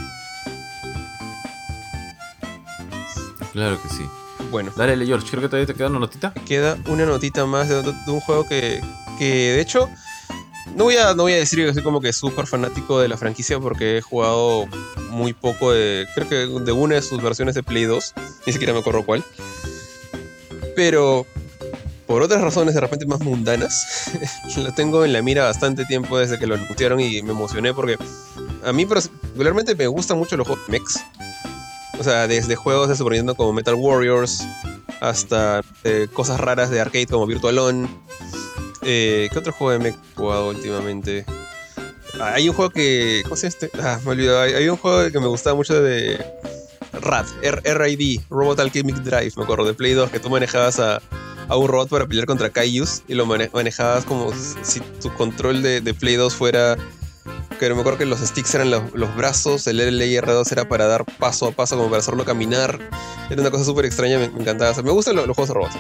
Claro 3.53 3.79
que 3.83 3.89
sí. 3.91 4.22
Bueno. 4.53 4.71
Dale, 4.77 5.05
George, 5.07 5.27
creo 5.31 5.41
que 5.41 5.49
todavía 5.49 5.67
te 5.67 5.75
queda 5.75 5.89
una 5.89 5.99
notita. 5.99 6.35
Queda 6.47 6.77
una 6.87 7.07
notita 7.07 7.47
más 7.47 7.71
de, 7.71 7.79
un 8.07 8.21
juego 8.21 8.47
que, 8.47 8.83
que, 9.19 9.25
de 9.25 9.61
hecho, 9.63 9.89
no 10.77 10.85
voy 10.85 10.97
a, 10.97 11.15
no 11.15 11.23
voy 11.23 11.33
a 11.33 11.37
decir 11.37 11.65
que 11.65 11.73
soy 11.73 11.83
como 11.83 12.03
que 12.03 12.13
súper 12.13 12.47
fanático 12.47 13.01
de 13.01 13.09
la 13.09 13.17
franquicia 13.17 13.59
porque 13.59 13.97
he 13.97 14.03
jugado 14.03 14.67
muy 15.09 15.33
poco 15.33 15.73
de, 15.73 16.07
creo 16.15 16.29
que 16.29 16.37
de 16.37 16.73
una 16.73 16.97
de 16.97 17.03
sus 17.03 17.23
versiones 17.23 17.55
de 17.55 17.63
Play 17.63 17.85
2, 17.85 18.15
ni 18.47 18.53
siquiera 18.53 18.75
me 18.75 18.81
acuerdo 18.81 19.07
cuál. 19.07 19.25
Pero 20.77 21.27
por 22.07 22.21
otras 22.21 22.43
razones 22.43 22.75
de 22.75 22.81
repente 22.83 23.07
más 23.07 23.21
mundanas, 23.21 24.13
lo 24.59 24.71
tengo 24.75 25.07
en 25.07 25.15
la 25.15 25.23
mira 25.23 25.45
bastante 25.45 25.87
tiempo 25.87 26.19
desde 26.19 26.39
que 26.39 26.47
lo 26.47 26.57
anunciaron 26.57 27.01
y 27.01 27.23
me 27.23 27.31
emocioné 27.31 27.73
porque 27.73 27.97
a 28.63 28.73
mí 28.75 28.85
particularmente 28.85 29.75
me 29.75 29.87
gustan 29.87 30.19
mucho 30.19 30.37
los 30.37 30.47
juegos 30.47 30.69
mechs. 30.69 31.03
O 31.99 32.05
sea, 32.05 32.27
desde 32.27 32.57
juegos 32.57 32.89
de 32.89 32.97
Super 32.97 33.23
como 33.37 33.53
Metal 33.53 33.75
Warriors 33.75 34.47
hasta 35.01 35.63
eh, 35.85 36.09
cosas 36.13 36.41
raras 36.41 36.71
de 36.71 36.81
arcade 36.81 37.07
como 37.07 37.27
Virtual 37.27 37.59
On. 37.59 38.03
Eh, 38.83 39.29
¿Qué 39.33 39.39
otro 39.39 39.53
juego 39.53 39.83
mech 39.83 39.95
he 39.95 40.17
jugado 40.17 40.49
últimamente? 40.49 41.25
Ah, 42.21 42.35
hay 42.35 42.49
un 42.49 42.55
juego 42.55 42.71
que. 42.71 43.23
¿Cómo 43.25 43.37
se 43.37 43.49
llama 43.49 43.57
este? 43.61 43.83
Ah, 43.83 43.99
me 44.05 44.11
olvidó. 44.13 44.41
Hay, 44.41 44.69
un 44.69 44.77
juego 44.77 45.11
que 45.11 45.21
me 45.21 45.27
gustaba 45.27 45.57
mucho 45.57 45.81
de. 45.81 46.25
RAD, 46.93 47.27
R-RID, 47.43 48.21
Robot 48.29 48.61
Alchemic 48.61 48.97
Drive, 48.97 49.33
me 49.37 49.45
acuerdo, 49.45 49.65
de 49.65 49.75
Play 49.75 49.95
2, 49.95 50.11
que 50.11 50.21
tú 50.21 50.29
manejabas 50.29 50.79
a, 50.79 51.01
a 51.49 51.57
un 51.57 51.69
robot 51.69 51.89
para 51.89 52.07
pelear 52.07 52.27
contra 52.27 52.51
Kaijus 52.51 53.03
y 53.09 53.15
lo 53.15 53.27
manejabas 53.27 54.05
como 54.05 54.33
si 54.63 54.81
tu 55.01 55.13
control 55.15 55.63
de, 55.63 55.95
Play 55.95 56.17
2 56.17 56.35
fuera. 56.35 56.77
Que 57.63 57.73
me 57.73 57.79
acuerdo 57.79 57.97
que 57.97 58.07
los 58.07 58.19
sticks 58.19 58.57
eran 58.57 58.73
los, 58.73 59.17
brazos, 59.17 59.69
el 59.69 59.79
L 59.79 60.05
y 60.05 60.17
R2 60.17 60.51
era 60.51 60.69
para 60.69 60.89
dar 60.89 61.05
paso 61.05 61.47
a 61.47 61.53
paso, 61.53 61.77
como 61.77 61.91
para 61.91 62.01
hacerlo 62.01 62.25
caminar. 62.25 62.77
Era 63.31 63.41
una 63.41 63.53
cosa 63.53 63.65
súper 63.65 63.85
extraña, 63.85 64.19
me, 64.19 64.25
encantaba. 64.25 64.75
me 64.83 64.91
gustan 64.91 65.15
los, 65.15 65.27
juegos 65.27 65.47
de 65.47 65.55
robots. 65.55 65.77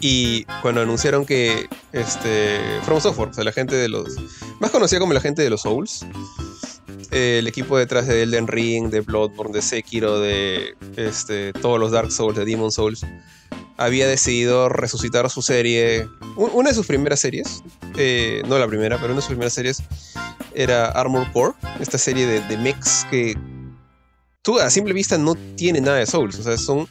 Y 0.00 0.42
cuando 0.60 0.80
anunciaron 0.80 1.24
que 1.24 1.68
este, 1.92 2.58
From 2.82 3.00
Software, 3.00 3.28
o 3.28 3.32
sea, 3.32 3.44
la 3.44 3.52
gente 3.52 3.76
de 3.76 3.88
los. 3.88 4.16
Más 4.58 4.72
conocida 4.72 4.98
como 4.98 5.12
la 5.12 5.20
gente 5.20 5.40
de 5.40 5.50
los 5.50 5.60
Souls, 5.60 6.04
el 7.12 7.46
equipo 7.46 7.78
detrás 7.78 8.08
de 8.08 8.24
Elden 8.24 8.48
Ring, 8.48 8.90
de 8.90 9.02
Bloodborne, 9.02 9.52
de 9.54 9.62
Sekiro, 9.62 10.18
de 10.18 10.74
este, 10.96 11.52
todos 11.52 11.78
los 11.78 11.92
Dark 11.92 12.10
Souls, 12.10 12.36
de 12.36 12.44
Demon 12.44 12.72
Souls, 12.72 13.06
había 13.76 14.06
decidido 14.06 14.68
resucitar 14.68 15.28
su 15.30 15.42
serie, 15.42 16.06
una 16.36 16.70
de 16.70 16.74
sus 16.74 16.86
primeras 16.86 17.20
series, 17.20 17.62
eh, 17.96 18.42
no 18.46 18.58
la 18.58 18.66
primera, 18.66 18.96
pero 18.96 19.08
una 19.08 19.16
de 19.16 19.22
sus 19.22 19.30
primeras 19.30 19.52
series 19.52 19.82
era 20.54 20.86
Armor 20.86 21.30
Core, 21.32 21.54
esta 21.80 21.98
serie 21.98 22.26
de, 22.26 22.40
de 22.40 22.56
mechs 22.58 23.06
que 23.10 23.36
a 24.60 24.70
simple 24.70 24.92
vista 24.92 25.18
no 25.18 25.34
tiene 25.56 25.80
nada 25.80 25.98
de 25.98 26.06
Souls, 26.06 26.38
o 26.38 26.42
sea, 26.42 26.56
son 26.56 26.88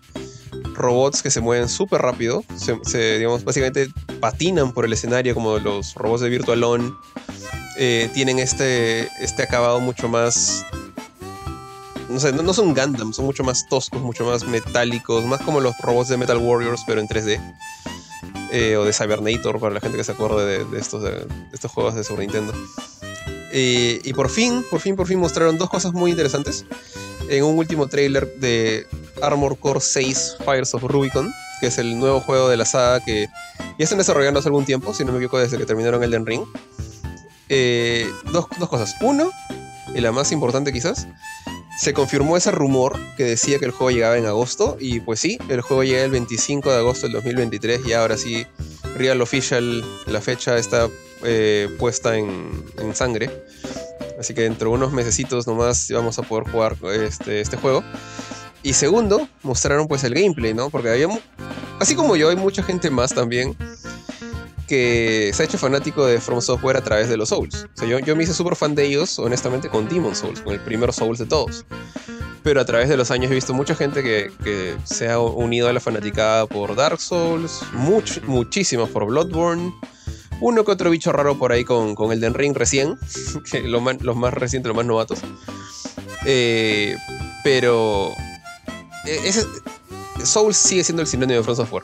robots 0.73 1.21
que 1.21 1.29
se 1.29 1.41
mueven 1.41 1.67
súper 1.67 2.01
rápido, 2.01 2.43
se, 2.55 3.17
digamos, 3.17 3.43
básicamente 3.43 3.87
patinan 4.19 4.73
por 4.73 4.85
el 4.85 4.93
escenario 4.93 5.33
como 5.33 5.59
los 5.59 5.93
robots 5.95 6.21
de 6.21 6.29
Virtual 6.29 6.63
On, 6.63 6.97
eh, 7.77 8.09
tienen 8.13 8.39
este, 8.39 9.09
este 9.21 9.43
acabado 9.43 9.79
mucho 9.79 10.07
más 10.07 10.65
no 12.11 12.19
sé, 12.19 12.31
no, 12.31 12.53
son 12.53 12.73
Gundam, 12.73 13.13
son 13.13 13.25
mucho 13.25 13.43
más 13.43 13.67
toscos, 13.67 14.01
mucho 14.01 14.25
más 14.25 14.45
metálicos, 14.45 15.25
más 15.25 15.41
como 15.41 15.59
los 15.59 15.77
robots 15.79 16.09
de 16.09 16.17
Metal 16.17 16.37
Warriors, 16.37 16.81
pero 16.85 17.01
en 17.01 17.07
3D. 17.07 17.39
Eh, 18.53 18.75
o 18.75 18.83
de 18.83 18.91
Cybernator, 18.91 19.59
para 19.59 19.73
la 19.73 19.79
gente 19.79 19.97
que 19.97 20.03
se 20.03 20.11
acuerde 20.11 20.65
de, 20.65 20.79
estos, 20.79 21.03
estos 21.53 21.71
juegos 21.71 21.95
de 21.95 22.03
Super 22.03 22.19
Nintendo. 22.19 22.53
Y 23.53 24.13
por 24.13 24.29
fin, 24.29 24.63
por 24.69 24.79
fin, 24.79 24.95
por 24.95 25.07
fin 25.07 25.19
mostraron 25.19 25.57
dos 25.57 25.69
cosas 25.69 25.93
muy 25.93 26.11
interesantes. 26.11 26.65
En 27.29 27.43
un 27.43 27.57
último 27.57 27.87
trailer 27.87 28.35
de 28.35 28.87
Armor 29.21 29.57
Core 29.57 29.79
6 29.79 30.37
Fires 30.45 30.73
of 30.73 30.83
Rubicon, 30.83 31.33
que 31.59 31.67
es 31.67 31.77
el 31.77 31.97
nuevo 31.97 32.19
juego 32.19 32.49
de 32.49 32.57
la 32.57 32.65
saga 32.65 32.99
que 33.03 33.29
ya 33.77 33.83
están 33.83 33.99
desarrollando 33.99 34.39
hace 34.39 34.49
algún 34.49 34.65
tiempo, 34.65 34.93
si 34.93 35.05
no 35.05 35.11
me 35.11 35.19
equivoco, 35.19 35.39
desde 35.39 35.57
que 35.57 35.65
terminaron 35.65 36.03
Elden 36.03 36.25
Ring. 36.25 36.43
Eh, 37.49 38.09
dos, 38.31 38.47
dos 38.59 38.67
cosas. 38.67 38.95
Uno, 39.01 39.31
y 39.93 40.01
la 40.01 40.11
más 40.11 40.31
importante 40.31 40.73
quizás, 40.73 41.07
se 41.81 41.95
confirmó 41.95 42.37
ese 42.37 42.51
rumor 42.51 42.99
que 43.17 43.23
decía 43.23 43.57
que 43.57 43.65
el 43.65 43.71
juego 43.71 43.89
llegaba 43.89 44.15
en 44.15 44.27
agosto 44.27 44.77
y 44.79 44.99
pues 44.99 45.19
sí, 45.19 45.39
el 45.49 45.61
juego 45.61 45.83
llega 45.83 46.03
el 46.03 46.11
25 46.11 46.69
de 46.69 46.77
agosto 46.77 47.07
del 47.07 47.13
2023 47.13 47.81
y 47.87 47.93
ahora 47.93 48.17
sí, 48.17 48.45
Real 48.95 49.19
Official, 49.19 49.83
la 50.05 50.21
fecha 50.21 50.59
está 50.59 50.91
eh, 51.23 51.75
puesta 51.79 52.15
en, 52.15 52.63
sangre. 52.93 53.31
Así 54.19 54.35
que 54.35 54.41
dentro 54.41 54.69
de 54.69 54.75
unos 54.75 54.93
mesecitos 54.93 55.47
nomás 55.47 55.89
vamos 55.89 56.19
a 56.19 56.21
poder 56.21 56.51
jugar 56.51 56.77
este, 57.03 57.41
este 57.41 57.57
juego. 57.57 57.83
Y 58.61 58.73
segundo, 58.73 59.27
mostraron 59.41 59.87
pues 59.87 60.03
el 60.03 60.13
gameplay, 60.13 60.53
¿no? 60.53 60.69
Porque 60.69 60.91
había, 60.91 61.07
así 61.79 61.95
como 61.95 62.15
yo, 62.15 62.29
hay 62.29 62.35
mucha 62.35 62.61
gente 62.61 62.91
más 62.91 63.11
también 63.11 63.57
que 64.71 65.31
se 65.33 65.43
ha 65.43 65.45
hecho 65.45 65.57
fanático 65.57 66.05
de 66.05 66.21
From 66.21 66.39
Software 66.39 66.77
a 66.77 66.81
través 66.81 67.09
de 67.09 67.17
los 67.17 67.27
Souls. 67.27 67.67
O 67.75 67.77
sea, 67.77 67.89
yo, 67.89 68.15
me 68.15 68.23
hice 68.23 68.33
súper 68.33 68.55
fan 68.55 68.73
de 68.73 68.85
ellos, 68.85 69.19
honestamente, 69.19 69.67
con 69.67 69.89
Demon 69.89 70.15
Souls, 70.15 70.39
con 70.39 70.53
el 70.53 70.61
primer 70.61 70.93
Souls 70.93 71.19
de 71.19 71.25
todos. 71.25 71.65
Pero 72.41 72.61
a 72.61 72.63
través 72.63 72.87
de 72.87 72.95
los 72.95 73.11
años 73.11 73.29
he 73.31 73.35
visto 73.35 73.53
mucha 73.53 73.75
gente 73.75 74.01
que, 74.01 74.77
se 74.85 75.09
ha 75.09 75.19
unido 75.19 75.67
a 75.67 75.73
la 75.73 75.81
fanaticada 75.81 76.47
por 76.47 76.73
Dark 76.73 77.01
Souls, 77.01 77.63
much, 77.73 78.21
muchísimos 78.23 78.89
por 78.91 79.07
Bloodborne, 79.07 79.73
uno 80.39 80.63
que 80.63 80.71
otro 80.71 80.89
bicho 80.89 81.11
raro 81.11 81.37
por 81.37 81.51
ahí 81.51 81.65
con, 81.65 81.93
con 81.93 82.13
Elden 82.13 82.33
Ring 82.33 82.55
recién, 82.55 82.97
los 83.65 84.15
más 84.15 84.33
recientes, 84.33 84.69
los 84.69 84.77
más 84.77 84.85
novatos. 84.85 85.19
Eh, 86.25 86.95
pero 87.43 88.11
eh, 89.05 89.19
ese, 89.25 89.45
Souls 90.23 90.55
sigue 90.55 90.85
siendo 90.85 91.01
el 91.01 91.09
sinónimo 91.09 91.39
de 91.39 91.43
From 91.43 91.57
Software. 91.57 91.83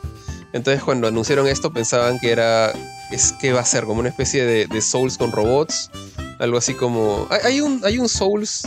Entonces 0.54 0.84
cuando 0.84 1.08
anunciaron 1.08 1.48
esto 1.48 1.72
pensaban 1.72 2.20
que 2.20 2.32
era, 2.32 2.74
es 3.12 3.34
que 3.34 3.54
va 3.54 3.62
a 3.62 3.66
ser 3.66 3.86
como 3.86 4.00
una 4.00 4.10
especie 4.10 4.45
de, 4.45 4.82
Souls 4.82 5.18
con 5.18 5.32
robots, 5.32 5.91
algo 6.39 6.58
así 6.58 6.74
como, 6.74 7.28
hay, 7.43 7.62
un, 7.62 7.82
hay 7.84 8.00
un 8.00 8.08
Souls 8.08 8.64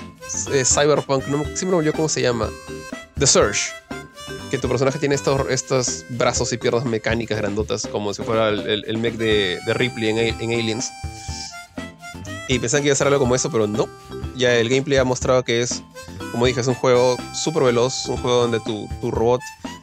eh, 0.52 0.64
Cyberpunk, 0.64 1.26
no, 1.26 1.44
siempre 1.44 1.70
me 1.70 1.76
olvidó 1.76 1.92
cómo 1.94 2.08
se 2.08 2.22
llama, 2.22 2.50
The 3.18 3.26
Surge, 3.26 3.70
que 4.50 4.58
tu 4.58 4.68
personaje 4.68 4.98
tiene 4.98 5.14
estos, 5.14 5.48
estos 5.48 6.04
brazos 6.10 6.52
y 6.52 6.58
piernas 6.58 6.84
mecánicas 6.84 7.38
grandotas 7.38 7.86
como 7.86 8.12
si 8.12 8.22
fuera 8.22 8.48
el, 8.48 8.84
el, 8.86 8.98
mech 8.98 9.14
de, 9.16 9.58
Ripley 9.66 10.10
en, 10.10 10.18
en 10.18 10.58
Aliens. 10.58 10.90
Y 12.48 12.58
pensaban 12.58 12.82
que 12.82 12.88
iba 12.88 12.94
a 12.94 12.96
ser 12.96 13.06
algo 13.06 13.20
como 13.20 13.36
eso, 13.36 13.48
pero 13.48 13.68
no. 13.68 13.88
Ya 14.34 14.56
el 14.56 14.68
gameplay 14.68 14.98
ha 14.98 15.04
mostrado 15.04 15.44
que 15.44 15.62
es, 15.62 15.84
como 16.32 16.46
dije, 16.46 16.60
es 16.60 16.66
un 16.66 16.74
juego 16.74 17.16
súper 17.32 17.62
veloz, 17.62 18.06
un 18.06 18.16
juego 18.16 18.40
donde 18.40 18.58
tu, 18.58 18.88
tu 19.00 19.12
robot 19.12 19.40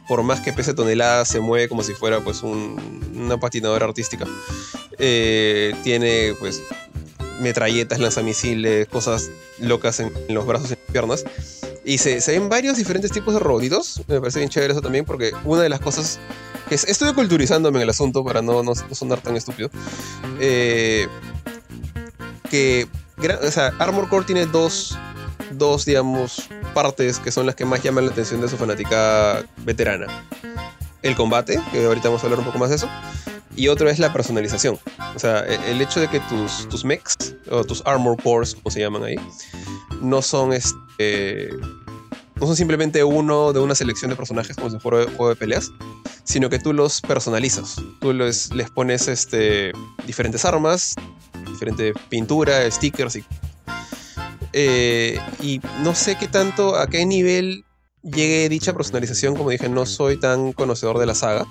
por 0.08 0.22
más 0.22 0.40
que 0.40 0.52
pese 0.52 0.74
toneladas, 0.74 1.28
se 1.28 1.40
mueve 1.40 1.68
como 1.68 1.82
si 1.82 1.92
fuera 1.94 2.20
pues 2.20 2.42
una 2.42 3.38
patinadora 3.38 3.86
artística. 3.86 4.26
Eh, 4.98 5.74
tiene 5.84 6.34
pues 6.40 6.62
metralletas, 7.40 8.00
lanzamisiles, 8.00 8.88
cosas 8.88 9.30
locas 9.60 10.00
en, 10.00 10.12
los 10.28 10.46
brazos 10.46 10.70
y 10.70 10.72
en 10.72 10.80
las 10.80 10.92
piernas. 10.92 11.24
Y 11.84 11.98
se, 11.98 12.20
ven 12.26 12.48
varios 12.48 12.76
diferentes 12.76 13.12
tipos 13.12 13.34
de 13.34 13.40
robotitos. 13.40 14.02
Me 14.08 14.20
parece 14.20 14.40
bien 14.40 14.50
chévere 14.50 14.72
eso 14.72 14.82
también, 14.82 15.04
porque 15.04 15.32
una 15.44 15.62
de 15.62 15.68
las 15.68 15.80
cosas 15.80 16.18
que 16.68 16.74
es, 16.74 16.84
estoy 16.84 17.12
culturizándome 17.14 17.78
en 17.78 17.82
el 17.82 17.90
asunto 17.90 18.24
para 18.24 18.42
no, 18.42 18.62
no, 18.62 18.74
sonar 18.74 19.20
tan 19.20 19.36
estúpido. 19.36 19.70
Eh, 20.40 21.06
que, 22.50 22.88
o 23.42 23.50
sea, 23.50 23.72
Armor 23.78 24.08
Core 24.08 24.24
tiene 24.24 24.46
dos, 24.46 24.98
dos, 25.52 25.84
digamos, 25.84 26.48
partes 26.74 27.18
que 27.18 27.30
son 27.30 27.46
las 27.46 27.54
que 27.54 27.64
más 27.64 27.82
llaman 27.82 28.06
la 28.06 28.12
atención 28.12 28.40
de 28.40 28.48
su 28.48 28.56
fanática 28.56 29.44
veterana. 29.58 30.06
El 31.02 31.14
combate, 31.14 31.60
que 31.72 31.84
ahorita 31.84 32.08
vamos 32.08 32.22
a 32.22 32.26
hablar 32.26 32.40
un 32.40 32.46
poco 32.46 32.58
más 32.58 32.70
de 32.70 32.76
eso. 32.76 32.88
Y 33.56 33.68
otro 33.68 33.88
es 33.88 33.98
la 33.98 34.12
personalización. 34.12 34.78
O 35.14 35.18
sea, 35.18 35.44
e, 35.46 35.70
el 35.70 35.80
hecho 35.80 36.00
de 36.00 36.08
que 36.08 36.20
tus, 36.20 36.68
tus 36.68 36.84
mechs, 36.84 37.34
o 37.50 37.64
tus 37.64 37.82
armor 37.86 38.20
cores, 38.22 38.54
como 38.54 38.70
se 38.70 38.80
llaman 38.80 39.04
ahí, 39.04 39.16
no 40.00 40.22
son 40.22 40.52
este, 40.52 41.50
no 42.40 42.46
son 42.46 42.56
simplemente 42.56 43.02
uno 43.02 43.52
de 43.52 43.60
una 43.60 43.74
selección 43.74 44.10
de 44.10 44.16
personajes 44.16 44.56
como 44.56 44.70
si 44.70 44.78
fuera 44.78 45.06
un 45.06 45.16
juego 45.16 45.30
de 45.30 45.36
peleas, 45.36 45.72
sino 46.24 46.48
que 46.50 46.58
tú 46.58 46.72
los 46.72 47.00
personalizas. 47.00 47.76
Tú 48.00 48.12
les, 48.12 48.50
pones 48.74 49.08
este, 49.08 49.72
diferentes 50.06 50.44
armas, 50.44 50.94
diferente 51.46 51.94
pintura, 52.08 52.70
stickers 52.70 53.16
y... 53.16 53.24
Eh, 54.52 55.18
y 55.42 55.60
no 55.82 55.94
sé 55.94 56.16
qué 56.16 56.28
tanto, 56.28 56.76
a 56.76 56.86
qué 56.86 57.04
nivel 57.04 57.64
llegue 58.02 58.48
dicha 58.48 58.72
personalización, 58.72 59.36
como 59.36 59.50
dije, 59.50 59.68
no 59.68 59.86
soy 59.86 60.18
tan 60.18 60.52
conocedor 60.52 60.98
de 60.98 61.06
la 61.06 61.14
saga. 61.14 61.46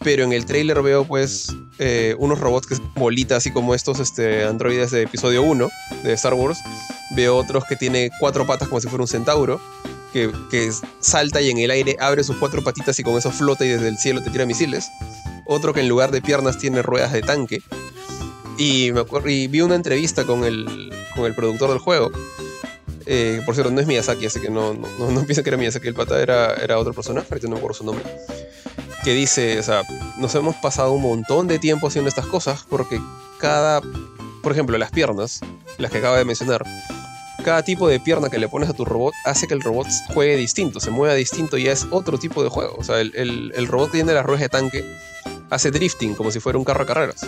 Pero 0.00 0.24
en 0.24 0.32
el 0.32 0.44
trailer 0.44 0.82
veo 0.82 1.06
pues 1.06 1.48
eh, 1.78 2.14
unos 2.18 2.38
robots 2.38 2.66
que 2.66 2.76
son 2.76 2.92
bolitas, 2.94 3.38
así 3.38 3.50
como 3.50 3.74
estos 3.74 4.00
este, 4.00 4.44
androides 4.44 4.90
de 4.90 5.02
episodio 5.02 5.42
1 5.42 5.68
de 6.02 6.12
Star 6.12 6.34
Wars. 6.34 6.58
Veo 7.16 7.36
otros 7.36 7.64
que 7.64 7.76
tiene 7.76 8.10
cuatro 8.20 8.46
patas 8.46 8.68
como 8.68 8.80
si 8.80 8.88
fuera 8.88 9.02
un 9.02 9.08
centauro. 9.08 9.60
Que, 10.12 10.30
que, 10.48 10.70
salta 11.00 11.42
y 11.42 11.50
en 11.50 11.58
el 11.58 11.72
aire 11.72 11.96
abre 11.98 12.22
sus 12.22 12.36
cuatro 12.36 12.62
patitas 12.62 12.96
y 13.00 13.02
con 13.02 13.16
eso 13.16 13.32
flota 13.32 13.64
y 13.64 13.70
desde 13.70 13.88
el 13.88 13.96
cielo 13.96 14.22
te 14.22 14.30
tira 14.30 14.46
misiles. 14.46 14.90
Otro 15.46 15.72
que 15.72 15.80
en 15.80 15.88
lugar 15.88 16.10
de 16.12 16.22
piernas 16.22 16.58
tiene 16.58 16.82
ruedas 16.82 17.12
de 17.12 17.22
tanque. 17.22 17.62
Y, 18.56 18.92
me 18.92 19.04
y 19.32 19.46
vi 19.48 19.60
una 19.62 19.74
entrevista 19.74 20.24
con 20.24 20.44
el, 20.44 20.92
con 21.14 21.24
el 21.26 21.34
productor 21.34 21.70
del 21.70 21.78
juego. 21.78 22.12
Eh, 23.06 23.42
por 23.44 23.54
cierto, 23.54 23.70
no 23.70 23.80
es 23.80 23.86
Miyazaki, 23.86 24.26
así 24.26 24.40
que 24.40 24.48
no, 24.48 24.74
no, 24.74 25.10
no, 25.10 25.20
piensen 25.24 25.44
que 25.44 25.50
era 25.50 25.56
Miyazaki. 25.56 25.88
El 25.88 25.94
pata 25.94 26.20
era, 26.20 26.54
era 26.54 26.78
otro 26.78 26.92
personaje, 26.92 27.26
ahorita 27.30 27.48
no 27.48 27.54
me 27.54 27.58
acuerdo 27.58 27.74
su 27.74 27.84
nombre. 27.84 28.04
Que 29.02 29.12
dice, 29.12 29.58
o 29.58 29.62
sea, 29.62 29.82
nos 30.18 30.34
hemos 30.34 30.56
pasado 30.56 30.92
un 30.92 31.02
montón 31.02 31.46
de 31.46 31.58
tiempo 31.58 31.88
haciendo 31.88 32.08
estas 32.08 32.26
cosas 32.26 32.64
porque 32.68 33.00
cada, 33.38 33.82
por 34.42 34.52
ejemplo, 34.52 34.78
las 34.78 34.90
piernas, 34.90 35.40
las 35.76 35.90
que 35.90 35.98
acabo 35.98 36.16
de 36.16 36.24
mencionar, 36.24 36.64
cada 37.44 37.62
tipo 37.62 37.86
de 37.88 38.00
pierna 38.00 38.30
que 38.30 38.38
le 38.38 38.48
pones 38.48 38.70
a 38.70 38.72
tu 38.72 38.86
robot 38.86 39.12
hace 39.26 39.46
que 39.46 39.52
el 39.52 39.60
robot 39.60 39.86
juegue 40.14 40.36
distinto, 40.36 40.80
se 40.80 40.90
mueva 40.90 41.14
distinto 41.14 41.58
y 41.58 41.66
es 41.68 41.86
otro 41.90 42.16
tipo 42.16 42.42
de 42.42 42.48
juego. 42.48 42.76
O 42.78 42.84
sea, 42.84 43.00
el, 43.00 43.14
el, 43.14 43.52
el 43.54 43.66
robot 43.66 43.90
que 43.90 43.98
tiene 43.98 44.14
las 44.14 44.24
ruedas 44.24 44.40
de 44.40 44.48
tanque 44.48 44.84
hace 45.50 45.70
drifting 45.70 46.14
como 46.14 46.30
si 46.30 46.40
fuera 46.40 46.58
un 46.58 46.64
carro 46.64 46.80
de 46.80 46.86
carreras 46.86 47.26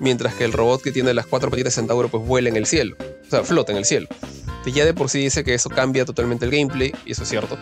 mientras 0.00 0.34
que 0.34 0.44
el 0.44 0.52
robot 0.52 0.82
que 0.82 0.92
tiene 0.92 1.14
las 1.14 1.26
cuatro 1.26 1.50
patitas 1.50 1.74
de 1.74 1.80
centauro 1.80 2.08
pues 2.08 2.24
vuela 2.26 2.48
en 2.48 2.56
el 2.56 2.66
cielo, 2.66 2.96
o 3.26 3.30
sea, 3.30 3.44
flota 3.44 3.72
en 3.72 3.78
el 3.78 3.84
cielo. 3.84 4.08
Ya 4.72 4.84
de 4.84 4.94
por 4.94 5.08
sí 5.08 5.20
dice 5.20 5.44
que 5.44 5.54
eso 5.54 5.70
cambia 5.70 6.04
totalmente 6.04 6.44
el 6.44 6.50
gameplay, 6.50 6.92
y 7.06 7.12
eso 7.12 7.22
es 7.22 7.28
cierto. 7.28 7.56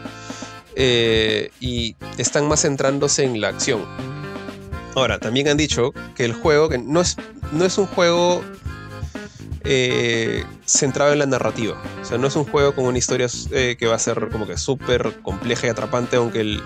Eh, 0.75 1.51
y 1.61 1.97
están 2.19 2.49
más 2.49 2.63
centrándose 2.63 3.25
en 3.25 3.41
la 3.41 3.49
acción. 3.49 3.85
Ahora, 4.95 5.19
también 5.19 5.49
han 5.49 5.57
dicho 5.57 5.93
que 6.15 6.25
el 6.25 6.33
juego, 6.33 6.69
que 6.69 6.79
no 6.79 7.01
es, 7.01 7.17
no 7.53 7.65
es 7.65 7.79
un 7.79 7.87
juego 7.87 8.43
eh, 9.65 10.45
centrado 10.65 11.13
en 11.13 11.19
la 11.19 11.27
narrativa. 11.27 11.81
O 12.01 12.05
sea, 12.05 12.19
no 12.19 12.27
es 12.27 12.37
un 12.37 12.45
juego 12.45 12.75
con 12.75 12.85
una 12.85 12.99
historia 12.99 13.27
eh, 13.51 13.77
que 13.79 13.87
va 13.87 13.97
a 13.97 13.99
ser 13.99 14.29
como 14.31 14.47
que 14.47 14.57
súper 14.57 15.21
compleja 15.23 15.67
y 15.67 15.71
atrapante, 15.71 16.17
aunque 16.17 16.41
el, 16.41 16.63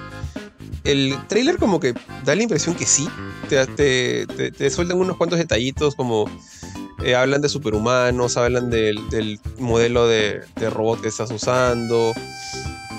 el 0.84 1.16
trailer 1.28 1.58
como 1.58 1.80
que 1.80 1.94
da 2.24 2.34
la 2.34 2.42
impresión 2.42 2.74
que 2.74 2.86
sí, 2.86 3.08
te, 3.48 3.66
te, 3.66 4.50
te, 4.52 4.70
sueltan 4.70 4.98
unos 4.98 5.16
cuantos 5.16 5.38
detallitos 5.38 5.94
como 5.94 6.26
eh, 7.02 7.14
hablan 7.14 7.40
de 7.40 7.48
superhumanos, 7.48 8.36
hablan 8.36 8.70
del, 8.70 9.40
modelo 9.58 10.06
de, 10.06 10.42
robot 10.70 11.00
que 11.00 11.08
estás 11.08 11.30
usando, 11.30 12.12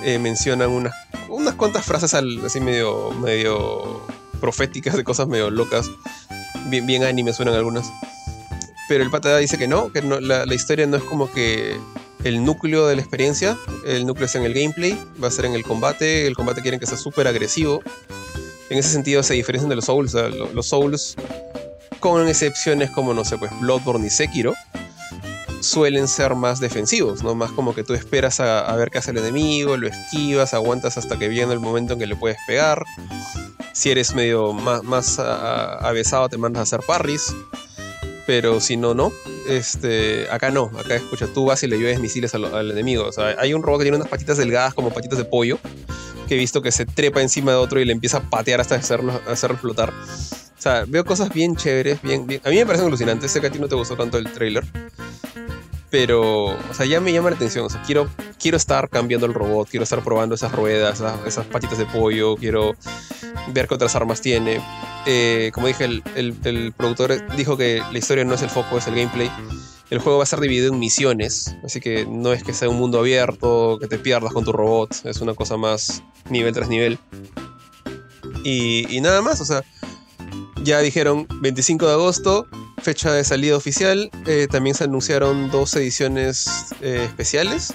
eh, 0.03 0.19
mencionan 0.19 0.69
unas, 0.69 0.93
unas 1.29 1.55
cuantas 1.55 1.85
frases 1.85 2.13
así 2.13 2.59
medio, 2.59 3.11
medio 3.11 4.01
proféticas 4.39 4.97
de 4.97 5.03
cosas 5.03 5.27
medio 5.27 5.51
locas, 5.51 5.89
bien, 6.69 6.85
bien 6.85 7.03
anime 7.03 7.33
suenan 7.33 7.55
algunas. 7.55 7.91
Pero 8.91 9.05
el 9.05 9.09
pata 9.09 9.37
dice 9.37 9.57
que 9.57 9.69
no, 9.69 9.89
que 9.89 10.01
la 10.01 10.53
historia 10.53 10.85
no 10.85 10.97
es 10.97 11.03
como 11.03 11.31
que 11.31 11.79
el 12.25 12.43
núcleo 12.43 12.87
de 12.87 12.97
la 12.97 13.01
experiencia. 13.01 13.57
El 13.85 14.05
núcleo 14.05 14.25
es 14.25 14.35
en 14.35 14.43
el 14.43 14.53
gameplay, 14.53 15.01
va 15.23 15.29
a 15.29 15.31
ser 15.31 15.45
en 15.45 15.53
el 15.53 15.63
combate. 15.63 16.27
El 16.27 16.35
combate 16.35 16.61
quieren 16.61 16.77
que 16.77 16.85
sea 16.85 16.97
súper 16.97 17.25
agresivo. 17.25 17.81
En 18.69 18.77
ese 18.77 18.89
sentido 18.89 19.23
se 19.23 19.33
diferencian 19.33 19.69
de 19.69 19.77
los 19.77 19.85
Souls. 19.85 20.13
los 20.53 20.67
Souls, 20.67 21.15
con 22.01 22.27
excepciones 22.27 22.91
como, 22.91 23.13
no 23.13 23.23
sé, 23.23 23.37
pues 23.37 23.57
Bloodborne 23.61 24.07
y 24.07 24.09
Sekiro, 24.09 24.55
suelen 25.61 26.09
ser 26.09 26.35
más 26.35 26.59
defensivos, 26.59 27.23
¿no? 27.23 27.33
Más 27.33 27.53
como 27.53 27.73
que 27.73 27.85
tú 27.85 27.93
esperas 27.93 28.41
a, 28.41 28.75
ver 28.75 28.89
qué 28.89 28.97
hace 28.97 29.11
el 29.11 29.19
enemigo, 29.19 29.77
lo 29.77 29.87
esquivas, 29.87 30.53
aguantas 30.53 30.97
hasta 30.97 31.17
que 31.17 31.29
viene 31.29 31.53
el 31.53 31.61
momento 31.61 31.93
en 31.93 31.99
que 31.99 32.07
le 32.07 32.17
puedes 32.17 32.39
pegar. 32.45 32.83
Si 33.71 33.89
eres 33.89 34.13
medio 34.13 34.51
más, 34.51 34.83
más 34.83 35.17
avesado, 35.17 36.27
te 36.27 36.37
mandas 36.37 36.59
a 36.59 36.63
hacer 36.63 36.85
parries 36.85 37.33
pero 38.31 38.61
si 38.61 38.77
no, 38.77 38.93
no. 38.93 39.11
Este, 39.45 40.25
acá 40.31 40.51
no, 40.51 40.71
acá 40.79 40.95
escucha, 40.95 41.27
tú 41.27 41.47
vas 41.47 41.61
y 41.63 41.67
le 41.67 41.77
llueves 41.77 41.99
misiles 41.99 42.33
al, 42.33 42.71
enemigo. 42.71 43.03
O 43.03 43.11
sea, 43.11 43.35
hay 43.37 43.53
un 43.53 43.61
robot 43.61 43.79
que 43.79 43.83
tiene 43.83 43.97
unas 43.97 44.07
patitas 44.07 44.37
delgadas 44.37 44.73
como 44.73 44.89
patitas 44.89 45.17
de 45.17 45.25
pollo, 45.25 45.59
que 46.29 46.35
he 46.35 46.37
visto 46.37 46.61
que 46.61 46.71
se 46.71 46.85
trepa 46.85 47.21
encima 47.21 47.51
de 47.51 47.57
otro 47.57 47.81
y 47.81 47.83
le 47.83 47.91
empieza 47.91 48.19
a 48.19 48.29
patear 48.29 48.61
hasta 48.61 48.75
hacerlo, 48.75 49.19
hacerlo 49.27 49.55
explotar. 49.55 49.89
O 49.89 50.61
sea, 50.61 50.85
veo 50.87 51.03
cosas 51.03 51.33
bien 51.33 51.57
chéveres, 51.57 52.01
bien, 52.01 52.25
bien. 52.25 52.39
A 52.45 52.49
mí 52.51 52.55
me 52.55 52.65
parecen 52.65 52.87
alucinantes. 52.87 53.31
Sé 53.31 53.41
que 53.41 53.47
a 53.47 53.51
ti 53.51 53.59
no 53.59 53.67
te 53.67 53.75
gustó 53.75 53.97
tanto 53.97 54.17
el 54.17 54.31
trailer. 54.31 54.63
Pero, 55.91 56.45
o 56.45 56.73
sea, 56.73 56.85
ya 56.85 57.01
me 57.01 57.11
llama 57.11 57.29
la 57.29 57.35
atención. 57.35 57.65
O 57.65 57.69
sea, 57.69 57.83
quiero, 57.83 58.09
quiero 58.39 58.55
estar 58.55 58.89
cambiando 58.89 59.27
el 59.27 59.33
robot, 59.33 59.67
quiero 59.69 59.83
estar 59.83 60.01
probando 60.01 60.35
esas 60.35 60.53
ruedas, 60.53 61.03
esas, 61.27 61.45
patitas 61.45 61.77
de 61.77 61.85
pollo, 61.85 62.37
quiero 62.37 62.73
ver 63.53 63.67
qué 63.67 63.75
otras 63.75 63.93
armas 63.95 64.21
tiene. 64.21 64.61
Eh, 65.05 65.51
como 65.53 65.67
dije, 65.67 65.83
el, 65.83 66.01
el, 66.15 66.71
productor 66.71 67.35
dijo 67.35 67.57
que 67.57 67.83
la 67.91 67.97
historia 67.97 68.23
no 68.23 68.35
es 68.35 68.41
el 68.41 68.49
foco, 68.49 68.77
es 68.77 68.87
el 68.87 68.95
gameplay. 68.95 69.29
El 69.89 69.99
juego 69.99 70.19
va 70.19 70.23
a 70.23 70.25
estar 70.25 70.39
dividido 70.39 70.71
en 70.71 70.79
misiones, 70.79 71.57
así 71.65 71.81
que 71.81 72.05
no 72.05 72.31
es 72.31 72.45
que 72.45 72.53
sea 72.53 72.69
un 72.69 72.77
mundo 72.77 72.99
abierto, 72.99 73.77
que 73.77 73.87
te 73.87 73.99
pierdas 73.99 74.31
con 74.31 74.45
tu 74.45 74.53
robot, 74.53 74.95
es 75.03 75.19
una 75.19 75.33
cosa 75.33 75.57
más 75.57 76.01
nivel 76.29 76.53
tras 76.53 76.69
nivel. 76.69 76.97
Y, 78.45 78.87
y 78.95 79.01
nada 79.01 79.21
más, 79.21 79.41
o 79.41 79.45
sea, 79.45 79.65
ya 80.63 80.79
dijeron 80.79 81.27
25 81.41 81.85
de 81.85 81.91
agosto, 81.91 82.47
fecha 82.81 83.11
de 83.13 83.23
salida 83.23 83.55
oficial. 83.55 84.09
Eh, 84.25 84.47
también 84.49 84.75
se 84.75 84.85
anunciaron 84.85 85.51
dos 85.51 85.75
ediciones 85.75 86.49
eh, 86.81 87.03
especiales. 87.05 87.73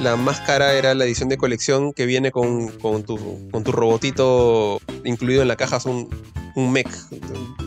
La 0.00 0.16
más 0.16 0.40
cara 0.40 0.72
era 0.74 0.94
la 0.94 1.04
edición 1.04 1.28
de 1.28 1.36
colección 1.36 1.92
que 1.92 2.06
viene 2.06 2.32
con, 2.32 2.72
tu, 3.04 3.50
con 3.50 3.62
tu, 3.64 3.72
robotito 3.72 4.80
incluido 5.04 5.42
en 5.42 5.48
la 5.48 5.56
caja, 5.56 5.76
es 5.76 5.84
un, 5.84 6.08
un 6.56 6.72
mech, 6.72 6.88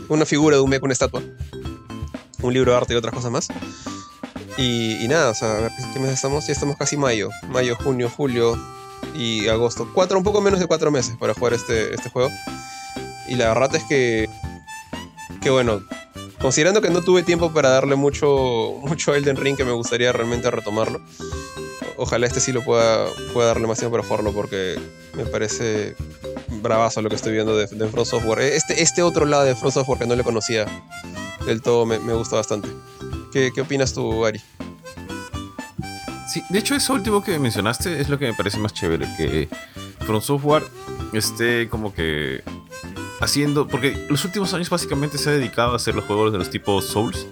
una 0.08 0.26
figura 0.26 0.56
de 0.56 0.62
un 0.62 0.68
mech, 0.68 0.82
una 0.82 0.92
estatua, 0.92 1.22
un 2.42 2.52
libro 2.52 2.72
de 2.72 2.78
arte 2.78 2.94
y 2.94 2.96
otras 2.96 3.14
cosas 3.14 3.30
más. 3.30 3.48
Y, 4.58 5.06
nada, 5.08 5.30
o 5.30 5.34
sea, 5.34 5.70
¿qué 5.92 6.00
mes 6.00 6.12
estamos? 6.12 6.46
Ya 6.46 6.52
estamos 6.52 6.76
casi 6.76 6.96
mayo, 6.96 7.28
mayo, 7.48 7.76
junio, 7.76 8.10
julio 8.10 8.56
y 9.14 9.48
agosto. 9.48 9.88
Cuatro, 9.94 10.18
un 10.18 10.24
poco 10.24 10.40
menos 10.40 10.60
de 10.60 10.66
cuatro 10.66 10.90
meses 10.90 11.16
para 11.16 11.34
jugar 11.34 11.54
este, 11.54 11.94
este 11.94 12.10
juego. 12.10 12.30
Y 13.28 13.34
la 13.34 13.48
verdad 13.48 13.74
es 13.76 13.84
que, 13.84 14.28
que 15.42 15.50
bueno, 15.50 15.82
Considerando 16.46 16.80
que 16.80 16.90
no 16.90 17.02
tuve 17.02 17.24
tiempo 17.24 17.52
para 17.52 17.70
darle 17.70 17.96
mucho, 17.96 18.78
mucho 18.80 19.12
Elden 19.16 19.34
Ring, 19.34 19.56
que 19.56 19.64
me 19.64 19.72
gustaría 19.72 20.12
realmente 20.12 20.48
retomarlo. 20.48 21.00
Ojalá 21.96 22.28
este 22.28 22.38
sí 22.38 22.52
lo 22.52 22.62
pueda, 22.62 23.08
pueda 23.32 23.48
darle 23.48 23.66
más 23.66 23.80
tiempo 23.80 23.96
para 23.96 24.06
jugarlo, 24.06 24.32
porque 24.32 24.78
me 25.14 25.26
parece 25.26 25.96
bravazo 26.62 27.02
lo 27.02 27.08
que 27.08 27.16
estoy 27.16 27.32
viendo 27.32 27.56
de, 27.56 27.66
de 27.66 28.04
Software. 28.04 28.42
Este, 28.42 28.80
este 28.80 29.02
otro 29.02 29.26
lado 29.26 29.42
de 29.42 29.56
Front 29.56 29.74
Software 29.74 29.98
que 29.98 30.06
no 30.06 30.14
le 30.14 30.22
conocía 30.22 30.66
del 31.44 31.62
todo 31.62 31.84
me, 31.84 31.98
me 31.98 32.12
gusta 32.12 32.36
bastante. 32.36 32.68
¿Qué, 33.32 33.50
¿Qué 33.52 33.62
opinas 33.62 33.92
tú, 33.92 34.24
Ari? 34.24 34.40
Sí, 36.32 36.44
de 36.48 36.60
hecho, 36.60 36.76
eso 36.76 36.92
último 36.92 37.24
que 37.24 37.40
mencionaste 37.40 38.00
es 38.00 38.08
lo 38.08 38.20
que 38.20 38.26
me 38.26 38.34
parece 38.34 38.58
más 38.58 38.72
chévere, 38.72 39.04
que 39.16 39.48
Front 40.04 40.22
Software 40.22 40.62
esté 41.12 41.68
como 41.68 41.92
que 41.92 42.44
haciendo, 43.20 43.66
porque 43.66 44.06
los 44.08 44.24
últimos 44.24 44.52
años 44.54 44.70
básicamente 44.70 45.18
se 45.18 45.30
ha 45.30 45.32
dedicado 45.32 45.72
a 45.72 45.76
hacer 45.76 45.94
los 45.94 46.04
juegos 46.04 46.32
de 46.32 46.38
los 46.38 46.50
tipos 46.50 46.86
Souls. 46.86 47.26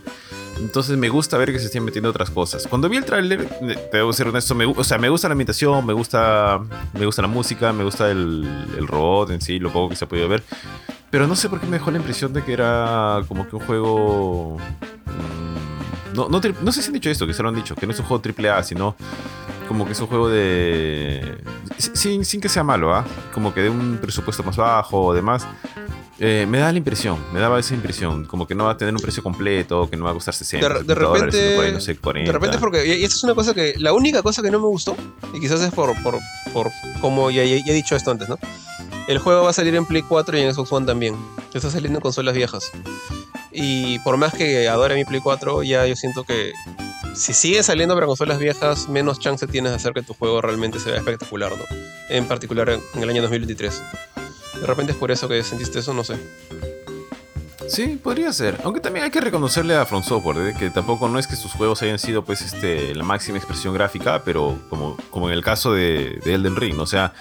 Entonces 0.59 0.97
me 0.97 1.09
gusta 1.09 1.37
ver 1.37 1.53
que 1.53 1.59
se 1.59 1.66
estén 1.66 1.85
metiendo 1.85 2.09
otras 2.11 2.30
cosas. 2.30 2.66
Cuando 2.68 2.89
vi 2.89 2.97
el 2.97 3.05
tráiler, 3.05 3.49
debo 3.93 4.12
ser 4.12 4.28
honesto, 4.28 4.55
me, 4.55 4.66
o 4.66 4.85
sea, 4.85 4.99
me 4.99 5.09
gusta 5.09 5.28
la 5.28 5.32
ambientación, 5.32 5.85
me 5.85 5.93
gusta, 5.93 6.61
me 6.93 7.07
gusta 7.07 7.22
la 7.22 7.28
música, 7.28 7.72
me 7.72 7.85
gusta 7.85 8.11
el, 8.11 8.47
el 8.78 8.87
robot 8.87 9.30
en 9.30 9.41
sí, 9.41 9.59
lo 9.59 9.72
poco 9.72 9.91
que 9.91 9.97
se 9.97 10.05
ha 10.05 10.09
podido 10.09 10.28
ver. 10.28 10.45
Pero 11.11 11.26
no 11.26 11.37
sé 11.37 11.49
por 11.49 11.61
qué 11.61 11.66
me 11.66 11.78
dejó 11.78 11.91
la 11.91 11.99
impresión 11.99 12.32
de 12.32 12.43
que 12.43 12.53
era 12.53 13.22
como 13.28 13.49
que 13.49 13.57
un 13.57 13.62
juego... 13.64 14.57
Mm, 15.07 16.14
no, 16.14 16.28
no, 16.28 16.41
no, 16.62 16.72
sé 16.72 16.82
si 16.82 16.89
han 16.89 16.95
dicho 16.95 17.11
esto, 17.11 17.26
que 17.26 17.35
se 17.35 17.43
lo 17.43 17.49
han 17.49 17.55
dicho, 17.57 17.74
que 17.74 17.87
no 17.87 17.93
es 17.93 17.99
un 17.99 18.07
juego 18.07 18.22
AAA, 18.24 18.62
sino 18.62 18.97
como 19.69 19.87
que 19.87 19.93
es 19.93 20.01
un 20.01 20.07
juego 20.07 20.29
de... 20.29 21.39
Sin, 21.79 22.25
sin 22.25 22.41
que 22.41 22.49
sea 22.49 22.62
malo, 22.62 22.95
¿ah? 22.95 23.05
Como 23.33 23.53
que 23.55 23.62
de 23.62 23.71
un 23.71 23.99
presupuesto 24.01 24.43
más 24.43 24.57
bajo 24.57 25.03
o 25.03 25.15
demás. 25.15 25.47
Eh, 26.21 26.47
me 26.49 26.59
da 26.59 26.71
la 26.71 26.79
impresión, 26.79 27.19
me 27.33 27.41
daba 27.41 27.59
esa 27.59 27.75
impresión, 27.75 28.25
como 28.25 28.47
que 28.47 28.55
no 28.55 28.67
va 28.67 28.71
a 28.71 28.77
tener 28.77 28.95
un 28.95 29.01
precio 29.01 29.21
completo, 29.21 29.91
que 29.91 29.97
no 29.97 30.05
va 30.05 30.12
a 30.12 30.15
costar 30.15 30.33
60 30.33 30.69
de, 30.69 30.85
de 30.85 30.95
repente, 30.95 31.73
no 31.73 31.81
sé, 31.81 31.97
40. 31.97 32.31
De 32.31 32.33
repente 32.33 32.59
porque, 32.59 32.87
y 32.87 33.03
esta 33.03 33.17
es 33.17 33.25
una 33.25 33.35
cosa 33.35 33.53
que, 33.53 33.75
la 33.79 33.93
única 33.93 34.23
cosa 34.23 34.41
que 34.41 34.51
no 34.51 34.61
me 34.61 34.67
gustó, 34.67 34.97
y 35.33 35.41
quizás 35.41 35.61
es 35.61 35.73
por, 35.73 35.91
por, 36.05 36.21
por 36.53 36.71
como 37.01 37.33
ya, 37.33 37.45
ya, 37.45 37.57
he 37.57 37.75
dicho 37.75 37.97
esto 37.97 38.12
antes, 38.12 38.29
¿no? 38.29 38.39
El 39.09 39.19
juego 39.19 39.43
va 39.43 39.51
a 39.51 39.53
salir 39.53 39.75
en 39.75 39.85
Play 39.87 40.03
4 40.03 40.39
y 40.39 40.43
en 40.43 40.55
Xbox 40.55 40.73
One 40.73 40.87
también. 40.87 41.17
Está 41.53 41.69
saliendo 41.69 41.99
en 41.99 42.03
consolas 42.03 42.35
viejas. 42.35 42.71
Y 43.55 44.01
por 44.01 44.17
más 44.17 44.35
que 44.35 44.69
adore 44.69 44.97
mi 44.97 45.05
Play 45.05 45.21
4, 45.21 45.63
ya 45.63 45.87
yo 45.87 45.95
siento 45.95 46.25
que 46.25 46.53
si 47.15 47.33
sigue 47.33 47.63
saliendo 47.63 47.95
para 47.95 48.07
consolas 48.07 48.41
viejas, 48.41 48.89
menos 48.89 49.21
chance 49.21 49.47
tienes 49.47 49.71
de 49.71 49.77
hacer 49.77 49.93
que 49.93 50.03
tu 50.03 50.13
juego 50.15 50.41
realmente 50.41 50.81
se 50.81 50.91
vea 50.91 50.99
espectacular, 50.99 51.53
¿no? 51.53 51.65
En 52.09 52.27
particular 52.27 52.69
en 52.69 53.03
el 53.03 53.09
año 53.09 53.23
2023. 53.23 53.83
De 54.61 54.67
repente 54.67 54.93
es 54.93 54.99
por 54.99 55.13
eso 55.13 55.29
que 55.29 55.43
sentiste 55.45 55.79
eso, 55.79 55.95
no 55.95 56.03
sé. 56.03 56.17
Sí, 57.69 57.99
podría 58.03 58.33
ser. 58.33 58.61
Aunque 58.65 58.81
también 58.81 59.05
hay 59.05 59.11
que 59.11 59.21
reconocerle 59.21 59.75
a 59.75 59.87
Front 59.87 60.05
Software, 60.05 60.49
¿eh? 60.49 60.55
que 60.59 60.71
tampoco 60.71 61.09
no 61.09 61.19
es 61.19 61.27
que 61.27 61.37
sus 61.37 61.53
juegos 61.53 61.83
hayan 61.83 61.99
sido 61.99 62.25
pues 62.25 62.43
este 62.43 62.95
la 62.95 63.05
máxima 63.05 63.39
expresión 63.39 63.75
gráfica, 63.75 64.23
pero 64.25 64.59
como, 64.69 64.97
como 65.11 65.29
en 65.29 65.35
el 65.35 65.43
caso 65.43 65.73
de, 65.73 66.21
Elden 66.25 66.57
Ring, 66.57 66.79
o 66.79 66.87
sea, 66.87 67.12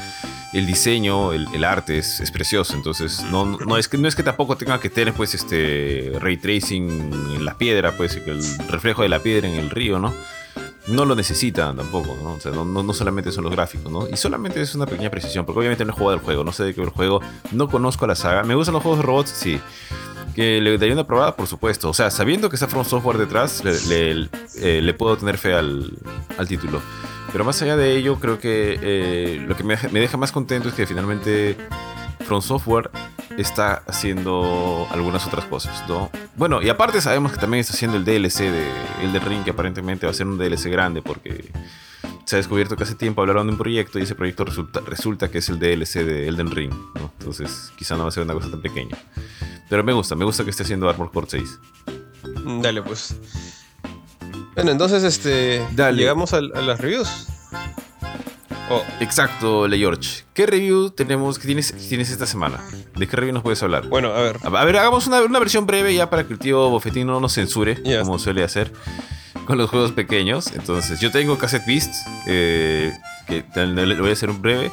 el 0.54 0.66
diseño, 0.66 1.34
el, 1.34 1.64
arte 1.64 1.98
es, 1.98 2.32
precioso, 2.32 2.76
entonces 2.76 3.24
no, 3.32 3.46
no, 3.46 3.78
es 3.78 3.88
que, 3.88 3.98
no 3.98 4.08
es 4.08 4.16
que 4.16 4.24
tampoco 4.24 4.58
tenga 4.58 4.80
que 4.80 4.89
tener 4.89 5.14
pues 5.14 5.34
este 5.34 6.12
ray 6.20 6.38
tracing 6.38 6.89
en 7.36 7.46
la 7.46 7.58
piedra, 7.58 7.96
pues 7.98 8.16
el 8.16 8.44
reflejo 8.68 9.02
de 9.02 9.10
la 9.10 9.20
piedra 9.20 9.48
en 9.48 9.56
el 9.56 9.70
río, 9.70 10.00
¿no? 10.00 10.14
no 10.88 11.06
lo 11.06 11.16
necesitan 11.16 11.78
tampoco, 11.78 12.18
¿no? 12.22 12.34
O 12.34 12.39
sea, 12.39 12.52
no, 12.52 12.66
no, 12.66 12.94
solamente 12.94 13.32
son 13.32 13.46
los 13.46 13.54
gráficos, 13.54 13.91
¿no? 13.91 14.10
Y 14.10 14.18
solamente 14.18 14.62
es 14.62 14.76
una 14.76 14.86
pequeña 14.86 15.10
precisión, 15.10 15.46
porque 15.46 15.60
obviamente 15.60 15.86
no 15.86 15.94
he 15.94 15.96
jugado 15.96 16.16
el 16.18 16.24
juego, 16.24 16.44
no 16.44 16.52
sé 16.52 16.66
de 16.66 16.74
qué 16.74 16.82
el 16.82 16.89
juego, 16.89 17.22
no 17.52 17.70
conozco 17.70 18.06
la 18.06 18.16
saga. 18.16 18.44
¿Me 18.44 18.56
gustan 18.56 18.74
los 18.74 18.84
juegos 18.84 19.00
de 19.00 19.06
robots? 19.06 19.30
Sí. 19.30 19.62
¿Que 20.36 20.60
le 20.62 20.78
daría 20.78 20.94
una 20.94 21.06
probada? 21.06 21.36
Por 21.36 21.48
supuesto. 21.48 21.90
O 21.90 21.94
sea, 21.94 22.10
sabiendo 22.10 22.50
que 22.50 22.56
está 22.56 22.68
From 22.68 22.86
Software 22.86 23.18
detrás, 23.18 23.64
le, 23.64 24.30
eh, 24.58 24.94
puedo 24.98 25.18
tener 25.18 25.38
fe 25.38 25.54
al, 25.54 25.92
al, 26.38 26.48
título. 26.48 26.82
Pero 27.32 27.46
más 27.46 27.62
allá 27.62 27.76
de 27.78 27.96
ello, 27.96 28.20
creo 28.20 28.40
que 28.40 28.80
eh, 28.82 29.44
lo 29.48 29.56
que 29.56 29.64
me, 29.64 29.76
deja 29.76 30.18
más 30.18 30.32
contento 30.32 30.70
es 30.70 30.76
que 30.76 30.86
finalmente 30.86 31.58
From 32.26 32.42
Software 32.42 32.90
está 33.38 33.84
haciendo 33.88 34.88
algunas 34.92 35.26
otras 35.26 35.46
cosas, 35.46 35.84
¿no? 35.88 36.12
Bueno, 36.36 36.62
y 36.62 36.70
aparte 36.70 37.02
sabemos 37.02 37.32
que 37.32 37.40
también 37.40 37.62
está 37.62 37.74
haciendo 37.74 37.98
el 37.98 38.06
DLC 38.06 38.52
de 38.52 38.68
Elden 39.02 39.26
Ring, 39.26 39.44
que 39.44 39.52
aparentemente 39.52 40.06
va 40.06 40.12
a 40.12 40.16
ser 40.16 40.28
un 40.28 40.38
DLC 40.38 40.66
grande 40.70 41.02
porque 41.02 41.52
se 42.26 42.36
ha 42.36 42.38
descubierto 42.38 42.76
que 42.76 42.84
hace 42.84 42.95
tiempo 42.95 43.21
hablaron 43.21 43.47
de 43.47 43.53
un 43.53 43.57
proyecto 43.57 43.99
y 43.99 44.03
ese 44.03 44.15
proyecto 44.15 44.45
resulta, 44.45 44.82
resulta 44.82 45.30
que 45.30 45.39
es 45.39 45.49
el 45.49 45.59
DLC 45.59 46.03
de 46.05 46.28
Elden 46.28 46.51
Ring, 46.51 46.74
¿no? 46.95 47.11
Entonces 47.19 47.71
quizá 47.78 47.95
no 47.95 48.03
va 48.03 48.09
a 48.09 48.11
ser 48.11 48.24
una 48.24 48.34
cosa 48.34 48.49
tan 48.49 48.61
pequeña. 48.61 48.97
Pero 49.69 49.84
me 49.84 49.93
gusta, 49.93 50.15
me 50.15 50.26
gusta 50.26 50.43
que 50.43 50.51
esté 50.51 50.63
haciendo 50.63 50.89
Armor 50.89 51.11
Core 51.11 51.28
6. 51.30 51.59
Dale, 52.61 52.82
pues. 52.82 53.15
Bueno, 54.55 54.71
entonces 54.71 55.03
este 55.03 55.65
llegamos 55.76 56.34
a, 56.34 56.38
a 56.38 56.61
las 56.61 56.80
reviews. 56.80 57.28
Oh. 58.69 58.82
Exacto, 59.01 59.67
Le 59.67 59.78
George. 59.78 60.24
¿Qué 60.34 60.45
review 60.45 60.89
tenemos, 60.89 61.38
que 61.38 61.45
tienes, 61.45 61.74
tienes 61.89 62.09
esta 62.09 62.26
semana? 62.26 62.63
¿De 62.95 63.07
qué 63.07 63.15
review 63.17 63.34
nos 63.34 63.43
puedes 63.43 63.61
hablar? 63.61 63.88
Bueno, 63.88 64.13
a 64.13 64.21
ver. 64.21 64.39
A, 64.41 64.65
ver, 64.65 64.78
hagamos 64.78 65.05
una, 65.07 65.19
versión 65.39 65.65
breve 65.65 65.93
ya 65.93 66.09
para 66.09 66.26
que 66.26 66.34
el 66.34 66.39
tío 66.39 66.69
Bofetín 66.69 67.07
no 67.07 67.19
nos 67.19 67.34
censure, 67.34 67.82
como 68.03 68.17
suele 68.17 68.43
hacer 68.43 68.71
con 69.46 69.58
los 69.58 69.70
juegos 69.70 69.92
pequeños. 69.92 70.48
Entonces, 70.54 71.00
yo 71.00 71.12
tengo 71.12 71.38
Cassette 71.38 71.66
Beast, 71.66 71.94
eh, 72.28 72.92
que 73.28 73.44
le 73.56 74.00
voy 74.00 74.10
a 74.10 74.14
hacer 74.14 74.30
un 74.30 74.42
breve. 74.42 74.72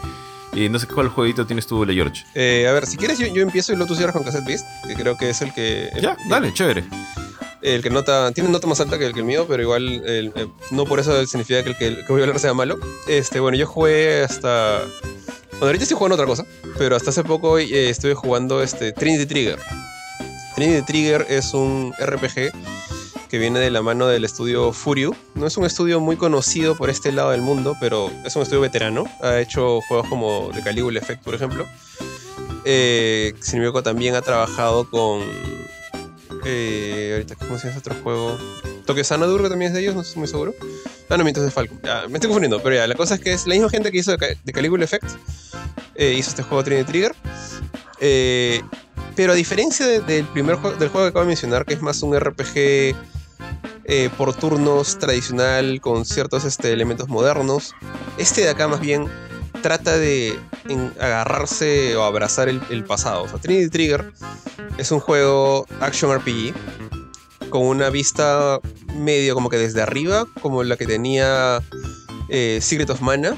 Y 0.53 0.69
no 0.69 0.81
sé 0.81 0.89
cuál 0.89 1.09
jueguito 1.09 1.47
tienes 1.47 1.67
tú, 1.67 1.85
Le 1.85 1.95
George. 1.95 2.25
Eh, 2.35 2.67
a 2.69 2.73
ver, 2.73 2.87
si 2.87 2.97
quieres, 2.97 3.19
yo, 3.19 3.27
empiezo 3.27 3.73
y 3.73 3.77
lo 3.77 3.87
tú 3.87 3.95
cierras 3.95 4.15
con 4.15 4.25
Cassette 4.25 4.45
Beast, 4.45 4.67
que 4.87 4.95
creo 4.95 5.17
que 5.17 5.31
es 5.31 5.43
el 5.43 5.55
que. 5.55 5.91
ya, 6.01 6.17
dale, 6.29 6.53
chévere 6.53 6.85
el 7.63 7.83
que 7.83 7.91
nota, 7.91 8.33
tiene 8.33 8.49
nota 8.51 8.67
más 8.67 8.81
alta 8.81 8.99
que 8.99 9.07
el, 9.07 9.13
que 9.13 9.21
el 9.21 9.27
mío, 9.27 9.47
pero 9.49 9.63
igual 9.63 10.03
eh, 10.07 10.49
no 10.71 10.85
por 10.87 11.01
eso 11.01 11.27
significa 11.27 11.63
que 11.63 11.71
el 11.71 11.77
que, 11.77 12.05
voy 12.09 12.21
a 12.21 12.25
hablar 12.25 12.39
sea 12.39 12.55
malo. 12.55 12.79
Este, 13.07 13.41
bueno, 13.41 13.57
yo 13.57 13.67
jugué 13.67 14.23
hasta... 14.23 14.81
Bueno, 15.53 15.67
ahorita 15.67 15.83
estoy 15.83 15.97
jugando 15.97 16.15
otra 16.15 16.27
cosa, 16.27 16.47
pero 16.79 16.97
hasta 16.97 17.11
hace 17.11 17.23
poco 17.23 17.59
eh, 17.59 17.91
estuve 17.91 18.15
jugando 18.15 18.63
este, 18.63 18.93
Trinity 18.93 19.27
Trigger. 19.27 19.59
Trinity 20.55 20.83
Trigger 20.87 21.27
es 21.29 21.53
un 21.53 21.93
RPG 22.01 22.53
que 23.31 23.39
viene 23.39 23.61
de 23.61 23.71
la 23.71 23.81
mano 23.81 24.09
del 24.09 24.25
estudio 24.25 24.73
Furio. 24.73 25.15
No 25.35 25.47
es 25.47 25.57
un 25.57 25.65
estudio 25.65 26.01
muy 26.01 26.17
conocido 26.17 26.77
por 26.77 26.91
este 26.91 27.13
lado 27.13 27.31
del 27.31 27.43
mundo, 27.43 27.77
pero 27.81 28.11
es 28.25 28.35
un 28.35 28.43
estudio 28.43 28.61
veterano. 28.61 29.05
Ha 29.23 29.39
hecho 29.39 29.81
juegos 29.83 30.09
como 30.09 30.51
The 30.53 30.63
Caligula 30.63 30.99
Effect, 30.99 31.23
por 31.23 31.35
ejemplo. 31.35 31.67
Eh, 32.65 33.35
sin 33.41 33.59
embargo, 33.59 33.83
también 33.83 34.17
ha 34.17 34.23
trabajado 34.23 34.91
con 34.91 35.23
eh, 36.45 37.11
ahorita, 37.13 37.37
¿cómo 37.37 37.59
se 37.59 37.69
llama 37.69 37.79
ese 37.79 37.91
otro 37.91 37.95
juego? 38.03 38.39
Tokyo 38.87 39.05
Sanadurga 39.05 39.49
también 39.49 39.69
es 39.71 39.75
de 39.75 39.83
ellos, 39.83 39.95
no 39.95 40.01
estoy 40.01 40.19
muy 40.19 40.29
seguro. 40.29 40.55
Ah, 41.09 41.17
no, 41.17 41.25
mientras 41.25 41.45
de 41.45 41.53
Falcon. 41.53 41.81
me 42.09 42.15
estoy 42.15 42.29
confundiendo, 42.29 42.63
pero 42.63 42.77
ya, 42.77 42.87
la 42.87 42.95
cosa 42.95 43.15
es 43.15 43.21
que 43.21 43.33
es 43.33 43.47
la 43.47 43.55
misma 43.55 43.69
gente 43.71 43.91
que 43.91 43.99
hizo 43.99 44.17
de, 44.17 44.53
Caligula 44.53 44.85
Effect. 44.85 45.09
Eh, 45.95 46.15
hizo 46.17 46.31
este 46.31 46.43
juego 46.43 46.65
Trinity 46.65 46.91
Trigger. 46.91 47.15
Eh, 48.01 48.63
pero 49.17 49.33
a 49.33 49.35
diferencia 49.35 49.87
del 49.87 50.25
primer 50.27 50.57
juego, 50.57 50.77
del 50.77 50.89
juego 50.89 51.07
que 51.07 51.11
acabo 51.11 51.25
de 51.25 51.29
mencionar, 51.29 51.65
que 51.67 51.75
es 51.75 51.83
más 51.83 52.03
un 52.03 52.19
RPG 52.19 52.95
eh, 53.85 54.11
por 54.17 54.35
turnos 54.35 54.99
tradicional 54.99 55.81
con 55.81 56.05
ciertos 56.05 56.45
este, 56.45 56.73
elementos 56.73 57.09
modernos, 57.09 57.75
este 58.19 58.43
de 58.43 58.51
acá 58.51 58.69
más 58.69 58.81
bien 58.81 59.07
trata 59.63 59.97
de 59.97 60.39
agarrarse 61.01 61.97
o 61.97 62.05
abrazar 62.05 62.49
el, 62.49 62.85
pasado. 62.85 63.27
Trinity 63.41 63.69
Trigger 63.69 64.13
es 64.79 64.91
un 64.91 65.01
juego 65.01 65.67
action 65.81 66.17
RPG 66.17 66.55
con 67.51 67.63
una 67.63 67.91
vista 67.91 68.61
medio 68.95 69.35
como 69.35 69.49
que 69.49 69.59
desde 69.59 69.83
arriba, 69.83 70.27
como 70.41 70.63
la 70.63 70.77
que 70.77 70.87
tenía 70.87 71.61
eh, 72.29 72.61
Secret 72.63 72.91
of 72.91 73.01
Mana 73.01 73.37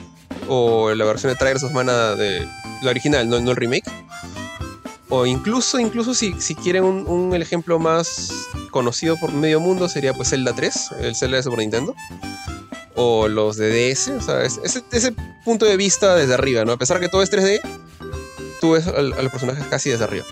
o 0.49 0.95
la 0.95 1.05
versión 1.05 1.33
de 1.33 1.39
Trials 1.39 1.63
of 1.63 1.73
Mana 1.73 2.15
de 2.15 2.47
la 2.83 2.91
original, 2.91 3.29
no, 3.29 3.37
el 3.37 3.57
remake. 3.57 3.91
O 5.09 5.27
incluso, 5.27 5.79
incluso 5.79 6.15
si, 6.15 6.41
si 6.41 6.55
quieren 6.55 6.85
un, 6.85 7.35
ejemplo 7.35 7.79
más 7.79 8.33
conocido 8.73 9.17
por 9.17 9.33
medio 9.33 9.61
mundo, 9.61 9.89
sería 9.89 10.13
pues 10.13 10.31
Zelda 10.31 10.53
3, 10.53 10.91
el 11.03 11.15
Zelda 11.15 11.37
de 11.37 11.45
Super 11.45 11.61
Nintendo. 11.61 11.95
O 12.97 13.29
los 13.29 13.57
de 13.57 13.93
DS, 13.93 14.09
o 14.09 14.21
sea, 14.21 14.43
ese, 14.43 14.83
ese 14.91 15.15
punto 15.45 15.65
de 15.65 15.77
vista 15.77 16.17
desde 16.17 16.35
arriba, 16.35 16.65
¿no? 16.65 16.73
A 16.73 16.77
pesar 16.77 16.99
que 16.99 17.09
todo 17.09 17.23
es 17.23 17.31
3D, 17.31 17.61
tú 18.61 18.73
ves 18.73 18.87
a 18.87 19.01
los 19.01 19.33
personajes 19.33 19.67
casi 19.67 19.91
desde 19.91 20.05
arriba. 20.05 20.27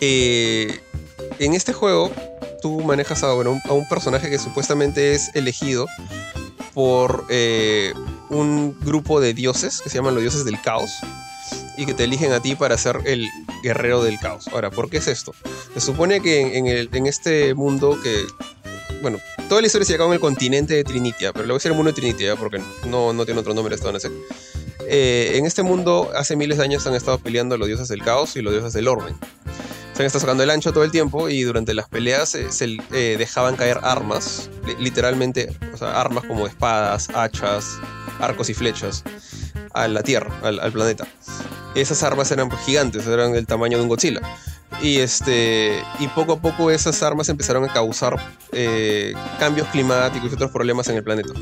Eh, 0.00 0.80
en 1.38 1.54
este 1.54 1.72
juego, 1.72 2.10
tú 2.60 2.80
manejas 2.80 3.22
a, 3.22 3.32
un 3.34 3.88
personaje 3.88 4.30
que 4.30 4.38
supuestamente 4.38 5.14
es 5.14 5.30
elegido 5.34 5.86
por 6.74 7.24
eh, 7.30 7.94
un 8.28 8.78
grupo 8.80 9.20
de 9.20 9.32
dioses 9.34 9.80
que 9.80 9.88
se 9.88 9.96
llaman 9.96 10.14
los 10.14 10.22
dioses 10.22 10.44
del 10.44 10.60
caos 10.60 10.90
y 11.76 11.86
que 11.86 11.94
te 11.94 12.04
eligen 12.04 12.32
a 12.32 12.40
ti 12.40 12.54
para 12.54 12.76
ser 12.76 13.00
el 13.04 13.26
guerrero 13.66 14.02
del 14.02 14.18
caos. 14.18 14.48
Ahora, 14.48 14.70
¿por 14.70 14.88
qué 14.88 14.98
es 14.98 15.08
esto? 15.08 15.34
Se 15.74 15.80
supone 15.80 16.20
que 16.20 16.56
en, 16.56 17.06
este 17.06 17.54
mundo 17.54 17.98
que... 18.02 18.24
Bueno, 19.02 19.18
toda 19.48 19.60
la 19.60 19.66
historia 19.66 19.84
se 19.84 19.94
acaba 19.94 20.08
en 20.08 20.14
el 20.14 20.20
continente 20.20 20.74
de 20.74 20.84
Trinitia, 20.84 21.32
pero 21.32 21.44
le 21.44 21.52
voy 21.52 21.56
a 21.56 21.58
decir 21.58 21.70
el 21.72 21.76
mundo 21.76 21.92
de 21.92 21.96
Trinitia 21.96 22.36
porque 22.36 22.60
no, 22.86 23.12
no 23.12 23.24
tiene 23.24 23.40
otro 23.40 23.54
nombre 23.54 23.74
esto, 23.74 23.92
no 23.92 24.00
sé. 24.00 24.10
en 24.88 25.44
este 25.44 25.62
mundo, 25.62 26.10
hace 26.14 26.36
miles 26.36 26.58
de 26.58 26.64
años 26.64 26.86
han 26.86 26.94
estado 26.94 27.18
peleando 27.18 27.58
los 27.58 27.68
dioses 27.68 27.88
del 27.88 28.02
caos 28.02 28.36
y 28.36 28.42
los 28.42 28.52
dioses 28.52 28.72
del 28.72 28.88
orden 28.88 29.16
se 29.96 30.02
han 30.02 30.06
estado 30.08 30.20
sacando 30.20 30.42
el 30.42 30.50
ancho 30.50 30.74
todo 30.74 30.84
el 30.84 30.90
tiempo 30.90 31.30
y 31.30 31.42
durante 31.42 31.72
las 31.72 31.88
peleas 31.88 32.34
eh, 32.34 32.52
se 32.52 32.76
eh, 32.92 33.16
dejaban 33.18 33.56
caer 33.56 33.80
armas, 33.82 34.50
literalmente, 34.78 35.56
o 35.72 35.76
sea, 35.78 35.98
armas 35.98 36.24
como 36.26 36.46
espadas, 36.46 37.08
hachas, 37.14 37.78
arcos 38.20 38.50
y 38.50 38.54
flechas 38.54 39.02
a 39.72 39.88
la 39.88 40.02
Tierra, 40.02 40.30
al, 40.42 40.72
planeta. 40.72 41.06
Esas 41.74 42.02
armas 42.02 42.30
eran 42.30 42.50
gigantes, 42.64 43.06
eran 43.06 43.32
del 43.32 43.46
tamaño 43.46 43.76
de 43.76 43.82
un 43.82 43.88
Godzilla. 43.88 44.20
Y, 44.82 44.98
este, 44.98 45.82
y 46.00 46.08
poco 46.08 46.34
a 46.34 46.40
poco 46.40 46.70
esas 46.70 47.02
armas 47.02 47.28
empezaron 47.28 47.64
a 47.64 47.72
causar 47.72 48.16
eh, 48.52 49.14
cambios 49.38 49.68
climáticos 49.68 50.30
y 50.30 50.34
otros 50.34 50.50
problemas 50.50 50.88
en 50.88 50.96
el 50.96 51.04
planeta. 51.04 51.32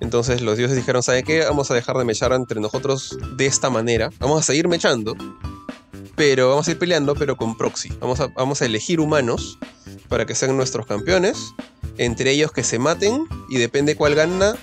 Entonces 0.00 0.40
los 0.40 0.56
dioses 0.56 0.76
dijeron, 0.76 1.02
¿sabe 1.02 1.22
qué? 1.22 1.44
Vamos 1.44 1.70
a 1.70 1.74
dejar 1.74 1.96
de 1.96 2.04
mechar 2.04 2.32
entre 2.32 2.60
nosotros 2.60 3.18
de 3.36 3.46
esta 3.46 3.70
manera. 3.70 4.10
Vamos 4.18 4.40
a 4.40 4.42
seguir 4.42 4.66
mechando, 4.66 5.14
pero 6.16 6.50
vamos 6.50 6.68
a 6.68 6.70
ir 6.70 6.78
peleando, 6.78 7.14
pero 7.14 7.36
con 7.36 7.56
proxy. 7.56 7.90
Vamos 8.00 8.20
a, 8.20 8.28
vamos 8.28 8.62
a 8.62 8.66
elegir 8.66 9.00
humanos 9.00 9.58
para 10.08 10.26
que 10.26 10.34
sean 10.34 10.56
nuestros 10.56 10.86
campeones, 10.86 11.54
entre 11.98 12.32
ellos 12.32 12.52
que 12.52 12.64
se 12.64 12.78
maten 12.78 13.26
y 13.48 13.58
depende 13.58 13.94
cuál 13.94 14.14
gana, 14.14 14.56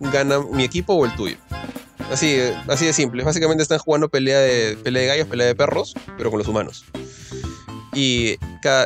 gana 0.00 0.40
mi 0.40 0.64
equipo 0.64 0.94
o 0.94 1.04
el 1.04 1.14
tuyo. 1.14 1.36
Así, 2.10 2.38
así 2.68 2.86
de 2.86 2.92
simple. 2.92 3.24
Básicamente 3.24 3.62
están 3.62 3.78
jugando 3.78 4.08
pelea 4.08 4.38
de, 4.38 4.76
pelea 4.82 5.02
de 5.02 5.08
gallos, 5.08 5.26
pelea 5.28 5.46
de 5.46 5.54
perros, 5.54 5.94
pero 6.16 6.30
con 6.30 6.38
los 6.38 6.48
humanos. 6.48 6.84
Y 7.94 8.36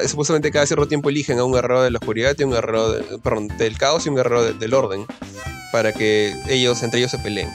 supuestamente 0.07 0.51
cada 0.51 0.67
cierto 0.67 0.87
tiempo 0.87 1.11
eligen 1.11 1.39
a 1.39 1.45
un 1.45 1.53
guerrero 1.53 1.83
de 1.83 1.91
la 1.91 1.99
oscuridad 1.99 2.37
y 2.39 2.45
un 2.45 2.53
guerrero 2.53 2.93
del 2.93 3.79
caos 3.79 4.07
y 4.07 4.09
un 4.09 4.15
guerrero 4.15 4.53
del 4.53 4.75
orden 4.75 5.05
para 5.73 5.93
que 5.93 6.33
ellos 6.49 6.83
entre 6.83 7.01
ellos 7.01 7.11
se 7.11 7.19
peleen. 7.19 7.51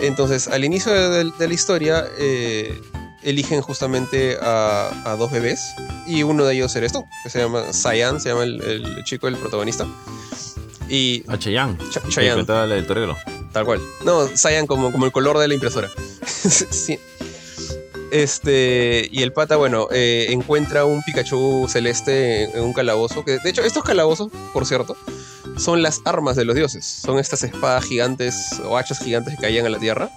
Entonces, 0.00 0.46
al 0.48 0.64
inicio 0.64 0.92
de, 0.92 1.24
la 1.24 1.54
historia, 1.54 2.06
eh, 2.18 2.72
eligen 3.22 3.60
justamente 3.62 4.36
a, 4.40 5.16
dos 5.18 5.30
bebés 5.30 5.60
y 6.06 6.22
uno 6.22 6.44
de 6.44 6.54
ellos 6.54 6.74
eres 6.76 6.92
tú, 6.92 7.04
que 7.22 7.30
se 7.30 7.40
llama 7.40 7.72
Cyan, 7.72 8.20
se 8.20 8.28
llama 8.28 8.44
el, 8.44 9.02
chico, 9.04 9.28
el 9.28 9.36
protagonista. 9.36 9.86
Y. 10.88 11.24
A 11.28 11.38
Cheyenne. 11.38 11.76
Tal 13.52 13.64
cual. 13.64 13.80
No, 14.04 14.26
Cyan 14.26 14.66
como, 14.66 14.92
como 14.92 15.06
el 15.06 15.12
color 15.12 15.38
de 15.38 15.48
la 15.48 15.54
impresora. 15.54 15.88
sí. 16.26 16.98
Este, 18.10 19.08
y 19.12 19.22
el 19.22 19.32
pata, 19.32 19.56
bueno, 19.56 19.88
eh, 19.90 20.28
encuentra 20.30 20.84
un 20.84 21.02
Pikachu 21.02 21.66
celeste 21.68 22.44
en, 22.44 22.62
un 22.62 22.72
calabozo. 22.72 23.24
Que, 23.24 23.38
de 23.38 23.50
hecho, 23.50 23.62
estos 23.62 23.84
calabozos, 23.84 24.30
por 24.52 24.66
cierto, 24.66 24.96
son 25.58 25.82
las 25.82 26.00
armas 26.04 26.36
de 26.36 26.44
los 26.44 26.56
dioses. 26.56 26.84
Son 26.84 27.18
estas 27.18 27.42
espadas 27.42 27.84
gigantes 27.84 28.60
o 28.64 28.78
hachas 28.78 28.98
gigantes 29.00 29.34
que 29.36 29.42
caían 29.42 29.66
a 29.66 29.70
la 29.70 29.78
tierra. 29.78 30.10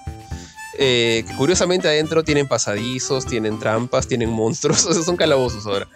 Eh, 0.78 1.26
curiosamente 1.38 1.88
adentro 1.88 2.24
tienen 2.24 2.48
pasadizos, 2.48 3.26
tienen 3.26 3.60
trampas, 3.60 4.08
tienen 4.08 4.30
monstruos, 4.30 4.80
sea, 4.82 4.94
son 5.04 5.18
calabozos 5.18 5.66
ahora. 5.66 5.88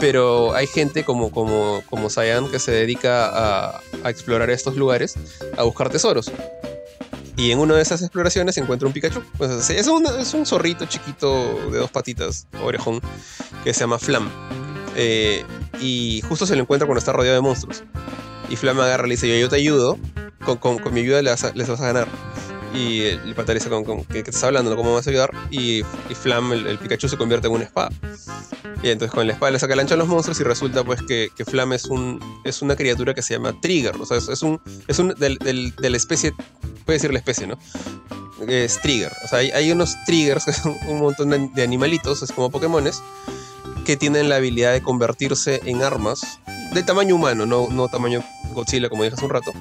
Pero 0.00 0.54
hay 0.54 0.66
gente 0.66 1.04
como, 1.04 1.30
como, 1.30 1.82
como 1.88 2.08
que 2.08 2.58
se 2.58 2.72
dedica 2.72 3.76
a, 3.76 3.80
explorar 4.08 4.50
estos 4.50 4.76
lugares, 4.76 5.14
a 5.56 5.62
buscar 5.62 5.90
tesoros. 5.90 6.32
Y 7.36 7.52
en 7.52 7.58
una 7.58 7.74
de 7.74 7.82
esas 7.82 8.02
exploraciones 8.02 8.54
se 8.54 8.60
encuentra 8.60 8.86
un 8.86 8.92
Pikachu. 8.92 9.22
Pues, 9.38 9.70
es, 9.70 9.86
un, 9.86 10.06
es 10.06 10.34
un 10.34 10.44
zorrito 10.46 10.86
chiquito 10.86 11.70
de 11.70 11.78
dos 11.78 11.90
patitas, 11.90 12.46
orejón, 12.62 13.00
que 13.62 13.72
se 13.72 13.80
llama 13.80 13.98
Flam. 13.98 14.30
Eh, 14.96 15.44
y 15.80 16.22
justo 16.28 16.46
se 16.46 16.56
lo 16.56 16.62
encuentra 16.62 16.86
cuando 16.86 16.98
está 16.98 17.12
rodeado 17.12 17.36
de 17.36 17.42
monstruos. 17.42 17.84
Y 18.48 18.56
Flam 18.56 18.80
agarra 18.80 19.06
y 19.06 19.10
le 19.10 19.14
dice, 19.14 19.28
yo, 19.28 19.36
yo 19.36 19.48
te 19.48 19.56
ayudo, 19.56 19.98
con, 20.44 20.56
con, 20.56 20.78
con 20.78 20.92
mi 20.92 21.00
ayuda 21.00 21.22
les 21.22 21.68
vas, 21.68 21.80
a, 21.80 21.86
ganar. 21.86 22.08
Y 22.72 23.02
el 23.02 23.34
pata 23.34 23.52
dice, 23.52 23.68
¿con, 23.68 23.84
con 23.84 24.04
qué, 24.04 24.22
te 24.22 24.30
estás 24.30 24.44
hablando? 24.44 24.74
¿Cómo 24.76 24.94
vas 24.94 25.06
a 25.06 25.10
ayudar? 25.10 25.30
Y, 25.50 25.80
y 25.80 26.14
Flam, 26.14 26.52
el, 26.52 26.78
Pikachu, 26.78 27.08
se 27.08 27.16
convierte 27.16 27.48
en 27.48 27.54
una 27.54 27.64
espada. 27.64 27.90
Y 28.82 28.88
entonces 28.88 29.12
con 29.14 29.26
la 29.26 29.32
espada 29.32 29.52
le 29.52 29.58
saca 29.58 29.74
la 29.74 29.82
ancha 29.82 29.94
a 29.94 29.98
los 29.98 30.08
monstruos 30.08 30.40
y 30.40 30.44
resulta 30.44 30.84
pues 30.84 31.02
que, 31.02 31.30
que 31.36 31.44
Flam 31.44 31.72
es, 31.72 31.86
un, 31.86 32.20
es 32.44 32.62
una 32.62 32.76
criatura 32.76 33.12
que 33.12 33.22
se 33.22 33.34
llama 33.34 33.60
Trigger. 33.60 33.96
O 33.96 34.06
sea, 34.06 34.18
es, 34.18 34.42
un, 34.42 34.60
es 34.86 34.98
un 34.98 35.14
del, 35.16 35.38
de 35.38 35.90
la 35.90 35.96
especie, 35.96 36.32
puede 36.86 36.98
decir 36.98 37.12
la 37.12 37.18
especie, 37.18 37.46
¿no? 37.46 37.58
Es 38.46 38.80
Trigger. 38.80 39.12
O 39.24 39.28
sea, 39.28 39.40
hay, 39.40 39.50
hay 39.50 39.72
unos 39.72 39.96
Triggers 40.06 40.44
que 40.46 40.52
son 40.52 40.76
un 40.86 41.00
montón 41.00 41.30
de, 41.30 41.50
de 41.54 41.62
animalitos, 41.62 42.22
es 42.22 42.32
como 42.32 42.50
Pokémones, 42.50 43.02
que 43.84 43.96
tienen 43.96 44.28
la 44.28 44.36
habilidad 44.36 44.72
de 44.72 44.82
convertirse 44.82 45.60
en 45.64 45.82
armas 45.82 46.40
de 46.72 46.82
tamaño 46.82 47.16
humano, 47.16 47.46
no, 47.46 47.68
no 47.68 47.88
tamaño 47.88 48.24
Godzilla 48.52 48.88
como 48.88 49.04
dije 49.04 49.14
hace 49.14 49.24
un 49.24 49.30
rato. 49.30 49.52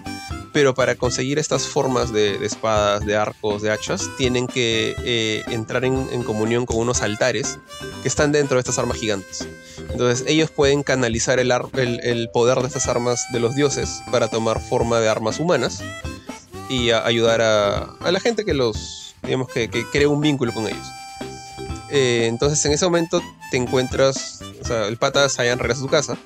Pero 0.51 0.73
para 0.73 0.95
conseguir 0.95 1.37
estas 1.37 1.67
formas 1.67 2.11
de, 2.11 2.43
espadas, 2.43 3.05
de 3.05 3.15
arcos, 3.15 3.61
de 3.61 3.71
hachas, 3.71 4.09
tienen 4.17 4.47
que 4.47 4.95
eh, 5.03 5.43
entrar 5.47 5.85
en, 5.85 6.23
comunión 6.23 6.65
con 6.65 6.77
unos 6.77 7.01
altares 7.01 7.59
que 8.01 8.07
están 8.07 8.31
dentro 8.31 8.55
de 8.55 8.61
estas 8.61 8.79
armas 8.79 8.97
gigantes. 8.97 9.47
Entonces 9.91 10.25
ellos 10.27 10.49
pueden 10.49 10.81
canalizar 10.81 11.39
el, 11.39 11.51
el, 11.53 12.29
poder 12.29 12.59
de 12.59 12.67
estas 12.67 12.87
armas 12.87 13.25
de 13.31 13.39
los 13.39 13.55
dioses 13.55 14.01
para 14.11 14.27
tomar 14.27 14.59
forma 14.59 14.99
de 14.99 15.09
armas 15.09 15.39
humanas 15.39 15.83
y 16.67 16.91
ayudar 16.91 17.41
a, 17.41 18.11
la 18.11 18.19
gente 18.19 18.43
que 18.43 18.53
los, 18.53 19.15
digamos, 19.23 19.49
que, 19.49 19.69
que 19.69 19.85
crea 19.85 20.09
un 20.09 20.21
vínculo 20.21 20.51
con 20.51 20.67
ellos. 20.67 20.87
Eh, 21.91 22.25
entonces 22.27 22.63
en 22.65 22.71
ese 22.71 22.85
momento 22.85 23.21
te 23.51 23.57
encuentras, 23.57 24.41
o 24.61 24.65
sea, 24.65 24.87
el 24.87 24.97
pata 24.97 25.27
Saiyan 25.29 25.59
regresa 25.59 25.79
a 25.79 25.83
su 25.83 25.89
casa 25.89 26.17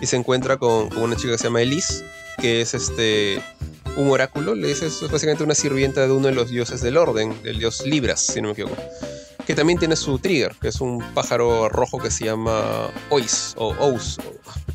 y 0.00 0.06
se 0.06 0.16
encuentra 0.16 0.56
con, 0.56 0.96
una 0.96 1.16
chica 1.16 1.32
que 1.32 1.38
se 1.38 1.44
llama 1.44 1.62
Elise, 1.62 2.04
que 2.38 2.60
es 2.60 2.74
este 2.74 3.42
un 3.96 4.10
oráculo, 4.10 4.54
le 4.54 4.68
dice, 4.68 4.86
es 4.86 5.00
básicamente 5.10 5.42
una 5.42 5.54
sirvienta 5.54 6.06
de 6.06 6.12
uno 6.12 6.28
de 6.28 6.32
los 6.32 6.50
dioses 6.50 6.80
del 6.80 6.96
orden, 6.96 7.36
el 7.44 7.58
dios 7.58 7.84
Libras, 7.84 8.20
si 8.20 8.40
no 8.40 8.48
me 8.48 8.52
equivoco. 8.52 8.76
Que 9.46 9.54
también 9.54 9.78
tiene 9.78 9.96
su 9.96 10.18
trigger, 10.18 10.54
que 10.60 10.68
es 10.68 10.80
un 10.80 11.02
pájaro 11.12 11.68
rojo 11.68 11.98
que 11.98 12.10
se 12.10 12.24
llama 12.26 12.88
Ois, 13.10 13.54
o 13.56 13.74
Ous, 13.80 14.18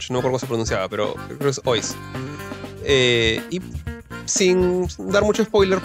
no 0.10 0.16
me 0.16 0.20
acuerdo 0.20 0.22
cómo 0.22 0.40
se 0.40 0.48
pronunciaba, 0.48 0.90
pero 0.90 1.16
creo 1.16 1.40
que 1.40 1.50
es 1.50 1.62
Ois. 1.64 1.96
Eh, 2.84 3.42
y 3.50 3.62
sin 4.26 4.88
dar 5.12 5.24
mucho 5.24 5.44
spoiler, 5.44 5.80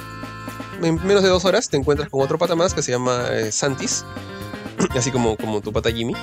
en 0.82 0.94
menos 1.06 1.22
de 1.22 1.28
dos 1.28 1.44
horas 1.44 1.68
te 1.68 1.76
encuentras 1.76 2.08
con 2.08 2.20
otro 2.20 2.36
pata 2.38 2.56
más 2.56 2.74
que 2.74 2.82
se 2.82 2.90
llama 2.90 3.28
eh, 3.30 3.52
Santis, 3.52 4.04
así 4.90 5.10
como, 5.10 5.36
como 5.36 5.60
tu 5.60 5.72
pata 5.72 5.90
Jimmy. 5.90 6.14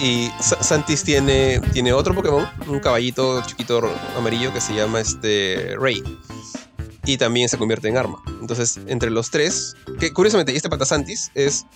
Y 0.00 0.30
Santis 0.40 1.04
tiene, 1.04 1.60
tiene 1.72 1.92
otro 1.92 2.14
Pokémon, 2.14 2.48
un 2.66 2.80
caballito 2.80 3.42
chiquito 3.46 3.82
amarillo 4.16 4.52
que 4.52 4.60
se 4.60 4.74
llama 4.74 5.00
este 5.00 5.76
Rey. 5.78 6.02
Y 7.04 7.18
también 7.18 7.48
se 7.48 7.58
convierte 7.58 7.88
en 7.88 7.98
arma. 7.98 8.18
Entonces, 8.40 8.80
entre 8.86 9.10
los 9.10 9.30
tres, 9.30 9.76
que 9.98 10.12
curiosamente, 10.12 10.56
este 10.56 10.70
pata 10.70 10.86
Santis 10.86 11.30
es 11.34 11.66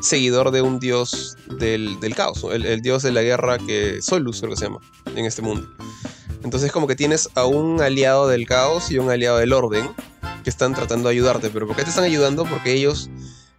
seguidor 0.00 0.50
de 0.50 0.62
un 0.62 0.80
dios 0.80 1.36
del, 1.58 1.98
caos, 2.16 2.44
el, 2.50 2.66
el, 2.66 2.80
dios 2.80 3.02
de 3.02 3.12
la 3.12 3.22
guerra 3.22 3.58
que 3.58 4.00
Solus 4.02 4.40
creo 4.40 4.50
que 4.50 4.56
se 4.56 4.64
llama 4.64 4.80
en 5.14 5.24
este 5.24 5.42
mundo. 5.42 5.68
Entonces 6.42 6.72
como 6.72 6.86
que 6.86 6.96
tienes 6.96 7.28
a 7.34 7.44
un 7.44 7.80
aliado 7.80 8.26
del 8.26 8.46
caos 8.46 8.90
y 8.90 8.98
un 8.98 9.10
aliado 9.10 9.38
del 9.38 9.52
orden 9.52 9.90
que 10.42 10.50
están 10.50 10.74
tratando 10.74 11.08
de 11.08 11.14
ayudarte. 11.14 11.50
Pero 11.50 11.66
¿por 11.66 11.76
qué 11.76 11.84
te 11.84 11.90
están 11.90 12.04
ayudando? 12.04 12.44
Porque 12.44 12.72
ellos 12.72 13.10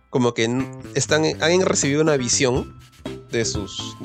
como 0.10 0.34
que 0.34 0.50
están, 0.96 1.24
han 1.42 1.62
recibido 1.62 2.02
una 2.02 2.18
visión 2.18 2.78
de 3.32 3.46
sus... 3.46 3.96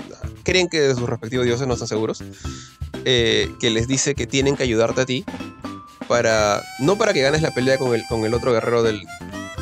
creen 0.42 0.68
que 0.68 0.80
de 0.80 0.94
sus 0.94 1.08
respectivos 1.08 1.46
dioses, 1.46 1.66
no 1.66 1.74
están 1.74 1.88
seguros, 1.88 2.22
eh, 3.04 3.50
que 3.60 3.70
les 3.70 3.88
dice 3.88 4.14
que 4.14 4.26
tienen 4.26 4.56
que 4.56 4.62
ayudarte 4.62 5.00
a 5.00 5.06
ti 5.06 5.24
para... 6.08 6.62
no 6.80 6.96
para 6.96 7.12
que 7.12 7.22
ganes 7.22 7.42
la 7.42 7.52
pelea 7.52 7.78
con 7.78 7.94
el, 7.94 8.04
con 8.08 8.24
el 8.24 8.34
otro 8.34 8.52
guerrero 8.52 8.82
del 8.82 9.02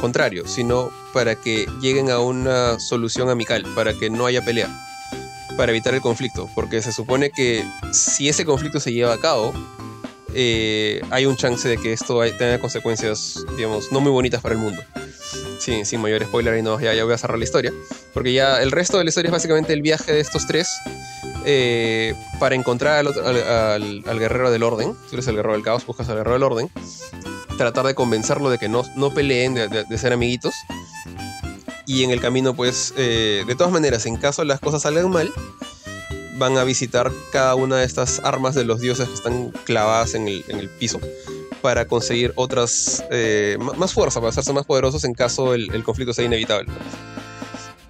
contrario, 0.01 0.47
sino 0.47 0.91
para 1.12 1.35
que 1.36 1.66
lleguen 1.81 2.11
a 2.11 2.19
una 2.19 2.78
solución 2.78 3.31
amical, 3.31 3.65
para 3.74 3.95
que 3.95 4.11
no 4.11 4.27
haya 4.27 4.45
pelea, 4.45 4.69
para 5.57 5.73
evitar 5.73 5.95
el 5.95 6.01
conflicto, 6.01 6.49
porque 6.55 6.82
se 6.82 6.93
supone 6.93 7.31
que 7.31 7.65
si 7.93 8.28
ese 8.28 8.45
conflicto 8.45 8.81
se 8.81 8.93
lleva 8.93 9.15
a 9.15 9.20
cabo, 9.20 9.55
eh, 10.35 11.01
hay 11.11 11.27
un 11.27 11.36
chance 11.36 11.69
de 11.69 11.78
que 11.78 11.93
esto 11.93 12.20
tenga 12.36 12.59
consecuencias, 12.59 13.45
digamos, 13.57 13.93
no 13.93 14.01
muy 14.01 14.11
bonitas 14.11 14.43
para 14.43 14.55
el 14.55 14.61
mundo 14.61 14.82
sin, 15.65 15.86
sin 15.86 16.01
mayor 16.01 16.23
spoiler 16.24 16.59
y 16.59 16.62
no, 16.62 16.78
ya, 16.78 16.95
ya 16.95 17.05
voy 17.05 17.15
a 17.15 17.19
cerrar 17.19 17.39
la 17.39 17.45
historia. 17.45 17.73
Porque 18.15 18.32
ya 18.32 18.62
el 18.62 18.70
resto 18.70 18.97
de 18.97 19.05
la 19.05 19.09
historia 19.09 19.28
es 19.28 19.32
básicamente 19.32 19.73
el 19.73 19.82
viaje 19.82 20.12
de 20.12 20.20
estos 20.20 20.47
tres 20.47 20.69
eh, 21.45 22.15
para 22.39 22.55
encontrar 22.55 23.05
al, 23.07 24.05
al, 24.07 24.19
guerrero 24.19 24.51
del 24.51 24.62
orden. 24.62 24.95
Si 25.09 25.16
eres 25.16 25.27
el 25.27 25.36
guerrero 25.36 25.55
del 25.55 25.62
caos, 25.62 25.85
buscas 25.85 26.09
al 26.09 26.16
guerrero 26.16 26.35
del 26.35 26.43
orden. 26.45 26.70
Tratar 27.59 27.86
de 27.86 27.95
convencerlo 27.95 28.51
de 28.51 28.59
que 28.59 28.69
no, 28.69 28.85
peleen, 29.15 29.55
de, 29.55 29.99
ser 29.99 30.12
amiguitos. 30.12 30.55
Y 31.86 32.05
en 32.05 32.11
el 32.11 32.20
camino, 32.20 32.55
pues, 32.55 32.95
eh, 32.97 33.45
de 33.47 33.55
todas 33.57 33.73
maneras, 33.73 34.07
en 34.07 34.16
caso 34.16 34.43
las 34.45 34.61
cosas 34.61 34.82
salgan 34.82 35.11
mal, 35.11 35.31
van 36.39 36.57
a 36.57 36.65
visitar 36.65 37.12
cada 37.31 37.55
una 37.55 37.77
de 37.77 37.85
estas 37.85 38.20
armas 38.20 38.55
de 38.55 38.65
los 38.65 38.81
dioses 38.81 39.09
que 39.09 39.15
están 39.15 39.51
clavadas 39.65 40.15
en 40.15 40.28
el, 40.28 40.45
en 40.49 40.59
el 40.59 40.69
piso 40.69 40.99
para 41.65 41.86
conseguir 41.86 42.31
otras, 42.36 43.03
eh, 43.11 43.57
más 43.78 43.95
fuerza, 43.95 44.20
para 44.20 44.28
hacerse 44.28 44.53
más 44.53 44.66
poderosos 44.66 45.03
en 45.05 45.15
caso 45.15 45.55
el, 45.55 45.82
conflicto 45.82 46.12
sea 46.12 46.27
inevitable. 46.27 46.70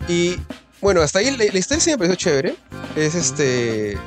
Y 0.08 0.36
bueno, 0.80 1.00
hasta 1.00 1.20
ahí 1.20 1.36
la, 1.36 1.44
historia 1.44 1.80
sí 1.80 1.90
me 1.90 1.98
pareció 1.98 2.16
chévere. 2.16 2.56
Es 2.96 3.14
este. 3.14 3.98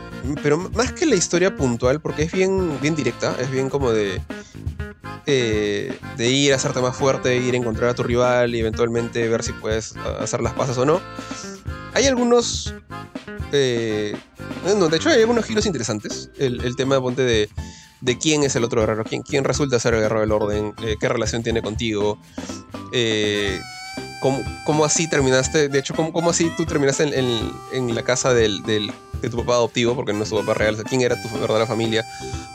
Pero 0.43 0.57
más 0.57 0.91
que 0.91 1.05
la 1.05 1.15
historia 1.15 1.55
puntual, 1.55 2.01
porque 2.01 2.23
es 2.23 2.31
bien, 2.31 2.79
bien 2.81 2.95
directa, 2.95 3.35
es 3.39 3.49
bien 3.49 3.69
como 3.69 3.91
de. 3.91 4.21
Eh, 5.29 5.97
de 6.15 6.29
ir 6.29 6.53
a 6.53 6.55
hacerte 6.55 6.79
más 6.79 6.95
fuerte, 6.95 7.35
ir 7.35 7.53
a 7.53 7.57
encontrar 7.57 7.89
a 7.89 7.93
tu 7.93 8.03
rival 8.03 8.55
y 8.55 8.59
eventualmente 8.59 9.27
ver 9.27 9.43
si 9.43 9.51
puedes 9.51 9.93
hacer 10.19 10.41
las 10.41 10.53
pasas 10.53 10.77
o 10.77 10.85
no. 10.85 11.01
Hay 11.93 12.05
algunos. 12.05 12.73
Eh, 13.51 14.15
no, 14.77 14.87
de 14.87 14.97
hecho, 14.97 15.09
hay 15.09 15.21
algunos 15.21 15.45
giros 15.45 15.65
interesantes. 15.65 16.29
El, 16.37 16.63
el 16.63 16.75
tema 16.75 16.95
de 16.95 17.01
ponte 17.01 17.23
de 17.23 17.49
de 18.01 18.17
quién 18.17 18.43
es 18.43 18.55
el 18.55 18.63
otro 18.63 18.81
guerrero, 18.81 19.03
quién, 19.03 19.21
quién 19.21 19.43
resulta 19.43 19.79
ser 19.79 19.93
el 19.93 20.01
guerrero 20.01 20.21
del 20.21 20.31
orden, 20.31 20.73
eh, 20.83 20.95
qué 20.99 21.09
relación 21.09 21.43
tiene 21.43 21.61
contigo, 21.61 22.19
eh, 22.93 23.59
cómo, 24.19 24.85
así 24.85 25.09
terminaste, 25.09 25.69
de 25.69 25.79
hecho, 25.79 25.93
cómo, 25.93 26.29
así 26.29 26.51
tú 26.55 26.65
terminaste 26.65 27.03
en, 27.03 27.95
la 27.95 28.03
casa 28.03 28.33
del, 28.33 28.63
de 28.63 29.29
tu 29.29 29.37
papá 29.37 29.53
adoptivo, 29.53 29.95
porque 29.95 30.13
no 30.13 30.23
es 30.23 30.29
tu 30.29 30.37
papá 30.37 30.53
real, 30.53 30.81
quién 30.83 31.01
era 31.01 31.21
tu 31.21 31.29
verdadera 31.29 31.65
familia. 31.65 32.05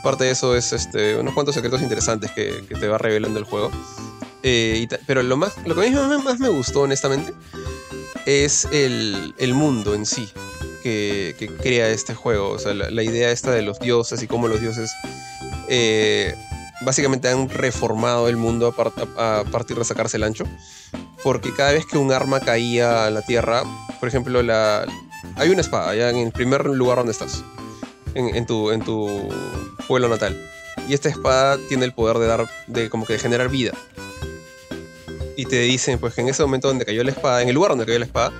Parte 0.03 0.25
de 0.25 0.31
eso 0.31 0.55
es 0.55 0.73
este, 0.73 1.17
unos 1.17 1.33
cuantos 1.33 1.55
secretos 1.55 1.81
interesantes 1.81 2.31
que, 2.31 2.63
te 2.67 2.87
va 2.87 2.97
revelando 2.97 3.39
el 3.39 3.45
juego. 3.45 3.71
Eh, 4.43 4.87
pero 5.07 5.23
lo, 5.23 5.37
más, 5.37 5.53
lo 5.65 5.75
que 5.75 5.87
a 5.87 5.89
mí 5.89 6.23
más 6.23 6.39
me 6.39 6.49
gustó, 6.49 6.81
honestamente, 6.81 7.33
es 8.25 8.65
el, 8.71 9.33
el 9.37 9.53
mundo 9.53 9.93
en 9.93 10.05
sí. 10.05 10.29
Que, 10.83 11.49
crea 11.61 11.87
este 11.89 12.13
juego. 12.13 12.49
O 12.49 12.59
sea, 12.59 12.73
la, 12.73 12.89
la, 12.89 13.03
idea 13.03 13.31
esta 13.31 13.51
de 13.51 13.61
los 13.61 13.79
dioses 13.79 14.21
y 14.21 14.27
cómo 14.27 14.49
los 14.49 14.59
dioses 14.59 14.91
eh, 15.69 16.35
básicamente 16.83 17.29
han 17.29 17.49
reformado 17.49 18.27
el 18.29 18.37
mundo 18.37 18.73
a, 19.17 19.43
partir 19.51 19.77
de 19.77 19.85
sacarse 19.85 20.17
el 20.17 20.23
ancho. 20.23 20.45
Porque 21.23 21.53
cada 21.53 21.71
vez 21.71 21.85
que 21.85 21.97
un 21.97 22.11
arma 22.11 22.39
caía 22.39 23.05
a 23.05 23.09
la 23.11 23.21
tierra, 23.21 23.63
por 23.99 24.09
ejemplo, 24.09 24.39
hay 24.39 25.49
una 25.49 25.61
espada 25.61 25.89
allá 25.89 26.09
en 26.09 26.17
el 26.17 26.31
primer 26.31 26.65
lugar 26.65 26.97
donde 26.97 27.13
estás, 27.13 27.43
en, 28.13 28.45
tu, 28.45 28.71
en 28.71 28.81
tu 28.81 29.29
pueblo 29.87 30.09
natal. 30.09 30.37
Y 30.87 30.93
esta 30.93 31.09
espada 31.09 31.57
tiene 31.69 31.85
el 31.85 31.93
poder 31.93 32.17
de 32.17 32.27
dar, 32.27 32.49
de 32.67 32.89
como 32.89 33.05
que 33.05 33.17
generar 33.17 33.49
vida. 33.49 33.71
Y 35.37 35.45
te 35.45 35.59
dicen, 35.61 35.97
pues 35.99 36.13
que 36.13 36.21
en 36.21 36.29
ese 36.29 36.43
momento 36.43 36.67
donde 36.67 36.85
cayó 36.85 37.03
la 37.03 37.11
espada, 37.11 37.41
en 37.41 37.47
el 37.47 37.55
lugar 37.55 37.71
donde 37.71 37.85
cayó 37.85 37.99
la 37.99 38.05
espada, 38.05 38.33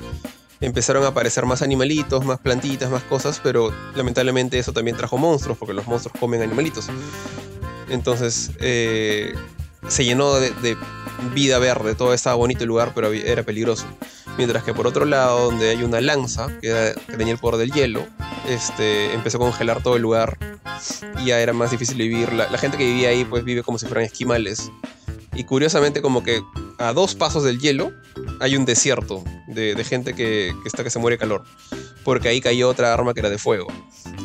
empezaron 0.59 1.03
a 1.03 1.07
aparecer 1.07 1.45
más 1.45 1.61
animalitos, 1.61 2.23
más 2.25 2.39
plantitas, 2.39 2.89
más 2.89 3.03
cosas, 3.03 3.39
pero 3.43 3.73
lamentablemente 3.95 4.59
eso 4.59 4.73
también 4.73 4.95
trajo 4.95 5.17
monstruos, 5.17 5.57
porque 5.57 5.73
los 5.73 5.87
monstruos 5.87 6.17
comen 6.19 6.41
animalitos. 6.41 6.89
Entonces 7.89 8.51
eh, 8.59 9.33
se 9.87 10.05
llenó 10.05 10.35
de, 10.35 10.77
vida 11.33 11.59
verde, 11.59 11.95
todo 11.95 12.13
estaba 12.13 12.35
bonito 12.35 12.63
el 12.63 12.67
lugar, 12.67 12.93
pero 12.93 13.11
era 13.13 13.43
peligroso. 13.43 13.85
Mientras 14.37 14.63
que 14.63 14.73
por 14.73 14.87
otro 14.87 15.05
lado, 15.05 15.45
donde 15.45 15.69
hay 15.69 15.83
una 15.83 16.01
lanza, 16.01 16.47
que, 16.59 16.95
tenía 17.17 17.33
el 17.33 17.39
poder 17.39 17.57
del 17.59 17.71
hielo, 17.71 18.05
este, 18.47 19.13
empezó 19.13 19.37
a 19.37 19.41
congelar 19.41 19.83
todo 19.83 19.95
el 19.95 20.01
lugar 20.01 20.37
y 21.21 21.27
ya 21.27 21.39
era 21.39 21.53
más 21.53 21.71
difícil 21.71 21.97
vivir. 21.97 22.33
La, 22.33 22.57
gente 22.57 22.77
que 22.77 22.85
vivía 22.85 23.09
ahí 23.09 23.25
pues 23.25 23.43
vive 23.43 23.63
como 23.63 23.77
si 23.77 23.85
fueran 23.85 24.05
esquimales. 24.05 24.71
Y 25.35 25.45
curiosamente 25.45 26.01
como 26.01 26.23
que 26.23 26.43
a 26.77 26.93
dos 26.93 27.15
pasos 27.15 27.43
del 27.43 27.59
hielo 27.59 27.91
hay 28.39 28.55
un 28.55 28.65
desierto 28.65 29.23
de, 29.47 29.81
gente 29.83 30.13
que, 30.13 30.53
está 30.65 30.83
que 30.83 30.89
se 30.89 30.99
muere 30.99 31.15
de 31.15 31.19
calor. 31.19 31.43
Porque 32.03 32.27
ahí 32.27 32.41
cayó 32.41 32.69
otra 32.69 32.93
arma 32.93 33.13
que 33.13 33.21
era 33.21 33.29
de 33.29 33.37
fuego. 33.37 33.67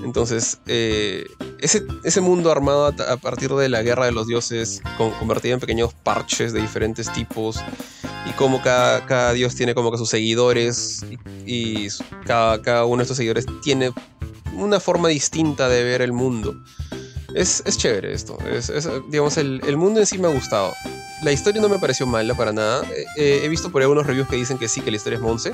Entonces, 0.05 0.59
eh, 0.67 1.25
ese, 1.61 1.85
ese, 2.05 2.21
mundo 2.21 2.51
armado 2.51 2.87
a, 2.87 3.17
partir 3.17 3.51
de 3.51 3.69
la 3.69 3.83
guerra 3.83 4.07
de 4.07 4.13
los 4.13 4.27
dioses, 4.27 4.83
convertido 4.97 5.55
en 5.55 5.61
pequeños 5.61 5.93
parches 5.95 6.53
de 6.53 6.61
diferentes 6.61 7.13
tipos, 7.13 7.61
y 8.27 8.33
como 8.33 8.61
cada, 8.63 9.33
dios 9.33 9.55
tiene 9.55 9.75
como 9.75 9.91
que 9.91 9.99
sus 9.99 10.11
seguidores, 10.11 11.05
y, 11.47 11.89
cada, 12.27 12.61
cada, 12.63 12.85
uno 12.85 12.99
de 12.99 13.03
estos 13.03 13.17
seguidores 13.17 13.47
tiene 13.63 13.93
una 14.55 14.81
forma 14.81 15.09
distinta 15.09 15.69
de 15.69 15.85
ver 15.85 16.03
el 16.03 16.13
mundo. 16.13 16.55
Es, 17.35 17.63
es 17.67 17.77
chévere 17.77 18.13
esto. 18.13 18.39
Es, 18.51 18.73
digamos, 19.11 19.37
el, 19.37 19.61
el, 19.67 19.77
mundo 19.77 20.01
en 20.01 20.07
sí 20.07 20.19
me 20.19 20.29
ha 20.29 20.31
gustado. 20.33 20.73
La 21.23 21.33
historia 21.33 21.61
no 21.61 21.69
me 21.69 21.79
pareció 21.79 22.07
mala 22.07 22.35
para 22.35 22.53
nada. 22.53 22.85
Eh, 22.91 23.05
eh, 23.17 23.41
he 23.45 23.49
visto 23.49 23.71
por 23.71 23.83
ahí 23.83 23.89
unos 23.89 24.07
reviews 24.07 24.29
que 24.29 24.37
dicen 24.37 24.57
que 24.57 24.69
sí, 24.69 24.81
que 24.81 24.91
la 24.91 24.97
historia 24.97 25.17
es 25.17 25.23
Monse. 25.23 25.53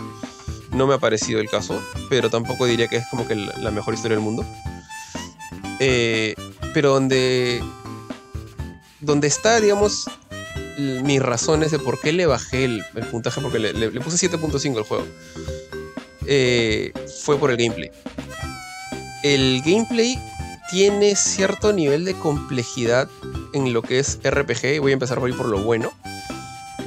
No 0.73 0.87
me 0.87 0.95
ha 0.95 0.99
parecido 0.99 1.41
el 1.41 1.49
caso, 1.49 1.81
pero 2.09 2.31
tampoco 2.31 2.67
diría 2.67 2.89
que 2.89 2.97
es 2.97 3.07
como 3.11 3.27
que 3.27 3.35
la 3.35 3.71
mejor 3.71 3.95
historia 3.95 4.17
del 4.17 4.25
mundo. 4.25 4.45
Eh, 5.81 6.35
pero 6.73 6.95
donde, 6.95 7.63
donde 9.01 9.29
está, 9.29 9.61
digamos, 9.61 10.07
mis 10.79 11.23
razones 11.23 11.71
de 11.71 11.79
por 11.79 12.01
qué 12.01 12.13
le 12.13 12.27
bajé 12.27 12.65
el, 12.65 12.85
puntaje, 13.11 13.41
porque 13.41 13.59
le, 13.59 14.01
puse 14.01 14.29
7.5 14.29 14.77
al 14.77 14.85
juego, 14.85 15.07
eh, 16.27 16.93
fue 17.23 17.39
por 17.39 17.51
el 17.51 17.57
gameplay. 17.57 17.91
El 19.23 19.63
gameplay 19.65 20.19
tiene 20.71 21.17
cierto 21.17 21.73
nivel 21.73 22.05
de 22.05 22.15
complejidad 22.15 23.09
en 23.53 23.73
lo 23.73 23.83
que 23.83 23.99
es 23.99 24.19
RPG, 24.25 24.81
voy 24.81 24.91
a 24.91 24.95
empezar 24.95 25.21
por 25.21 25.35
por 25.37 25.47
lo 25.47 25.63
bueno 25.63 25.93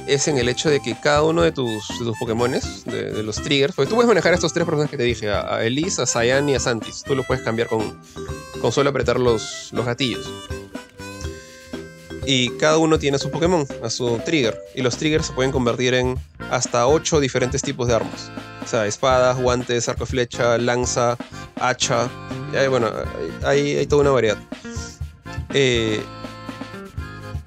es 0.08 0.26
en 0.28 0.38
el 0.38 0.48
hecho 0.48 0.70
de 0.70 0.80
que 0.80 0.98
cada 0.98 1.22
uno 1.22 1.42
de 1.42 1.52
tus, 1.52 1.86
de 1.98 2.04
tus 2.04 2.84
de, 2.84 3.22
los 3.22 3.36
triggers, 3.36 3.74
porque 3.74 3.88
tú 3.88 3.94
puedes 3.94 4.08
manejar 4.08 4.34
estos 4.34 4.52
tres 4.52 4.64
personajes 4.64 4.90
que 4.90 4.96
te 4.96 5.02
dije, 5.02 5.30
a, 5.30 5.62
Elise, 5.64 6.02
a 6.02 6.06
Cyan 6.06 6.48
y 6.48 6.54
a 6.54 6.60
Santis. 6.60 7.02
Tú 7.04 7.14
lo 7.14 7.22
puedes 7.24 7.44
cambiar 7.44 7.68
con, 7.68 8.00
con 8.60 8.72
solo 8.72 8.90
apretar 8.90 9.20
los, 9.20 9.70
los 9.72 9.84
gatillos. 9.84 10.28
Y 12.26 12.50
cada 12.58 12.78
uno 12.78 12.98
tiene 12.98 13.18
su 13.18 13.30
Pokémon, 13.30 13.66
a 13.82 13.90
su 13.90 14.18
trigger. 14.24 14.58
Y 14.74 14.82
los 14.82 14.96
triggers 14.96 15.26
se 15.26 15.32
pueden 15.32 15.52
convertir 15.52 15.94
en 15.94 16.18
hasta 16.50 16.86
8 16.86 17.20
diferentes 17.20 17.62
tipos 17.62 17.88
de 17.88 17.94
armas. 17.94 18.30
O 18.62 18.66
sea, 18.66 18.86
espadas, 18.86 19.40
guantes, 19.40 19.88
arco 19.88 20.04
y 20.04 20.06
flecha, 20.06 20.58
lanza, 20.58 21.16
hacha. 21.56 22.08
bueno, 22.68 22.90
hay, 23.44 23.76
hay 23.76 23.86
toda 23.86 24.02
una 24.02 24.10
variedad. 24.10 24.38
Eh, 25.54 26.02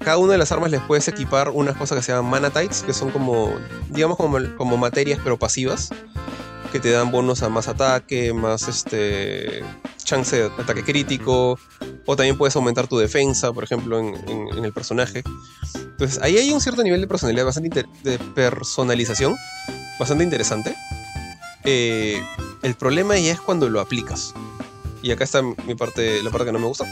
cada 0.02 0.18
una 0.18 0.32
de 0.32 0.38
las 0.38 0.52
armas 0.52 0.70
les 0.70 0.80
puedes 0.80 1.06
equipar 1.08 1.50
unas 1.50 1.76
cosas 1.76 1.98
que 1.98 2.02
se 2.02 2.12
llaman 2.12 2.30
manatites, 2.30 2.82
que 2.82 2.92
son 2.92 3.10
como, 3.10 3.52
digamos, 3.90 4.16
como, 4.16 4.38
como 4.56 4.76
materias 4.76 5.20
pero 5.22 5.38
pasivas, 5.38 5.90
que 6.70 6.80
te 6.80 6.90
dan 6.90 7.10
bonos 7.10 7.42
a 7.42 7.48
más 7.48 7.68
ataque, 7.68 8.32
más 8.32 8.68
este 8.68 9.62
chance 10.02 10.36
de 10.36 10.46
ataque 10.46 10.82
crítico, 10.84 11.58
o 12.06 12.16
también 12.16 12.36
puedes 12.36 12.56
aumentar 12.56 12.88
tu 12.88 12.98
defensa, 12.98 13.52
por 13.52 13.64
ejemplo, 13.64 13.98
en, 13.98 14.64
el 14.64 14.72
personaje. 14.72 15.22
Entonces, 15.74 16.20
ahí 16.22 16.36
hay 16.36 16.50
un 16.50 16.60
cierto 16.60 16.82
nivel 16.82 17.00
de 17.00 17.06
personalidad, 17.06 17.44
bastante 17.44 17.84
de 18.02 18.18
personalización, 18.18 19.36
bastante 19.98 20.24
interesante. 20.24 20.74
Eh, 21.64 22.20
el 22.62 22.74
problema 22.74 23.16
ya 23.18 23.32
es 23.32 23.40
cuando 23.40 23.68
lo 23.68 23.80
aplicas. 23.80 24.34
Y 25.02 25.10
acá 25.10 25.24
está 25.24 25.42
mi 25.42 25.74
parte, 25.74 26.22
la 26.22 26.30
parte 26.30 26.46
que 26.46 26.52
no 26.52 26.58
me 26.58 26.66
gusta 26.66 26.86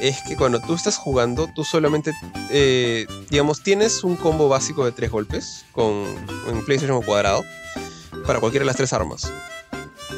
es 0.00 0.22
que 0.22 0.36
cuando 0.36 0.60
tú 0.60 0.74
estás 0.74 0.96
jugando, 0.96 1.48
tú 1.54 1.64
solamente, 1.64 2.12
eh, 2.50 3.06
digamos, 3.30 3.62
tienes 3.62 4.04
un 4.04 4.16
combo 4.16 4.48
básico 4.48 4.84
de 4.84 4.92
tres 4.92 5.10
golpes 5.10 5.64
con 5.72 6.04
en 6.48 6.64
PlayStation 6.64 7.02
cuadrado 7.02 7.44
para 8.26 8.40
cualquiera 8.40 8.62
de 8.62 8.66
las 8.66 8.76
tres 8.76 8.92
armas. 8.92 9.32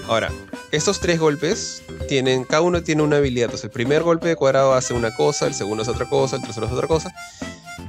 Ahora, 0.08 0.30
estos 0.72 1.00
tres 1.00 1.18
golpes 1.20 1.82
tienen, 2.08 2.44
cada 2.44 2.62
uno 2.62 2.82
tiene 2.82 3.02
una 3.02 3.16
habilidad. 3.16 3.46
Entonces, 3.46 3.64
el 3.66 3.70
primer 3.70 4.02
golpe 4.02 4.28
de 4.28 4.36
cuadrado 4.36 4.74
hace 4.74 4.94
una 4.94 5.14
cosa, 5.14 5.46
el 5.46 5.54
segundo 5.54 5.82
es 5.82 5.88
otra 5.88 6.08
cosa, 6.08 6.36
el 6.36 6.42
tercero 6.42 6.66
es 6.66 6.72
otra 6.72 6.88
cosa. 6.88 7.14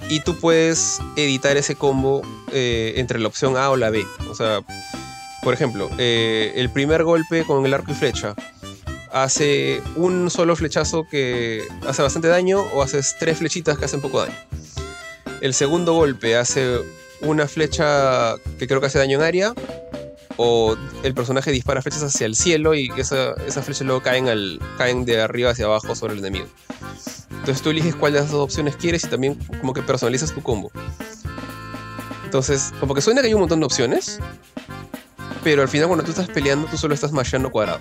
Y 0.10 0.22
tú 0.22 0.38
puedes 0.38 0.99
editar 1.16 1.56
ese 1.57 1.76
combo 1.76 2.22
eh, 2.52 2.94
entre 2.98 3.20
la 3.20 3.28
opción 3.28 3.57
A 3.57 3.70
o 3.70 3.78
la 3.78 3.90
B. 3.90 4.03
O 4.30 4.36
sea, 4.36 4.61
por 5.44 5.53
ejemplo, 5.53 5.90
eh, 5.98 6.53
el 6.56 6.70
primer 6.70 7.03
golpe 7.03 7.45
con 7.45 7.66
el 7.66 7.74
arco 7.74 7.91
y 7.91 7.95
flecha 7.95 8.36
hace 9.11 9.81
un 9.95 10.30
solo 10.30 10.56
flechazo 10.56 11.06
que 11.10 11.68
hace 11.88 12.02
bastante 12.02 12.27
daño 12.27 12.61
o 12.73 12.81
haces 12.81 13.15
tres 13.19 13.38
flechitas 13.38 13.77
que 13.77 13.86
hacen 13.86 14.02
poco 14.02 14.22
daño. 14.22 14.36
El 15.41 15.53
segundo 15.53 15.94
golpe 15.94 16.36
hace 16.36 16.80
una 17.22 17.48
flecha 17.48 18.36
que 18.57 18.68
creo 18.68 18.80
que 18.80 18.88
hace 18.88 18.99
daño 18.99 19.18
en 19.18 19.23
área 19.23 19.53
o 20.38 20.77
el 21.03 21.14
personaje 21.14 21.52
dispara 21.52 21.81
flechas 21.81 22.03
hacia 22.03 22.26
el 22.26 22.36
cielo 22.36 22.73
y 22.73 22.90
esas 22.98 23.36
flechas 23.65 23.81
luego 23.81 24.02
caen, 24.02 24.30
al, 24.30 24.60
caen 24.77 25.06
de 25.06 25.22
arriba 25.22 25.52
hacia 25.52 25.65
abajo 25.65 25.95
sobre 25.95 26.14
el 26.14 26.19
enemigo. 26.19 26.48
Entonces 27.31 27.61
tú 27.61 27.69
eliges 27.69 27.95
cuál 27.95 28.14
de 28.14 28.19
esas 28.19 28.31
dos 28.31 28.44
opciones 28.44 28.76
quieres 28.76 29.03
y 29.03 29.07
también 29.07 29.36
como 29.60 29.73
que 29.73 29.81
personalizas 29.81 30.34
tu 30.34 30.41
combo. 30.41 30.72
Entonces, 32.23 32.72
como 32.80 32.94
que 32.94 33.02
suena 33.02 33.22
que 33.22 33.27
hay 33.27 33.34
un 33.34 33.40
montón 33.40 33.60
de 33.60 33.65
opciones, 33.65 34.19
pero 35.44 35.61
al 35.61 35.68
final 35.68 35.88
cuando 35.88 36.03
tú 36.03 36.11
estás 36.11 36.28
peleando 36.28 36.68
tú 36.68 36.78
solo 36.78 36.94
estás 36.94 37.11
machando 37.11 37.52
cuadrado. 37.52 37.80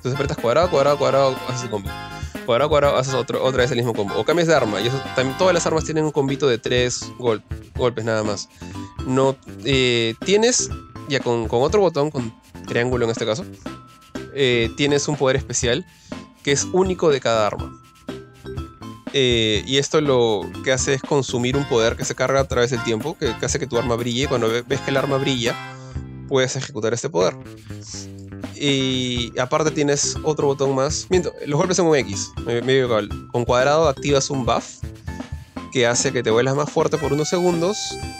Entonces 0.00 0.14
apretas 0.14 0.38
cuadrado, 0.38 0.70
cuadrado, 0.70 0.98
cuadrado, 0.98 1.36
haces 1.48 1.64
un 1.64 1.68
combo. 1.68 1.90
Cuadrado, 2.46 2.70
cuadrado, 2.70 2.96
haces 2.96 3.14
otra 3.14 3.38
vez 3.58 3.70
el 3.70 3.76
mismo 3.76 3.92
combo. 3.92 4.14
O 4.16 4.24
cambias 4.24 4.48
de 4.48 4.54
arma. 4.54 4.80
Y 4.80 4.86
eso, 4.86 5.00
también, 5.14 5.36
todas 5.36 5.52
las 5.52 5.66
armas 5.66 5.84
tienen 5.84 6.04
un 6.04 6.10
combito 6.10 6.48
de 6.48 6.58
tres 6.58 7.04
golpes 7.18 8.04
nada 8.04 8.22
más. 8.22 8.48
No 9.06 9.36
eh, 9.64 10.14
tienes, 10.24 10.70
ya 11.08 11.20
con, 11.20 11.46
otro 11.50 11.80
botón, 11.80 12.10
con 12.10 12.34
triángulo 12.66 13.04
en 13.04 13.10
este 13.10 13.26
caso, 13.26 13.44
eh, 14.34 14.70
tienes 14.76 15.06
un 15.06 15.16
poder 15.16 15.36
especial 15.36 15.84
que 16.42 16.52
es 16.52 16.64
único 16.72 17.10
de 17.10 17.20
cada 17.20 17.46
arma. 17.46 17.78
Eh, 19.12 19.62
y 19.66 19.76
esto 19.76 20.00
lo 20.00 20.48
que 20.64 20.72
hace 20.72 20.94
es 20.94 21.02
consumir 21.02 21.56
un 21.56 21.64
poder 21.68 21.96
que 21.96 22.04
se 22.04 22.14
carga 22.14 22.40
a 22.40 22.44
través 22.48 22.70
del 22.70 22.82
tiempo, 22.84 23.18
que, 23.18 23.36
que 23.36 23.46
hace 23.46 23.58
que 23.58 23.66
tu 23.66 23.76
arma 23.76 23.96
brille. 23.96 24.28
Cuando 24.28 24.48
ves 24.48 24.80
que 24.80 24.90
el 24.90 24.96
arma 24.96 25.18
brilla, 25.18 25.54
puedes 26.30 26.56
ejecutar 26.56 26.94
este 26.94 27.10
poder. 27.10 27.36
Y 28.54 29.38
aparte 29.38 29.70
tienes 29.72 30.16
otro 30.22 30.46
botón 30.46 30.74
más. 30.74 31.06
Miento, 31.10 31.32
los 31.44 31.58
golpes 31.58 31.76
son 31.76 31.88
un 31.88 31.96
X. 31.96 32.30
Con 33.32 33.44
cuadrado 33.44 33.88
activas 33.88 34.30
un 34.30 34.46
buff 34.46 34.76
que 35.72 35.86
hace 35.86 36.12
que 36.12 36.22
te 36.22 36.30
vuelas 36.30 36.54
más 36.54 36.70
fuerte 36.70 36.98
por 36.98 37.12
unos 37.12 37.28
segundos, 37.28 37.76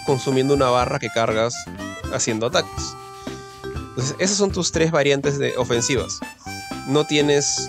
consumiendo 0.06 0.54
una 0.54 0.68
barra 0.68 0.98
que 0.98 1.08
cargas 1.08 1.54
haciendo 2.12 2.46
ataques. 2.46 2.94
Entonces, 3.90 4.16
esas 4.18 4.36
son 4.36 4.50
tus 4.50 4.72
tres 4.72 4.90
variantes 4.90 5.38
de 5.38 5.56
ofensivas. 5.56 6.20
No 6.86 7.06
tienes, 7.06 7.68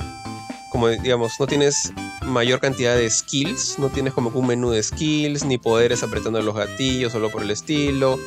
como 0.71 0.87
digamos, 0.89 1.33
no 1.39 1.47
tienes 1.47 1.93
mayor 2.23 2.59
cantidad 2.59 2.95
de 2.95 3.09
skills, 3.09 3.77
no 3.79 3.89
tienes 3.89 4.13
como 4.13 4.29
un 4.29 4.47
menú 4.47 4.71
de 4.71 4.81
skills, 4.81 5.45
ni 5.45 5.57
poderes 5.57 6.03
apretando 6.03 6.41
los 6.41 6.55
gatillos, 6.55 7.11
solo 7.11 7.29
por 7.29 7.43
el 7.43 7.51
estilo 7.51 8.19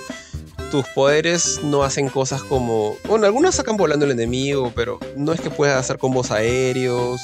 tus 0.70 0.86
poderes 0.88 1.60
no 1.62 1.82
hacen 1.82 2.08
cosas 2.08 2.42
como. 2.42 2.96
Bueno, 3.06 3.26
algunos 3.26 3.54
sacan 3.54 3.76
volando 3.76 4.04
el 4.04 4.12
enemigo, 4.12 4.72
pero 4.74 4.98
no 5.16 5.32
es 5.32 5.40
que 5.40 5.50
puedas 5.50 5.78
hacer 5.78 5.98
combos 5.98 6.30
aéreos. 6.30 7.20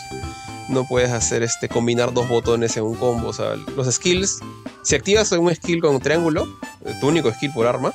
No 0.68 0.86
puedes 0.86 1.10
hacer 1.10 1.42
este 1.42 1.68
combinar 1.68 2.14
dos 2.14 2.28
botones 2.28 2.76
en 2.76 2.84
un 2.84 2.94
combo. 2.94 3.28
O 3.28 3.32
sea, 3.32 3.56
los 3.76 3.92
skills. 3.92 4.38
Si 4.82 4.94
activas 4.94 5.32
un 5.32 5.54
skill 5.54 5.80
con 5.80 5.96
un 5.96 6.00
triángulo, 6.00 6.46
eh, 6.84 6.94
tu 7.00 7.08
único 7.08 7.32
skill 7.32 7.52
por 7.52 7.66
arma, 7.66 7.92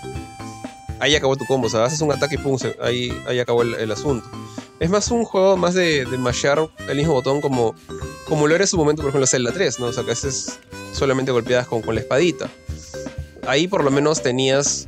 ahí 1.00 1.16
acabó 1.16 1.36
tu 1.36 1.46
combo. 1.46 1.68
O 1.68 1.70
sea, 1.70 1.86
haces 1.86 2.02
un 2.02 2.12
ataque 2.12 2.36
y 2.36 2.38
pum, 2.38 2.58
ahí, 2.82 3.18
ahí 3.28 3.40
acabó 3.40 3.62
el, 3.62 3.92
asunto. 3.92 4.30
Es 4.80 4.90
más 4.90 5.10
un 5.10 5.24
juego 5.24 5.56
más 5.56 5.74
de, 5.74 6.06
de 6.06 6.18
mashear 6.18 6.70
el 6.90 6.98
mismo 6.98 7.14
botón 7.14 7.40
como, 7.40 7.76
como 8.28 8.48
lo 8.48 8.56
era 8.56 8.66
en 8.66 8.68
su 8.68 8.78
momento, 8.78 9.02
por 9.02 9.10
ejemplo, 9.10 9.26
Zelda 9.26 9.52
3, 9.54 9.80
¿no? 9.80 9.86
O 9.88 9.94
sea, 9.94 10.04
que 10.04 10.12
haces 10.12 10.60
solamente 10.92 11.32
golpeadas 11.32 11.68
con, 11.68 11.82
con 11.82 11.96
la 11.96 12.02
espadita. 12.02 12.50
Ahí 13.48 13.68
por 13.68 13.84
lo 13.84 13.92
menos 13.92 14.22
tenías 14.22 14.88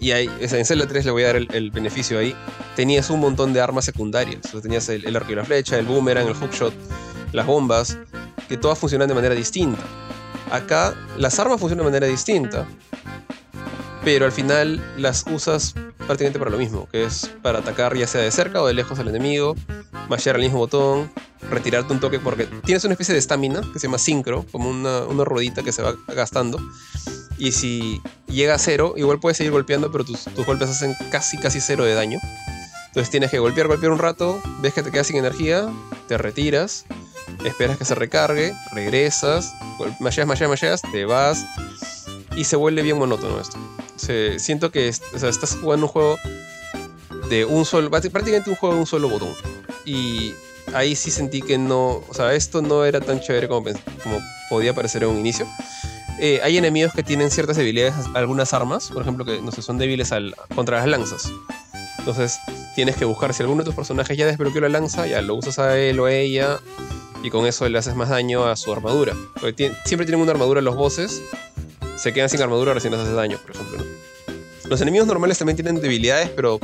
y 0.00 0.12
ahí, 0.12 0.30
en 0.40 0.64
Zelda 0.64 0.86
3 0.86 1.04
le 1.06 1.10
voy 1.10 1.24
a 1.24 1.26
dar 1.28 1.36
el, 1.36 1.70
beneficio 1.70 2.18
ahí, 2.18 2.34
tenías 2.76 3.10
un 3.10 3.20
montón 3.20 3.52
de 3.52 3.60
armas 3.60 3.84
secundarias. 3.84 4.40
tenías 4.62 4.88
el, 4.88 5.16
arco 5.16 5.32
y 5.32 5.34
la 5.34 5.44
flecha, 5.44 5.78
el 5.78 5.86
boomerang, 5.86 6.28
el 6.28 6.34
hookshot, 6.34 6.72
las 7.32 7.46
bombas, 7.46 7.98
que 8.48 8.56
todas 8.56 8.78
funcionan 8.78 9.08
de 9.08 9.14
manera 9.14 9.34
distinta. 9.34 9.82
Acá 10.50 10.94
las 11.16 11.38
armas 11.38 11.60
funcionan 11.60 11.84
de 11.84 11.90
manera 11.90 12.06
distinta, 12.06 12.66
pero 14.04 14.24
al 14.24 14.32
final 14.32 14.82
las 14.96 15.24
usas 15.30 15.74
prácticamente 15.98 16.38
para 16.38 16.50
lo 16.50 16.58
mismo, 16.58 16.88
que 16.90 17.04
es 17.04 17.30
para 17.42 17.58
atacar 17.58 17.96
ya 17.96 18.06
sea 18.06 18.22
de 18.22 18.30
cerca 18.30 18.62
o 18.62 18.66
de 18.66 18.74
lejos 18.74 18.98
al 18.98 19.08
enemigo, 19.08 19.56
mashear 20.08 20.36
el 20.36 20.42
mismo 20.42 20.58
botón, 20.58 21.10
retirarte 21.50 21.92
un 21.92 22.00
toque 22.00 22.18
porque 22.18 22.46
tienes 22.64 22.84
una 22.84 22.94
especie 22.94 23.12
de 23.12 23.18
estamina 23.18 23.60
que 23.72 23.78
se 23.78 23.88
llama 23.88 23.98
sincro, 23.98 24.46
como 24.50 24.70
una, 24.70 25.00
una 25.00 25.24
ruedita 25.24 25.62
que 25.62 25.72
se 25.72 25.82
va 25.82 25.94
gastando. 26.06 26.58
Y 27.38 27.52
si 27.52 28.00
llega 28.26 28.54
a 28.54 28.58
cero, 28.58 28.94
igual 28.96 29.20
puedes 29.20 29.36
seguir 29.36 29.52
golpeando, 29.52 29.92
pero 29.92 30.04
tus, 30.04 30.24
tus 30.24 30.44
golpes 30.44 30.68
hacen 30.70 30.94
casi, 31.10 31.38
casi 31.38 31.60
cero 31.60 31.84
de 31.84 31.94
daño. 31.94 32.18
Entonces 32.88 33.10
tienes 33.10 33.30
que 33.30 33.38
golpear, 33.38 33.68
golpear 33.68 33.92
un 33.92 33.98
rato, 33.98 34.40
ves 34.60 34.74
que 34.74 34.82
te 34.82 34.90
quedas 34.90 35.06
sin 35.06 35.16
energía, 35.16 35.68
te 36.08 36.18
retiras, 36.18 36.84
esperas 37.44 37.76
que 37.76 37.84
se 37.84 37.94
recargue, 37.94 38.54
regresas, 38.72 39.52
masheas, 40.00 40.26
masheas, 40.26 40.50
masheas, 40.50 40.82
te 40.90 41.04
vas 41.04 41.44
y 42.36 42.44
se 42.44 42.56
vuelve 42.56 42.82
bien 42.82 42.98
monótono 42.98 43.40
esto 43.40 43.58
siento 44.38 44.70
que 44.70 44.88
estás 44.88 45.56
jugando 45.60 45.86
un 45.86 45.92
juego 45.92 46.18
de 47.28 47.44
un 47.44 47.64
solo, 47.64 47.90
prácticamente 47.90 48.50
un 48.50 48.56
juego 48.56 48.74
de 48.74 48.80
un 48.80 48.86
solo 48.86 49.08
botón. 49.08 49.34
Y 49.84 50.34
ahí 50.72 50.94
sí 50.96 51.10
sentí 51.10 51.42
que 51.42 51.58
no, 51.58 52.02
o 52.08 52.14
sea, 52.14 52.34
esto 52.34 52.62
no 52.62 52.84
era 52.84 53.00
tan 53.00 53.20
chévere 53.20 53.48
como, 53.48 53.64
como 54.02 54.18
podía 54.48 54.74
parecer 54.74 55.02
en 55.02 55.10
un 55.10 55.18
inicio. 55.18 55.46
Eh, 56.20 56.40
hay 56.42 56.58
enemigos 56.58 56.92
que 56.92 57.02
tienen 57.02 57.30
ciertas 57.30 57.56
debilidades 57.56 57.94
algunas 58.14 58.52
armas, 58.52 58.90
por 58.92 59.02
ejemplo, 59.02 59.24
que 59.24 59.40
no 59.40 59.52
sé, 59.52 59.62
son 59.62 59.78
débiles 59.78 60.12
al, 60.12 60.34
contra 60.54 60.78
las 60.78 60.86
lanzas. 60.86 61.32
Entonces 61.98 62.38
tienes 62.74 62.96
que 62.96 63.04
buscar 63.04 63.34
si 63.34 63.42
alguno 63.42 63.62
de 63.62 63.66
tus 63.66 63.74
personajes 63.74 64.16
ya 64.16 64.26
desbloqueó 64.26 64.60
la 64.62 64.68
lanza, 64.68 65.06
ya 65.06 65.22
lo 65.22 65.34
usas 65.34 65.58
a 65.58 65.78
él 65.78 66.00
o 66.00 66.06
a 66.06 66.12
ella 66.12 66.58
y 67.22 67.30
con 67.30 67.46
eso 67.46 67.68
le 67.68 67.78
haces 67.78 67.94
más 67.94 68.08
daño 68.08 68.46
a 68.46 68.56
su 68.56 68.72
armadura. 68.72 69.14
Siempre 69.84 70.06
tienen 70.06 70.20
una 70.20 70.32
armadura 70.32 70.60
los 70.60 70.76
bosses 70.76 71.22
se 71.98 72.12
quedan 72.12 72.28
sin 72.28 72.40
armadura 72.40 72.74
recién 72.74 72.92
les 72.92 73.02
hace 73.02 73.12
daño, 73.12 73.38
por 73.38 73.50
ejemplo. 73.50 73.84
Los 74.68 74.80
enemigos 74.80 75.06
normales 75.06 75.38
también 75.38 75.56
tienen 75.56 75.80
debilidades, 75.80 76.30
pero 76.30 76.60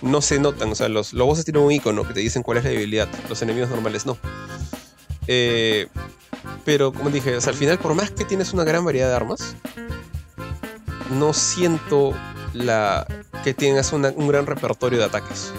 no 0.00 0.22
se 0.22 0.38
notan. 0.38 0.72
O 0.72 0.74
sea, 0.74 0.88
los, 0.88 1.12
los 1.12 1.26
bosses 1.26 1.44
tienen 1.44 1.62
un 1.62 1.72
icono 1.72 2.06
que 2.06 2.14
te 2.14 2.20
dicen 2.20 2.42
cuál 2.42 2.58
es 2.58 2.64
la 2.64 2.70
debilidad. 2.70 3.08
Los 3.28 3.42
enemigos 3.42 3.68
normales 3.68 4.06
no. 4.06 4.16
Eh, 5.28 5.88
pero 6.64 6.92
como 6.92 7.10
dije, 7.10 7.36
al 7.36 7.54
final, 7.54 7.78
por 7.78 7.94
más 7.94 8.10
que 8.10 8.24
tienes 8.24 8.52
una 8.52 8.64
gran 8.64 8.84
variedad 8.84 9.08
de 9.08 9.14
armas, 9.14 9.56
no 11.10 11.32
siento 11.32 12.12
la, 12.52 13.06
que 13.44 13.54
tengas 13.54 13.92
un 13.92 14.28
gran 14.28 14.46
repertorio 14.46 14.98
de 14.98 15.04
ataques. 15.04 15.52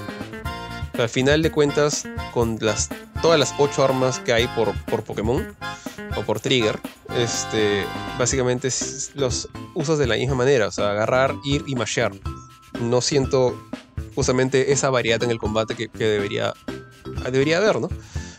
al 0.98 1.10
final 1.10 1.42
de 1.42 1.52
cuentas, 1.52 2.08
con 2.34 2.58
las, 2.60 2.90
todas 3.22 3.40
las 3.40 3.54
8 3.58 3.84
armas 3.84 4.20
que 4.20 4.34
hay 4.34 4.48
por, 4.48 4.74
por 4.86 5.04
Pokémon, 5.04 5.56
o 6.18 6.24
por 6.24 6.40
trigger, 6.40 6.80
este, 7.16 7.86
básicamente 8.18 8.70
los 9.16 9.50
usas 9.76 9.98
de 10.00 10.08
la 10.08 10.16
misma 10.16 10.36
manera, 10.36 10.68
o 10.68 10.72
sea, 10.72 10.92
agarrar, 10.92 11.36
ir 11.44 11.64
y 11.68 11.76
mashear. 11.76 12.12
No 12.82 13.02
siento 13.02 13.56
justamente 14.16 14.72
esa 14.72 14.90
variedad 14.90 15.22
en 15.24 15.32
el 15.32 15.38
combate 15.38 15.76
que, 15.76 15.90
debería, 16.04 16.54
debería 17.32 17.58
haber, 17.58 17.80
¿no? 17.80 17.90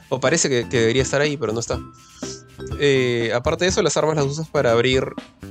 O 0.09 0.21
parece 0.21 0.49
que, 0.49 0.65
debería 0.65 1.03
estar 1.03 1.21
ahí, 1.21 1.37
pero 1.37 1.53
no 1.53 1.61
está. 1.61 1.79
Eh, 2.81 3.33
aparte 3.35 3.65
de 3.65 3.71
eso, 3.71 3.83
las 3.83 3.97
armas 3.97 4.17
las 4.17 4.27
usas 4.27 4.49
para 4.49 4.73
abrir 4.73 5.05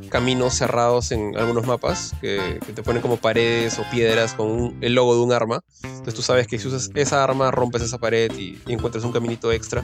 caminos 0.09 0.53
cerrados 0.53 1.11
en 1.11 1.35
algunos 1.38 1.65
mapas 1.65 2.13
que, 2.21 2.59
te 2.73 2.84
ponen 2.84 3.01
como 3.01 3.17
paredes 3.17 3.79
o 3.79 3.84
piedras 3.89 4.34
con 4.34 4.75
el 4.81 4.93
logo 4.93 5.15
de 5.15 5.21
un 5.21 5.31
arma. 5.31 5.61
Entonces 5.84 6.13
tú 6.13 6.21
sabes 6.21 6.47
que 6.47 6.59
si 6.59 6.67
usas 6.67 6.89
esa 6.95 7.23
arma 7.23 7.51
rompes 7.51 7.81
esa 7.81 7.97
pared 7.97 8.31
y, 8.38 8.59
encuentras 8.67 9.03
un 9.03 9.11
caminito 9.11 9.51
extra. 9.51 9.84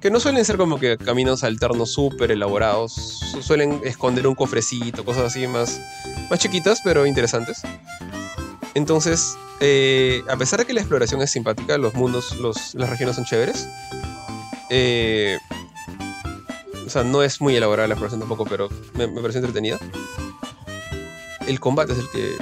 Que 0.00 0.10
no 0.10 0.20
suelen 0.20 0.44
ser 0.44 0.56
como 0.56 0.78
que 0.78 0.96
caminos 0.96 1.42
alternos 1.42 1.90
súper 1.92 2.30
elaborados. 2.30 2.92
Suelen 3.40 3.80
esconder 3.84 4.26
un 4.26 4.34
cofrecito, 4.34 5.04
cosas 5.04 5.24
así 5.24 5.46
más, 5.46 5.80
más 6.30 6.38
chiquitas 6.38 6.80
pero 6.84 7.06
interesantes. 7.06 7.62
Entonces, 8.74 9.36
eh, 9.60 10.22
a 10.28 10.36
pesar 10.36 10.60
de 10.60 10.66
que 10.66 10.72
la 10.72 10.80
exploración 10.80 11.20
es 11.20 11.32
simpática, 11.32 11.78
los 11.78 11.94
mundos, 11.94 12.36
las 12.74 12.90
regiones 12.90 13.16
son 13.16 13.24
chéveres. 13.24 13.68
Eh, 14.70 15.38
o 16.88 16.90
sea, 16.90 17.04
no 17.04 17.22
es 17.22 17.42
muy 17.42 17.54
elaborada 17.54 17.86
la 17.86 17.92
exploración 17.92 18.18
tampoco, 18.18 18.46
pero 18.46 18.70
me, 18.94 19.06
me 19.06 19.20
pareció 19.20 19.40
entretenida. 19.40 19.78
El 21.46 21.60
combate 21.60 21.92
es 21.92 21.98
el 21.98 22.08
que, 22.08 22.36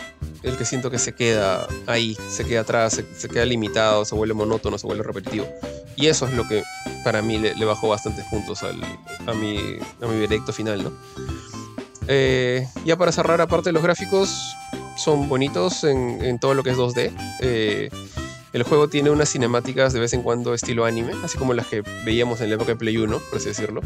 el 0.45 0.57
que 0.57 0.65
siento 0.65 0.89
que 0.89 1.01
se 1.01 1.17
queda 1.17 1.67
ahí, 1.89 2.17
se 2.31 2.45
queda 2.45 2.61
atrás, 2.61 3.03
se, 3.17 3.29
queda 3.29 3.45
limitado, 3.45 4.05
se 4.05 4.15
vuelve 4.15 4.35
monótono, 4.35 4.79
se 4.79 4.87
vuelve 4.87 5.03
repetitivo. 5.03 5.49
Y 5.97 6.07
eso 6.07 6.29
es 6.29 6.35
lo 6.35 6.47
que 6.47 6.63
para 7.03 7.23
mí 7.23 7.39
le, 7.39 7.65
bajó 7.65 7.89
bastantes 7.89 8.25
puntos 8.27 8.63
al, 8.63 8.81
a, 9.27 9.35
mi, 9.35 9.59
a 10.01 10.07
mi 10.07 10.21
veredicto 10.21 10.53
final, 10.53 10.85
¿no? 10.85 10.93
Eh, 12.07 12.69
ya 12.85 12.97
para 12.97 13.11
cerrar, 13.11 13.41
aparte 13.41 13.71
de 13.71 13.73
los 13.73 13.83
gráficos, 13.83 14.55
son 14.97 15.29
bonitos 15.29 15.83
en, 15.83 16.25
en 16.25 16.39
todo 16.39 16.55
lo 16.55 16.63
que 16.63 16.71
es 16.71 16.77
2D. 16.77 17.11
Eh, 17.41 17.91
el 18.53 18.63
juego 18.63 18.87
tiene 18.87 19.11
unas 19.11 19.29
cinemáticas 19.29 19.93
de 19.93 19.99
vez 19.99 20.13
en 20.13 20.23
cuando 20.23 20.55
estilo 20.55 20.85
anime, 20.85 21.15
así 21.25 21.37
como 21.37 21.53
las 21.53 21.67
que 21.67 21.83
veíamos 22.05 22.41
en 22.41 22.51
la 22.51 22.55
época 22.55 22.73
de 22.73 22.77
Play 22.77 22.97
1, 22.97 23.19
por 23.19 23.39
así 23.39 23.49
decirlo 23.49 23.83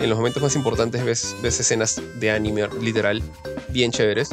en 0.00 0.08
los 0.08 0.18
momentos 0.18 0.42
más 0.42 0.56
importantes 0.56 1.04
ves, 1.04 1.36
ves 1.42 1.60
escenas 1.60 2.00
de 2.18 2.30
anime 2.30 2.66
literal 2.80 3.22
bien 3.68 3.92
chéveres. 3.92 4.30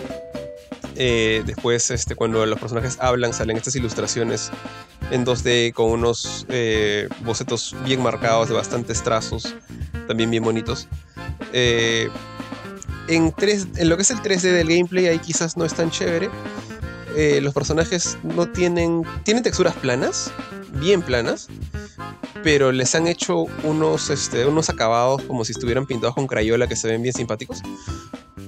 Eh, 0.96 1.44
después, 1.46 1.92
este, 1.92 2.16
cuando 2.16 2.46
los 2.46 2.60
personajes 2.60 2.98
hablan, 3.00 3.34
salen 3.34 3.58
estas 3.58 3.76
ilustraciones 3.76 4.50
en 5.12 5.26
2D 5.26 5.74
con 5.74 5.92
unos 5.92 6.46
eh, 6.50 7.08
bocetos 7.24 7.76
bien 7.86 8.02
marcados 8.02 8.50
de 8.50 8.56
bastantes 8.56 9.04
trazos, 9.04 9.54
también 10.08 10.32
bien 10.32 10.44
bonitos. 10.44 10.88
Eh, 11.54 12.10
en, 13.08 13.32
3, 13.32 13.68
en 13.76 13.90
lo 13.90 13.96
que 13.96 14.02
es 14.02 14.12
el 14.12 14.18
3D 14.20 14.54
del 14.54 14.70
gameplay, 14.70 15.08
ahí 15.08 15.20
quizás 15.20 15.56
no 15.56 15.66
es 15.66 15.74
tan 15.74 15.92
chévere. 15.92 16.30
los 17.42 17.54
personajes 17.54 18.18
no 18.24 18.48
tienen. 18.48 19.04
tienen 19.24 19.44
texturas 19.44 19.76
planas, 19.76 20.32
bien 20.80 21.02
planas, 21.02 21.48
pero 22.44 22.72
les 22.72 22.94
han 22.96 23.08
hecho 23.08 23.46
unos, 23.64 24.10
este, 24.10 24.46
unos 24.46 24.70
acabados 24.70 25.22
como 25.24 25.46
si 25.46 25.52
estuvieran 25.52 25.86
pintados 25.86 26.16
con 26.16 26.28
crayola 26.28 26.68
que 26.68 26.76
se 26.76 26.88
ven 26.88 27.02
bien 27.02 27.14
simpáticos. 27.14 27.62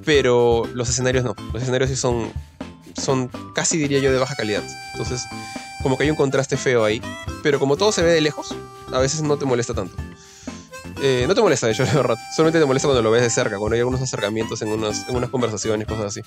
Pero 0.06 0.64
los 0.74 0.90
escenarios 0.90 1.24
no. 1.24 1.36
Los 1.54 1.62
escenarios 1.62 1.90
sí 1.90 1.96
son, 1.96 2.32
son 3.02 3.30
casi 3.54 3.78
diría 3.78 4.00
yo 4.00 4.12
de 4.12 4.20
baja 4.20 4.36
calidad. 4.36 4.64
Entonces, 4.94 5.24
como 5.84 5.98
que 5.98 6.04
hay 6.04 6.10
un 6.10 6.16
contraste 6.16 6.58
feo 6.58 6.84
ahí. 6.84 7.02
Pero 7.44 7.60
como 7.60 7.78
todo 7.78 7.92
se 7.92 8.02
ve 8.02 8.12
de 8.12 8.22
lejos, 8.22 8.56
a 8.92 9.00
veces 9.00 9.22
no 9.22 9.38
te 9.38 9.46
molesta 9.46 9.74
tanto. 9.74 9.96
Eh, 11.02 11.26
no 11.28 11.36
te 11.36 11.42
molesta, 11.42 11.68
de 11.68 11.74
hecho, 11.74 11.86
rato. 12.04 12.22
Solamente 12.36 12.60
te 12.60 12.66
molesta 12.66 12.88
cuando 12.88 13.02
lo 13.02 13.12
ves 13.12 13.22
de 13.22 13.30
cerca, 13.30 13.58
cuando 13.58 13.76
hay 13.76 13.80
algunos 13.80 14.02
acercamientos 14.02 14.62
en 14.62 14.70
unas, 14.70 15.08
en 15.08 15.16
unas 15.16 15.30
conversaciones, 15.30 15.88
cosas 15.88 16.06
así. 16.06 16.22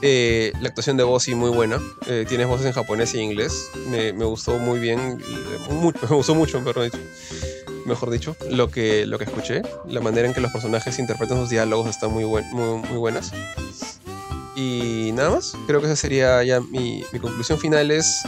Eh, 0.00 0.52
la 0.60 0.68
actuación 0.68 0.96
de 0.96 1.02
Bossy 1.02 1.34
muy 1.34 1.50
buena. 1.50 1.80
Eh, 2.06 2.24
tienes 2.28 2.46
voces 2.46 2.66
en 2.66 2.72
japonés 2.72 3.14
y 3.14 3.20
inglés. 3.20 3.70
Me, 3.88 4.12
gustó 4.12 4.58
muy 4.58 4.78
bien. 4.78 5.18
me 5.70 6.16
gustó 6.16 6.34
mucho, 6.34 6.60
mejor 6.60 8.10
dicho, 8.10 8.36
lo 8.50 8.70
que, 8.70 9.06
lo 9.06 9.18
que 9.18 9.24
escuché. 9.24 9.62
La 9.86 10.00
manera 10.00 10.28
en 10.28 10.34
que 10.34 10.40
los 10.40 10.52
personajes 10.52 10.98
interpretan 10.98 11.38
sus 11.38 11.50
diálogos 11.50 11.88
está 11.88 12.08
muy, 12.08 12.24
muy, 12.24 12.42
muy 12.42 12.98
buenas. 12.98 13.32
Y 14.54 15.10
nada 15.14 15.30
más. 15.30 15.54
Creo 15.66 15.80
que 15.80 15.86
esa 15.86 15.96
sería 15.96 16.42
ya 16.44 16.60
mi, 16.60 17.04
mi 17.12 17.18
conclusión 17.18 17.58
final. 17.58 17.90
Es. 17.90 18.22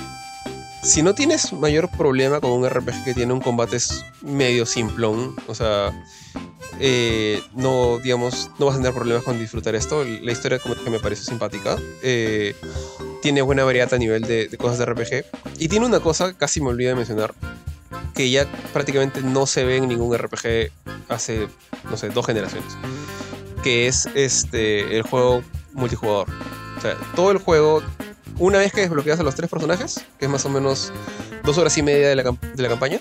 Si 0.83 1.03
no 1.03 1.15
tienes 1.15 1.53
mayor 1.53 1.91
problema 1.91 2.41
con 2.41 2.53
un 2.53 2.69
RPG 2.69 3.05
que 3.05 3.15
tiene 3.15 3.33
un 3.33 3.41
combate 3.41 3.79
medio 4.23 4.65
simplón, 4.65 5.37
o 5.47 5.55
sea, 5.55 5.93
eh, 6.79 7.43
no, 7.55 7.99
digamos, 7.99 8.51
no 8.59 8.67
vas 8.67 8.77
a 8.77 8.79
tener 8.79 8.95
problemas 8.95 9.23
con 9.23 9.39
disfrutar 9.39 9.75
esto. 9.75 10.05
La 10.05 10.33
historia 10.33 10.59
como 10.59 10.75
que 10.75 10.89
me 10.89 10.99
parece 10.99 11.25
simpática. 11.25 11.77
Eh, 12.03 12.57
tiene 13.21 13.43
buena 13.43 13.65
variedad 13.65 13.93
a 13.93 13.99
nivel 13.99 14.23
de, 14.23 14.49
cosas 14.57 14.79
de 14.79 14.87
RPG. 14.87 15.25
Y 15.59 15.69
tiene 15.69 15.85
una 15.85 16.01
cosa, 16.01 16.33
casi 16.33 16.61
me 16.63 16.69
olvidé 16.69 16.89
de 16.89 16.95
mencionar, 16.95 17.35
que 18.15 18.31
ya 18.31 18.47
prácticamente 18.73 19.21
no 19.21 19.47
se 19.47 19.65
ve 19.65 19.77
en 19.77 19.89
ningún 19.89 20.17
RPG 20.17 20.71
hace, 21.09 21.49
no 21.91 21.97
sé, 21.99 22.09
dos 22.09 22.25
generaciones. 22.25 22.77
Que 23.63 23.87
es 23.87 24.09
este, 24.15 24.97
el 24.97 25.03
juego 25.03 25.43
multijugador. 25.73 26.29
O 26.79 26.81
sea, 26.81 26.97
todo 27.15 27.31
el 27.31 27.39
juego, 27.39 27.83
una 28.41 28.59
vez 28.59 28.73
que 28.73 28.81
desbloqueas 28.81 29.21
a 29.21 29.23
los 29.23 29.37
tres 29.37 29.49
personajes, 29.49 30.05
que 30.19 30.25
es 30.25 30.31
más 30.31 30.45
o 30.47 30.49
menos 30.49 30.93
dos 31.45 31.59
horas 31.59 31.77
y 31.79 31.83
media 31.83 32.09
de 32.09 32.17
la, 32.17 32.23
de 32.23 32.63
la 32.63 32.69
campaña, 32.69 32.99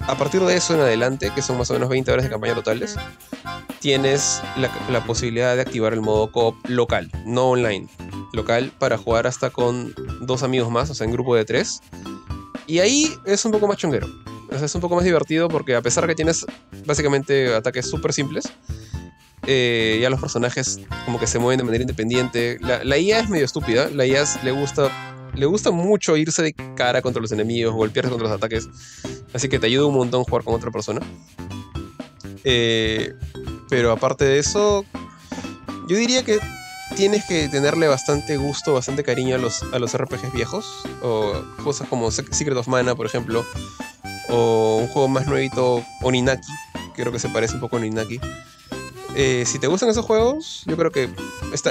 a 0.00 0.16
partir 0.16 0.42
de 0.42 0.56
eso 0.56 0.74
en 0.74 0.80
adelante, 0.80 1.30
que 1.34 1.42
son 1.42 1.56
más 1.56 1.70
o 1.70 1.74
menos 1.74 1.88
20 1.88 2.12
horas 2.12 2.24
de 2.24 2.30
campaña 2.30 2.54
totales, 2.54 2.96
tienes 3.80 4.42
la, 4.88 5.04
posibilidad 5.04 5.54
de 5.54 5.62
activar 5.62 5.92
el 5.92 6.00
modo 6.00 6.30
coop 6.32 6.56
local, 6.68 7.10
no 7.24 7.50
online. 7.50 7.88
Local 8.32 8.72
para 8.78 8.98
jugar 8.98 9.26
hasta 9.26 9.50
con 9.50 9.94
dos 10.20 10.42
amigos 10.42 10.70
más, 10.70 10.90
o 10.90 10.94
sea, 10.94 11.06
en 11.06 11.12
grupo 11.12 11.34
de 11.34 11.44
tres. 11.44 11.80
Y 12.66 12.80
ahí 12.80 13.14
es 13.24 13.44
un 13.44 13.52
poco 13.52 13.68
más 13.68 13.76
chonguero. 13.76 14.08
es 14.50 14.74
un 14.74 14.80
poco 14.80 14.96
más 14.96 15.04
divertido 15.04 15.48
porque 15.48 15.74
a 15.76 15.82
pesar 15.82 16.06
que 16.06 16.14
tienes 16.14 16.44
básicamente 16.84 17.54
ataques 17.54 17.88
súper 17.88 18.12
simples, 18.12 18.52
Eh, 19.46 19.98
ya 20.02 20.10
los 20.10 20.20
personajes 20.20 20.80
como 21.04 21.20
que 21.20 21.28
se 21.28 21.38
mueven 21.38 21.58
de 21.58 21.64
manera 21.64 21.82
independiente. 21.82 22.58
La, 22.60 22.98
IA 22.98 23.20
es 23.20 23.28
medio 23.28 23.44
estúpida. 23.44 23.88
La 23.90 24.04
IA 24.04 24.24
le 24.42 24.50
gusta, 24.50 24.90
le 25.34 25.46
gusta 25.46 25.70
mucho 25.70 26.16
irse 26.16 26.42
de 26.42 26.52
cara 26.74 27.00
contra 27.00 27.22
los 27.22 27.30
enemigos, 27.32 27.74
golpearse 27.74 28.10
contra 28.10 28.28
los 28.28 28.36
ataques. 28.36 28.68
Así 29.32 29.48
que 29.48 29.58
te 29.58 29.66
ayuda 29.66 29.86
un 29.86 29.94
montón 29.94 30.24
jugar 30.24 30.44
con 30.44 30.54
otra 30.54 30.70
persona. 30.70 31.00
Eh, 32.42 33.14
pero 33.68 33.92
aparte 33.92 34.24
de 34.24 34.38
eso, 34.38 34.84
yo 35.88 35.96
diría 35.96 36.24
que 36.24 36.38
tienes 36.96 37.24
que 37.24 37.48
tenerle 37.48 37.86
bastante 37.86 38.36
gusto, 38.36 38.74
bastante 38.74 39.04
cariño 39.04 39.36
a 39.36 39.38
los, 39.38 39.62
a 39.72 39.78
los 39.78 39.96
RPGs 39.96 40.32
viejos. 40.32 40.66
O 41.02 41.34
cosas 41.62 41.88
como 41.88 42.10
Secret 42.10 42.56
of 42.56 42.66
Mana, 42.66 42.96
por 42.96 43.06
ejemplo. 43.06 43.44
O 44.28 44.78
un 44.80 44.88
juego 44.88 45.06
más 45.06 45.28
nuevito, 45.28 45.84
Oninaki. 46.02 46.52
Creo 46.96 47.12
que 47.12 47.20
se 47.20 47.28
parece 47.28 47.54
un 47.54 47.60
poco 47.60 47.76
a 47.76 47.78
Oninaki. 47.78 48.18
Eh, 49.18 49.44
si 49.46 49.58
te 49.58 49.66
gustan 49.66 49.88
esos 49.88 50.04
juegos, 50.04 50.62
yo 50.66 50.76
creo 50.76 50.92
que 50.92 51.08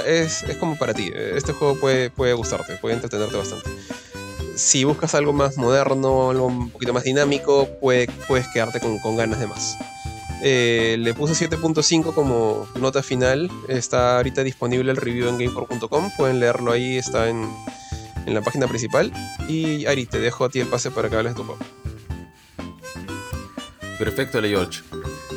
es, 0.04 0.44
como 0.58 0.76
para 0.76 0.94
ti. 0.94 1.12
Este 1.14 1.52
juego 1.52 1.76
puede, 1.76 2.32
gustarte, 2.34 2.76
puede 2.76 2.96
entretenerte 2.96 3.36
bastante. 3.36 3.70
Si 4.56 4.82
buscas 4.82 5.14
algo 5.14 5.32
más 5.32 5.56
moderno, 5.56 6.30
algo 6.30 6.46
un 6.46 6.70
poquito 6.70 6.92
más 6.92 7.04
dinámico, 7.04 7.68
puede, 7.80 8.08
puedes 8.26 8.48
quedarte 8.48 8.80
con, 8.80 9.16
ganas 9.16 9.38
de 9.38 9.46
más. 9.46 9.76
Eh, 10.42 10.96
le 10.98 11.14
puse 11.14 11.48
7.5 11.48 12.12
como 12.12 12.66
nota 12.80 13.00
final. 13.04 13.48
Está 13.68 14.16
ahorita 14.16 14.42
disponible 14.42 14.90
el 14.90 14.96
review 14.96 15.28
en 15.28 15.38
gameport.com. 15.38 16.10
Pueden 16.16 16.40
leerlo 16.40 16.72
ahí, 16.72 16.96
está 16.96 17.28
en, 17.28 17.48
en, 18.26 18.34
la 18.34 18.40
página 18.40 18.66
principal. 18.66 19.12
Y 19.48 19.86
Ari, 19.86 20.06
te 20.06 20.18
dejo 20.18 20.44
a 20.44 20.48
ti 20.48 20.58
el 20.58 20.66
pase 20.66 20.90
para 20.90 21.08
que 21.08 21.14
hables 21.14 21.34
de 21.34 21.36
tu 21.36 21.44
juego. 21.44 21.60
Perfecto, 23.98 24.40
Le 24.40 24.48
George. 24.48 24.82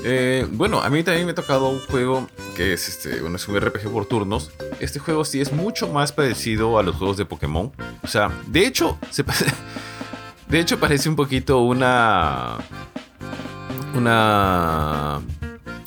Eh, 0.04 0.48
bueno, 0.52 0.82
a 0.82 0.90
mí 0.90 1.04
también 1.04 1.26
me 1.26 1.34
ha 1.34 1.36
tocado 1.36 1.70
un 1.70 1.80
juego 1.80 2.28
que 2.56 2.74
es 2.74 2.88
este, 2.88 3.22
bueno, 3.22 3.36
es 3.36 3.48
un 3.48 3.60
RPG 3.60 3.92
por 3.92 4.06
turnos. 4.06 4.52
Este 4.80 5.00
juego 5.00 5.26
sí 5.26 5.42
es 5.42 5.52
mucho 5.52 5.88
más 5.88 6.12
parecido 6.12 6.78
a 6.80 6.84
los 6.84 6.96
juegos 6.96 7.18
de 7.18 7.26
Pokémon. 7.26 7.72
O 8.04 8.08
sea, 8.08 8.32
de 8.48 8.66
hecho, 8.66 8.98
se, 9.10 9.24
de 10.48 10.60
hecho 10.60 10.80
parece 10.80 11.10
un 11.10 11.16
poquito 11.16 11.62
una 11.62 12.58
una 13.96 15.22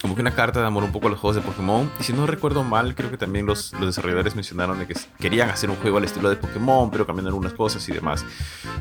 como 0.02 0.16
que 0.16 0.20
una 0.20 0.34
carta 0.34 0.60
de 0.60 0.66
amor 0.66 0.82
un 0.82 0.90
poco 0.90 1.06
a 1.06 1.10
los 1.10 1.20
juegos 1.20 1.36
de 1.36 1.42
Pokémon. 1.42 1.90
Y 1.98 2.02
si 2.02 2.12
no 2.12 2.26
recuerdo 2.26 2.64
mal, 2.64 2.94
creo 2.96 3.10
que 3.10 3.16
también 3.16 3.46
los, 3.46 3.72
los 3.74 3.86
desarrolladores 3.86 4.34
mencionaron 4.34 4.78
de 4.80 4.88
que 4.88 4.94
querían 5.18 5.48
hacer 5.48 5.70
un 5.70 5.76
juego 5.76 5.98
al 5.98 6.04
estilo 6.04 6.28
de 6.28 6.36
Pokémon, 6.36 6.90
pero 6.90 7.06
cambiando 7.06 7.28
algunas 7.28 7.52
cosas 7.52 7.88
y 7.88 7.92
demás. 7.92 8.24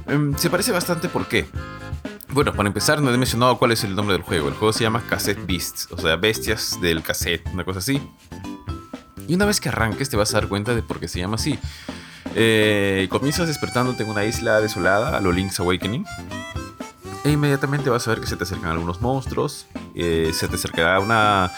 Um, 0.07 0.35
se 0.35 0.49
parece 0.49 0.71
bastante, 0.71 1.07
¿por 1.07 1.27
qué? 1.27 1.47
Bueno, 2.29 2.53
para 2.53 2.67
empezar, 2.67 3.01
no 3.01 3.13
he 3.13 3.17
mencionado 3.17 3.59
cuál 3.59 3.71
es 3.71 3.83
el 3.83 3.95
nombre 3.95 4.13
del 4.13 4.23
juego. 4.23 4.47
El 4.47 4.55
juego 4.55 4.73
se 4.73 4.83
llama 4.83 5.03
Cassette 5.07 5.45
Beasts, 5.45 5.89
o 5.91 5.97
sea, 5.97 6.15
bestias 6.15 6.79
del 6.81 7.03
cassette, 7.03 7.47
una 7.53 7.63
cosa 7.65 7.79
así. 7.79 8.01
Y 9.27 9.35
una 9.35 9.45
vez 9.45 9.61
que 9.61 9.69
arranques 9.69 10.09
te 10.09 10.17
vas 10.17 10.33
a 10.33 10.39
dar 10.39 10.49
cuenta 10.49 10.73
de 10.73 10.81
por 10.81 10.99
qué 10.99 11.07
se 11.07 11.19
llama 11.19 11.35
así. 11.35 11.59
Eh, 12.33 13.07
comienzas 13.11 13.47
despertándote 13.47 14.03
en 14.03 14.09
una 14.09 14.25
isla 14.25 14.59
desolada, 14.59 15.17
a 15.17 15.21
lo 15.21 15.31
Link's 15.31 15.59
Awakening. 15.59 16.05
E 17.23 17.31
inmediatamente 17.31 17.91
vas 17.91 18.07
a 18.07 18.11
ver 18.11 18.21
que 18.21 18.27
se 18.27 18.37
te 18.37 18.43
acercan 18.43 18.71
algunos 18.71 19.01
monstruos. 19.01 19.67
Eh, 19.95 20.31
se 20.33 20.47
te 20.47 20.55
acercará 20.55 20.99
una, 20.99 21.51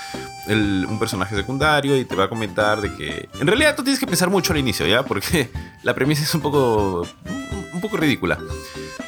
un 0.47 0.97
personaje 0.99 1.35
secundario 1.35 1.97
y 1.97 2.05
te 2.05 2.15
va 2.15 2.25
a 2.25 2.29
comentar 2.29 2.81
de 2.81 2.93
que. 2.95 3.29
En 3.39 3.47
realidad 3.47 3.75
tú 3.75 3.83
tienes 3.83 3.99
que 3.99 4.07
pensar 4.07 4.29
mucho 4.29 4.53
al 4.53 4.59
inicio, 4.59 4.87
¿ya? 4.87 5.03
Porque 5.03 5.49
la 5.83 5.93
premisa 5.93 6.23
es 6.23 6.33
un 6.35 6.41
poco. 6.41 7.07
un 7.73 7.81
poco 7.81 7.97
ridícula. 7.97 8.37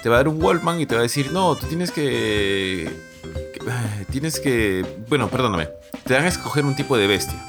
Te 0.03 0.09
va 0.09 0.15
a 0.15 0.19
dar 0.19 0.27
un 0.27 0.41
Wallman 0.41 0.79
y 0.79 0.85
te 0.85 0.95
va 0.95 0.99
a 0.99 1.03
decir, 1.03 1.31
no, 1.31 1.55
tú 1.55 1.67
tienes 1.67 1.91
que. 1.91 2.89
tienes 4.11 4.39
que. 4.39 4.85
Bueno, 5.09 5.29
perdóname. 5.29 5.69
Te 6.05 6.13
van 6.13 6.25
a 6.25 6.27
escoger 6.27 6.65
un 6.65 6.75
tipo 6.75 6.97
de 6.97 7.07
bestia 7.07 7.39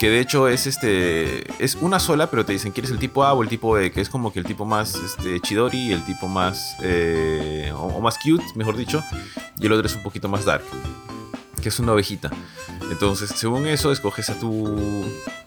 que 0.00 0.08
de 0.08 0.18
hecho 0.18 0.48
es 0.48 0.66
este 0.66 1.44
es 1.62 1.74
una 1.74 2.00
sola, 2.00 2.30
pero 2.30 2.46
te 2.46 2.54
dicen 2.54 2.72
quieres 2.72 2.90
el 2.90 2.98
tipo 2.98 3.22
A 3.22 3.34
o 3.34 3.42
el 3.42 3.50
tipo 3.50 3.72
B, 3.72 3.92
que 3.92 4.00
es 4.00 4.08
como 4.08 4.32
que 4.32 4.38
el 4.38 4.46
tipo 4.46 4.64
más 4.64 4.94
este, 4.94 5.38
chidori 5.40 5.92
el 5.92 6.02
tipo 6.06 6.26
más 6.26 6.74
eh, 6.82 7.70
o, 7.76 8.00
más 8.00 8.16
cute, 8.16 8.42
mejor 8.54 8.78
dicho, 8.78 9.04
y 9.60 9.66
el 9.66 9.72
otro 9.72 9.86
es 9.86 9.94
un 9.94 10.02
poquito 10.02 10.28
más 10.28 10.44
dark, 10.44 10.64
que 11.62 11.68
es 11.68 11.78
una 11.78 11.92
ovejita. 11.92 12.30
Entonces, 12.90 13.30
según 13.30 13.66
eso, 13.66 13.92
escoges 13.92 14.30
a 14.30 14.38
tu 14.38 15.04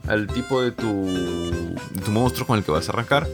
al 0.08 0.28
tipo 0.28 0.62
de 0.62 0.72
tu, 0.72 1.76
de 1.92 2.02
tu 2.02 2.12
monstruo 2.12 2.46
con 2.46 2.58
el 2.58 2.64
que 2.64 2.72
vas 2.72 2.88
a 2.90 2.92
arrancar 2.92 3.28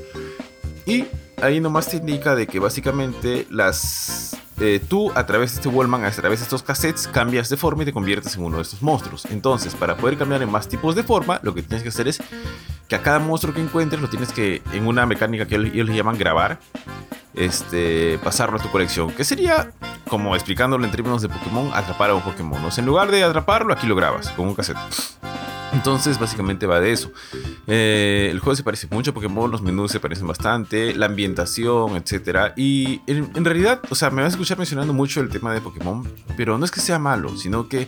y 0.85 1.05
ahí 1.41 1.59
nomás 1.59 1.87
te 1.89 1.97
indica 1.97 2.35
de 2.35 2.47
que 2.47 2.59
básicamente 2.59 3.47
las 3.49 4.35
eh, 4.59 4.81
tú 4.85 5.11
a 5.15 5.25
través 5.25 5.51
de 5.51 5.57
este 5.57 5.69
Wallman, 5.69 6.03
a 6.03 6.11
través 6.11 6.39
de 6.39 6.43
estos 6.43 6.63
cassettes, 6.63 7.07
cambias 7.07 7.47
de 7.49 7.55
forma 7.55 7.83
y 7.83 7.85
te 7.85 7.93
conviertes 7.93 8.35
en 8.35 8.43
uno 8.43 8.57
de 8.57 8.63
estos 8.63 8.81
monstruos. 8.81 9.25
Entonces, 9.25 9.73
para 9.73 9.95
poder 9.95 10.17
cambiar 10.17 10.41
en 10.41 10.51
más 10.51 10.67
tipos 10.67 10.95
de 10.95 11.03
forma, 11.03 11.39
lo 11.43 11.53
que 11.53 11.63
tienes 11.63 11.83
que 11.83 11.89
hacer 11.89 12.07
es 12.07 12.19
que 12.87 12.95
a 12.95 13.01
cada 13.01 13.19
monstruo 13.19 13.53
que 13.53 13.61
encuentres 13.61 14.01
lo 14.01 14.09
tienes 14.09 14.33
que, 14.33 14.61
en 14.73 14.85
una 14.85 15.05
mecánica 15.05 15.45
que 15.47 15.55
ellos 15.55 15.87
le 15.87 15.95
llaman 15.95 16.17
grabar, 16.17 16.59
este, 17.33 18.19
pasarlo 18.23 18.57
a 18.59 18.61
tu 18.61 18.69
colección. 18.69 19.11
Que 19.11 19.23
sería, 19.23 19.71
como 20.07 20.35
explicándolo 20.35 20.85
en 20.85 20.91
términos 20.91 21.21
de 21.21 21.29
Pokémon, 21.29 21.71
atrapar 21.73 22.09
a 22.09 22.15
un 22.15 22.21
Pokémon. 22.21 22.63
O 22.65 22.71
sea, 22.71 22.81
en 22.81 22.87
lugar 22.87 23.11
de 23.11 23.23
atraparlo, 23.23 23.73
aquí 23.73 23.87
lo 23.87 23.95
grabas 23.95 24.29
con 24.31 24.47
un 24.47 24.55
cassette. 24.55 24.77
Entonces, 25.73 26.19
básicamente 26.19 26.65
va 26.65 26.79
de 26.79 26.91
eso. 26.91 27.11
Eh, 27.67 28.29
el 28.31 28.39
juego 28.39 28.55
se 28.55 28.63
parece 28.63 28.87
mucho 28.89 29.11
a 29.11 29.13
Pokémon, 29.13 29.49
los 29.51 29.61
menús 29.61 29.91
se 29.91 29.99
parecen 29.99 30.27
bastante, 30.27 30.95
la 30.95 31.05
ambientación, 31.05 31.95
etc. 31.95 32.53
Y 32.55 33.01
en, 33.07 33.45
realidad, 33.45 33.81
o 33.89 33.95
sea, 33.95 34.09
me 34.09 34.21
vas 34.21 34.33
a 34.33 34.35
escuchar 34.35 34.57
mencionando 34.57 34.93
mucho 34.93 35.21
el 35.21 35.29
tema 35.29 35.53
de 35.53 35.61
Pokémon, 35.61 36.07
pero 36.35 36.57
no 36.57 36.65
es 36.65 36.71
que 36.71 36.79
sea 36.79 36.99
malo, 36.99 37.37
sino 37.37 37.67
que 37.67 37.87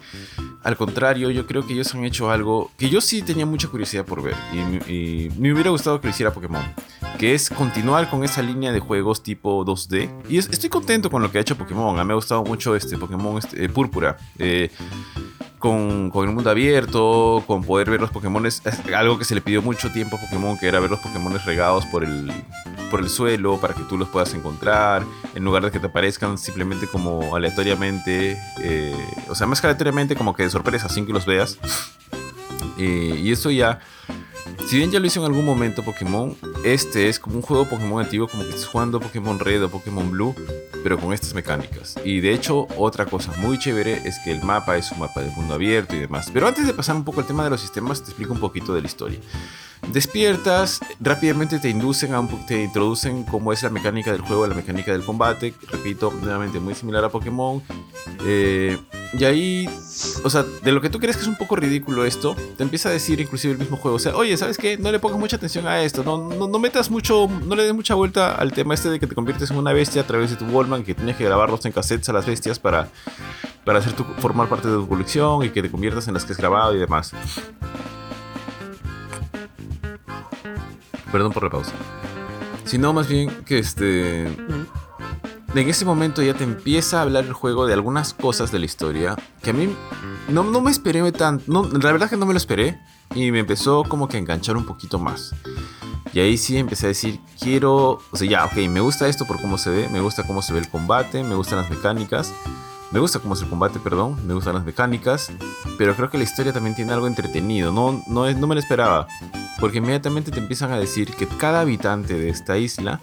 al 0.63 0.77
contrario, 0.77 1.31
yo 1.31 1.47
creo 1.47 1.65
que 1.65 1.73
ellos 1.73 1.93
han 1.95 2.05
hecho 2.05 2.29
algo 2.29 2.71
que 2.77 2.89
yo 2.89 3.01
sí 3.01 3.23
tenía 3.23 3.47
mucha 3.47 3.67
curiosidad 3.67 4.05
por 4.05 4.21
ver 4.21 4.35
y, 4.53 5.29
me 5.37 5.51
hubiera 5.51 5.71
gustado 5.71 5.99
que 5.99 6.07
lo 6.07 6.11
hiciera 6.11 6.31
Pokémon, 6.31 6.61
que 7.17 7.33
es 7.33 7.49
continuar 7.49 8.09
con 8.09 8.23
esa 8.23 8.41
línea 8.41 8.71
de 8.71 8.79
juegos 8.79 9.23
tipo 9.23 9.65
2D. 9.65 10.09
Y 10.29 10.37
es, 10.37 10.49
estoy 10.49 10.69
contento 10.69 11.09
con 11.09 11.21
lo 11.21 11.31
que 11.31 11.39
ha 11.39 11.41
hecho 11.41 11.57
Pokémon, 11.57 11.97
a 11.97 12.03
mí 12.03 12.07
me 12.07 12.13
ha 12.13 12.15
gustado 12.15 12.43
mucho 12.43 12.75
este 12.75 12.97
Pokémon 12.97 13.37
este, 13.37 13.65
eh, 13.65 13.69
Púrpura. 13.69 14.17
Eh, 14.37 14.69
con, 15.61 16.09
con, 16.09 16.27
el 16.27 16.35
mundo 16.35 16.49
abierto, 16.49 17.41
con 17.47 17.63
poder 17.63 17.89
ver 17.89 18.01
los 18.01 18.09
Pokémon, 18.09 18.45
algo 18.93 19.17
que 19.17 19.23
se 19.23 19.35
le 19.35 19.39
pidió 19.39 19.61
mucho 19.61 19.89
tiempo 19.91 20.17
a 20.17 20.19
Pokémon, 20.19 20.57
que 20.57 20.67
era 20.67 20.81
ver 20.81 20.89
los 20.89 20.99
Pokémon 20.99 21.39
regados 21.45 21.85
por 21.85 22.03
el, 22.03 22.29
por 22.89 22.99
el 22.99 23.07
suelo 23.07 23.57
para 23.61 23.73
que 23.73 23.83
tú 23.83 23.97
los 23.97 24.09
puedas 24.09 24.33
encontrar, 24.33 25.03
en 25.33 25.45
lugar 25.45 25.63
de 25.63 25.71
que 25.71 25.79
te 25.79 25.87
aparezcan 25.87 26.37
simplemente 26.37 26.87
como 26.87 27.33
aleatoriamente, 27.33 28.37
eh, 28.59 29.07
o 29.29 29.35
sea, 29.35 29.47
más 29.47 29.61
que 29.61 29.67
aleatoriamente 29.67 30.17
como 30.17 30.33
que 30.33 30.43
de 30.43 30.49
sorpresa 30.49 30.89
sin 30.89 31.05
que 31.05 31.13
los 31.13 31.25
veas. 31.25 31.57
Eh, 32.77 33.19
y 33.21 33.31
eso 33.31 33.51
ya, 33.51 33.79
si 34.67 34.77
bien 34.77 34.91
ya 34.91 34.99
lo 34.99 35.05
hizo 35.05 35.19
en 35.19 35.25
algún 35.25 35.45
momento 35.45 35.83
Pokémon, 35.83 36.35
este 36.63 37.09
es 37.09 37.19
como 37.19 37.37
un 37.37 37.41
juego 37.41 37.67
Pokémon 37.67 38.03
antiguo, 38.03 38.27
como 38.27 38.43
que 38.43 38.49
estás 38.49 38.67
jugando 38.67 38.99
Pokémon 38.99 39.39
Red 39.39 39.63
o 39.63 39.69
Pokémon 39.69 40.09
Blue, 40.09 40.35
pero 40.83 40.97
con 40.99 41.13
estas 41.13 41.33
mecánicas. 41.33 41.95
Y 42.03 42.19
de 42.19 42.33
hecho, 42.33 42.67
otra 42.77 43.05
cosa 43.05 43.31
muy 43.37 43.57
chévere 43.59 44.07
es 44.07 44.19
que 44.19 44.31
el 44.31 44.43
mapa 44.43 44.77
es 44.77 44.91
un 44.91 44.99
mapa 44.99 45.21
de 45.21 45.29
mundo 45.31 45.53
abierto 45.53 45.95
y 45.95 45.99
demás. 45.99 46.29
Pero 46.33 46.47
antes 46.47 46.65
de 46.65 46.73
pasar 46.73 46.95
un 46.95 47.03
poco 47.03 47.21
al 47.21 47.27
tema 47.27 47.43
de 47.43 47.49
los 47.49 47.61
sistemas, 47.61 48.01
te 48.01 48.09
explico 48.09 48.33
un 48.33 48.39
poquito 48.39 48.73
de 48.73 48.81
la 48.81 48.87
historia. 48.87 49.19
Despiertas, 49.87 50.79
rápidamente 50.99 51.59
te 51.59 51.69
inducen 51.69 52.13
a 52.13 52.19
un, 52.19 52.45
te 52.45 52.63
introducen 52.63 53.23
cómo 53.23 53.51
es 53.51 53.63
la 53.63 53.69
mecánica 53.69 54.11
del 54.11 54.21
juego, 54.21 54.47
la 54.47 54.55
mecánica 54.55 54.91
del 54.91 55.03
combate. 55.03 55.53
Repito, 55.69 56.13
nuevamente 56.21 56.59
muy 56.59 56.75
similar 56.75 57.03
a 57.03 57.09
Pokémon. 57.09 57.61
Eh, 58.25 58.77
y 59.13 59.25
ahí, 59.25 59.69
o 60.23 60.29
sea, 60.29 60.43
de 60.43 60.71
lo 60.71 60.79
que 60.79 60.89
tú 60.89 60.99
crees 60.99 61.17
que 61.17 61.23
es 61.23 61.27
un 61.27 61.35
poco 61.35 61.57
ridículo 61.57 62.05
esto, 62.05 62.35
te 62.55 62.63
empieza 62.63 62.87
a 62.87 62.91
decir 62.93 63.19
inclusive 63.19 63.53
el 63.53 63.59
mismo 63.59 63.75
juego. 63.75 63.97
O 63.97 63.99
sea, 63.99 64.15
oye, 64.15 64.37
¿sabes 64.37 64.57
qué? 64.57 64.77
No 64.77 64.91
le 64.91 64.99
pongas 64.99 65.19
mucha 65.19 65.35
atención 65.35 65.67
a 65.67 65.81
esto. 65.81 66.03
No, 66.03 66.59
metas 66.59 66.89
mucho, 66.89 67.27
no 67.45 67.55
le 67.55 67.63
des 67.63 67.73
mucha 67.73 67.95
vuelta 67.95 68.35
al 68.35 68.53
tema 68.53 68.73
este 68.73 68.89
de 68.89 68.99
que 68.99 69.07
te 69.07 69.15
conviertes 69.15 69.51
en 69.51 69.57
una 69.57 69.73
bestia 69.73 70.03
a 70.03 70.07
través 70.07 70.29
de 70.29 70.37
tu 70.37 70.45
Wallman, 70.45 70.83
que 70.83 70.95
tienes 70.95 71.17
que 71.17 71.25
grabarlos 71.25 71.65
en 71.65 71.73
cassettes 71.73 72.07
a 72.07 72.13
las 72.13 72.25
bestias 72.25 72.59
para, 72.59 72.87
para 73.65 73.79
hacer 73.79 73.93
tu, 73.93 74.05
formar 74.19 74.47
parte 74.47 74.69
de 74.69 74.75
tu 74.75 74.87
colección 74.87 75.43
y 75.43 75.49
que 75.49 75.61
te 75.61 75.69
conviertas 75.69 76.07
en 76.07 76.13
las 76.13 76.23
que 76.23 76.31
has 76.31 76.37
grabado 76.37 76.73
y 76.73 76.79
demás. 76.79 77.11
Perdón 81.11 81.33
por 81.33 81.43
la 81.43 81.49
pausa. 81.49 81.73
Sino 82.65 82.93
más 82.93 83.07
bien 83.07 83.29
que 83.45 83.59
este. 83.59 84.27
En 85.53 85.69
ese 85.69 85.83
momento 85.83 86.21
ya 86.21 86.33
te 86.33 86.45
empieza 86.45 86.99
a 86.99 87.01
hablar 87.01 87.25
el 87.25 87.33
juego 87.33 87.67
de 87.67 87.73
algunas 87.73 88.13
cosas 88.13 88.51
de 88.53 88.59
la 88.59 88.65
historia 88.65 89.17
que 89.43 89.49
a 89.49 89.53
mí 89.53 89.75
no, 90.29 90.43
no 90.43 90.61
me 90.61 90.71
esperé 90.71 91.11
tanto. 91.11 91.43
No, 91.47 91.63
la 91.63 91.91
verdad 91.91 92.09
que 92.09 92.15
no 92.15 92.25
me 92.25 92.33
lo 92.33 92.37
esperé 92.37 92.79
y 93.13 93.31
me 93.31 93.39
empezó 93.39 93.83
como 93.83 94.07
que 94.07 94.15
a 94.15 94.19
enganchar 94.21 94.55
un 94.55 94.65
poquito 94.65 94.97
más. 94.97 95.35
Y 96.13 96.19
ahí 96.19 96.37
sí 96.37 96.57
empecé 96.57 96.87
a 96.87 96.89
decir, 96.89 97.19
quiero, 97.39 97.99
o 98.11 98.15
sea, 98.17 98.27
ya, 98.27 98.45
ok, 98.45 98.55
me 98.69 98.81
gusta 98.81 99.07
esto 99.07 99.25
por 99.25 99.41
cómo 99.41 99.57
se 99.57 99.69
ve, 99.69 99.89
me 99.89 100.01
gusta 100.01 100.23
cómo 100.23 100.41
se 100.41 100.53
ve 100.53 100.59
el 100.59 100.69
combate, 100.69 101.23
me 101.23 101.35
gustan 101.35 101.59
las 101.59 101.69
mecánicas, 101.69 102.33
me 102.91 102.99
gusta 102.99 103.19
cómo 103.19 103.33
es 103.33 103.41
el 103.41 103.49
combate, 103.49 103.79
perdón, 103.79 104.17
me 104.27 104.33
gustan 104.33 104.55
las 104.55 104.65
mecánicas, 104.65 105.31
pero 105.77 105.95
creo 105.95 106.09
que 106.09 106.17
la 106.17 106.23
historia 106.23 106.53
también 106.53 106.75
tiene 106.75 106.93
algo 106.93 107.07
entretenido, 107.07 107.71
no, 107.71 108.03
no, 108.07 108.31
no 108.31 108.47
me 108.47 108.55
lo 108.55 108.59
esperaba, 108.59 109.07
porque 109.59 109.77
inmediatamente 109.77 110.31
te 110.31 110.39
empiezan 110.39 110.71
a 110.71 110.77
decir 110.77 111.13
que 111.15 111.27
cada 111.27 111.61
habitante 111.61 112.15
de 112.15 112.29
esta 112.29 112.57
isla 112.57 112.99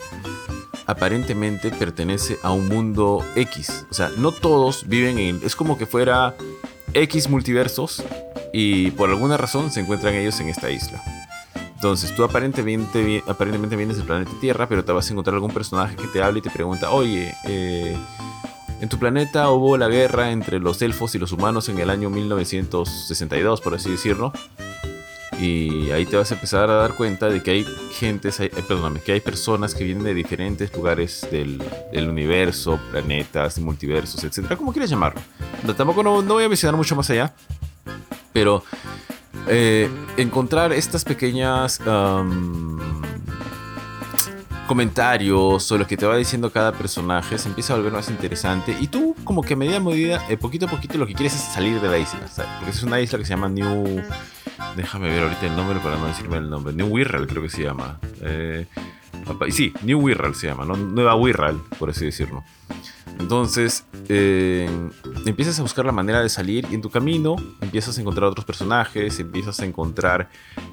aparentemente 0.86 1.70
pertenece 1.70 2.39
a 2.43 2.52
un 2.52 2.69
mundo 2.69 3.24
X, 3.35 3.86
o 3.90 3.94
sea, 3.94 4.10
no 4.19 4.32
todos 4.32 4.86
viven 4.89 5.19
en, 5.19 5.40
es 5.43 5.56
como 5.56 5.78
que 5.78 5.86
fuera 5.86 6.35
X 6.94 7.28
multiversos 7.28 8.02
y 8.52 8.90
por 8.93 9.10
alguna 9.10 9.36
razón 9.36 9.70
se 9.70 9.81
encuentran 9.81 10.15
ellos 10.15 10.39
en 10.40 10.48
esta 10.48 10.70
isla. 10.70 11.02
Entonces, 11.74 12.12
tú 12.16 12.24
aparentemente, 12.24 13.23
aparentemente 13.28 13.77
vienes 13.77 13.98
del 13.98 14.06
planeta 14.06 14.32
Tierra, 14.40 14.69
pero 14.69 14.85
te 14.85 14.90
vas 14.90 15.09
a 15.09 15.12
encontrar 15.12 15.35
algún 15.35 15.52
personaje 15.52 15.94
que 15.94 16.09
te 16.09 16.20
habla 16.20 16.40
y 16.40 16.43
te 16.43 16.51
pregunta, 16.51 16.90
oye, 16.90 17.32
eh, 17.44 17.97
en 18.81 18.89
tu 18.89 18.99
planeta 18.99 19.51
hubo 19.51 19.77
la 19.77 19.89
guerra 19.89 20.31
entre 20.31 20.61
los 20.61 20.81
elfos 20.83 21.15
y 21.15 21.19
los 21.19 21.33
humanos 21.33 21.69
en 21.69 21.79
el 21.79 21.91
año 21.91 22.11
1962, 22.11 23.61
por 23.61 23.75
así 23.75 23.91
decirlo. 23.91 24.33
Y 25.41 25.91
ahí 25.93 26.05
te 26.05 26.17
vas 26.17 26.31
a 26.33 26.35
empezar 26.35 26.69
a 26.69 26.75
dar 26.75 26.95
cuenta 26.95 27.29
de 27.29 27.43
que 27.43 27.53
hay 27.53 27.67
gentes, 27.93 28.41
eh, 28.41 28.51
perdóname, 28.67 29.01
que 29.01 29.13
hay 29.13 29.21
personas 29.21 29.75
que 29.75 29.85
vienen 29.85 30.03
de 30.03 30.15
diferentes 30.15 30.73
lugares 30.75 31.27
del, 31.31 31.61
universo, 32.09 32.81
planetas, 32.91 33.59
multiversos, 33.59 34.25
etcétera, 34.25 34.57
como 34.57 34.73
quieras 34.73 34.91
llamarlo. 34.91 35.21
tampoco 35.77 36.03
no, 36.03 36.23
voy 36.23 36.45
a 36.45 36.49
mencionar 36.49 36.77
mucho 36.77 36.97
más 36.97 37.09
allá, 37.11 37.33
pero 38.33 38.65
eh, 39.47 39.89
encontrar 40.17 40.73
estas 40.73 41.05
pequeñas 41.05 41.81
comentarios 44.69 45.73
o 45.73 45.78
lo 45.78 45.86
que 45.86 45.97
te 45.97 46.07
va 46.07 46.16
diciendo 46.16 46.53
cada 46.53 46.70
personaje 46.70 47.36
se 47.39 47.49
empieza 47.49 47.73
a 47.73 47.77
volver 47.77 47.93
más 47.93 48.09
interesante 48.09 48.77
y 48.78 48.86
tú 48.86 49.16
como 49.24 49.43
que 49.43 49.55
a 49.55 49.57
medida 49.57 49.81
medida, 49.81 50.24
eh, 50.28 50.36
poquito 50.36 50.66
a 50.66 50.69
poquito 50.69 50.97
lo 50.99 51.07
que 51.07 51.15
quieres 51.15 51.35
es 51.35 51.40
salir 51.40 51.81
de 51.81 51.89
la 51.89 51.99
isla, 51.99 52.20
porque 52.59 52.70
es 52.70 52.82
una 52.85 53.01
isla 53.01 53.19
que 53.19 53.24
se 53.24 53.31
llama 53.31 53.49
New... 53.49 54.01
Déjame 54.77 55.09
ver 55.09 55.24
ahorita 55.24 55.47
el 55.47 55.57
nombre 55.57 55.78
para 55.81 55.97
no 55.97 56.07
decirme 56.07 56.36
el 56.36 56.51
nombre. 56.51 56.73
New 56.73 56.89
Wirral 56.89 57.27
creo 57.27 57.43
que 57.43 57.49
se 57.49 57.62
llama. 57.62 57.99
Eh, 58.20 58.66
sí, 59.51 59.73
New 59.82 60.01
Wirral 60.01 60.35
se 60.35 60.47
llama, 60.47 60.65
¿no? 60.65 60.77
Nueva 60.77 61.15
Wirral, 61.15 61.61
por 61.78 61.90
así 61.90 62.05
decirlo. 62.05 62.45
Entonces, 63.19 63.85
eh, 64.09 64.69
empiezas 65.27 65.59
a 65.59 65.62
buscar 65.62 65.85
la 65.85 65.93
manera 65.93 66.23
de 66.23 66.28
salir 66.28 66.66
y 66.70 66.74
en 66.74 66.82
tu 66.82 66.89
camino 66.89 67.36
empiezas 67.61 67.99
a 67.99 68.01
encontrar 68.01 68.28
otros 68.28 68.45
personajes, 68.45 69.19
empiezas 69.19 69.59
a 69.61 69.65
encontrar 69.65 70.28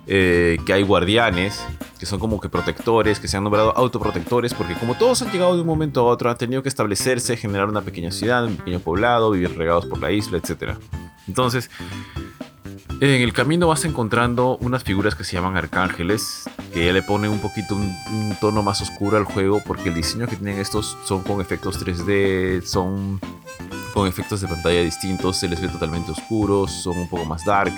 eh, 0.05 0.57
que 0.65 0.73
hay 0.73 0.83
guardianes, 0.83 1.65
que 1.99 2.05
son 2.05 2.19
como 2.19 2.39
que 2.39 2.49
protectores, 2.49 3.19
que 3.19 3.27
se 3.27 3.37
han 3.37 3.43
nombrado 3.43 3.75
autoprotectores, 3.75 4.53
porque 4.53 4.75
como 4.75 4.95
todos 4.95 5.23
han 5.23 5.31
llegado 5.31 5.55
de 5.55 5.61
un 5.61 5.67
momento 5.67 6.01
a 6.01 6.03
otro, 6.03 6.29
han 6.29 6.37
tenido 6.37 6.61
que 6.61 6.69
establecerse, 6.69 7.35
generar 7.35 7.67
una 7.67 7.81
pequeña 7.81 8.11
ciudad, 8.11 8.45
un 8.45 8.57
pequeño 8.57 8.79
poblado, 8.79 9.31
vivir 9.31 9.57
regados 9.57 9.87
por 9.87 9.99
la 9.99 10.11
isla, 10.11 10.37
etc. 10.37 10.77
Entonces, 11.27 11.71
en 13.01 13.21
el 13.21 13.33
camino 13.33 13.67
vas 13.67 13.85
encontrando 13.85 14.57
unas 14.61 14.83
figuras 14.83 15.15
que 15.15 15.23
se 15.23 15.33
llaman 15.33 15.57
arcángeles, 15.57 16.43
que 16.73 16.85
ya 16.85 16.93
le 16.93 17.01
ponen 17.01 17.31
un 17.31 17.39
poquito 17.39 17.75
un, 17.75 18.37
tono 18.39 18.63
más 18.63 18.81
oscuro 18.81 19.17
al 19.17 19.25
juego, 19.25 19.61
porque 19.65 19.89
el 19.89 19.95
diseño 19.95 20.27
que 20.27 20.35
tienen 20.35 20.59
estos 20.59 20.97
son 21.05 21.21
con 21.23 21.41
efectos 21.41 21.83
3D, 21.83 22.61
son 22.63 23.19
con 23.93 24.07
efectos 24.07 24.41
de 24.41 24.47
pantalla 24.47 24.81
distintos, 24.81 25.37
se 25.37 25.47
les 25.47 25.61
ve 25.61 25.67
totalmente 25.67 26.11
oscuros, 26.11 26.71
son 26.71 26.97
un 26.97 27.09
poco 27.09 27.25
más 27.25 27.43
dark. 27.45 27.73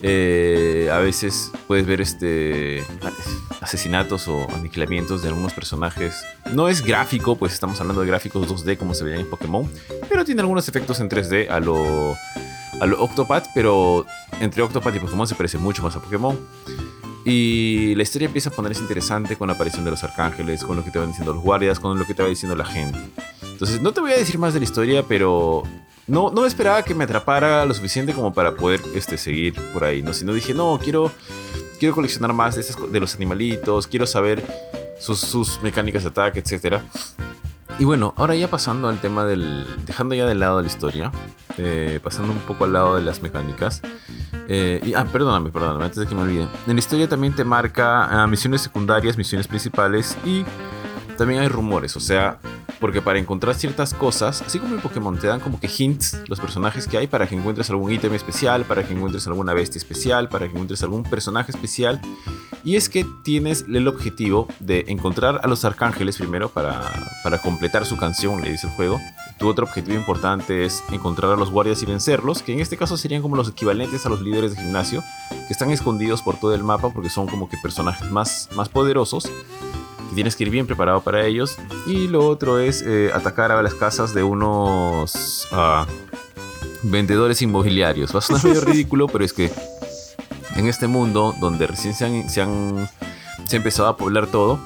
Eh, 0.00 0.88
a 0.92 0.98
veces 0.98 1.50
puedes 1.66 1.84
ver 1.84 2.00
este 2.00 2.84
asesinatos 3.60 4.28
o 4.28 4.46
aniquilamientos 4.54 5.22
de 5.22 5.28
algunos 5.28 5.52
personajes. 5.52 6.24
No 6.52 6.68
es 6.68 6.82
gráfico, 6.82 7.36
pues 7.36 7.52
estamos 7.52 7.80
hablando 7.80 8.02
de 8.02 8.06
gráficos 8.06 8.48
2D 8.48 8.78
como 8.78 8.94
se 8.94 9.04
veían 9.04 9.20
en 9.20 9.30
Pokémon, 9.30 9.68
pero 10.08 10.24
tiene 10.24 10.40
algunos 10.40 10.68
efectos 10.68 11.00
en 11.00 11.08
3D 11.08 11.50
a 11.50 11.58
lo 11.58 12.16
a 12.80 12.84
Octopath, 12.84 13.46
pero 13.54 14.06
entre 14.40 14.62
Octopath 14.62 14.94
y 14.94 14.98
Pokémon 14.98 15.26
se 15.26 15.34
parece 15.34 15.58
mucho 15.58 15.82
más 15.82 15.96
a 15.96 16.00
Pokémon. 16.00 16.38
Y 17.24 17.94
la 17.94 18.04
historia 18.04 18.26
empieza 18.26 18.48
a 18.48 18.52
ponerse 18.52 18.80
interesante 18.80 19.36
con 19.36 19.48
la 19.48 19.54
aparición 19.54 19.84
de 19.84 19.90
los 19.90 20.02
arcángeles, 20.02 20.64
con 20.64 20.76
lo 20.76 20.84
que 20.84 20.90
te 20.90 20.98
van 20.98 21.08
diciendo 21.08 21.34
los 21.34 21.42
guardias, 21.42 21.78
con 21.78 21.98
lo 21.98 22.06
que 22.06 22.14
te 22.14 22.22
va 22.22 22.28
diciendo 22.28 22.56
la 22.56 22.64
gente. 22.64 22.98
Entonces, 23.42 23.82
no 23.82 23.92
te 23.92 24.00
voy 24.00 24.12
a 24.12 24.16
decir 24.16 24.38
más 24.38 24.54
de 24.54 24.60
la 24.60 24.64
historia, 24.64 25.02
pero 25.02 25.62
no, 26.06 26.30
no 26.30 26.46
esperaba 26.46 26.82
que 26.82 26.94
me 26.94 27.04
atrapara 27.04 27.66
lo 27.66 27.74
suficiente 27.74 28.14
como 28.14 28.32
para 28.32 28.54
poder 28.54 28.80
este, 28.94 29.18
seguir 29.18 29.54
por 29.74 29.84
ahí, 29.84 30.00
¿no? 30.00 30.14
Sino 30.14 30.32
dije, 30.32 30.54
no, 30.54 30.78
quiero, 30.82 31.12
quiero 31.78 31.94
coleccionar 31.94 32.32
más 32.32 32.56
de, 32.56 32.64
de 32.90 33.00
los 33.00 33.14
animalitos, 33.16 33.86
quiero 33.86 34.06
saber 34.06 34.42
sus, 34.98 35.20
sus 35.20 35.60
mecánicas 35.62 36.04
de 36.04 36.08
ataque, 36.08 36.40
etcétera. 36.40 36.82
Y 37.78 37.84
bueno, 37.84 38.12
ahora 38.16 38.34
ya 38.34 38.48
pasando 38.48 38.88
al 38.88 39.00
tema 39.00 39.24
del. 39.24 39.64
dejando 39.86 40.14
ya 40.16 40.26
de 40.26 40.34
lado 40.34 40.60
la 40.60 40.66
historia, 40.66 41.12
eh, 41.58 42.00
pasando 42.02 42.32
un 42.32 42.40
poco 42.40 42.64
al 42.64 42.72
lado 42.72 42.96
de 42.96 43.02
las 43.02 43.22
mecánicas. 43.22 43.82
Eh, 44.48 44.80
y, 44.84 44.94
ah, 44.94 45.04
perdóname, 45.04 45.50
perdóname, 45.50 45.84
antes 45.84 45.98
de 45.98 46.06
que 46.06 46.14
me 46.14 46.22
olvide. 46.22 46.48
En 46.66 46.74
la 46.74 46.78
historia 46.78 47.08
también 47.08 47.36
te 47.36 47.44
marca 47.44 48.06
ah, 48.06 48.26
misiones 48.26 48.62
secundarias, 48.62 49.16
misiones 49.16 49.46
principales 49.46 50.16
y 50.24 50.44
también 51.18 51.40
hay 51.40 51.48
rumores, 51.48 51.96
o 51.96 52.00
sea, 52.00 52.38
porque 52.80 53.02
para 53.02 53.18
encontrar 53.18 53.56
ciertas 53.56 53.92
cosas, 53.92 54.40
así 54.40 54.60
como 54.60 54.74
en 54.74 54.80
Pokémon 54.80 55.18
te 55.18 55.26
dan 55.26 55.40
como 55.40 55.58
que 55.58 55.68
hints 55.68 56.16
los 56.28 56.38
personajes 56.38 56.86
que 56.86 56.96
hay 56.96 57.08
para 57.08 57.26
que 57.26 57.34
encuentres 57.34 57.68
algún 57.70 57.92
ítem 57.92 58.14
especial, 58.14 58.64
para 58.64 58.86
que 58.86 58.94
encuentres 58.94 59.26
alguna 59.26 59.52
bestia 59.52 59.78
especial, 59.78 60.28
para 60.28 60.46
que 60.46 60.52
encuentres 60.52 60.82
algún 60.84 61.02
personaje 61.02 61.50
especial. 61.50 62.00
Y 62.64 62.76
es 62.76 62.88
que 62.88 63.04
tienes 63.24 63.64
el 63.68 63.88
objetivo 63.88 64.46
de 64.60 64.84
encontrar 64.88 65.40
a 65.42 65.48
los 65.48 65.64
arcángeles 65.64 66.16
primero 66.18 66.50
para, 66.50 66.80
para 67.24 67.38
completar 67.38 67.84
su 67.84 67.96
canción, 67.96 68.40
le 68.40 68.52
dice 68.52 68.68
el 68.68 68.72
juego. 68.74 69.00
Tu 69.38 69.48
otro 69.48 69.64
objetivo 69.64 69.96
importante 69.96 70.64
es 70.64 70.84
encontrar 70.92 71.32
a 71.32 71.36
los 71.36 71.50
guardias 71.50 71.82
y 71.82 71.86
vencerlos, 71.86 72.42
que 72.42 72.52
en 72.52 72.60
este 72.60 72.76
caso 72.76 72.96
serían 72.96 73.22
como 73.22 73.36
los 73.36 73.48
equivalentes 73.48 74.06
a 74.06 74.08
los 74.08 74.20
líderes 74.20 74.54
de 74.54 74.62
gimnasio, 74.62 75.02
que 75.30 75.52
están 75.52 75.70
escondidos 75.70 76.22
por 76.22 76.38
todo 76.38 76.54
el 76.54 76.62
mapa 76.62 76.90
porque 76.90 77.10
son 77.10 77.26
como 77.26 77.48
que 77.48 77.56
personajes 77.60 78.10
más, 78.10 78.48
más 78.54 78.68
poderosos 78.68 79.28
tienes 80.14 80.36
que 80.36 80.44
ir 80.44 80.50
bien 80.50 80.66
preparado 80.66 81.00
para 81.00 81.24
ellos. 81.24 81.56
Y 81.86 82.08
lo 82.08 82.26
otro 82.26 82.58
es 82.58 82.82
eh, 82.82 83.10
atacar 83.14 83.52
a 83.52 83.62
las 83.62 83.74
casas 83.74 84.14
de 84.14 84.22
unos 84.22 85.48
ah, 85.52 85.86
vendedores 86.82 87.42
inmobiliarios. 87.42 88.14
Va 88.14 88.18
a 88.18 88.22
sonar 88.22 88.44
medio 88.44 88.60
ridículo, 88.62 89.06
pero 89.06 89.24
es 89.24 89.32
que 89.32 89.50
en 90.56 90.66
este 90.66 90.86
mundo 90.86 91.34
donde 91.40 91.66
recién 91.66 91.94
se 91.94 92.04
han, 92.04 92.28
se 92.28 92.42
han 92.42 92.88
se 93.48 93.56
ha 93.56 93.58
empezado 93.58 93.88
a 93.88 93.96
poblar 93.96 94.26
todo, 94.26 94.60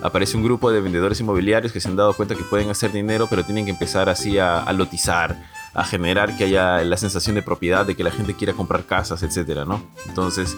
aparece 0.00 0.36
un 0.36 0.44
grupo 0.44 0.70
de 0.70 0.80
vendedores 0.80 1.18
inmobiliarios 1.18 1.72
que 1.72 1.80
se 1.80 1.88
han 1.88 1.96
dado 1.96 2.14
cuenta 2.14 2.36
que 2.36 2.44
pueden 2.44 2.70
hacer 2.70 2.92
dinero, 2.92 3.26
pero 3.28 3.44
tienen 3.44 3.64
que 3.64 3.72
empezar 3.72 4.08
así 4.08 4.38
a, 4.38 4.60
a 4.60 4.72
lotizar, 4.72 5.36
a 5.74 5.84
generar 5.84 6.36
que 6.36 6.44
haya 6.44 6.84
la 6.84 6.96
sensación 6.96 7.34
de 7.34 7.42
propiedad, 7.42 7.84
de 7.84 7.96
que 7.96 8.04
la 8.04 8.12
gente 8.12 8.34
quiera 8.34 8.52
comprar 8.52 8.84
casas, 8.84 9.24
etcétera, 9.24 9.64
¿no? 9.64 9.82
Entonces, 10.06 10.56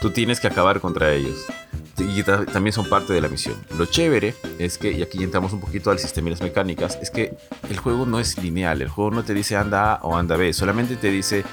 tú 0.00 0.10
tienes 0.10 0.40
que 0.40 0.46
acabar 0.46 0.80
contra 0.80 1.12
ellos 1.12 1.36
y 2.04 2.22
también 2.22 2.72
son 2.72 2.88
parte 2.88 3.12
de 3.12 3.20
la 3.20 3.28
misión. 3.28 3.56
Lo 3.78 3.86
chévere 3.86 4.34
es 4.58 4.78
que, 4.78 4.92
y 4.92 5.02
aquí 5.02 5.22
entramos 5.22 5.52
un 5.52 5.60
poquito 5.60 5.90
al 5.90 5.98
sistema 5.98 6.28
y 6.28 6.30
las 6.30 6.40
mecánicas, 6.40 6.98
es 7.00 7.10
que 7.10 7.34
el 7.68 7.78
juego 7.78 8.06
no 8.06 8.18
es 8.20 8.38
lineal, 8.42 8.82
el 8.82 8.88
juego 8.88 9.10
no 9.10 9.22
te 9.22 9.34
dice 9.34 9.56
anda 9.56 9.94
A 9.94 10.00
o 10.02 10.16
anda 10.16 10.36
B, 10.36 10.52
solamente 10.52 10.96
te 10.96 11.10
dice, 11.10 11.44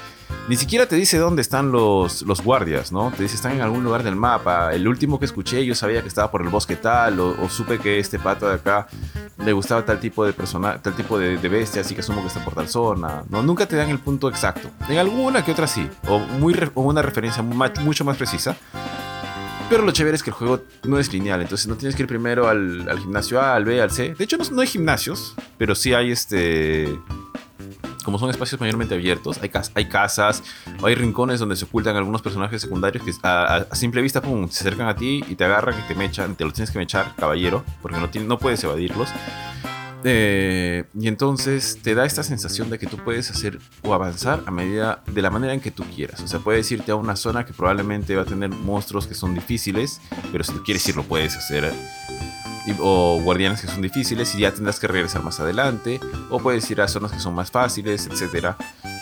ni 0.48 0.56
siquiera 0.56 0.86
te 0.86 0.96
dice 0.96 1.18
dónde 1.18 1.42
están 1.42 1.72
los, 1.72 2.22
los 2.22 2.42
guardias, 2.42 2.90
¿no? 2.90 3.12
Te 3.14 3.22
dice 3.22 3.36
están 3.36 3.52
en 3.52 3.60
algún 3.60 3.84
lugar 3.84 4.02
del 4.02 4.16
mapa. 4.16 4.72
El 4.72 4.88
último 4.88 5.18
que 5.18 5.26
escuché 5.26 5.64
yo 5.64 5.74
sabía 5.74 6.02
que 6.02 6.08
estaba 6.08 6.30
por 6.30 6.42
el 6.42 6.48
bosque 6.48 6.76
tal, 6.76 7.20
o, 7.20 7.48
supe 7.48 7.78
que 7.78 7.98
este 7.98 8.18
pato 8.18 8.48
de 8.48 8.54
acá 8.54 8.86
le 9.44 9.52
gustaba 9.52 9.84
tal 9.84 10.00
tipo 10.00 10.24
de 10.24 10.32
persona, 10.32 10.80
tal 10.80 10.94
tipo 10.94 11.18
de, 11.18 11.36
bestia, 11.48 11.82
así 11.82 11.94
que 11.94 12.00
asumo 12.00 12.22
que 12.22 12.28
está 12.28 12.44
por 12.44 12.54
tal 12.54 12.68
zona. 12.68 13.24
No, 13.28 13.42
nunca 13.42 13.66
te 13.66 13.76
dan 13.76 13.90
el 13.90 13.98
punto 13.98 14.28
exacto. 14.28 14.70
En 14.88 14.98
alguna 14.98 15.44
que 15.44 15.52
otra 15.52 15.66
sí, 15.66 15.88
o, 16.08 16.18
muy 16.18 16.54
o 16.74 16.82
una 16.82 17.02
referencia 17.02 17.42
mucho 17.42 18.04
más 18.04 18.16
precisa 18.16 18.56
pero 19.68 19.84
lo 19.84 19.92
chévere 19.92 20.16
es 20.16 20.22
que 20.22 20.30
el 20.30 20.34
juego 20.34 20.62
no 20.84 20.98
es 20.98 21.12
lineal, 21.12 21.42
entonces 21.42 21.66
no 21.66 21.76
tienes 21.76 21.94
que 21.94 22.02
ir 22.02 22.08
primero 22.08 22.48
al, 22.48 22.98
gimnasio 22.98 23.40
A, 23.40 23.54
al 23.54 23.64
B, 23.64 23.80
al 23.80 23.90
C. 23.90 24.14
De 24.14 24.24
hecho, 24.24 24.36
no, 24.50 24.60
hay 24.60 24.66
gimnasios, 24.66 25.34
pero 25.58 25.74
sí 25.74 25.92
hay 25.94 26.10
este 26.10 26.98
como 28.04 28.18
son 28.18 28.30
espacios 28.30 28.58
mayormente 28.58 28.94
abiertos, 28.94 29.38
hay, 29.42 29.50
hay 29.74 29.84
casas, 29.86 30.42
o 30.80 30.86
hay 30.86 30.94
rincones 30.94 31.40
donde 31.40 31.56
se 31.56 31.66
ocultan 31.66 31.94
algunos 31.94 32.22
personajes 32.22 32.62
secundarios 32.62 33.04
que 33.04 33.12
a, 33.22 33.66
simple 33.72 34.00
vista 34.00 34.22
pum, 34.22 34.48
se 34.48 34.60
acercan 34.60 34.88
a 34.88 34.96
ti 34.96 35.22
y 35.28 35.34
te 35.34 35.44
agarran 35.44 35.78
y 35.78 35.82
te 35.86 35.94
mechan, 35.94 36.34
te 36.34 36.46
lo 36.46 36.52
tienes 36.52 36.70
que 36.70 36.78
mechar, 36.78 37.14
caballero, 37.16 37.64
porque 37.82 37.98
no, 37.98 38.08
no 38.24 38.38
puedes 38.38 38.64
evadirlos. 38.64 39.10
Eh, 40.04 40.84
y 40.98 41.08
entonces 41.08 41.78
te 41.82 41.94
da 41.94 42.04
esta 42.04 42.22
sensación 42.22 42.70
de 42.70 42.78
que 42.78 42.86
tú 42.86 42.98
puedes 42.98 43.30
hacer 43.30 43.58
o 43.82 43.94
avanzar 43.94 44.42
a 44.46 44.50
medida 44.50 45.02
de 45.06 45.22
la 45.22 45.30
manera 45.30 45.54
en 45.54 45.60
que 45.60 45.70
tú 45.70 45.84
quieras. 45.94 46.20
O 46.20 46.28
sea, 46.28 46.40
puedes 46.40 46.70
irte 46.70 46.92
a 46.92 46.96
una 46.96 47.16
zona 47.16 47.44
que 47.44 47.52
probablemente 47.52 48.14
va 48.16 48.22
a 48.22 48.26
tener 48.26 48.50
monstruos 48.50 49.06
que 49.06 49.14
son 49.14 49.34
difíciles, 49.34 50.00
pero 50.30 50.44
si 50.44 50.52
tú 50.52 50.62
quieres 50.62 50.86
ir 50.88 50.96
lo 50.96 51.02
puedes 51.02 51.36
hacer. 51.36 51.72
o 52.80 53.20
guardianes 53.22 53.60
que 53.62 53.66
son 53.66 53.80
difíciles 53.80 54.34
y 54.34 54.40
ya 54.40 54.52
tendrás 54.52 54.78
que 54.78 54.86
regresar 54.86 55.22
más 55.22 55.40
adelante. 55.40 56.00
O 56.30 56.38
puedes 56.38 56.70
ir 56.70 56.80
a 56.80 56.88
zonas 56.88 57.12
que 57.12 57.20
son 57.20 57.34
más 57.34 57.50
fáciles, 57.50 58.06
etcétera. 58.06 58.56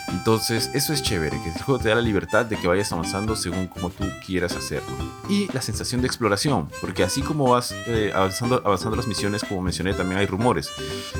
Entonces, 0.09 0.69
eso 0.73 0.93
es 0.93 1.01
chévere, 1.03 1.41
que 1.41 1.49
el 1.49 1.61
juego 1.61 1.81
te 1.81 1.89
da 1.89 1.95
la 1.95 2.01
libertad 2.01 2.45
de 2.45 2.57
que 2.57 2.67
vayas 2.67 2.91
avanzando 2.91 3.35
según 3.35 3.67
como 3.67 3.89
tú 3.89 4.05
quieras 4.25 4.55
hacerlo. 4.55 4.87
Y 5.29 5.51
la 5.53 5.61
sensación 5.61 6.01
de 6.01 6.07
exploración, 6.07 6.69
porque 6.81 7.03
así 7.03 7.21
como 7.21 7.49
vas 7.49 7.73
eh, 7.87 8.11
avanzando, 8.13 8.61
avanzando 8.63 8.95
las 8.95 9.07
misiones, 9.07 9.43
como 9.43 9.61
mencioné, 9.61 9.93
también 9.93 10.19
hay 10.19 10.25
rumores. 10.25 10.69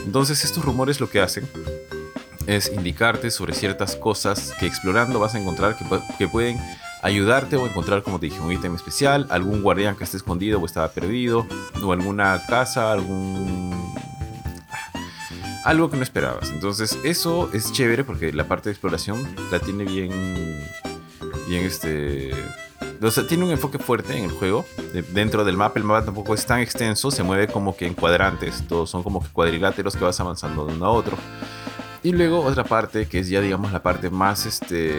Entonces, 0.06 0.44
estos 0.46 0.64
rumores 0.64 1.00
lo 1.00 1.10
que 1.10 1.22
hacen 1.22 1.48
es 2.48 2.72
indicarte 2.72 3.30
sobre 3.30 3.54
ciertas 3.54 3.96
cosas 3.96 4.54
que 4.58 4.66
explorando 4.66 5.20
vas 5.20 5.36
a 5.36 5.40
encontrar 5.40 5.76
que, 5.76 5.86
que 6.18 6.28
pueden 6.30 6.58
ayudarte 7.02 7.56
o 7.58 7.66
encontrar, 7.66 8.04
como 8.04 8.20
te 8.20 8.28
dije, 8.28 8.40
un 8.40 8.52
ítem 8.52 8.76
especial, 8.76 9.28
algún 9.30 9.62
guardián 9.62 9.96
que 9.96 10.04
esté 10.04 10.18
escondido 10.18 10.60
o 10.60 10.66
estaba 10.66 10.88
perdido, 10.90 11.46
o 11.84 11.92
alguna 11.92 12.42
casa, 12.48 12.92
algún 12.92 13.94
algo 15.68 15.90
que 15.90 15.98
no 15.98 16.04
esperabas. 16.04 16.50
Entonces, 16.50 16.98
eso 17.04 17.50
es 17.52 17.74
chévere 17.74 18.06
porque 18.06 18.32
la 18.32 18.48
parte 18.48 18.70
de 18.70 18.74
exploración 18.74 19.28
la 19.52 19.60
tiene 19.60 19.84
bien 19.84 20.64
bien 21.48 21.64
este... 21.64 22.32
O 23.02 23.12
sea, 23.12 23.28
tiene 23.28 23.44
un 23.44 23.52
enfoque 23.52 23.78
fuerte 23.78 24.18
en 24.18 24.24
el 24.24 24.32
juego. 24.32 24.66
dentro 25.14 25.46
del 25.46 25.56
mapa, 25.56 25.78
el 25.78 25.84
mapa 25.84 26.06
tampoco 26.06 26.34
es 26.34 26.46
tan 26.46 26.62
extenso, 26.62 27.12
se 27.12 27.22
mueve 27.22 27.48
como 27.48 27.76
que 27.76 27.86
en 27.86 27.94
cuadrantes. 27.94 28.66
Todos 28.68 28.90
son 28.90 29.04
como 29.04 29.22
que 29.22 29.28
cuadriláteros 29.30 29.96
que 29.96 30.04
vas 30.04 30.20
avanzando 30.20 30.66
de 30.66 30.74
uno 30.74 30.86
a 30.86 30.90
otro. 30.90 31.18
Y 32.02 32.14
luego 32.14 32.42
otra 32.42 32.64
parte 32.64 33.08
que 33.08 33.20
es 33.20 33.30
ya 33.30 33.42
digamos 33.42 33.72
la 33.72 33.84
parte 33.84 34.10
más 34.10 34.46
este 34.46 34.96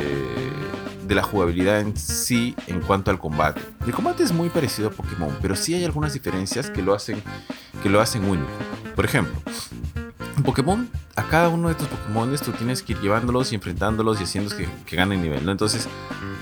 de 1.07 1.15
la 1.15 1.23
jugabilidad 1.23 1.81
en 1.81 1.97
sí 1.97 2.55
en 2.67 2.81
cuanto 2.81 3.11
al 3.11 3.19
combate. 3.19 3.63
El 3.87 3.93
combate 3.93 4.23
es 4.23 4.33
muy 4.33 4.51
parecido 4.51 4.89
a 4.89 4.91
Pokémon, 4.91 5.35
pero 5.41 5.57
sí 5.57 5.75
hay 5.75 5.85
algunas 5.85 6.13
diferencias 6.13 6.69
que 6.69 6.83
lo 6.83 6.95
hacen 6.95 7.23
que 7.83 7.89
lo 7.89 8.01
hacen 8.01 8.25
único. 8.25 8.51
Por 8.95 9.07
ejemplo, 9.07 9.41
en 10.39 10.45
Pokémon, 10.45 10.89
a 11.17 11.25
cada 11.25 11.49
uno 11.49 11.69
de 11.69 11.75
tus 11.75 11.89
Pokémon 11.89 12.35
tú 12.37 12.53
tienes 12.53 12.83
que 12.83 12.93
ir 12.93 13.01
llevándolos 13.01 13.53
y 13.53 13.57
enfrentándolos 13.57 14.21
y 14.21 14.25
haciendo 14.25 14.57
que, 14.57 14.69
que 14.87 14.97
ganen 14.97 15.21
nivel, 15.21 15.45
¿no? 15.45 15.53
Entonces, 15.53 15.89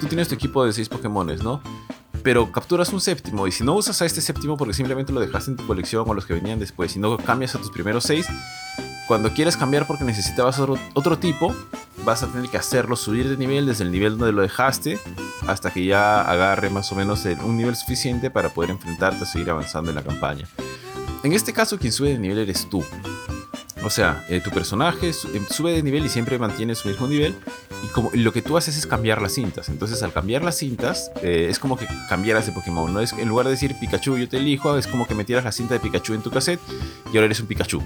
tú 0.00 0.06
tienes 0.06 0.28
tu 0.28 0.34
equipo 0.34 0.64
de 0.64 0.72
6 0.72 0.88
Pokémon, 0.88 1.26
¿no? 1.42 1.60
Pero 2.22 2.52
capturas 2.52 2.92
un 2.92 3.00
séptimo 3.00 3.46
y 3.46 3.52
si 3.52 3.64
no 3.64 3.74
usas 3.74 4.00
a 4.02 4.06
este 4.06 4.20
séptimo 4.20 4.56
porque 4.56 4.74
simplemente 4.74 5.12
lo 5.12 5.20
dejaste 5.20 5.52
en 5.52 5.56
tu 5.56 5.66
colección 5.66 6.04
o 6.08 6.14
los 6.14 6.26
que 6.26 6.34
venían 6.34 6.58
después 6.58 6.94
y 6.96 6.98
no 6.98 7.16
cambias 7.16 7.54
a 7.54 7.58
tus 7.58 7.70
primeros 7.70 8.04
6, 8.04 8.26
cuando 9.08 9.32
quieres 9.32 9.56
cambiar 9.56 9.86
porque 9.86 10.04
necesitabas 10.04 10.58
otro, 10.58 10.78
otro 10.94 11.18
tipo, 11.18 11.54
vas 12.04 12.22
a 12.22 12.26
tener 12.26 12.50
que 12.50 12.58
hacerlo 12.58 12.96
subir 12.96 13.28
de 13.28 13.36
nivel 13.36 13.66
desde 13.66 13.84
el 13.84 13.92
nivel 13.92 14.18
donde 14.18 14.32
lo 14.32 14.42
dejaste 14.42 14.98
hasta 15.46 15.70
que 15.70 15.84
ya 15.84 16.20
agarre 16.20 16.68
más 16.68 16.90
o 16.92 16.96
menos 16.96 17.24
un 17.44 17.56
nivel 17.56 17.76
suficiente 17.76 18.30
para 18.30 18.50
poder 18.50 18.70
enfrentarte 18.70 19.22
a 19.22 19.26
seguir 19.26 19.50
avanzando 19.50 19.90
en 19.90 19.96
la 19.96 20.02
campaña. 20.02 20.46
En 21.22 21.32
este 21.32 21.52
caso, 21.52 21.78
quien 21.78 21.92
sube 21.92 22.10
de 22.10 22.18
nivel 22.18 22.38
eres 22.38 22.68
tú. 22.68 22.84
O 23.86 23.90
sea, 23.90 24.24
eh, 24.28 24.40
tu 24.40 24.50
personaje 24.50 25.10
eh, 25.10 25.12
sube 25.48 25.70
de 25.70 25.80
nivel 25.80 26.04
y 26.04 26.08
siempre 26.08 26.40
mantiene 26.40 26.74
su 26.74 26.88
mismo 26.88 27.06
nivel. 27.06 27.36
Y 27.84 27.86
como 27.92 28.10
lo 28.12 28.32
que 28.32 28.42
tú 28.42 28.56
haces 28.56 28.76
es 28.76 28.84
cambiar 28.84 29.22
las 29.22 29.34
cintas. 29.34 29.68
Entonces, 29.68 30.02
al 30.02 30.12
cambiar 30.12 30.42
las 30.42 30.58
cintas, 30.58 31.12
eh, 31.22 31.46
es 31.48 31.60
como 31.60 31.76
que 31.76 31.86
cambiaras 32.08 32.46
de 32.46 32.52
Pokémon. 32.52 32.92
¿no? 32.92 33.00
Es, 33.00 33.12
en 33.12 33.28
lugar 33.28 33.46
de 33.46 33.52
decir 33.52 33.76
Pikachu, 33.78 34.18
yo 34.18 34.28
te 34.28 34.38
elijo, 34.38 34.76
es 34.76 34.88
como 34.88 35.06
que 35.06 35.14
metieras 35.14 35.44
la 35.44 35.52
cinta 35.52 35.74
de 35.74 35.78
Pikachu 35.78 36.14
en 36.14 36.22
tu 36.22 36.32
cassette 36.32 36.58
y 37.12 37.16
ahora 37.16 37.26
eres 37.26 37.38
un 37.38 37.46
Pikachu. 37.46 37.80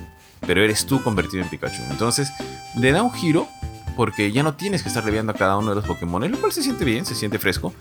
Pero 0.46 0.64
eres 0.64 0.86
tú 0.86 1.02
convertido 1.02 1.42
en 1.42 1.50
Pikachu. 1.50 1.82
Entonces, 1.90 2.30
le 2.78 2.92
da 2.92 3.02
un 3.02 3.12
giro 3.12 3.46
porque 3.94 4.32
ya 4.32 4.42
no 4.42 4.54
tienes 4.54 4.82
que 4.82 4.88
estar 4.88 5.04
reviando 5.04 5.32
a 5.32 5.34
cada 5.34 5.58
uno 5.58 5.68
de 5.68 5.76
los 5.76 5.84
Pokémon, 5.84 6.30
lo 6.30 6.40
cual 6.40 6.52
se 6.52 6.62
siente 6.62 6.86
bien, 6.86 7.04
se 7.04 7.14
siente 7.14 7.38
fresco. 7.38 7.74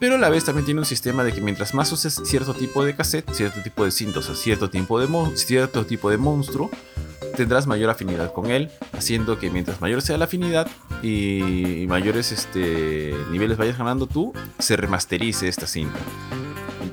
Pero 0.00 0.16
a 0.16 0.18
la 0.18 0.28
vez 0.28 0.44
también 0.44 0.64
tiene 0.64 0.80
un 0.80 0.86
sistema 0.86 1.22
de 1.22 1.32
que 1.32 1.40
mientras 1.40 1.72
más 1.72 1.92
uses 1.92 2.20
cierto 2.24 2.52
tipo 2.52 2.84
de 2.84 2.96
cassette, 2.96 3.30
cierto 3.32 3.62
tipo 3.62 3.84
de 3.84 3.92
cintas, 3.92 4.28
o 4.28 4.34
cierto 4.34 4.70
tipo 4.70 4.98
de, 4.98 5.36
cierto 5.36 5.86
tipo 5.86 6.10
de 6.10 6.16
monstruo, 6.16 6.68
tendrás 7.34 7.66
mayor 7.66 7.90
afinidad 7.90 8.32
con 8.32 8.50
él, 8.50 8.70
haciendo 8.92 9.38
que 9.38 9.50
mientras 9.50 9.80
mayor 9.80 10.02
sea 10.02 10.16
la 10.18 10.24
afinidad 10.24 10.68
y 11.02 11.84
mayores 11.88 12.32
este, 12.32 13.14
niveles 13.30 13.58
vayas 13.58 13.76
ganando 13.78 14.06
tú, 14.06 14.32
se 14.58 14.76
remasterice 14.76 15.48
esta 15.48 15.66
cinta. 15.66 15.98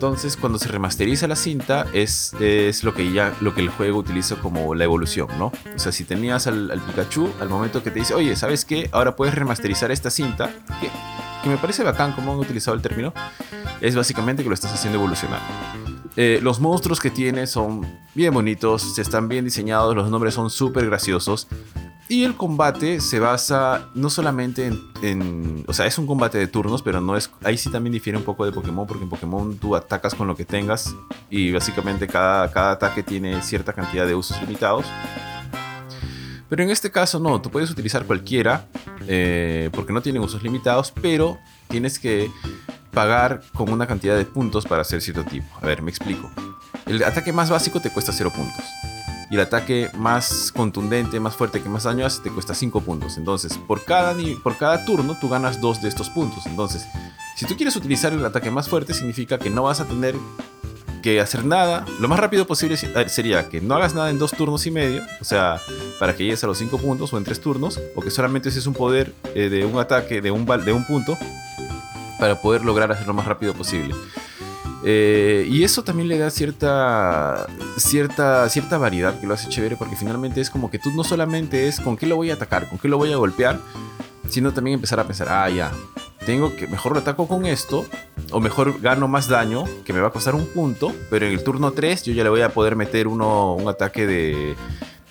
Entonces, 0.02 0.36
cuando 0.36 0.58
se 0.58 0.68
remasteriza 0.68 1.28
la 1.28 1.36
cinta, 1.36 1.86
es, 1.94 2.34
es 2.40 2.84
lo 2.84 2.96
que 2.96 3.12
ya 3.12 3.36
lo 3.40 3.54
que 3.54 3.62
el 3.62 3.70
juego 3.70 4.00
utiliza 4.00 4.36
como 4.36 4.74
la 4.74 4.84
evolución, 4.84 5.28
¿no? 5.38 5.52
O 5.76 5.80
sea, 5.80 5.92
si 5.92 6.06
tenías 6.06 6.48
al, 6.48 6.82
Pikachu, 6.88 7.30
al 7.40 7.50
momento 7.50 7.84
que 7.84 7.92
te 7.92 8.00
dice, 8.00 8.16
oye, 8.16 8.36
¿sabes 8.36 8.66
qué? 8.66 8.90
Ahora 8.94 9.16
puedes 9.16 9.36
remasterizar 9.36 9.92
esta 9.92 10.10
cinta, 10.10 10.50
que, 10.82 10.90
que 11.44 11.50
me 11.50 11.58
parece 11.58 11.84
bacán 11.84 12.14
como 12.14 12.34
han 12.34 12.40
utilizado 12.40 12.74
el 12.74 12.82
término, 12.82 13.14
es 13.80 13.96
básicamente 13.96 14.42
que 14.42 14.50
lo 14.50 14.56
estás 14.56 14.74
haciendo 14.74 14.98
evolucionar. 14.98 15.40
Eh, 16.18 16.40
los 16.42 16.60
monstruos 16.60 17.00
que 17.00 17.10
tiene 17.10 17.48
son 17.48 17.88
bien 18.14 18.34
bonitos, 18.34 18.98
están 19.00 19.30
bien 19.30 19.46
diseñados, 19.46 19.96
los 19.96 20.10
nombres 20.10 20.34
son 20.34 20.50
súper 20.50 20.86
graciosos. 20.86 21.48
Y 22.10 22.26
el 22.26 22.36
combate 22.36 23.00
se 23.00 23.22
basa 23.22 23.90
no 23.96 24.10
solamente 24.10 24.70
en, 25.02 25.64
O 25.68 25.74
sea, 25.74 25.86
es 25.86 25.98
un 25.98 26.06
combate 26.06 26.38
de 26.38 26.48
turnos, 26.48 26.82
pero 26.82 27.00
no 27.00 27.16
es. 27.16 27.32
Ahí 27.42 27.58
sí 27.58 27.70
también 27.70 27.94
difiere 27.94 28.18
un 28.18 28.26
poco 28.26 28.44
de 28.44 28.52
Pokémon, 28.52 28.86
porque 28.86 29.04
en 29.04 29.10
Pokémon 29.10 29.56
tú 29.58 29.78
atacas 29.78 30.14
con 30.14 30.28
lo 30.28 30.36
que 30.36 30.44
tengas. 30.44 30.94
Y 31.30 31.54
básicamente 31.54 32.08
cada, 32.08 32.52
cada 32.52 32.72
ataque 32.72 33.02
tiene 33.02 33.42
cierta 33.42 33.72
cantidad 33.72 34.06
de 34.06 34.14
usos 34.14 34.42
limitados. 34.42 34.86
Pero 36.50 36.64
en 36.64 36.70
este 36.70 36.92
caso 36.92 37.18
no, 37.18 37.42
tú 37.42 37.50
puedes 37.50 37.72
utilizar 37.72 38.06
cualquiera, 38.06 38.68
eh, 39.08 39.70
porque 39.72 39.94
no 39.94 40.02
tienen 40.02 40.22
usos 40.22 40.44
limitados, 40.44 40.92
pero 40.92 41.40
tienes 41.70 41.98
que 41.98 42.30
pagar 42.92 43.42
con 43.54 43.72
una 43.72 43.88
cantidad 43.88 44.18
de 44.18 44.26
puntos 44.26 44.66
para 44.66 44.82
hacer 44.82 45.02
cierto 45.02 45.24
tipo. 45.24 45.48
A 45.62 45.66
ver, 45.66 45.82
me 45.82 45.90
explico. 45.90 46.30
El 46.86 47.04
ataque 47.04 47.32
más 47.34 47.50
básico 47.50 47.80
te 47.80 47.90
cuesta 47.90 48.12
0 48.12 48.32
puntos. 48.36 48.66
Y 49.30 49.36
el 49.36 49.42
ataque 49.42 49.90
más 49.98 50.52
contundente, 50.54 51.20
más 51.22 51.38
fuerte, 51.38 51.62
que 51.62 51.70
más 51.70 51.84
daño 51.84 52.06
hace, 52.06 52.22
te 52.22 52.30
cuesta 52.30 52.54
5 52.54 52.82
puntos. 52.82 53.18
Entonces, 53.18 53.58
por 53.58 53.84
cada, 53.86 54.14
por 54.44 54.58
cada 54.58 54.84
turno, 54.84 55.18
tú 55.20 55.30
ganas 55.30 55.62
2 55.62 55.82
de 55.82 55.88
estos 55.88 56.10
puntos. 56.10 56.46
Entonces, 56.48 56.86
si 57.38 57.46
tú 57.46 57.56
quieres 57.56 57.76
utilizar 57.78 58.12
el 58.12 58.26
ataque 58.26 58.52
más 58.52 58.68
fuerte, 58.68 58.94
significa 58.94 59.40
que 59.40 59.50
no 59.50 59.64
vas 59.64 59.80
a 59.80 59.86
tener 59.86 60.16
que 61.02 61.22
hacer 61.22 61.46
nada. 61.46 61.86
Lo 62.02 62.10
más 62.10 62.20
rápido 62.20 62.46
posible 62.46 62.76
sería 62.76 63.48
que 63.48 63.62
no 63.62 63.76
hagas 63.76 63.96
nada 63.96 64.10
en 64.10 64.20
2 64.20 64.32
turnos 64.32 64.66
y 64.68 64.72
medio. 64.72 65.02
O 65.22 65.24
sea, 65.24 65.62
para 65.98 66.14
que 66.14 66.26
llegues 66.26 66.44
a 66.44 66.48
los 66.48 66.58
5 66.58 66.78
puntos 66.80 67.14
o 67.14 67.18
en 67.18 67.24
3 67.24 67.40
turnos. 67.40 67.80
O 67.96 68.02
que 68.02 68.12
solamente 68.12 68.50
uses 68.50 68.68
un 68.68 68.74
poder 68.74 69.14
eh, 69.34 69.48
de 69.48 69.66
un 69.66 69.80
ataque 69.80 70.22
de 70.22 70.32
un, 70.32 70.46
de 70.46 70.74
un 70.74 70.86
punto 70.86 71.18
para 72.22 72.40
poder 72.40 72.64
lograr 72.64 72.92
hacerlo 72.92 73.14
lo 73.14 73.18
más 73.18 73.26
rápido 73.26 73.56
posible. 73.56 73.96
Eh, 74.86 75.48
y 75.50 75.64
eso 75.64 75.84
también 75.84 76.08
le 76.08 76.20
da 76.20 76.30
cierta, 76.30 77.48
cierta, 77.78 78.48
cierta 78.48 78.78
variedad 78.78 79.20
que 79.20 79.26
lo 79.26 79.34
hace 79.34 79.50
chévere 79.50 79.76
porque 79.76 79.96
finalmente 79.96 80.40
es 80.40 80.52
como 80.52 80.70
que 80.70 80.78
tú 80.78 80.92
no 80.92 81.04
solamente 81.04 81.68
es 81.68 81.80
con 81.80 81.98
qué 81.98 82.06
lo 82.06 82.18
voy 82.18 82.30
a 82.30 82.36
atacar, 82.36 82.70
con 82.70 82.78
qué 82.78 82.88
lo 82.88 83.00
voy 83.00 83.12
a 83.12 83.16
golpear, 83.16 83.60
sino 84.30 84.54
también 84.54 84.76
empezar 84.76 85.00
a 85.00 85.06
pensar, 85.06 85.30
ah, 85.32 85.50
ya, 85.50 85.72
tengo 86.24 86.56
que 86.56 86.68
mejor 86.68 86.94
lo 86.94 87.00
ataco 87.00 87.28
con 87.28 87.48
esto, 87.48 87.88
o 88.30 88.40
mejor 88.40 88.80
gano 88.82 89.08
más 89.08 89.28
daño, 89.28 89.64
que 89.84 89.94
me 89.94 90.00
va 90.00 90.10
a 90.10 90.12
costar 90.12 90.36
un 90.36 90.46
punto, 90.46 90.94
pero 91.10 91.26
en 91.26 91.34
el 91.34 91.44
turno 91.44 91.72
3 91.72 92.04
yo 92.04 92.14
ya 92.14 92.24
le 92.24 92.30
voy 92.30 92.42
a 92.42 92.50
poder 92.50 92.76
meter 92.76 93.08
uno, 93.08 93.56
un 93.56 93.68
ataque 93.68 94.06
de, 94.06 94.56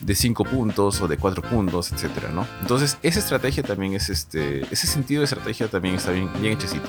de 0.00 0.14
5 0.14 0.44
puntos 0.44 1.00
o 1.00 1.08
de 1.08 1.16
4 1.16 1.42
puntos, 1.42 1.92
etcétera, 1.92 2.30
¿no? 2.32 2.46
Entonces, 2.60 2.98
esa 3.02 3.18
estrategia 3.18 3.62
también 3.62 3.94
es 3.94 4.08
este. 4.08 4.62
Ese 4.70 4.86
sentido 4.86 5.20
de 5.20 5.24
estrategia 5.24 5.68
también 5.68 5.94
está 5.94 6.10
bien, 6.12 6.30
bien 6.40 6.54
hechecito. 6.54 6.88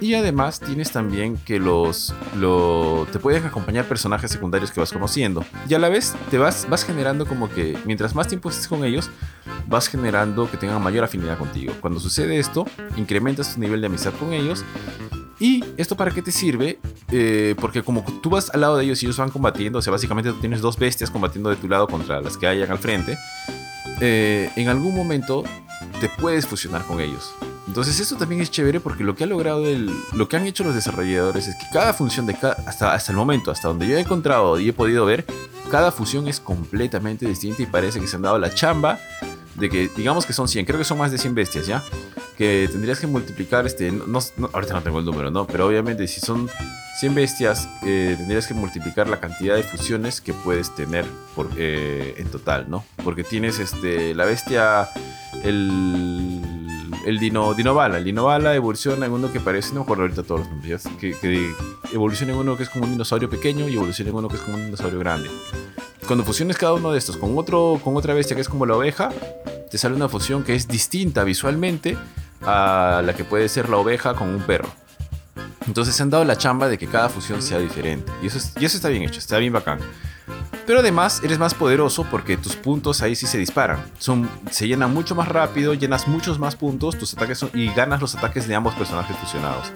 Y 0.00 0.14
además 0.14 0.60
tienes 0.60 0.92
también 0.92 1.36
que 1.36 1.58
los, 1.58 2.14
lo, 2.36 3.06
te 3.12 3.18
pueden 3.18 3.44
acompañar 3.44 3.84
personajes 3.84 4.30
secundarios 4.30 4.70
que 4.70 4.80
vas 4.80 4.92
conociendo. 4.92 5.44
Y 5.68 5.74
a 5.74 5.78
la 5.78 5.90
vez 5.90 6.14
te 6.30 6.38
vas, 6.38 6.66
vas 6.70 6.84
generando 6.84 7.26
como 7.26 7.50
que 7.50 7.76
mientras 7.84 8.14
más 8.14 8.26
tiempo 8.26 8.48
estés 8.48 8.66
con 8.66 8.82
ellos, 8.84 9.10
vas 9.66 9.88
generando 9.88 10.50
que 10.50 10.56
tengan 10.56 10.82
mayor 10.82 11.04
afinidad 11.04 11.36
contigo. 11.36 11.74
Cuando 11.82 12.00
sucede 12.00 12.38
esto, 12.38 12.66
incrementas 12.96 13.54
tu 13.54 13.60
nivel 13.60 13.82
de 13.82 13.88
amistad 13.88 14.14
con 14.18 14.32
ellos 14.32 14.64
¿Y 15.40 15.64
esto 15.78 15.96
para 15.96 16.10
qué 16.10 16.20
te 16.20 16.30
sirve? 16.30 16.78
Eh, 17.10 17.54
porque 17.58 17.82
como 17.82 18.04
tú 18.22 18.28
vas 18.28 18.50
al 18.50 18.60
lado 18.60 18.76
de 18.76 18.84
ellos 18.84 19.02
y 19.02 19.06
ellos 19.06 19.16
van 19.16 19.30
combatiendo, 19.30 19.78
o 19.78 19.82
sea, 19.82 19.90
básicamente 19.90 20.30
tú 20.30 20.38
tienes 20.38 20.60
dos 20.60 20.78
bestias 20.78 21.10
combatiendo 21.10 21.48
de 21.48 21.56
tu 21.56 21.66
lado 21.66 21.88
contra 21.88 22.20
las 22.20 22.36
que 22.36 22.46
hayan 22.46 22.70
al 22.70 22.78
frente, 22.78 23.16
eh, 24.00 24.50
en 24.56 24.68
algún 24.68 24.94
momento 24.94 25.42
te 25.98 26.10
puedes 26.10 26.46
fusionar 26.46 26.84
con 26.84 27.00
ellos. 27.00 27.32
Entonces 27.66 27.98
esto 28.00 28.16
también 28.16 28.42
es 28.42 28.50
chévere 28.50 28.80
porque 28.80 29.02
lo 29.02 29.14
que 29.14 29.24
ha 29.24 29.26
logrado 29.26 29.66
el, 29.66 29.90
lo 30.12 30.28
que 30.28 30.36
han 30.36 30.46
hecho 30.46 30.62
los 30.62 30.74
desarrolladores 30.74 31.48
es 31.48 31.54
que 31.54 31.66
cada 31.72 31.94
función 31.94 32.26
de 32.26 32.34
cada, 32.34 32.54
hasta, 32.66 32.92
hasta 32.92 33.12
el 33.12 33.16
momento, 33.16 33.50
hasta 33.50 33.68
donde 33.68 33.88
yo 33.88 33.96
he 33.96 34.00
encontrado 34.00 34.60
y 34.60 34.68
he 34.68 34.72
podido 34.74 35.06
ver, 35.06 35.24
cada 35.70 35.90
fusión 35.90 36.28
es 36.28 36.38
completamente 36.40 37.26
distinta 37.26 37.62
y 37.62 37.66
parece 37.66 38.00
que 38.00 38.06
se 38.06 38.16
han 38.16 38.22
dado 38.22 38.38
la 38.38 38.52
chamba 38.52 38.98
de 39.54 39.68
que 39.68 39.88
digamos 39.96 40.26
que 40.26 40.32
son 40.32 40.48
100, 40.48 40.64
creo 40.66 40.78
que 40.78 40.84
son 40.84 40.98
más 40.98 41.12
de 41.12 41.18
100 41.18 41.34
bestias, 41.34 41.66
¿ya? 41.66 41.82
que 42.40 42.70
tendrías 42.72 42.98
que 42.98 43.06
multiplicar, 43.06 43.66
este, 43.66 43.92
no, 43.92 44.18
ahorita 44.54 44.72
no 44.72 44.82
tengo 44.82 44.98
el 45.00 45.04
número, 45.04 45.30
¿no? 45.30 45.46
Pero 45.46 45.66
obviamente 45.66 46.08
si 46.08 46.20
son 46.20 46.48
100 46.98 47.14
bestias, 47.14 47.68
eh, 47.84 48.14
tendrías 48.16 48.46
que 48.46 48.54
multiplicar 48.54 49.08
la 49.08 49.20
cantidad 49.20 49.56
de 49.56 49.62
fusiones 49.62 50.22
que 50.22 50.32
puedes 50.32 50.74
tener 50.74 51.04
por, 51.36 51.50
eh, 51.58 52.14
en 52.16 52.30
total, 52.30 52.70
¿no? 52.70 52.82
Porque 53.04 53.24
tienes 53.24 53.58
este, 53.58 54.14
la 54.14 54.24
bestia, 54.24 54.88
el, 55.44 56.59
el 57.04 57.18
dino, 57.18 57.54
Dinovala. 57.54 57.98
El 57.98 58.04
Dinovala 58.04 58.54
evoluciona 58.54 59.06
en 59.06 59.12
uno 59.12 59.32
que 59.32 59.40
parece, 59.40 59.70
no 59.70 59.80
me 59.80 59.82
acuerdo 59.82 60.02
ahorita 60.04 60.22
todos 60.22 60.40
los 60.40 60.50
nombres, 60.50 60.84
que, 60.98 61.12
que 61.12 61.54
evoluciona 61.92 62.32
en 62.32 62.38
uno 62.38 62.56
que 62.56 62.64
es 62.64 62.70
como 62.70 62.84
un 62.84 62.92
dinosaurio 62.92 63.28
pequeño 63.28 63.68
y 63.68 63.74
evoluciona 63.74 64.10
en 64.10 64.16
uno 64.16 64.28
que 64.28 64.36
es 64.36 64.42
como 64.42 64.56
un 64.56 64.64
dinosaurio 64.66 64.98
grande. 64.98 65.30
Cuando 66.06 66.24
fusiones 66.24 66.58
cada 66.58 66.74
uno 66.74 66.92
de 66.92 66.98
estos 66.98 67.16
con, 67.16 67.38
otro, 67.38 67.80
con 67.84 67.96
otra 67.96 68.14
bestia 68.14 68.34
que 68.34 68.42
es 68.42 68.48
como 68.48 68.66
la 68.66 68.76
oveja, 68.76 69.10
te 69.70 69.78
sale 69.78 69.94
una 69.94 70.08
fusión 70.08 70.42
que 70.42 70.54
es 70.54 70.66
distinta 70.66 71.22
visualmente 71.24 71.96
a 72.42 73.02
la 73.04 73.14
que 73.14 73.24
puede 73.24 73.48
ser 73.48 73.68
la 73.68 73.76
oveja 73.76 74.14
con 74.14 74.28
un 74.28 74.42
perro. 74.42 74.68
Entonces 75.66 75.94
se 75.94 76.02
han 76.02 76.10
dado 76.10 76.24
la 76.24 76.36
chamba 76.36 76.68
de 76.68 76.78
que 76.78 76.88
cada 76.88 77.08
fusión 77.08 77.42
sea 77.42 77.58
diferente. 77.58 78.10
Y 78.22 78.26
eso, 78.26 78.38
y 78.58 78.64
eso 78.64 78.76
está 78.76 78.88
bien 78.88 79.04
hecho, 79.04 79.20
está 79.20 79.38
bien 79.38 79.52
bacán. 79.52 79.78
Pero 80.70 80.78
además 80.78 81.20
eres 81.24 81.40
más 81.40 81.52
poderoso 81.52 82.06
porque 82.08 82.36
tus 82.36 82.54
puntos 82.54 83.02
ahí 83.02 83.16
sí 83.16 83.26
se 83.26 83.38
disparan. 83.38 83.84
Son, 83.98 84.30
se 84.52 84.68
llenan 84.68 84.94
mucho 84.94 85.16
más 85.16 85.26
rápido, 85.26 85.74
llenas 85.74 86.06
muchos 86.06 86.38
más 86.38 86.54
puntos 86.54 86.96
tus 86.96 87.12
ataques 87.12 87.44
y 87.54 87.66
ganas 87.74 88.00
los 88.00 88.14
ataques 88.14 88.46
de 88.46 88.54
ambos 88.54 88.74
personajes 88.74 89.16
fusionados. 89.16 89.72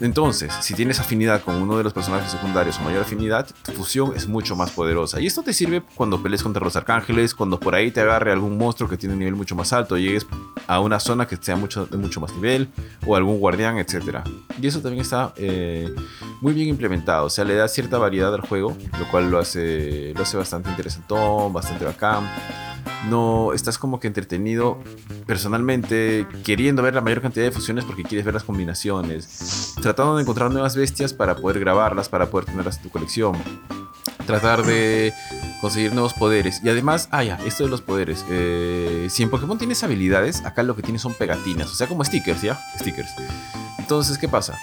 Entonces, 0.00 0.52
si 0.60 0.74
tienes 0.74 1.00
afinidad 1.00 1.42
con 1.42 1.56
uno 1.56 1.76
de 1.76 1.82
los 1.82 1.92
personajes 1.92 2.30
secundarios 2.30 2.78
o 2.78 2.82
mayor 2.82 3.02
afinidad, 3.02 3.48
tu 3.64 3.72
fusión 3.72 4.12
es 4.14 4.28
mucho 4.28 4.54
más 4.54 4.70
poderosa. 4.70 5.20
Y 5.20 5.26
esto 5.26 5.42
te 5.42 5.52
sirve 5.52 5.82
cuando 5.96 6.22
pelees 6.22 6.42
contra 6.42 6.62
los 6.62 6.76
arcángeles, 6.76 7.34
cuando 7.34 7.58
por 7.58 7.74
ahí 7.74 7.90
te 7.90 8.00
agarre 8.00 8.30
algún 8.30 8.56
monstruo 8.56 8.88
que 8.88 8.96
tiene 8.96 9.14
un 9.14 9.18
nivel 9.18 9.34
mucho 9.34 9.56
más 9.56 9.72
alto, 9.72 9.98
llegues 9.98 10.24
a 10.68 10.78
una 10.78 11.00
zona 11.00 11.26
que 11.26 11.36
sea 11.36 11.56
mucho, 11.56 11.86
de 11.86 11.96
mucho 11.96 12.20
más 12.20 12.32
nivel, 12.32 12.68
o 13.06 13.16
algún 13.16 13.40
guardián, 13.40 13.78
etc. 13.78 14.20
Y 14.60 14.68
eso 14.68 14.80
también 14.80 15.02
está 15.02 15.32
eh, 15.36 15.92
muy 16.40 16.52
bien 16.52 16.68
implementado, 16.68 17.26
o 17.26 17.30
sea, 17.30 17.44
le 17.44 17.54
da 17.54 17.66
cierta 17.66 17.98
variedad 17.98 18.32
al 18.32 18.42
juego, 18.42 18.76
lo 19.00 19.10
cual 19.10 19.30
lo 19.30 19.38
hace, 19.40 19.97
lo 20.14 20.22
hace 20.22 20.36
bastante 20.36 20.70
interesantón, 20.70 21.52
bastante 21.52 21.84
bacán 21.84 22.28
no 23.06 23.52
estás 23.52 23.78
como 23.78 24.00
que 24.00 24.06
entretenido 24.06 24.78
personalmente, 25.26 26.26
queriendo 26.44 26.82
ver 26.82 26.94
la 26.94 27.00
mayor 27.00 27.22
cantidad 27.22 27.44
de 27.44 27.52
fusiones 27.52 27.84
porque 27.84 28.02
quieres 28.02 28.24
ver 28.24 28.34
las 28.34 28.44
combinaciones, 28.44 29.74
tratando 29.80 30.16
de 30.16 30.22
encontrar 30.22 30.50
nuevas 30.50 30.76
bestias 30.76 31.12
para 31.12 31.36
poder 31.36 31.60
grabarlas, 31.60 32.08
para 32.08 32.30
poder 32.30 32.46
tenerlas 32.46 32.78
en 32.78 32.82
tu 32.84 32.90
colección, 32.90 33.36
tratar 34.26 34.64
de 34.64 35.12
conseguir 35.60 35.92
nuevos 35.92 36.14
poderes. 36.14 36.60
Y 36.64 36.68
además, 36.68 37.08
ah, 37.10 37.24
ya, 37.24 37.38
esto 37.46 37.64
de 37.64 37.70
los 37.70 37.82
poderes. 37.82 38.24
Eh, 38.30 39.06
si 39.10 39.22
en 39.22 39.30
Pokémon 39.30 39.58
tienes 39.58 39.82
habilidades, 39.82 40.44
acá 40.44 40.62
lo 40.62 40.76
que 40.76 40.82
tienes 40.82 41.02
son 41.02 41.14
pegatinas, 41.14 41.70
o 41.70 41.74
sea, 41.74 41.86
como 41.86 42.04
stickers, 42.04 42.42
¿ya? 42.42 42.58
Stickers. 42.78 43.10
Entonces, 43.78 44.18
¿qué 44.18 44.28
pasa? 44.28 44.58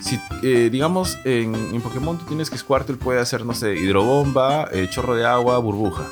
Si, 0.00 0.20
eh, 0.42 0.68
digamos, 0.70 1.18
en, 1.24 1.80
Pokémon 1.80 2.18
tú 2.18 2.24
tienes 2.26 2.50
que 2.50 2.58
Squirtle 2.58 2.96
puede 2.96 3.20
hacer, 3.20 3.44
no 3.44 3.54
sé, 3.54 3.74
hidrobomba, 3.74 4.68
eh, 4.72 4.88
chorro 4.90 5.14
de 5.14 5.26
agua, 5.26 5.58
burbuja. 5.58 6.06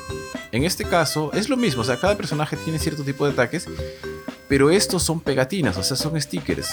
En 0.51 0.63
este 0.63 0.85
caso 0.85 1.31
es 1.33 1.49
lo 1.49 1.57
mismo, 1.57 1.81
o 1.81 1.85
sea, 1.85 1.99
cada 1.99 2.15
personaje 2.15 2.57
tiene 2.57 2.79
cierto 2.79 3.03
tipo 3.03 3.25
de 3.25 3.33
ataques, 3.33 3.67
pero 4.47 4.69
estos 4.69 5.03
son 5.03 5.19
pegatinas, 5.19 5.77
o 5.77 5.83
sea, 5.83 5.97
son 5.97 6.19
stickers. 6.19 6.69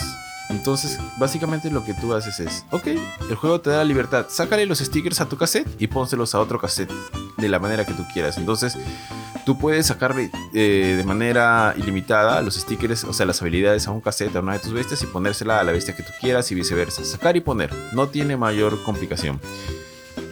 Entonces, 0.51 0.99
básicamente 1.19 1.71
lo 1.71 1.85
que 1.85 1.95
tú 1.95 2.13
haces 2.15 2.39
es, 2.41 2.65
ok, 2.71 2.87
el 2.87 3.35
juego 3.35 3.61
te 3.61 3.71
da 3.71 3.79
la 3.79 3.85
libertad, 3.85 4.27
sácale 4.29 4.67
los 4.67 4.79
stickers 4.79 5.21
a 5.21 5.29
tu 5.29 5.37
cassette 5.37 5.69
y 5.79 5.87
pónselos 5.87 6.35
a 6.35 6.41
otro 6.41 6.61
cassette 6.61 6.93
de 7.39 7.49
la 7.49 7.59
manera 7.59 7.85
que 7.85 7.95
tú 7.95 8.05
quieras. 8.13 8.37
Entonces, 8.37 8.77
tú 9.45 9.59
puedes 9.59 9.87
sacarle 9.87 10.31
eh, 10.53 10.95
de 10.97 11.05
manera 11.05 11.75
ilimitada 11.77 12.41
los 12.43 12.55
stickers, 12.55 13.05
o 13.05 13.13
sea, 13.13 13.27
las 13.27 13.41
habilidades 13.43 13.87
a 13.87 13.91
un 13.91 14.01
cassette, 14.01 14.35
a 14.37 14.41
una 14.41 14.55
de 14.55 14.59
tus 14.61 14.73
bestias 14.73 15.03
y 15.03 15.07
ponérsela 15.07 15.61
a 15.61 15.65
la 15.65 15.73
bestia 15.73 15.95
que 15.95 16.03
tú 16.03 16.13
quieras 16.21 16.51
y 16.51 16.55
viceversa. 16.55 17.05
Sacar 17.05 17.37
y 17.37 17.41
poner, 17.41 17.71
no 17.93 18.09
tiene 18.09 18.37
mayor 18.37 18.83
complicación. 18.83 19.41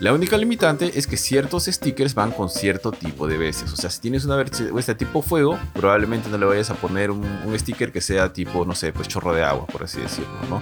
La 0.01 0.13
única 0.13 0.37
limitante 0.37 0.99
es 0.99 1.07
que 1.07 1.17
ciertos 1.17 1.67
stickers 1.67 2.15
van 2.15 2.33
con 2.33 2.51
cierto 2.51 2.91
tipo 2.91 3.29
de 3.29 3.39
bestias. 3.39 3.73
O 3.73 3.77
sea, 3.77 3.89
si 3.89 4.01
tienes 4.01 4.25
una 4.25 4.37
bestia 4.37 4.97
tipo 4.97 5.23
fuego, 5.23 5.57
probablemente 5.73 6.29
no 6.29 6.39
le 6.39 6.47
vayas 6.47 6.71
a 6.71 6.75
poner 6.75 7.13
un, 7.13 7.25
un 7.25 7.57
sticker 7.57 7.93
que 7.93 8.01
sea 8.01 8.33
tipo, 8.33 8.65
no 8.65 8.75
sé, 8.75 8.93
pues 8.93 9.07
chorro 9.07 9.33
de 9.33 9.45
agua, 9.45 9.67
por 9.67 9.85
así 9.85 10.01
decirlo, 10.01 10.33
¿no? 10.51 10.61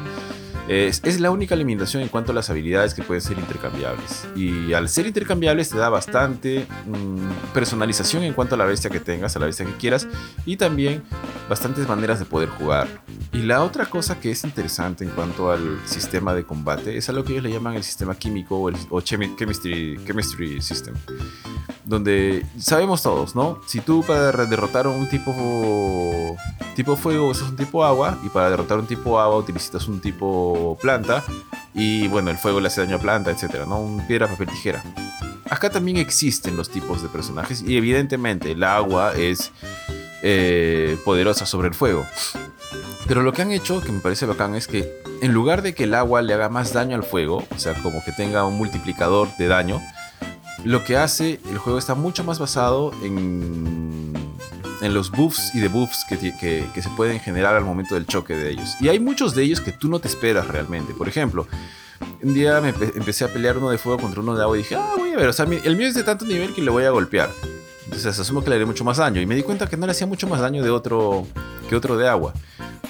Es, 0.71 1.19
la 1.19 1.33
única 1.33 1.57
limitación 1.57 2.01
en 2.01 2.09
cuanto 2.09 2.31
a 2.31 2.35
las 2.37 2.49
habilidades 2.49 2.95
que 2.95 3.03
pueden 3.03 3.21
ser 3.21 3.37
intercambiables. 3.37 4.29
Y 4.37 4.73
al 4.73 4.89
ser 4.89 5.05
intercambiables 5.05 5.69
te 5.69 5.77
da 5.77 5.89
bastante 5.89 6.65
mm, 6.87 7.53
personalización 7.53 8.23
en 8.23 8.35
cuanto 8.35 8.55
a 8.55 8.59
la 8.59 8.67
bestia 8.67 8.89
que 8.89 9.01
tengas, 9.01 9.35
a 9.35 9.41
la 9.41 9.47
bestia 9.47 9.67
que 9.67 9.73
quieras, 9.73 10.07
y 10.47 10.57
también 10.57 11.03
bastantes 11.49 11.89
maneras 11.89 12.21
de 12.21 12.25
poder 12.25 12.51
jugar. 12.51 12.87
Y 13.33 13.43
la 13.43 13.65
otra 13.65 13.87
cosa 13.87 14.21
que 14.21 14.31
es 14.31 14.45
interesante 14.45 15.03
en 15.03 15.11
cuanto 15.11 15.51
al 15.51 15.81
sistema 15.87 16.35
de 16.35 16.45
combate 16.45 16.97
es 16.97 17.09
algo 17.09 17.25
que 17.25 17.33
ellos 17.33 17.43
le 17.43 17.51
llaman 17.51 17.75
el 17.75 17.83
sistema 17.83 18.15
químico 18.15 18.57
o, 18.57 18.69
el, 18.69 18.77
chemistry, 19.03 19.99
chemistry 20.07 20.63
System. 20.63 20.95
Donde 21.85 22.47
sabemos 22.59 23.03
todos, 23.03 23.35
¿no? 23.35 23.61
Si 23.67 23.81
tú 23.81 24.05
para 24.07 24.31
derrotar 24.47 24.87
a 24.87 24.91
un 24.91 25.09
tipo, 25.09 26.37
tipo 26.77 26.95
fuego 26.95 27.29
usas 27.29 27.51
un 27.51 27.57
tipo 27.57 27.85
agua, 27.85 28.19
y 28.25 28.29
para 28.29 28.51
derrotar 28.51 28.79
un 28.79 28.87
tipo 28.87 29.19
agua 29.19 29.39
utilizas 29.39 29.89
un 29.89 30.01
tipo 30.01 30.60
planta. 30.81 31.25
Y 31.75 32.09
bueno, 32.09 32.31
el 32.31 32.39
fuego 32.39 32.61
le 32.61 32.69
hace 32.69 32.81
daño 32.81 32.97
a 32.97 33.01
planta, 33.01 33.31
etcétera, 33.31 33.67
¿no? 33.67 33.81
Un 33.81 34.07
piedra, 34.07 34.27
papel, 34.27 34.49
tijera. 34.49 34.83
Acá 35.49 35.71
también 35.71 35.97
existen 35.97 36.57
los 36.57 36.71
tipos 36.71 37.03
de 37.03 37.09
personajes 37.09 37.63
y 37.63 37.77
evidentemente 37.77 38.53
el 38.53 38.63
agua 38.63 39.15
es 39.17 39.53
eh, 40.23 40.97
poderosa 41.05 41.47
sobre 41.47 41.69
el 41.69 41.75
fuego. 41.75 42.07
Pero 43.09 43.23
lo 43.23 43.33
que 43.33 43.43
han 43.43 43.51
hecho, 43.51 43.81
que 43.81 43.91
me 43.91 44.01
parece 44.01 44.27
bacán, 44.27 44.55
es 44.55 44.69
que 44.69 45.03
en 45.23 45.33
lugar 45.33 45.63
de 45.63 45.75
que 45.75 45.85
el 45.85 45.95
agua 45.95 46.23
le 46.23 46.35
haga 46.35 46.49
más 46.49 46.73
daño 46.73 46.95
al 46.97 47.03
fuego, 47.03 47.45
o 47.55 47.59
sea, 47.59 47.75
como 47.83 48.05
que 48.05 48.13
tenga 48.13 48.45
un 48.45 48.57
multiplicador 48.57 49.29
de 49.37 49.49
daño, 49.49 49.81
lo 50.65 50.85
que 50.85 50.97
hace 50.97 51.41
el 51.51 51.59
juego 51.59 51.79
está 51.79 51.95
mucho 51.95 52.23
más 52.23 52.39
basado 52.39 52.93
en 53.03 54.13
en 54.81 54.95
los 54.95 55.11
buffs 55.11 55.55
y 55.55 55.61
debuffs 55.61 56.05
que, 56.09 56.17
que, 56.19 56.83
se 56.83 56.89
pueden 56.91 57.21
generar 57.21 57.57
al 57.57 57.65
momento 57.65 57.95
del 57.95 58.07
choque 58.07 58.35
de 58.35 58.51
ellos. 58.51 58.77
Y 58.81 58.89
hay 58.89 58.99
muchos 58.99 59.35
de 59.35 59.43
ellos 59.43 59.61
que 59.61 59.73
tú 59.73 59.89
no 59.89 59.99
te 60.01 60.09
esperas 60.09 60.49
realmente. 60.49 60.95
Por 60.95 61.09
ejemplo, 61.09 61.47
un 62.23 62.35
día 62.35 62.61
me 62.61 62.71
empecé 62.71 63.25
a 63.25 63.29
pelear 63.29 63.59
uno 63.59 63.71
de 63.71 63.79
fuego 63.79 63.99
contra 63.99 64.21
uno 64.21 64.37
de 64.37 64.43
agua 64.43 64.57
y 64.57 64.63
dije, 64.63 64.77
ah, 64.77 64.95
voy 64.97 65.13
a 65.13 65.17
ver, 65.17 65.29
o 65.29 65.33
sea, 65.33 65.47
el 65.47 65.77
mío 65.77 65.87
es 65.87 65.95
de 65.95 66.03
tanto 66.03 66.25
nivel 66.25 66.55
que 66.55 66.63
le 66.63 66.71
voy 66.71 66.85
a 66.85 66.91
golpear. 66.91 67.31
Entonces 67.85 68.19
asumo 68.21 68.45
que 68.45 68.51
le 68.51 68.57
haré 68.57 68.67
mucho 68.67 68.85
más 68.85 68.99
daño. 68.99 69.21
Y 69.21 69.27
me 69.27 69.35
di 69.35 69.43
cuenta 69.43 69.67
que 69.67 69.77
no 69.77 69.85
le 69.85 69.93
hacía 69.93 70.07
mucho 70.07 70.29
más 70.29 70.41
daño 70.41 70.63
de 70.63 70.71
otro 70.71 71.27
que 71.69 71.75
otro 71.75 71.97
de 71.97 72.09
agua. 72.09 72.33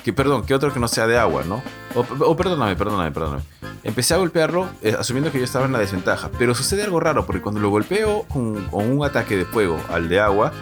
Que, 0.04 0.12
perdón, 0.12 0.44
que 0.44 0.54
otro 0.54 0.72
que 0.72 0.80
no 0.80 0.88
sea 0.88 1.06
de 1.06 1.18
agua, 1.18 1.42
¿no? 1.46 1.62
O, 1.94 2.36
perdóname, 2.36 2.76
perdóname, 2.76 3.10
perdóname. 3.10 3.42
Empecé 3.82 4.14
a 4.14 4.18
golpearlo 4.18 4.68
eh, 4.82 4.94
asumiendo 4.98 5.32
que 5.32 5.38
yo 5.38 5.44
estaba 5.44 5.64
en 5.64 5.72
la 5.72 5.78
desventaja. 5.78 6.30
Pero 6.38 6.54
sucede 6.54 6.82
algo 6.82 7.00
raro, 7.00 7.24
porque 7.24 7.40
cuando 7.40 7.60
lo 7.60 7.70
golpeo 7.70 8.24
con 8.28 8.68
un 8.72 9.04
ataque 9.04 9.36
de 9.36 9.46
fuego 9.46 9.80
al 9.90 10.08
de 10.10 10.20
agua, 10.20 10.52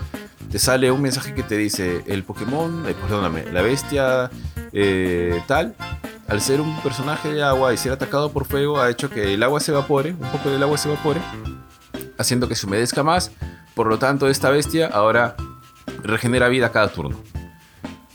te 0.50 0.58
sale 0.58 0.90
un 0.90 1.02
mensaje 1.02 1.34
que 1.34 1.42
te 1.42 1.56
dice 1.56 2.02
el 2.06 2.24
Pokémon, 2.24 2.86
eh, 2.88 2.94
perdóname, 2.94 3.44
la 3.52 3.62
bestia 3.62 4.30
eh, 4.72 5.40
tal, 5.46 5.74
al 6.26 6.40
ser 6.40 6.60
un 6.60 6.74
personaje 6.80 7.32
de 7.32 7.42
agua 7.42 7.72
y 7.74 7.76
ser 7.76 7.92
atacado 7.92 8.32
por 8.32 8.46
fuego, 8.46 8.80
ha 8.80 8.90
hecho 8.90 9.10
que 9.10 9.34
el 9.34 9.42
agua 9.42 9.60
se 9.60 9.72
evapore, 9.72 10.12
un 10.12 10.30
poco 10.30 10.50
del 10.50 10.62
agua 10.62 10.78
se 10.78 10.88
evapore, 10.88 11.20
haciendo 12.16 12.48
que 12.48 12.54
se 12.54 12.66
humedezca 12.66 13.02
más. 13.02 13.30
Por 13.74 13.86
lo 13.86 13.98
tanto, 13.98 14.28
esta 14.28 14.50
bestia 14.50 14.88
ahora 14.88 15.36
regenera 16.02 16.48
vida 16.48 16.72
cada 16.72 16.88
turno. 16.88 17.16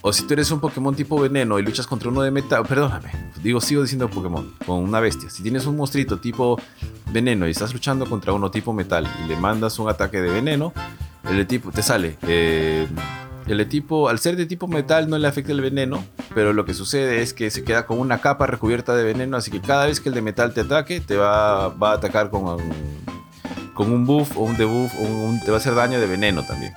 O 0.02 0.12
si 0.12 0.28
tú 0.28 0.34
eres 0.34 0.52
un 0.52 0.60
Pokémon 0.60 0.94
tipo 0.94 1.20
veneno 1.20 1.58
y 1.60 1.64
luchas 1.64 1.88
contra 1.88 2.10
uno 2.10 2.22
de 2.22 2.32
metal, 2.32 2.66
perdóname, 2.68 3.10
digo, 3.42 3.62
sigo 3.62 3.84
diciendo 3.84 4.10
Pokémon, 4.10 4.54
con 4.66 4.84
una 4.84 5.00
bestia. 5.00 5.30
Si 5.30 5.42
tienes 5.42 5.66
un 5.66 5.78
monstruito 5.78 6.20
tipo 6.20 6.60
veneno 7.12 7.48
y 7.48 7.52
estás 7.52 7.74
luchando 7.74 8.06
contra 8.08 8.34
uno 8.34 8.52
tipo 8.52 8.74
metal 8.74 9.08
y 9.24 9.30
le 9.30 9.38
mandas 9.38 9.80
un 9.80 9.90
ataque 9.90 10.20
de 10.22 10.30
veneno, 10.30 10.74
el 11.30 11.48
tipo 11.48 11.72
te 11.72 11.82
sale. 11.82 12.18
Eh, 12.28 12.88
el 13.48 13.68
tipo, 13.68 14.08
al 14.10 14.20
ser 14.20 14.36
de 14.36 14.46
tipo 14.46 14.68
metal, 14.68 15.10
no 15.10 15.18
le 15.18 15.28
afecta 15.28 15.52
el 15.52 15.62
veneno, 15.62 16.04
pero 16.34 16.54
lo 16.54 16.66
que 16.66 16.74
sucede 16.74 17.22
es 17.22 17.34
que 17.34 17.50
se 17.50 17.64
queda 17.64 17.86
con 17.86 18.00
una 18.00 18.20
capa 18.22 18.48
recubierta 18.48 18.96
de 18.96 19.04
veneno, 19.04 19.36
así 19.36 19.52
que 19.52 19.60
cada 19.60 19.86
vez 19.86 20.00
que 20.00 20.10
el 20.10 20.16
de 20.16 20.22
metal 20.22 20.54
te 20.54 20.62
ataque, 20.62 21.02
te 21.02 21.18
va, 21.18 21.70
va 21.70 21.92
a 21.92 21.96
atacar 21.96 22.30
con 22.30 22.46
un, 22.46 22.62
con 23.74 23.92
un 23.92 24.06
buff 24.06 24.38
o 24.38 24.42
un 24.42 24.56
debuff, 24.56 24.94
o 24.98 25.40
te 25.44 25.52
va 25.52 25.58
a 25.58 25.60
hacer 25.60 25.76
daño 25.76 26.00
de 26.00 26.08
veneno 26.08 26.46
también. 26.46 26.74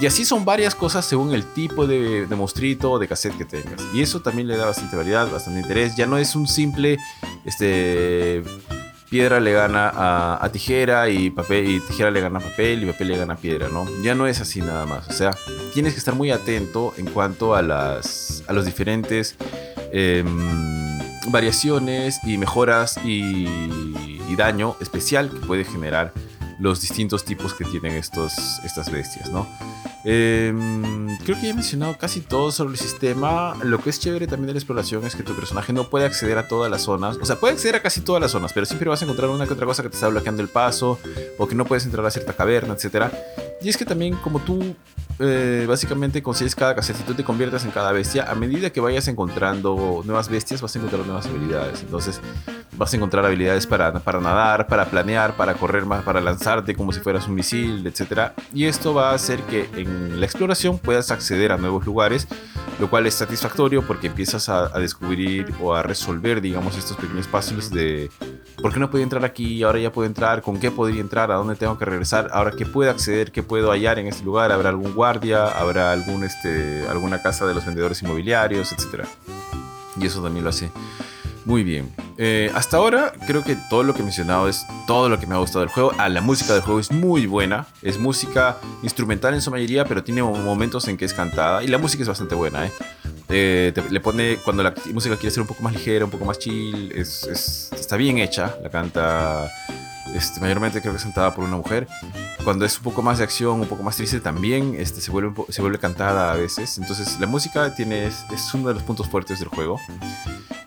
Y 0.00 0.06
así 0.06 0.24
son 0.24 0.44
varias 0.44 0.76
cosas 0.76 1.04
según 1.04 1.34
el 1.34 1.44
tipo 1.44 1.86
de, 1.86 2.26
de 2.26 2.36
monstruito 2.36 2.92
o 2.92 2.98
de 3.00 3.08
cassette 3.08 3.36
que 3.36 3.44
tengas. 3.44 3.82
Y 3.92 4.00
eso 4.00 4.20
también 4.20 4.46
le 4.46 4.56
da 4.56 4.66
bastante 4.66 4.94
variedad, 4.94 5.28
bastante 5.28 5.60
interés. 5.60 5.96
Ya 5.96 6.06
no 6.06 6.18
es 6.18 6.36
un 6.36 6.46
simple 6.46 6.98
este, 7.44 8.44
piedra 9.10 9.40
le 9.40 9.52
gana 9.52 9.90
a, 9.94 10.48
tijera 10.50 11.08
y 11.08 11.30
papel 11.30 11.68
y 11.68 11.80
tijera 11.80 12.10
le 12.10 12.20
gana 12.20 12.38
a 12.38 12.42
papel 12.42 12.82
y 12.82 12.86
papel 12.86 13.08
le 13.08 13.18
gana 13.18 13.34
a 13.34 13.36
piedra, 13.36 13.68
¿no? 13.68 13.86
Ya 14.02 14.14
no 14.14 14.26
es 14.26 14.40
así 14.40 14.60
nada 14.60 14.86
más. 14.86 15.08
O 15.08 15.12
sea, 15.12 15.36
tienes 15.72 15.94
que 15.94 15.98
estar 15.98 16.14
muy 16.14 16.30
atento 16.30 16.92
en 16.98 17.06
cuanto 17.06 17.54
a 17.54 17.62
las 17.62 18.44
a 18.46 18.52
los 18.52 18.64
diferentes 18.64 19.36
em, 19.92 20.98
variaciones 21.28 22.20
y 22.24 22.38
mejoras 22.38 22.98
y, 23.04 23.46
y, 24.28 24.36
daño 24.36 24.76
especial 24.80 25.30
que 25.30 25.38
puede 25.38 25.64
generar 25.64 26.12
los 26.58 26.80
distintos 26.80 27.24
tipos 27.24 27.54
que 27.54 27.64
tienen 27.64 27.92
estos, 27.92 28.60
estas 28.64 28.90
bestias, 28.90 29.30
¿no? 29.30 29.46
Em, 30.04 31.16
creo 31.18 31.36
que 31.36 31.42
ya 31.44 31.50
he 31.50 31.54
mencionado 31.54 31.96
casi 31.98 32.20
todo 32.20 32.50
sobre 32.50 32.72
el 32.72 32.78
sistema. 32.78 33.54
Lo 33.62 33.78
que 33.78 33.90
es 33.90 34.00
chévere 34.00 34.26
también 34.26 34.48
de 34.48 34.52
la 34.54 34.58
exploración 34.58 35.04
es 35.04 35.14
que 35.14 35.22
tu 35.22 35.34
personaje 35.34 35.72
no 35.72 35.90
puede 35.90 36.06
acceder 36.06 36.38
a 36.38 36.48
todas 36.48 36.70
las 36.70 36.82
zonas. 36.82 37.18
O 37.20 37.26
sea, 37.26 37.36
puede 37.36 37.54
acceder 37.54 37.76
a 37.76 37.82
casi 37.82 38.00
todas 38.00 38.20
las 38.20 38.30
zonas, 38.30 38.52
pero 38.52 38.66
siempre 38.66 38.88
vas 38.88 39.02
a 39.02 39.04
encontrar 39.04 39.30
una 39.30 39.46
que 39.46 39.52
otra 39.52 39.66
cosa 39.66 39.82
que 39.82 39.88
te 39.88 39.96
está 39.96 40.08
bloqueando 40.08 40.42
el 40.42 40.48
paso 40.48 40.98
o 41.36 41.46
que 41.46 41.54
no 41.54 41.64
puedes 41.64 41.84
entrar 41.84 42.04
a 42.06 42.10
cierta 42.10 42.32
caverna, 42.32 42.74
etc. 42.74 43.12
Y 43.62 43.68
es 43.68 43.76
que 43.76 43.84
también 43.84 44.14
como 44.16 44.40
tú 44.40 44.74
eh, 45.18 45.64
básicamente 45.68 46.22
consigues 46.22 46.54
cada 46.54 46.74
cassette 46.74 47.00
y 47.00 47.02
tú 47.02 47.14
te 47.14 47.24
conviertes 47.24 47.64
en 47.64 47.70
cada 47.70 47.92
bestia, 47.92 48.30
a 48.30 48.34
medida 48.34 48.70
que 48.70 48.80
vayas 48.80 49.08
encontrando 49.08 50.02
nuevas 50.04 50.28
bestias 50.28 50.60
vas 50.60 50.74
a 50.74 50.78
encontrar 50.78 51.04
nuevas 51.04 51.26
habilidades. 51.26 51.82
Entonces 51.82 52.20
vas 52.76 52.92
a 52.92 52.96
encontrar 52.96 53.24
habilidades 53.26 53.66
para, 53.66 53.92
para 53.92 54.20
nadar, 54.20 54.68
para 54.68 54.86
planear, 54.86 55.36
para 55.36 55.54
correr 55.54 55.84
más, 55.84 56.04
para 56.04 56.20
lanzarte 56.20 56.74
como 56.74 56.92
si 56.92 57.00
fueras 57.00 57.26
un 57.26 57.34
misil, 57.34 57.86
etc. 57.86 58.32
Y 58.54 58.64
esto 58.66 58.94
va 58.94 59.10
a 59.10 59.14
hacer 59.14 59.40
que 59.42 59.68
en 59.76 60.20
la 60.20 60.26
exploración 60.26 60.78
puedas 60.78 61.10
acceder 61.10 61.50
a 61.50 61.58
nuevos 61.58 61.84
lugares, 61.84 62.28
lo 62.78 62.88
cual 62.88 63.06
es 63.06 63.14
satisfactorio 63.14 63.82
porque 63.82 64.06
empiezas 64.06 64.48
a, 64.48 64.68
descubrir 64.78 65.52
o 65.60 65.74
a 65.74 65.82
resolver, 65.82 66.40
digamos, 66.40 66.76
estos 66.76 66.96
pequeños 66.96 67.26
puzzles 67.26 67.70
de 67.70 68.10
por 68.60 68.72
qué 68.72 68.80
no 68.80 68.90
podía 68.90 69.04
entrar 69.04 69.24
aquí, 69.24 69.62
ahora 69.62 69.78
ya 69.78 69.92
puedo 69.92 70.06
entrar, 70.06 70.42
con 70.42 70.58
qué 70.58 70.70
podría 70.70 71.00
entrar, 71.00 71.30
a 71.30 71.36
dónde 71.36 71.56
tengo 71.56 71.78
que 71.78 71.84
regresar, 71.84 72.28
ahora 72.32 72.52
qué 72.56 72.66
puedo 72.66 72.90
acceder, 72.90 73.30
qué 73.32 73.42
puedo 73.42 73.70
hallar 73.70 73.98
en 73.98 74.06
este 74.06 74.24
lugar, 74.24 74.52
habrá 74.52 74.70
algún 74.70 74.94
guardia, 74.94 75.46
habrá 75.46 75.92
algún, 75.92 76.24
este, 76.24 76.86
alguna 76.88 77.22
casa 77.22 77.46
de 77.46 77.54
los 77.54 77.64
vendedores 77.64 78.02
inmobiliarios, 78.02 78.72
etc. 78.72 79.04
Y 79.96 80.06
eso 80.06 80.22
también 80.22 80.44
lo 80.44 80.50
hace 80.50 80.70
Muy 81.44 81.64
bien. 81.64 81.92
Eh, 82.18 82.50
hasta 82.54 82.76
ahora 82.76 83.12
creo 83.26 83.44
que 83.44 83.56
todo 83.70 83.82
lo 83.82 83.94
que 83.94 84.00
he 84.00 84.04
mencionado 84.04 84.48
es 84.48 84.66
todo 84.86 85.08
lo 85.08 85.18
que 85.18 85.26
me 85.26 85.34
ha 85.34 85.38
gustado 85.38 85.60
del 85.60 85.68
juego. 85.68 85.92
Ah, 85.96 86.08
la 86.08 86.20
música 86.20 86.52
del 86.52 86.62
juego 86.62 86.80
es 86.80 86.90
muy 86.90 87.26
buena. 87.26 87.66
Es 87.80 87.98
música 87.98 88.58
instrumental 88.82 89.34
en 89.34 89.40
su 89.40 89.50
mayoría, 89.50 89.84
pero 89.84 90.04
tiene 90.04 90.22
momentos 90.22 90.88
en 90.88 90.96
que 90.96 91.04
es 91.04 91.14
cantada. 91.14 91.62
Y 91.62 91.68
la 91.68 91.78
música 91.78 92.02
es 92.02 92.08
bastante 92.08 92.34
buena, 92.34 92.66
¿eh? 92.66 92.72
Eh 93.28 93.72
le 93.90 94.00
pone, 94.00 94.36
cuando 94.44 94.62
la 94.62 94.74
música 94.92 95.16
quiere 95.16 95.30
ser 95.30 95.42
un 95.42 95.46
poco 95.46 95.62
más 95.62 95.72
ligera, 95.72 96.04
un 96.04 96.10
poco 96.10 96.24
más 96.24 96.38
chill, 96.38 96.92
es, 96.94 97.70
está 97.72 97.96
bien 97.96 98.18
hecha. 98.18 98.56
La 98.62 98.70
canta 98.70 99.50
este, 100.14 100.40
mayormente 100.40 100.80
creo 100.80 100.92
que 100.92 100.98
es 100.98 101.04
cantada 101.04 101.34
por 101.34 101.44
una 101.44 101.56
mujer. 101.56 101.86
Cuando 102.44 102.64
es 102.64 102.76
un 102.78 102.84
poco 102.84 103.02
más 103.02 103.18
de 103.18 103.24
acción, 103.24 103.60
un 103.60 103.66
poco 103.66 103.82
más 103.82 103.96
triste, 103.96 104.20
también 104.20 104.74
este, 104.78 105.00
se, 105.00 105.10
vuelve, 105.10 105.32
se 105.48 105.60
vuelve 105.60 105.78
cantada 105.78 106.32
a 106.32 106.36
veces. 106.36 106.78
Entonces 106.78 107.18
la 107.20 107.26
música 107.26 107.74
tiene, 107.74 108.06
es, 108.06 108.24
uno 108.54 108.68
de 108.68 108.74
los 108.74 108.82
puntos 108.82 109.08
fuertes 109.08 109.38
del 109.40 109.48
juego. 109.48 109.80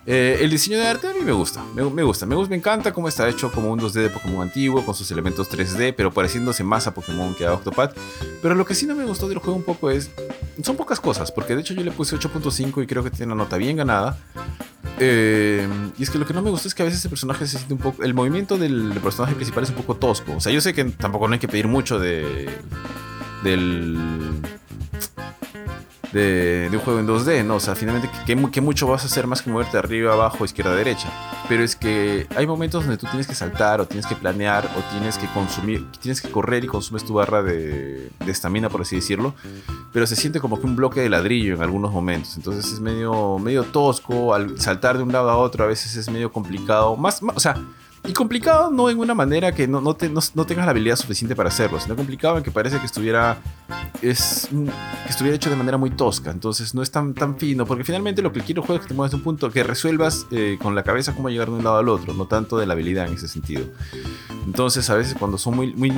Eh, 0.04 0.38
el 0.40 0.50
diseño 0.50 0.78
de 0.78 0.86
arte 0.86 1.06
a 1.06 1.12
mí 1.12 1.20
me 1.20 1.30
gusta, 1.30 1.62
me, 1.74 1.82
gusta, 1.82 2.26
me 2.26 2.34
gusta, 2.34 2.50
me 2.50 2.56
encanta 2.56 2.92
cómo 2.92 3.06
está 3.06 3.28
hecho 3.28 3.52
como 3.52 3.70
un 3.70 3.78
2D 3.78 4.02
de 4.02 4.10
Pokémon 4.10 4.42
antiguo, 4.42 4.84
con 4.84 4.94
sus 4.94 5.08
elementos 5.12 5.48
3D, 5.48 5.94
pero 5.96 6.12
pareciéndose 6.12 6.64
más 6.64 6.88
a 6.88 6.94
Pokémon 6.94 7.34
que 7.34 7.46
a 7.46 7.54
Octopath. 7.54 7.96
Pero 8.42 8.54
lo 8.56 8.64
que 8.64 8.74
sí 8.74 8.86
no 8.86 8.96
me 8.96 9.04
gustó 9.04 9.28
del 9.28 9.38
juego 9.38 9.56
un 9.56 9.62
poco 9.62 9.90
es, 9.90 10.10
son 10.62 10.76
pocas 10.76 10.98
cosas, 10.98 11.30
porque 11.30 11.54
de 11.54 11.60
hecho 11.60 11.74
yo 11.74 11.84
le 11.84 11.92
puse 11.92 12.16
8.5 12.16 12.82
y 12.82 12.86
creo 12.86 13.04
que 13.04 13.10
tiene 13.10 13.32
una 13.32 13.44
nota 13.44 13.56
bien 13.56 13.76
ganada. 13.76 14.18
Eh, 14.98 15.68
y 15.96 16.02
es 16.02 16.10
que 16.10 16.18
lo 16.18 16.26
que 16.26 16.34
no 16.34 16.42
me 16.42 16.50
gusta 16.50 16.68
es 16.68 16.74
que 16.74 16.82
a 16.82 16.86
veces 16.86 17.04
el 17.04 17.08
personaje 17.08 17.46
se 17.46 17.58
siente 17.58 17.74
un 17.74 17.80
poco. 17.80 18.02
El 18.02 18.14
movimiento 18.14 18.58
del, 18.58 18.92
personaje 19.02 19.34
principal 19.34 19.64
es 19.64 19.70
un 19.70 19.76
poco 19.76 19.96
tosco. 19.96 20.34
O 20.36 20.40
sea, 20.40 20.52
yo 20.52 20.60
sé 20.60 20.74
que 20.74 20.84
tampoco 20.84 21.28
no 21.28 21.34
hay 21.34 21.40
que 21.40 21.48
pedir 21.48 21.68
mucho 21.68 21.98
de. 21.98 22.50
Del 23.44 24.40
de, 26.12 26.68
un 26.72 26.78
juego 26.80 27.00
en 27.00 27.06
2D, 27.06 27.44
¿no? 27.44 27.56
O 27.56 27.60
sea, 27.60 27.74
finalmente, 27.74 28.10
¿qué, 28.26 28.60
mucho 28.60 28.86
vas 28.86 29.02
a 29.02 29.06
hacer 29.06 29.26
más 29.26 29.42
que 29.42 29.50
moverte 29.50 29.78
arriba, 29.78 30.12
abajo, 30.12 30.44
izquierda, 30.44 30.74
derecha? 30.74 31.08
Pero 31.48 31.64
es 31.64 31.76
que 31.76 32.26
hay 32.36 32.46
momentos 32.46 32.84
donde 32.84 32.98
tú 32.98 33.06
tienes 33.06 33.26
que 33.26 33.34
saltar, 33.34 33.80
o 33.80 33.86
tienes 33.86 34.06
que 34.06 34.14
planear, 34.14 34.64
o 34.64 34.92
tienes 34.92 35.18
que 35.18 35.26
consumir, 35.28 35.90
tienes 36.00 36.20
que 36.20 36.30
correr 36.30 36.64
y 36.64 36.66
consumes 36.66 37.04
tu 37.04 37.14
barra 37.14 37.42
de 37.42 38.10
estamina, 38.26 38.68
por 38.68 38.82
así 38.82 38.96
decirlo. 38.96 39.34
Pero 39.92 40.06
se 40.06 40.16
siente 40.16 40.40
como 40.40 40.58
que 40.58 40.66
un 40.66 40.76
bloque 40.76 41.00
de 41.00 41.10
ladrillo 41.10 41.54
en 41.54 41.62
algunos 41.62 41.92
momentos. 41.92 42.36
Entonces 42.36 42.72
es 42.72 42.80
medio, 42.80 43.38
medio 43.38 43.64
tosco, 43.64 44.34
al 44.34 44.58
saltar 44.60 44.96
de 44.96 45.02
un 45.02 45.12
lado 45.12 45.30
a 45.30 45.36
otro 45.36 45.64
a 45.64 45.66
veces 45.66 45.96
es 45.96 46.10
medio 46.10 46.32
complicado. 46.32 46.96
Más, 46.96 47.22
más 47.22 47.36
o 47.36 47.40
sea, 47.40 47.56
y 48.04 48.12
complicado 48.12 48.70
no 48.70 48.90
en 48.90 48.98
una 48.98 49.14
manera 49.14 49.52
que 49.52 49.68
no, 49.68 49.80
no, 49.80 49.94
tengas 49.94 50.32
la 50.34 50.70
habilidad 50.70 50.96
suficiente 50.96 51.36
para 51.36 51.50
hacerlo, 51.50 51.78
sino 51.78 51.94
complicado 51.94 52.38
en 52.38 52.42
que 52.42 52.50
parece 52.50 52.78
que 52.78 52.86
estuviera, 52.86 53.38
es, 54.00 54.48
que 54.50 55.08
estuviera 55.08 55.36
hecho 55.36 55.50
de 55.50 55.56
manera 55.56 55.78
muy 55.78 55.90
tosca. 55.90 56.30
Entonces 56.30 56.74
no 56.74 56.82
es 56.82 56.90
tan, 56.90 57.14
tan 57.14 57.36
fino, 57.38 57.64
porque 57.64 57.84
finalmente 57.84 58.20
lo 58.20 58.32
que 58.32 58.40
quiero 58.40 58.62
juego 58.62 58.76
es 58.76 58.82
que 58.82 58.88
te 58.88 58.94
muevas 58.94 59.12
de 59.12 59.18
un 59.18 59.22
punto 59.22 59.50
que 59.50 59.62
resuelvas 59.62 60.26
eh, 60.32 60.58
con 60.60 60.74
la 60.74 60.82
cabeza 60.82 61.14
cómo 61.14 61.28
llegar 61.28 61.48
de 61.48 61.54
un 61.54 61.64
lado 61.64 61.76
al 61.76 61.88
otro, 61.88 62.12
no 62.12 62.26
tanto 62.26 62.58
de 62.58 62.66
la 62.66 62.72
habilidad 62.72 63.06
en 63.06 63.14
ese 63.14 63.28
sentido. 63.28 63.64
Entonces 64.46 64.90
a 64.90 64.96
veces 64.96 65.14
cuando 65.16 65.38
son 65.38 65.54
muy, 65.54 65.72
muy 65.74 65.92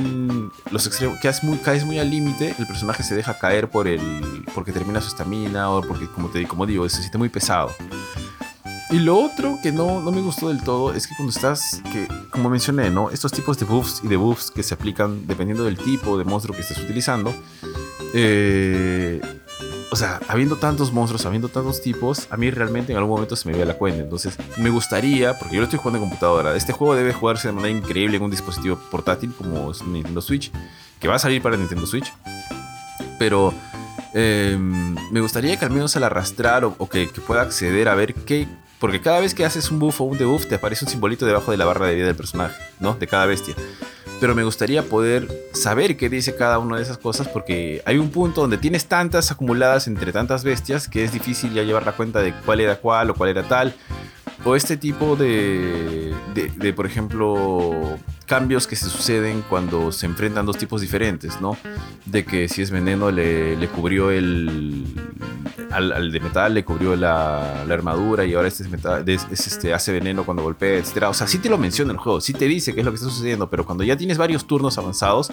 los 0.69 0.85
extremos, 0.85 1.17
que 1.19 1.31
muy, 1.41 1.57
caes 1.57 1.85
muy 1.85 1.97
al 1.97 2.11
límite, 2.11 2.55
el 2.59 2.67
personaje 2.67 3.01
se 3.01 3.15
deja 3.15 3.39
caer 3.39 3.69
por 3.69 3.87
el, 3.87 4.45
porque 4.53 4.71
termina 4.71 5.01
su 5.01 5.07
estamina 5.07 5.71
o 5.71 5.81
porque, 5.81 6.07
como, 6.07 6.29
te, 6.29 6.45
como 6.47 6.67
digo, 6.67 6.87
se 6.87 6.99
siente 6.99 7.17
muy 7.17 7.29
pesado. 7.29 7.71
Y 8.91 8.99
lo 8.99 9.17
otro 9.17 9.57
que 9.63 9.71
no, 9.71 10.01
no 10.01 10.11
me 10.11 10.21
gustó 10.21 10.49
del 10.49 10.61
todo 10.61 10.93
es 10.93 11.07
que 11.07 11.15
cuando 11.15 11.31
estás, 11.31 11.81
que 11.91 12.07
como 12.29 12.49
mencioné, 12.49 12.91
¿no? 12.91 13.09
Estos 13.09 13.31
tipos 13.31 13.57
de 13.57 13.65
buffs 13.65 14.01
y 14.03 14.07
de 14.07 14.15
buffs 14.15 14.51
que 14.51 14.61
se 14.61 14.75
aplican 14.75 15.25
dependiendo 15.25 15.63
del 15.63 15.77
tipo 15.77 16.17
de 16.17 16.23
monstruo 16.23 16.55
que 16.55 16.61
estés 16.61 16.77
utilizando. 16.77 17.33
Eh, 18.13 19.19
o 19.91 19.95
sea, 19.95 20.19
habiendo 20.27 20.57
tantos 20.57 20.91
monstruos, 20.91 21.25
habiendo 21.25 21.47
tantos 21.47 21.81
tipos, 21.81 22.27
a 22.29 22.37
mí 22.37 22.51
realmente 22.51 22.91
en 22.91 22.97
algún 22.97 23.15
momento 23.15 23.35
se 23.35 23.49
me 23.49 23.57
ve 23.57 23.65
la 23.65 23.75
cuenta. 23.75 24.03
Entonces, 24.03 24.37
me 24.57 24.69
gustaría, 24.69 25.37
porque 25.39 25.55
yo 25.55 25.61
lo 25.61 25.65
estoy 25.65 25.79
jugando 25.79 25.99
en 25.99 26.09
computadora, 26.09 26.55
este 26.55 26.73
juego 26.73 26.95
debe 26.95 27.13
jugarse 27.13 27.47
de 27.47 27.53
manera 27.53 27.77
increíble 27.77 28.17
en 28.17 28.23
un 28.23 28.31
dispositivo 28.31 28.77
portátil 28.91 29.33
como 29.37 29.71
es 29.71 29.83
Nintendo 29.83 30.21
Switch, 30.21 30.51
que 30.99 31.07
va 31.07 31.15
a 31.15 31.19
salir 31.19 31.41
para 31.41 31.57
Nintendo 31.57 31.87
Switch. 31.87 32.11
Pero 33.17 33.53
em, 34.13 34.95
me 35.11 35.21
gustaría 35.21 35.57
que 35.57 35.65
al 35.65 35.71
menos 35.71 35.95
al 35.95 36.03
arrastrar 36.03 36.65
o, 36.65 36.89
que, 36.89 37.09
que, 37.09 37.21
pueda 37.21 37.41
acceder 37.41 37.87
a 37.87 37.95
ver 37.95 38.13
qué, 38.13 38.47
porque 38.79 39.01
cada 39.01 39.19
vez 39.19 39.33
que 39.33 39.45
haces 39.45 39.71
un 39.71 39.79
buff 39.79 40.01
o 40.01 40.03
un 40.03 40.17
debuff 40.17 40.47
te 40.47 40.55
aparece 40.55 40.85
un 40.85 40.91
simbolito 40.91 41.25
debajo 41.25 41.51
de 41.51 41.57
la 41.57 41.65
barra 41.65 41.87
de 41.87 41.95
vida 41.95 42.05
del 42.07 42.15
personaje, 42.15 42.55
¿no? 42.79 42.93
De 42.95 43.07
cada 43.07 43.25
bestia. 43.25 43.55
Pero 44.19 44.33
me 44.35 44.43
gustaría 44.43 44.83
poder 44.83 45.27
saber 45.53 45.97
qué 45.97 46.09
dice 46.09 46.35
cada 46.35 46.59
una 46.59 46.77
de 46.77 46.83
esas 46.83 46.97
cosas 46.97 47.27
porque 47.27 47.81
hay 47.85 47.97
un 47.97 48.09
punto 48.09 48.41
donde 48.41 48.57
tienes 48.57 48.85
tantas 48.85 49.31
acumuladas 49.31 49.87
entre 49.87 50.11
tantas 50.11 50.43
bestias 50.43 50.87
que 50.87 51.03
es 51.03 51.11
difícil 51.11 51.53
ya 51.53 51.63
llevar 51.63 51.85
la 51.85 51.91
cuenta 51.91 52.21
de 52.21 52.33
cuál 52.45 52.61
era 52.61 52.77
cuál 52.77 53.09
o 53.09 53.15
cuál 53.15 53.29
era 53.29 53.43
tal. 53.43 53.75
O 54.43 54.55
este 54.55 54.77
tipo 54.77 55.15
de, 55.15 56.13
de, 56.33 56.73
por 56.73 56.85
ejemplo, 56.85 57.97
cambios 58.27 58.67
que 58.67 58.75
se 58.75 58.85
suceden 58.85 59.43
cuando 59.49 59.91
se 59.91 60.05
enfrentan 60.05 60.45
dos 60.45 60.57
tipos 60.57 60.81
diferentes, 60.81 61.41
¿no? 61.41 61.57
De 62.05 62.25
que 62.25 62.47
si 62.47 62.61
es 62.61 62.69
veneno 62.69 63.09
le, 63.09 63.55
le 63.57 63.67
cubrió 63.67 64.11
el, 64.11 64.85
al, 65.71 66.11
de 66.11 66.19
metal 66.19 66.53
le 66.53 66.63
cubrió 66.63 66.95
la, 66.95 67.63
armadura 67.63 68.25
y 68.25 68.33
ahora 68.33 68.47
este, 68.47 68.63
es 68.63 68.69
metal, 68.69 69.03
es, 69.07 69.25
este 69.31 69.73
hace 69.73 69.91
veneno 69.91 70.23
cuando 70.23 70.43
golpea, 70.43 70.77
etc. 70.77 71.03
O 71.09 71.13
sea, 71.13 71.27
sí 71.27 71.39
te 71.39 71.49
lo 71.49 71.57
menciona 71.57 71.91
el 71.91 71.97
juego, 71.97 72.21
sí 72.21 72.33
te 72.33 72.45
dice 72.45 72.73
qué 72.73 72.81
es 72.81 72.85
lo 72.85 72.91
que 72.91 72.95
está 72.95 73.09
sucediendo, 73.09 73.49
pero 73.49 73.65
cuando 73.65 73.83
ya 73.83 73.97
tienes 73.97 74.17
varios 74.17 74.45
turnos 74.47 74.77
avanzados, 74.77 75.31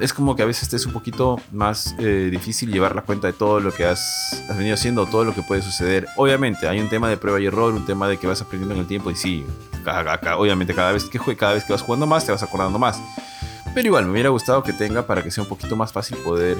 es 0.00 0.12
como 0.12 0.36
que 0.36 0.42
a 0.42 0.46
veces 0.46 0.68
te 0.68 0.76
es 0.76 0.86
un 0.86 0.92
poquito 0.92 1.40
más 1.52 1.94
eh, 1.98 2.28
difícil 2.30 2.70
llevar 2.70 2.94
la 2.94 3.02
cuenta 3.02 3.26
de 3.26 3.32
todo 3.32 3.60
lo 3.60 3.72
que 3.72 3.84
has, 3.86 4.44
venido 4.56 4.74
haciendo, 4.74 5.06
todo 5.06 5.24
lo 5.24 5.34
que 5.34 5.42
puede 5.42 5.62
suceder. 5.62 6.06
Obviamente, 6.16 6.68
hay 6.68 6.80
un 6.80 6.88
tema 6.88 7.08
de 7.08 7.16
prueba 7.16 7.40
y 7.40 7.46
error, 7.46 7.72
un 7.72 7.86
tema 7.86 8.08
de 8.08 8.18
que 8.18 8.26
vas 8.26 8.42
aprendiendo 8.42 8.74
en 8.74 8.80
el 8.80 8.86
tiempo 8.86 9.10
y 9.10 9.16
sí, 9.16 9.44
obviamente 10.36 10.74
cada 10.74 10.92
vez 10.92 11.04
que 11.04 11.18
cada 11.36 11.54
vez 11.54 11.64
que 11.64 11.72
vas 11.72 11.82
jugando 11.82 12.06
más, 12.06 12.26
te 12.26 12.32
vas 12.32 12.42
acordando 12.42 12.78
más. 12.78 13.00
Pero 13.76 13.88
igual, 13.88 14.06
me 14.06 14.12
hubiera 14.12 14.30
gustado 14.30 14.62
que 14.62 14.72
tenga 14.72 15.06
para 15.06 15.22
que 15.22 15.30
sea 15.30 15.42
un 15.42 15.50
poquito 15.50 15.76
más 15.76 15.92
fácil 15.92 16.16
poder 16.24 16.56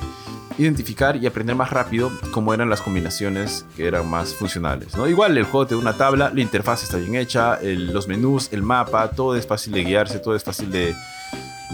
identificar 0.58 1.16
y 1.16 1.26
aprender 1.26 1.56
más 1.56 1.70
rápido 1.70 2.12
cómo 2.30 2.52
eran 2.52 2.68
las 2.68 2.82
combinaciones 2.82 3.64
que 3.74 3.86
eran 3.86 4.06
más 4.06 4.34
funcionales. 4.34 4.94
¿no? 4.98 5.08
Igual 5.08 5.38
el 5.38 5.44
juego 5.44 5.66
te 5.66 5.74
da 5.74 5.80
una 5.80 5.94
tabla, 5.94 6.30
la 6.34 6.42
interfaz 6.42 6.82
está 6.82 6.98
bien 6.98 7.14
hecha, 7.14 7.58
los 7.62 8.06
menús, 8.06 8.52
el 8.52 8.62
mapa, 8.62 9.12
todo 9.12 9.34
es 9.34 9.46
fácil 9.46 9.72
de 9.72 9.84
guiarse, 9.84 10.18
todo 10.18 10.36
es 10.36 10.44
fácil 10.44 10.70
de, 10.70 10.94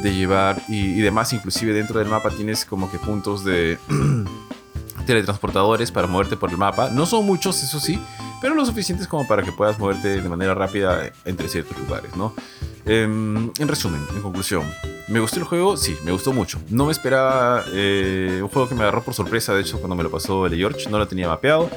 llevar 0.04 0.62
y, 0.68 0.78
y, 0.78 1.00
demás. 1.00 1.32
Inclusive 1.32 1.72
dentro 1.72 1.98
del 1.98 2.06
mapa 2.06 2.30
tienes 2.30 2.64
como 2.64 2.88
que 2.88 2.98
puntos 2.98 3.44
de 3.44 3.80
teletransportadores 5.08 5.90
para 5.90 6.06
moverte 6.06 6.36
por 6.36 6.50
el 6.50 6.56
mapa. 6.56 6.88
No 6.90 7.04
son 7.04 7.26
muchos, 7.26 7.60
eso 7.64 7.80
sí, 7.80 7.98
pero 8.42 8.56
lo 8.56 8.66
suficientes 8.66 9.06
como 9.06 9.26
para 9.26 9.42
que 9.44 9.52
puedas 9.52 9.78
moverte 9.78 10.20
de 10.20 10.28
manera 10.28 10.52
rápida 10.52 11.12
entre 11.24 11.48
ciertos 11.48 11.78
lugares, 11.78 12.14
¿no? 12.16 12.34
Em, 12.84 13.52
en 13.56 13.68
resumen, 13.68 14.04
en 14.14 14.20
conclusión, 14.20 14.64
¿me 15.06 15.20
gustó 15.20 15.38
el 15.38 15.44
juego? 15.44 15.76
Sí, 15.76 15.96
me 16.04 16.10
gustó 16.10 16.32
mucho. 16.32 16.60
No 16.68 16.86
me 16.86 16.92
esperaba 16.92 17.64
eh, 17.72 18.40
un 18.42 18.48
juego 18.48 18.68
que 18.68 18.74
me 18.74 18.82
agarró 18.82 19.04
por 19.04 19.14
sorpresa, 19.14 19.54
de 19.54 19.60
hecho, 19.60 19.78
cuando 19.78 19.94
me 19.94 20.02
lo 20.02 20.10
pasó 20.10 20.46
el 20.46 20.56
George, 20.56 20.90
no 20.90 20.98
lo 20.98 21.06
tenía 21.06 21.28
mapeado. 21.28 21.70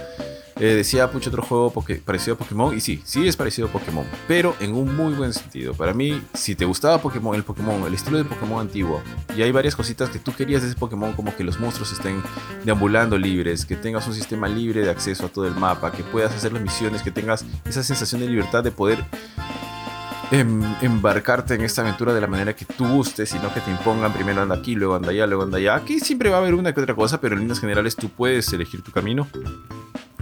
Eh, 0.57 0.73
decía 0.73 1.09
mucho 1.11 1.29
otro 1.29 1.43
juego 1.43 1.73
parecido 2.05 2.35
a 2.35 2.37
Pokémon, 2.37 2.75
y 2.75 2.79
sí, 2.79 3.01
sí 3.03 3.27
es 3.27 3.35
parecido 3.35 3.67
a 3.67 3.71
Pokémon, 3.71 4.05
pero 4.25 4.55
en 4.61 4.73
un 4.73 4.95
muy 4.95 5.13
buen 5.13 5.33
sentido. 5.33 5.73
Para 5.73 5.93
mí, 5.93 6.21
si 6.33 6.55
te 6.55 6.63
gustaba 6.63 7.01
Pokémon, 7.01 7.35
el 7.35 7.43
Pokémon, 7.43 7.85
el 7.85 7.93
estilo 7.93 8.17
de 8.17 8.23
Pokémon 8.23 8.61
antiguo, 8.61 9.01
y 9.35 9.41
hay 9.41 9.51
varias 9.51 9.75
cositas 9.75 10.09
que 10.09 10.17
tú 10.17 10.33
querías 10.33 10.61
de 10.61 10.69
ese 10.69 10.77
Pokémon, 10.77 11.11
como 11.11 11.35
que 11.35 11.43
los 11.43 11.59
monstruos 11.59 11.91
estén 11.91 12.23
deambulando 12.63 13.17
libres, 13.17 13.65
que 13.65 13.75
tengas 13.75 14.07
un 14.07 14.13
sistema 14.13 14.47
libre 14.47 14.81
de 14.81 14.89
acceso 14.89 15.25
a 15.25 15.29
todo 15.29 15.45
el 15.45 15.55
mapa, 15.55 15.91
que 15.91 16.03
puedas 16.03 16.33
hacer 16.33 16.53
las 16.53 16.61
misiones, 16.61 17.01
que 17.01 17.11
tengas 17.11 17.43
esa 17.65 17.83
sensación 17.83 18.21
de 18.21 18.27
libertad 18.27 18.63
de 18.63 18.71
poder 18.71 19.03
em, 20.31 20.63
embarcarte 20.81 21.55
en 21.55 21.63
esta 21.65 21.81
aventura 21.81 22.13
de 22.13 22.21
la 22.21 22.27
manera 22.27 22.55
que 22.55 22.63
tú 22.63 22.87
gustes, 22.87 23.27
sino 23.27 23.53
que 23.53 23.59
te 23.59 23.71
impongan 23.71 24.13
primero 24.13 24.41
anda 24.41 24.55
aquí, 24.55 24.73
luego 24.73 24.95
anda 24.95 25.09
allá, 25.09 25.27
luego 25.27 25.43
anda 25.43 25.57
allá. 25.57 25.75
Aquí 25.75 25.99
siempre 25.99 26.29
va 26.29 26.37
a 26.37 26.39
haber 26.39 26.55
una 26.55 26.73
que 26.73 26.79
otra 26.79 26.95
cosa, 26.95 27.19
pero 27.19 27.35
en 27.35 27.41
líneas 27.41 27.59
generales 27.59 27.97
tú 27.97 28.07
puedes 28.07 28.53
elegir 28.53 28.81
tu 28.81 28.93
camino 28.93 29.27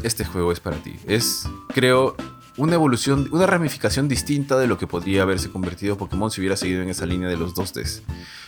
este 0.04 0.26
juego 0.26 0.52
es 0.52 0.60
para 0.60 0.78
ti. 0.78 0.96
Es, 1.08 1.48
creo, 1.74 2.16
una 2.58 2.76
evolución, 2.76 3.28
una 3.32 3.46
ramificación 3.46 4.08
distinta 4.08 4.58
de 4.58 4.68
lo 4.68 4.78
que 4.78 4.86
podría 4.86 5.24
haberse 5.24 5.50
convertido 5.50 5.98
Pokémon 5.98 6.30
si 6.30 6.42
hubiera 6.42 6.56
seguido 6.56 6.82
en 6.82 6.90
esa 6.90 7.06
línea 7.06 7.28
de 7.28 7.38
los 7.38 7.56
2Ds. 7.56 8.02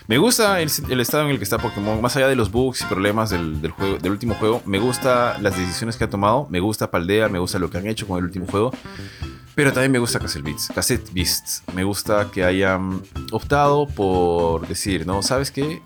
Me 0.07 0.19
gusta 0.19 0.61
el, 0.61 0.69
estado 0.99 1.23
en 1.23 1.32
el 1.32 1.38
que 1.40 1.44
está 1.44 1.57
Pokémon, 1.57 1.99
más 1.99 2.15
allá 2.15 2.27
de 2.27 2.36
los 2.36 2.52
bugs 2.52 2.82
y 2.82 2.86
problemas 2.86 3.32
del, 3.32 3.72
juego, 3.72 3.98
del 3.98 4.11
último 4.11 4.36
juego. 4.36 4.61
Me 4.65 4.77
gusta 4.77 5.40
las 5.41 5.57
decisiones 5.57 5.98
que 5.98 6.03
ha 6.03 6.10
tomado, 6.10 6.45
me 6.52 6.60
gusta 6.60 6.91
Paldea, 6.91 7.27
me 7.30 7.40
gusta 7.40 7.57
lo 7.57 7.72
que 7.72 7.80
han 7.80 7.88
hecho 7.88 8.07
con 8.07 8.19
el 8.19 8.26
último 8.26 8.45
juego. 8.45 8.72
Pero 9.56 9.72
también 9.72 9.91
me 9.91 9.99
gusta 9.99 10.19
Cassette 10.19 10.44
Beats, 10.44 10.68
Cassette 10.73 11.14
Beasts. 11.14 11.64
Me 11.73 11.84
gusta 11.84 12.30
que 12.32 12.44
hayan 12.44 13.02
optado 13.32 13.88
por 13.88 14.68
decir, 14.68 15.07
¿no? 15.07 15.22
¿Sabes 15.22 15.52
qué? 15.52 15.82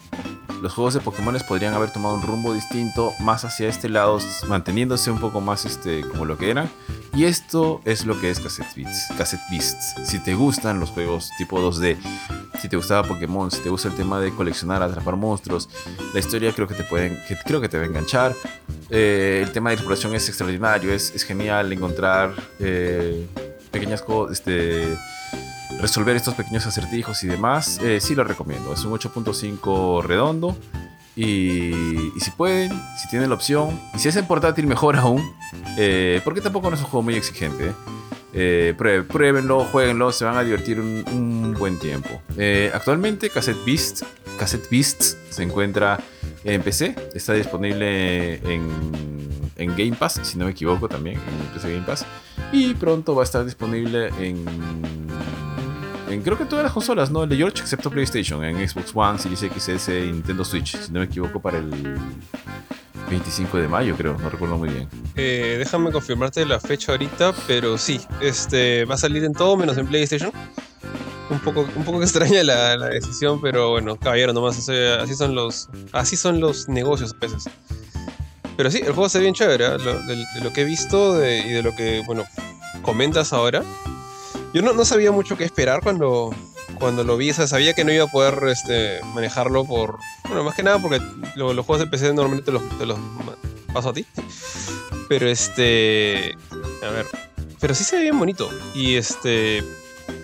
los 0.61 0.73
juegos 0.73 0.93
de 0.93 0.99
Pokémon 0.99 1.37
podrían 1.47 1.73
haber 1.73 1.91
tomado 1.91 2.15
un 2.15 2.21
rumbo 2.21 2.53
distinto, 2.53 3.13
más 3.19 3.45
hacia 3.45 3.67
este 3.67 3.89
lado, 3.89 4.19
manteniéndose 4.47 5.11
un 5.11 5.19
poco 5.19 5.41
más 5.41 5.65
este, 5.65 6.01
como 6.01 6.25
lo 6.25 6.37
que 6.37 6.49
eran. 6.49 6.69
Y 7.13 7.25
esto 7.25 7.81
es 7.85 8.05
lo 8.05 8.19
que 8.19 8.29
es 8.29 8.39
Cassette 8.39 8.75
Beasts. 8.75 9.13
Cassette 9.17 9.41
Beasts. 9.49 9.95
Si 10.03 10.19
te 10.19 10.35
gustan 10.35 10.79
los 10.79 10.89
juegos 10.89 11.29
tipo 11.37 11.59
2D, 11.59 11.97
si 12.61 12.69
te 12.69 12.75
gustaba 12.75 13.07
Pokémon, 13.07 13.49
si 13.49 13.61
te 13.61 13.69
gusta 13.69 13.87
el 13.87 13.95
tema 13.95 14.19
de 14.19 14.31
coleccionar, 14.31 14.83
atrapar 14.83 15.15
monstruos, 15.15 15.69
la 16.13 16.19
historia 16.19 16.51
creo 16.53 16.67
que 16.67 16.75
te 16.75 16.83
pueden, 16.83 17.17
creo 17.45 17.61
que 17.61 17.69
te 17.69 17.77
va 17.77 17.83
a 17.83 17.87
enganchar. 17.87 18.35
Eh, 18.89 19.41
el 19.43 19.51
tema 19.51 19.69
de 19.69 19.75
exploración 19.75 20.13
es 20.15 20.27
extraordinario, 20.27 20.93
es, 20.93 21.13
es 21.15 21.23
genial 21.23 21.71
encontrar 21.71 22.33
eh, 22.59 23.27
pequeñas 23.71 24.01
cosas, 24.01 24.39
este, 24.39 24.97
resolver 25.79 26.15
estos 26.15 26.33
pequeños 26.33 26.65
acertijos 26.65 27.23
y 27.23 27.27
demás, 27.27 27.79
eh, 27.81 27.99
sí 28.01 28.15
lo 28.15 28.23
recomiendo. 28.23 28.73
Es 28.73 28.83
un 28.83 28.93
8.5 28.93 30.03
redondo. 30.03 30.57
Y, 31.15 31.73
si 32.19 32.31
pueden, 32.31 32.71
si 32.97 33.09
tienen 33.09 33.29
la 33.29 33.35
opción, 33.35 33.77
y 33.93 33.99
si 33.99 34.07
es 34.07 34.15
en 34.15 34.25
portátil, 34.25 34.67
mejor 34.67 34.95
aún, 34.95 35.21
eh, 35.77 36.21
porque 36.23 36.39
tampoco 36.39 36.69
no 36.69 36.77
es 36.77 36.81
un 36.81 36.87
juego 36.87 37.03
muy 37.03 37.15
exigente. 37.15 37.73
Eh, 38.31 38.73
pruébenlo, 39.07 39.65
jueguenlo, 39.65 40.13
se 40.13 40.23
van 40.23 40.37
a 40.37 40.43
divertir 40.43 40.79
un, 40.79 41.55
buen 41.59 41.77
tiempo. 41.77 42.21
actualmente, 42.73 43.29
Cassette 43.29 43.65
Beast, 43.65 44.03
Cassette 44.37 44.69
Beasts 44.69 45.17
se 45.29 45.43
encuentra 45.43 45.99
en 46.45 46.61
PC, 46.61 46.95
está 47.13 47.33
disponible 47.33 48.35
en, 48.35 49.38
en 49.59 49.75
Game 49.75 49.93
Pass, 49.93 50.19
si 50.23 50.37
no 50.37 50.45
me 50.45 50.51
equivoco 50.51 50.89
también, 50.89 51.17
en 51.17 51.53
PC 51.53 51.73
Game 51.73 51.85
Pass, 51.85 52.05
y 52.51 52.73
pronto 52.73 53.13
va 53.13 53.21
a 53.21 53.25
estar 53.25 53.45
disponible 53.45 54.09
en 54.19 54.45
creo 56.23 56.37
que 56.37 56.45
todas 56.45 56.63
las 56.63 56.73
consolas, 56.73 57.11
¿no? 57.11 57.23
El 57.23 57.29
de 57.29 57.37
George, 57.37 57.61
excepto 57.61 57.89
PlayStation, 57.89 58.43
en 58.43 58.67
Xbox 58.67 58.91
One, 58.93 59.19
Series 59.19 59.39
XS 59.39 59.89
y 59.89 60.11
Nintendo 60.11 60.43
Switch, 60.43 60.77
si 60.77 60.91
no 60.91 60.99
me 60.99 61.05
equivoco, 61.05 61.39
para 61.39 61.59
el 61.59 61.69
25 63.09 63.57
de 63.57 63.67
mayo, 63.67 63.95
creo, 63.95 64.17
no 64.17 64.29
recuerdo 64.29 64.57
muy 64.57 64.69
bien. 64.69 64.87
Eh, 65.15 65.55
déjame 65.59 65.91
confirmarte 65.91 66.45
la 66.45 66.59
fecha 66.59 66.93
ahorita, 66.93 67.33
pero 67.47 67.77
sí, 67.77 68.01
este 68.21 68.85
va 68.85 68.95
a 68.95 68.97
salir 68.97 69.23
en 69.23 69.33
todo 69.33 69.55
menos 69.57 69.77
en 69.77 69.87
PlayStation. 69.87 70.31
Un 71.29 71.39
poco, 71.39 71.67
un 71.75 71.83
poco 71.83 72.01
extraña 72.03 72.43
la, 72.43 72.77
decisión, 72.89 73.39
pero 73.39 73.71
bueno, 73.71 73.95
caballero, 73.95 74.33
nomás 74.33 74.57
así 74.57 75.15
son 75.15 75.35
los, 75.35 75.69
así 75.91 76.15
son 76.15 76.39
los 76.39 76.67
negocios 76.67 77.13
a 77.13 77.19
veces. 77.19 77.43
Pero 78.59 78.71
sí, 78.71 78.79
el 78.79 78.91
juego 78.91 79.07
se 79.07 79.19
ve 79.19 79.21
bien 79.21 79.33
chévere, 79.33 79.67
¿eh? 79.67 79.77
de, 79.77 80.41
lo 80.41 80.51
que 80.51 80.63
he 80.63 80.63
visto 80.65 81.25
y 81.25 81.49
de 81.49 81.63
lo 81.63 81.73
que, 81.73 82.03
bueno, 82.05 82.25
comentas 82.81 83.31
ahora. 83.31 83.63
Yo 84.53 84.61
no, 84.61 84.83
sabía 84.83 85.13
mucho 85.13 85.37
qué 85.37 85.45
esperar 85.45 85.79
cuando, 85.81 86.35
cuando 86.77 87.05
lo 87.05 87.15
vi. 87.15 87.31
O 87.31 87.33
sea, 87.33 87.47
sabía 87.47 87.73
que 87.73 87.85
no 87.85 87.93
iba 87.93 88.03
a 88.03 88.07
poder 88.07 88.37
este, 88.49 88.99
manejarlo 89.13 89.63
por. 89.63 89.97
Bueno, 90.27 90.43
más 90.43 90.55
que 90.55 90.63
nada 90.63 90.77
porque 90.77 90.99
los 91.37 91.65
juegos 91.65 91.79
de 91.79 91.87
PC 91.87 92.07
normalmente 92.13 92.47
te 92.47 92.51
los, 92.51 92.77
te 92.77 92.85
los 92.85 92.99
paso 93.71 93.91
a 93.91 93.93
ti. 93.93 94.05
Pero 95.07 95.29
este. 95.29 96.35
A 96.85 96.89
ver. 96.89 97.05
Pero 97.61 97.73
sí 97.73 97.85
se 97.85 97.95
ve 97.95 98.01
bien 98.01 98.19
bonito. 98.19 98.49
Y 98.75 98.95
este. 98.95 99.63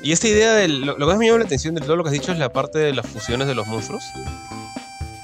Y 0.04 0.12
esta 0.12 0.28
idea 0.28 0.56
de. 0.56 0.68
Lo, 0.68 0.98
que 0.98 1.06
más 1.06 1.18
me 1.18 1.26
llama 1.28 1.40
la 1.40 1.46
atención 1.46 1.74
de 1.74 1.80
todo 1.80 1.96
lo 1.96 2.04
que 2.04 2.10
has 2.10 2.14
dicho 2.14 2.34
es 2.34 2.38
la 2.38 2.52
parte 2.52 2.80
de 2.80 2.92
las 2.92 3.08
fusiones 3.08 3.48
de 3.48 3.56
los 3.56 3.66
monstruos. 3.66 4.04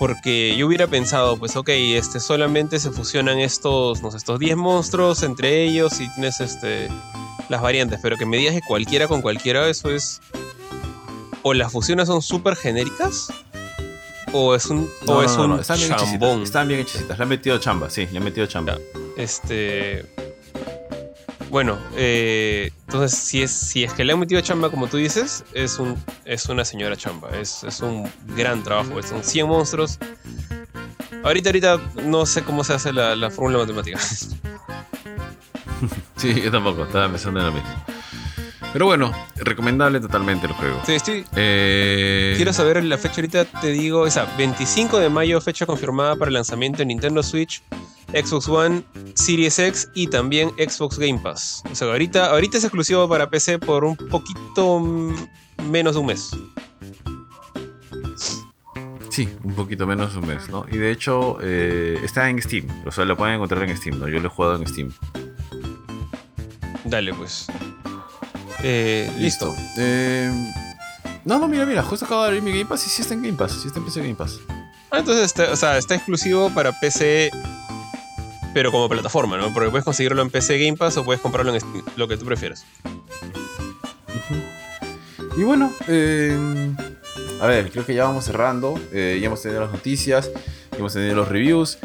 Porque 0.02 0.56
yo 0.58 0.66
hubiera 0.66 0.88
pensado, 0.88 1.38
pues 1.38 1.56
ok, 1.56 1.70
este, 1.70 2.20
solamente 2.20 2.80
se 2.80 2.90
fusionan 2.90 3.38
estos, 3.38 4.02
no 4.02 4.10
sé, 4.10 4.18
estos 4.18 4.40
10 4.40 4.58
monstruos 4.58 5.22
entre 5.22 5.62
ellos 5.62 6.02
y 6.02 6.12
tienes 6.16 6.40
este 6.40 6.90
las 7.50 7.62
variantes, 7.62 8.00
pero 8.02 8.18
que 8.18 8.26
me 8.26 8.38
digas 8.38 8.56
que 8.56 8.62
cualquiera 8.62 9.08
con 9.08 9.22
cualquiera, 9.22 9.70
eso 9.70 9.92
es. 9.92 10.20
O 11.44 11.54
las 11.54 11.72
fusiones 11.72 12.08
son 12.08 12.24
súper 12.24 12.56
genéricas, 12.56 13.32
o 14.34 14.56
es 14.56 14.66
un, 14.66 14.90
o 15.06 15.22
es 15.22 15.34
un 15.34 15.60
están 15.60 15.78
bien 15.78 15.96
chambón. 15.96 16.42
Están 16.42 16.68
bien 16.68 16.80
hechicitas. 16.80 17.20
Le 17.20 17.24
han 17.24 17.30
metido 17.30 17.60
chamba, 17.60 17.88
sí, 17.92 18.08
le 18.12 18.18
han 18.18 18.24
metido 18.24 18.48
chamba. 18.48 18.80
Este. 19.18 20.04
Bueno, 21.52 21.78
eh, 21.98 22.72
entonces 22.88 23.20
si 23.20 23.42
es, 23.42 23.52
si 23.52 23.84
es 23.84 23.92
que 23.92 24.06
le 24.06 24.14
han 24.14 24.20
metido 24.20 24.40
chamba, 24.40 24.70
como 24.70 24.88
tú 24.88 24.96
dices, 24.96 25.44
es, 25.54 25.80
un, 25.80 26.02
es 26.24 26.46
una 26.46 26.64
señora 26.64 26.96
chamba. 26.96 27.30
Es, 27.38 27.66
es 27.66 27.82
un 27.82 28.10
gran 28.38 28.64
trabajo. 28.64 29.04
Son 29.04 29.22
100 29.22 29.48
monstruos. 29.48 30.00
Ahorita, 31.26 31.50
ahorita 31.50 31.82
no 32.06 32.26
sé 32.26 32.44
cómo 32.44 32.64
se 32.64 32.74
hace 32.74 32.94
la, 32.94 33.18
la 33.18 33.30
fórmula 33.30 33.58
matemática. 33.58 34.00
sí, 36.16 36.42
yo 36.42 36.52
tampoco, 36.52 36.86
estaba 36.86 37.10
pensando 37.10 37.42
en 37.42 37.48
lo 37.48 37.52
mismo. 37.52 37.70
Pero 38.72 38.86
bueno, 38.86 39.12
recomendable 39.36 40.00
totalmente 40.00 40.48
el 40.48 40.54
juego. 40.54 40.80
Sí, 40.86 40.94
estoy. 40.94 41.26
Eh... 41.36 42.32
Quiero 42.38 42.54
saber 42.54 42.82
la 42.86 42.98
fecha 42.98 43.16
ahorita, 43.18 43.44
te 43.44 43.72
digo, 43.72 44.08
esa 44.08 44.24
25 44.38 45.00
de 45.00 45.10
mayo, 45.10 45.42
fecha 45.42 45.66
confirmada 45.66 46.16
para 46.16 46.30
el 46.30 46.36
lanzamiento 46.36 46.82
en 46.82 46.88
Nintendo 46.88 47.22
Switch, 47.22 47.62
Xbox 48.14 48.48
One, 48.48 48.84
Series 49.16 49.60
X 49.60 49.90
y 49.94 50.08
también 50.08 50.50
Xbox 50.58 50.98
Game 50.98 51.20
Pass. 51.20 51.64
O 51.72 51.76
sea, 51.76 51.88
ahorita, 51.88 52.32
ahorita 52.32 52.58
es 52.58 52.64
exclusivo 52.64 53.08
para 53.08 53.30
PC 53.30 53.60
por 53.60 53.84
un 53.84 53.96
poquito 53.96 54.80
menos 55.70 55.96
de 55.96 56.00
un 56.00 56.06
mes. 56.08 56.32
Sí, 59.10 59.28
un 59.44 59.54
poquito 59.56 59.86
menos 59.86 60.14
de 60.14 60.20
un 60.20 60.28
mes, 60.28 60.48
¿no? 60.50 60.66
Y 60.72 60.78
de 60.78 60.90
hecho 60.90 61.38
eh, 61.42 62.00
está 62.02 62.30
en 62.30 62.42
Steam, 62.42 62.66
o 62.86 62.92
sea, 62.92 63.04
lo 63.04 63.18
pueden 63.18 63.36
encontrar 63.36 63.62
en 63.64 63.76
Steam, 63.76 64.00
¿no? 64.00 64.08
Yo 64.08 64.20
lo 64.20 64.28
he 64.28 64.32
jugado 64.32 64.56
en 64.56 64.66
Steam. 64.66 64.94
Dale, 66.86 67.14
pues. 67.14 67.48
Eh, 68.64 69.12
listo. 69.18 69.54
Eh, 69.78 70.32
no, 71.26 71.40
no, 71.40 71.48
mira, 71.48 71.66
mira, 71.66 71.84
justo 71.84 72.06
acabo 72.06 72.22
de 72.22 72.28
abrir 72.28 72.42
mi 72.42 72.52
Game 72.52 72.66
Pass 72.66 72.88
y 72.88 72.90
sí 72.90 73.02
está 73.02 73.14
en 73.14 73.22
Game 73.22 73.38
Pass, 73.38 73.52
sí 73.62 73.68
está 73.68 73.80
en 73.80 73.86
PC 73.86 74.02
Game 74.02 74.16
Pass. 74.16 74.40
Ah, 74.92 75.00
entonces, 75.00 75.26
está, 75.26 75.52
o 75.52 75.56
sea, 75.56 75.78
está 75.78 75.96
exclusivo 75.96 76.50
para 76.50 76.72
PC, 76.80 77.32
pero 78.54 78.72
como 78.72 78.90
plataforma, 78.90 79.38
¿no? 79.38 79.54
Porque 79.54 79.70
puedes 79.70 79.86
conseguirlo 79.86 80.22
en 80.22 80.30
PC 80.30 80.58
Game 80.64 80.78
Pass 80.78 80.98
o 80.98 81.04
puedes 81.04 81.22
comprarlo 81.22 81.54
en 81.56 81.62
lo 81.96 82.08
que 82.08 82.18
tú 82.18 82.26
prefieras. 82.26 82.66
Y 85.38 85.44
bueno, 85.44 85.72
eh, 85.88 86.38
a 87.42 87.48
ver, 87.48 87.72
creo 87.72 87.86
que 87.86 87.94
ya 87.94 88.04
vamos 88.04 88.26
cerrando. 88.26 88.76
ya 88.92 89.26
hemos 89.26 89.42
tenido 89.42 89.62
las 89.62 89.72
noticias, 89.72 90.32
ya 90.72 90.78
hemos 90.78 90.94
tenido 90.94 91.16
los 91.16 91.28
reviews. 91.28 91.78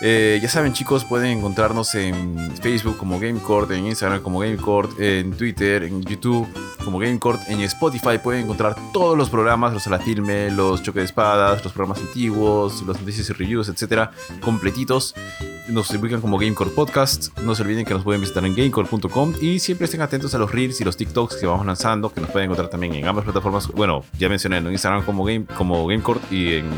Eh, 0.00 0.38
ya 0.40 0.48
saben 0.48 0.72
chicos, 0.72 1.04
pueden 1.04 1.38
encontrarnos 1.38 1.94
en 1.94 2.38
Facebook 2.62 2.96
como 2.96 3.18
GameCourt, 3.18 3.70
en 3.72 3.86
Instagram 3.86 4.22
como 4.22 4.38
GameCourt, 4.38 4.98
en 5.00 5.32
Twitter, 5.32 5.82
en 5.82 6.02
YouTube 6.02 6.46
como 6.88 7.00
GameCourt, 7.00 7.42
en 7.50 7.60
Spotify 7.60 8.16
pueden 8.22 8.44
encontrar 8.44 8.74
todos 8.94 9.14
los 9.14 9.28
programas, 9.28 9.74
los 9.74 9.86
a 9.86 9.90
la 9.90 9.98
filme, 9.98 10.50
los 10.50 10.82
choque 10.82 11.00
de 11.00 11.04
espadas, 11.04 11.62
los 11.62 11.74
programas 11.74 12.00
antiguos, 12.00 12.82
los 12.82 12.98
noticias 12.98 13.28
y 13.28 13.32
reviews, 13.34 13.68
etcétera, 13.68 14.12
completitos. 14.40 15.14
Nos 15.68 15.90
ubican 15.90 16.22
como 16.22 16.38
GameCourt 16.38 16.74
Podcast. 16.74 17.36
No 17.40 17.54
se 17.54 17.62
olviden 17.62 17.84
que 17.84 17.92
nos 17.92 18.04
pueden 18.04 18.22
visitar 18.22 18.42
en 18.46 18.54
gamecore.com 18.54 19.34
y 19.38 19.58
siempre 19.58 19.84
estén 19.84 20.00
atentos 20.00 20.34
a 20.34 20.38
los 20.38 20.50
reels 20.50 20.80
y 20.80 20.84
los 20.84 20.96
TikToks 20.96 21.36
que 21.36 21.46
vamos 21.46 21.66
lanzando, 21.66 22.10
que 22.10 22.22
nos 22.22 22.30
pueden 22.30 22.46
encontrar 22.46 22.70
también 22.70 22.94
en 22.94 23.06
ambas 23.06 23.24
plataformas. 23.24 23.68
Bueno, 23.68 24.02
ya 24.18 24.30
mencioné 24.30 24.56
en 24.56 24.68
Instagram 24.68 25.04
como, 25.04 25.24
Game, 25.24 25.44
como 25.44 25.92
y 26.30 26.54
en. 26.54 26.70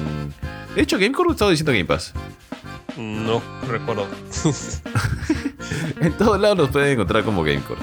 De 0.74 0.82
hecho, 0.82 0.98
GameCourt 0.98 1.30
estaba 1.30 1.52
diciendo 1.52 1.70
Game 1.70 1.84
Pass. 1.84 2.12
No 2.96 3.42
recuerdo. 3.68 4.06
en 6.00 6.12
todos 6.12 6.40
lados 6.40 6.56
nos 6.56 6.68
pueden 6.68 6.92
encontrar 6.92 7.24
como 7.24 7.42
Gamecore. 7.42 7.80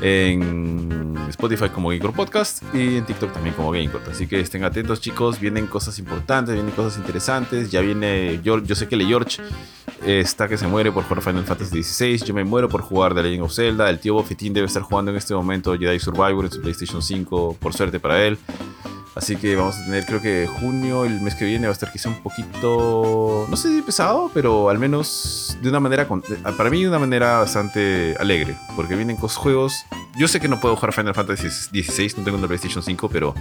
En 0.00 1.16
Spotify 1.28 1.68
como 1.68 1.90
Gamecore 1.90 2.12
Podcast 2.12 2.62
y 2.74 2.96
en 2.96 3.06
TikTok 3.06 3.32
también 3.32 3.54
como 3.54 3.70
Gamecore. 3.70 4.04
Así 4.10 4.26
que 4.26 4.40
estén 4.40 4.64
atentos, 4.64 5.00
chicos. 5.00 5.40
Vienen 5.40 5.66
cosas 5.66 5.98
importantes, 5.98 6.54
vienen 6.54 6.72
cosas 6.74 6.98
interesantes. 6.98 7.70
Ya 7.70 7.80
viene. 7.80 8.40
Yo, 8.42 8.58
yo 8.58 8.74
sé 8.74 8.88
que 8.88 8.96
le 8.96 9.06
George 9.06 9.40
está 10.04 10.48
que 10.48 10.58
se 10.58 10.66
muere 10.66 10.90
por 10.90 11.04
jugar 11.04 11.22
Final 11.22 11.44
Fantasy 11.44 11.82
XVI. 11.82 12.18
Yo 12.18 12.34
me 12.34 12.44
muero 12.44 12.68
por 12.68 12.82
jugar 12.82 13.14
The 13.14 13.22
Legend 13.22 13.44
of 13.44 13.54
Zelda. 13.54 13.88
El 13.90 14.00
tío 14.00 14.14
Bofetín 14.14 14.52
debe 14.52 14.66
estar 14.66 14.82
jugando 14.82 15.10
en 15.10 15.16
este 15.16 15.34
momento 15.34 15.76
Jedi 15.78 15.98
Survivor 15.98 16.44
en 16.44 16.50
su 16.50 16.60
PlayStation 16.60 17.02
5. 17.02 17.56
Por 17.60 17.72
suerte 17.72 18.00
para 18.00 18.24
él. 18.24 18.38
Así 19.14 19.36
que 19.36 19.54
vamos 19.56 19.76
a 19.76 19.84
tener, 19.84 20.06
creo 20.06 20.22
que 20.22 20.46
junio, 20.46 21.04
el 21.04 21.20
mes 21.20 21.34
que 21.34 21.44
viene, 21.44 21.66
va 21.66 21.70
a 21.70 21.72
estar 21.72 21.92
quizá 21.92 22.08
un 22.08 22.22
poquito, 22.22 23.46
no 23.48 23.56
sé 23.56 23.68
si 23.68 23.82
pesado, 23.82 24.30
pero 24.32 24.70
al 24.70 24.78
menos 24.78 25.58
de 25.60 25.68
una 25.68 25.80
manera, 25.80 26.08
para 26.56 26.70
mí 26.70 26.82
de 26.82 26.88
una 26.88 26.98
manera 26.98 27.38
bastante 27.40 28.16
alegre, 28.18 28.56
porque 28.74 28.94
vienen 28.94 29.16
con 29.16 29.28
juegos. 29.28 29.84
Yo 30.16 30.28
sé 30.28 30.40
que 30.40 30.48
no 30.48 30.60
puedo 30.60 30.76
jugar 30.76 30.94
Final 30.94 31.14
Fantasy 31.14 31.50
XVI, 31.50 32.14
no 32.18 32.24
tengo 32.24 32.38
una 32.38 32.46
PlayStation 32.46 32.82
5, 32.82 33.08
pero 33.10 33.34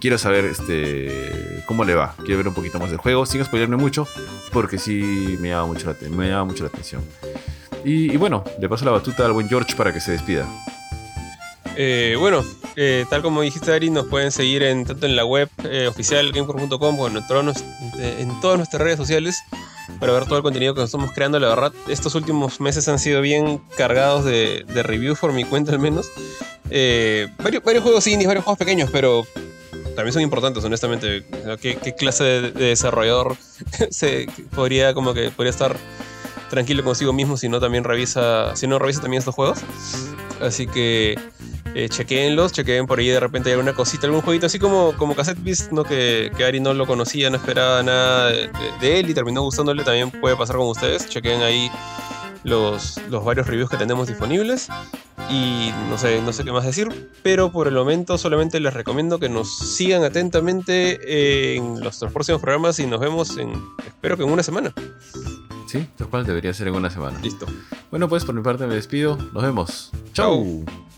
quiero 0.00 0.16
saber 0.16 0.46
este 0.46 1.62
cómo 1.66 1.84
le 1.84 1.94
va. 1.94 2.14
Quiero 2.24 2.38
ver 2.38 2.48
un 2.48 2.54
poquito 2.54 2.78
más 2.78 2.88
del 2.88 2.98
juego, 2.98 3.26
sin 3.26 3.44
spoilerme 3.44 3.76
mucho, 3.76 4.08
porque 4.50 4.78
sí 4.78 5.36
me 5.40 5.50
llama 5.50 5.66
mucho 5.66 5.86
la, 5.86 6.68
atención. 6.68 7.02
Y 7.84 8.16
bueno, 8.16 8.44
le 8.58 8.68
paso 8.68 8.84
la 8.86 8.92
batuta 8.92 9.26
al 9.26 9.32
buen 9.32 9.48
George 9.48 9.74
para 9.76 9.92
que 9.92 10.00
se 10.00 10.12
despida. 10.12 10.46
Eh, 11.76 12.16
bueno, 12.18 12.44
eh, 12.76 13.04
tal 13.08 13.22
como 13.22 13.40
dijiste 13.40 13.72
Ari, 13.72 13.90
nos 13.90 14.06
pueden 14.06 14.30
seguir 14.30 14.62
en, 14.62 14.84
tanto 14.84 15.06
en 15.06 15.16
la 15.16 15.24
web 15.24 15.48
eh, 15.64 15.86
oficial 15.86 16.30
gamecore.com 16.32 16.78
como 16.78 17.08
en, 17.08 18.40
todas 18.40 18.56
nuestras 18.58 18.82
redes 18.82 18.98
sociales 18.98 19.42
para 19.98 20.12
ver 20.12 20.24
todo 20.24 20.36
el 20.36 20.42
contenido 20.42 20.74
que 20.74 20.82
estamos 20.82 21.12
creando. 21.12 21.38
La 21.40 21.48
verdad, 21.48 21.72
estos 21.88 22.14
últimos 22.14 22.60
meses 22.60 22.88
han 22.88 22.98
sido 22.98 23.20
bien 23.20 23.60
cargados 23.76 24.24
de, 24.24 24.64
de 24.66 24.82
reviews 24.82 25.18
por 25.18 25.32
mi 25.32 25.44
cuenta 25.44 25.72
al 25.72 25.78
menos. 25.78 26.10
varios, 27.38 27.82
juegos 27.82 28.06
indies, 28.06 28.26
varios 28.26 28.44
juegos 28.44 28.58
pequeños, 28.58 28.90
pero 28.92 29.26
también 29.96 30.12
son 30.12 30.22
importantes, 30.22 30.62
honestamente. 30.64 31.24
¿Qué, 31.60 31.94
clase 31.96 32.24
de, 32.24 32.50
desarrollador 32.50 33.36
se 33.90 34.26
podría 34.54 34.94
como 34.94 35.14
que 35.14 35.30
podría 35.30 35.50
estar 35.50 35.76
tranquilo 36.50 36.84
consigo 36.84 37.14
mismo 37.14 37.38
si 37.38 37.48
no 37.48 37.60
también 37.60 37.82
revisa, 37.82 38.54
si 38.56 38.66
no 38.66 38.78
revisa 38.78 39.00
también 39.00 39.20
estos 39.20 39.34
juegos? 39.34 39.60
Así 40.40 40.66
que 40.66 41.16
eh, 41.74 41.88
chequeenlos, 41.88 42.52
chequeen 42.52 42.86
por 42.86 42.98
ahí 42.98 43.08
de 43.08 43.20
repente 43.20 43.48
hay 43.48 43.54
alguna 43.54 43.72
cosita, 43.72 44.06
algún 44.06 44.20
jueguito 44.20 44.46
así 44.46 44.58
como, 44.58 44.92
como 44.96 45.14
Cassette 45.14 45.42
Beast, 45.42 45.72
¿no? 45.72 45.84
Que, 45.84 46.30
que 46.36 46.44
Ari 46.44 46.60
no 46.60 46.74
lo 46.74 46.86
conocía, 46.86 47.30
no 47.30 47.36
esperaba 47.36 47.82
nada 47.82 48.30
de, 48.30 49.00
él 49.00 49.08
y 49.08 49.14
terminó 49.14 49.42
gustándole, 49.42 49.82
también 49.84 50.10
puede 50.10 50.36
pasar 50.36 50.56
con 50.56 50.68
ustedes. 50.68 51.08
Chequeen 51.08 51.42
ahí 51.42 51.70
los, 52.44 53.00
los 53.08 53.24
varios 53.24 53.46
reviews 53.46 53.70
que 53.70 53.76
tenemos 53.76 54.08
disponibles. 54.08 54.68
Y 55.30 55.70
no 55.88 55.96
sé, 55.96 56.20
no 56.20 56.32
sé 56.32 56.44
qué 56.44 56.52
más 56.52 56.64
decir, 56.64 57.10
pero 57.22 57.52
por 57.52 57.68
el 57.68 57.74
momento 57.74 58.18
solamente 58.18 58.60
les 58.60 58.74
recomiendo 58.74 59.18
que 59.18 59.28
nos 59.28 59.56
sigan 59.76 60.04
atentamente 60.04 61.54
en 61.56 61.80
los 61.80 61.98
próximos 62.12 62.42
programas 62.42 62.78
y 62.80 62.86
nos 62.86 63.00
vemos 63.00 63.38
en, 63.38 63.52
espero 63.86 64.16
que 64.16 64.24
en 64.24 64.30
una 64.30 64.42
semana. 64.42 64.74
Sí, 65.66 65.88
tal 65.96 66.08
cual 66.08 66.26
debería 66.26 66.52
ser 66.52 66.68
en 66.68 66.74
una 66.74 66.90
semana. 66.90 67.18
Listo. 67.22 67.46
Bueno, 67.90 68.06
pues 68.08 68.26
por 68.26 68.34
mi 68.34 68.42
parte 68.42 68.66
me 68.66 68.74
despido. 68.74 69.16
Nos 69.32 69.42
vemos. 69.42 69.90
Chau. 70.12 70.64
Chau. 70.66 70.91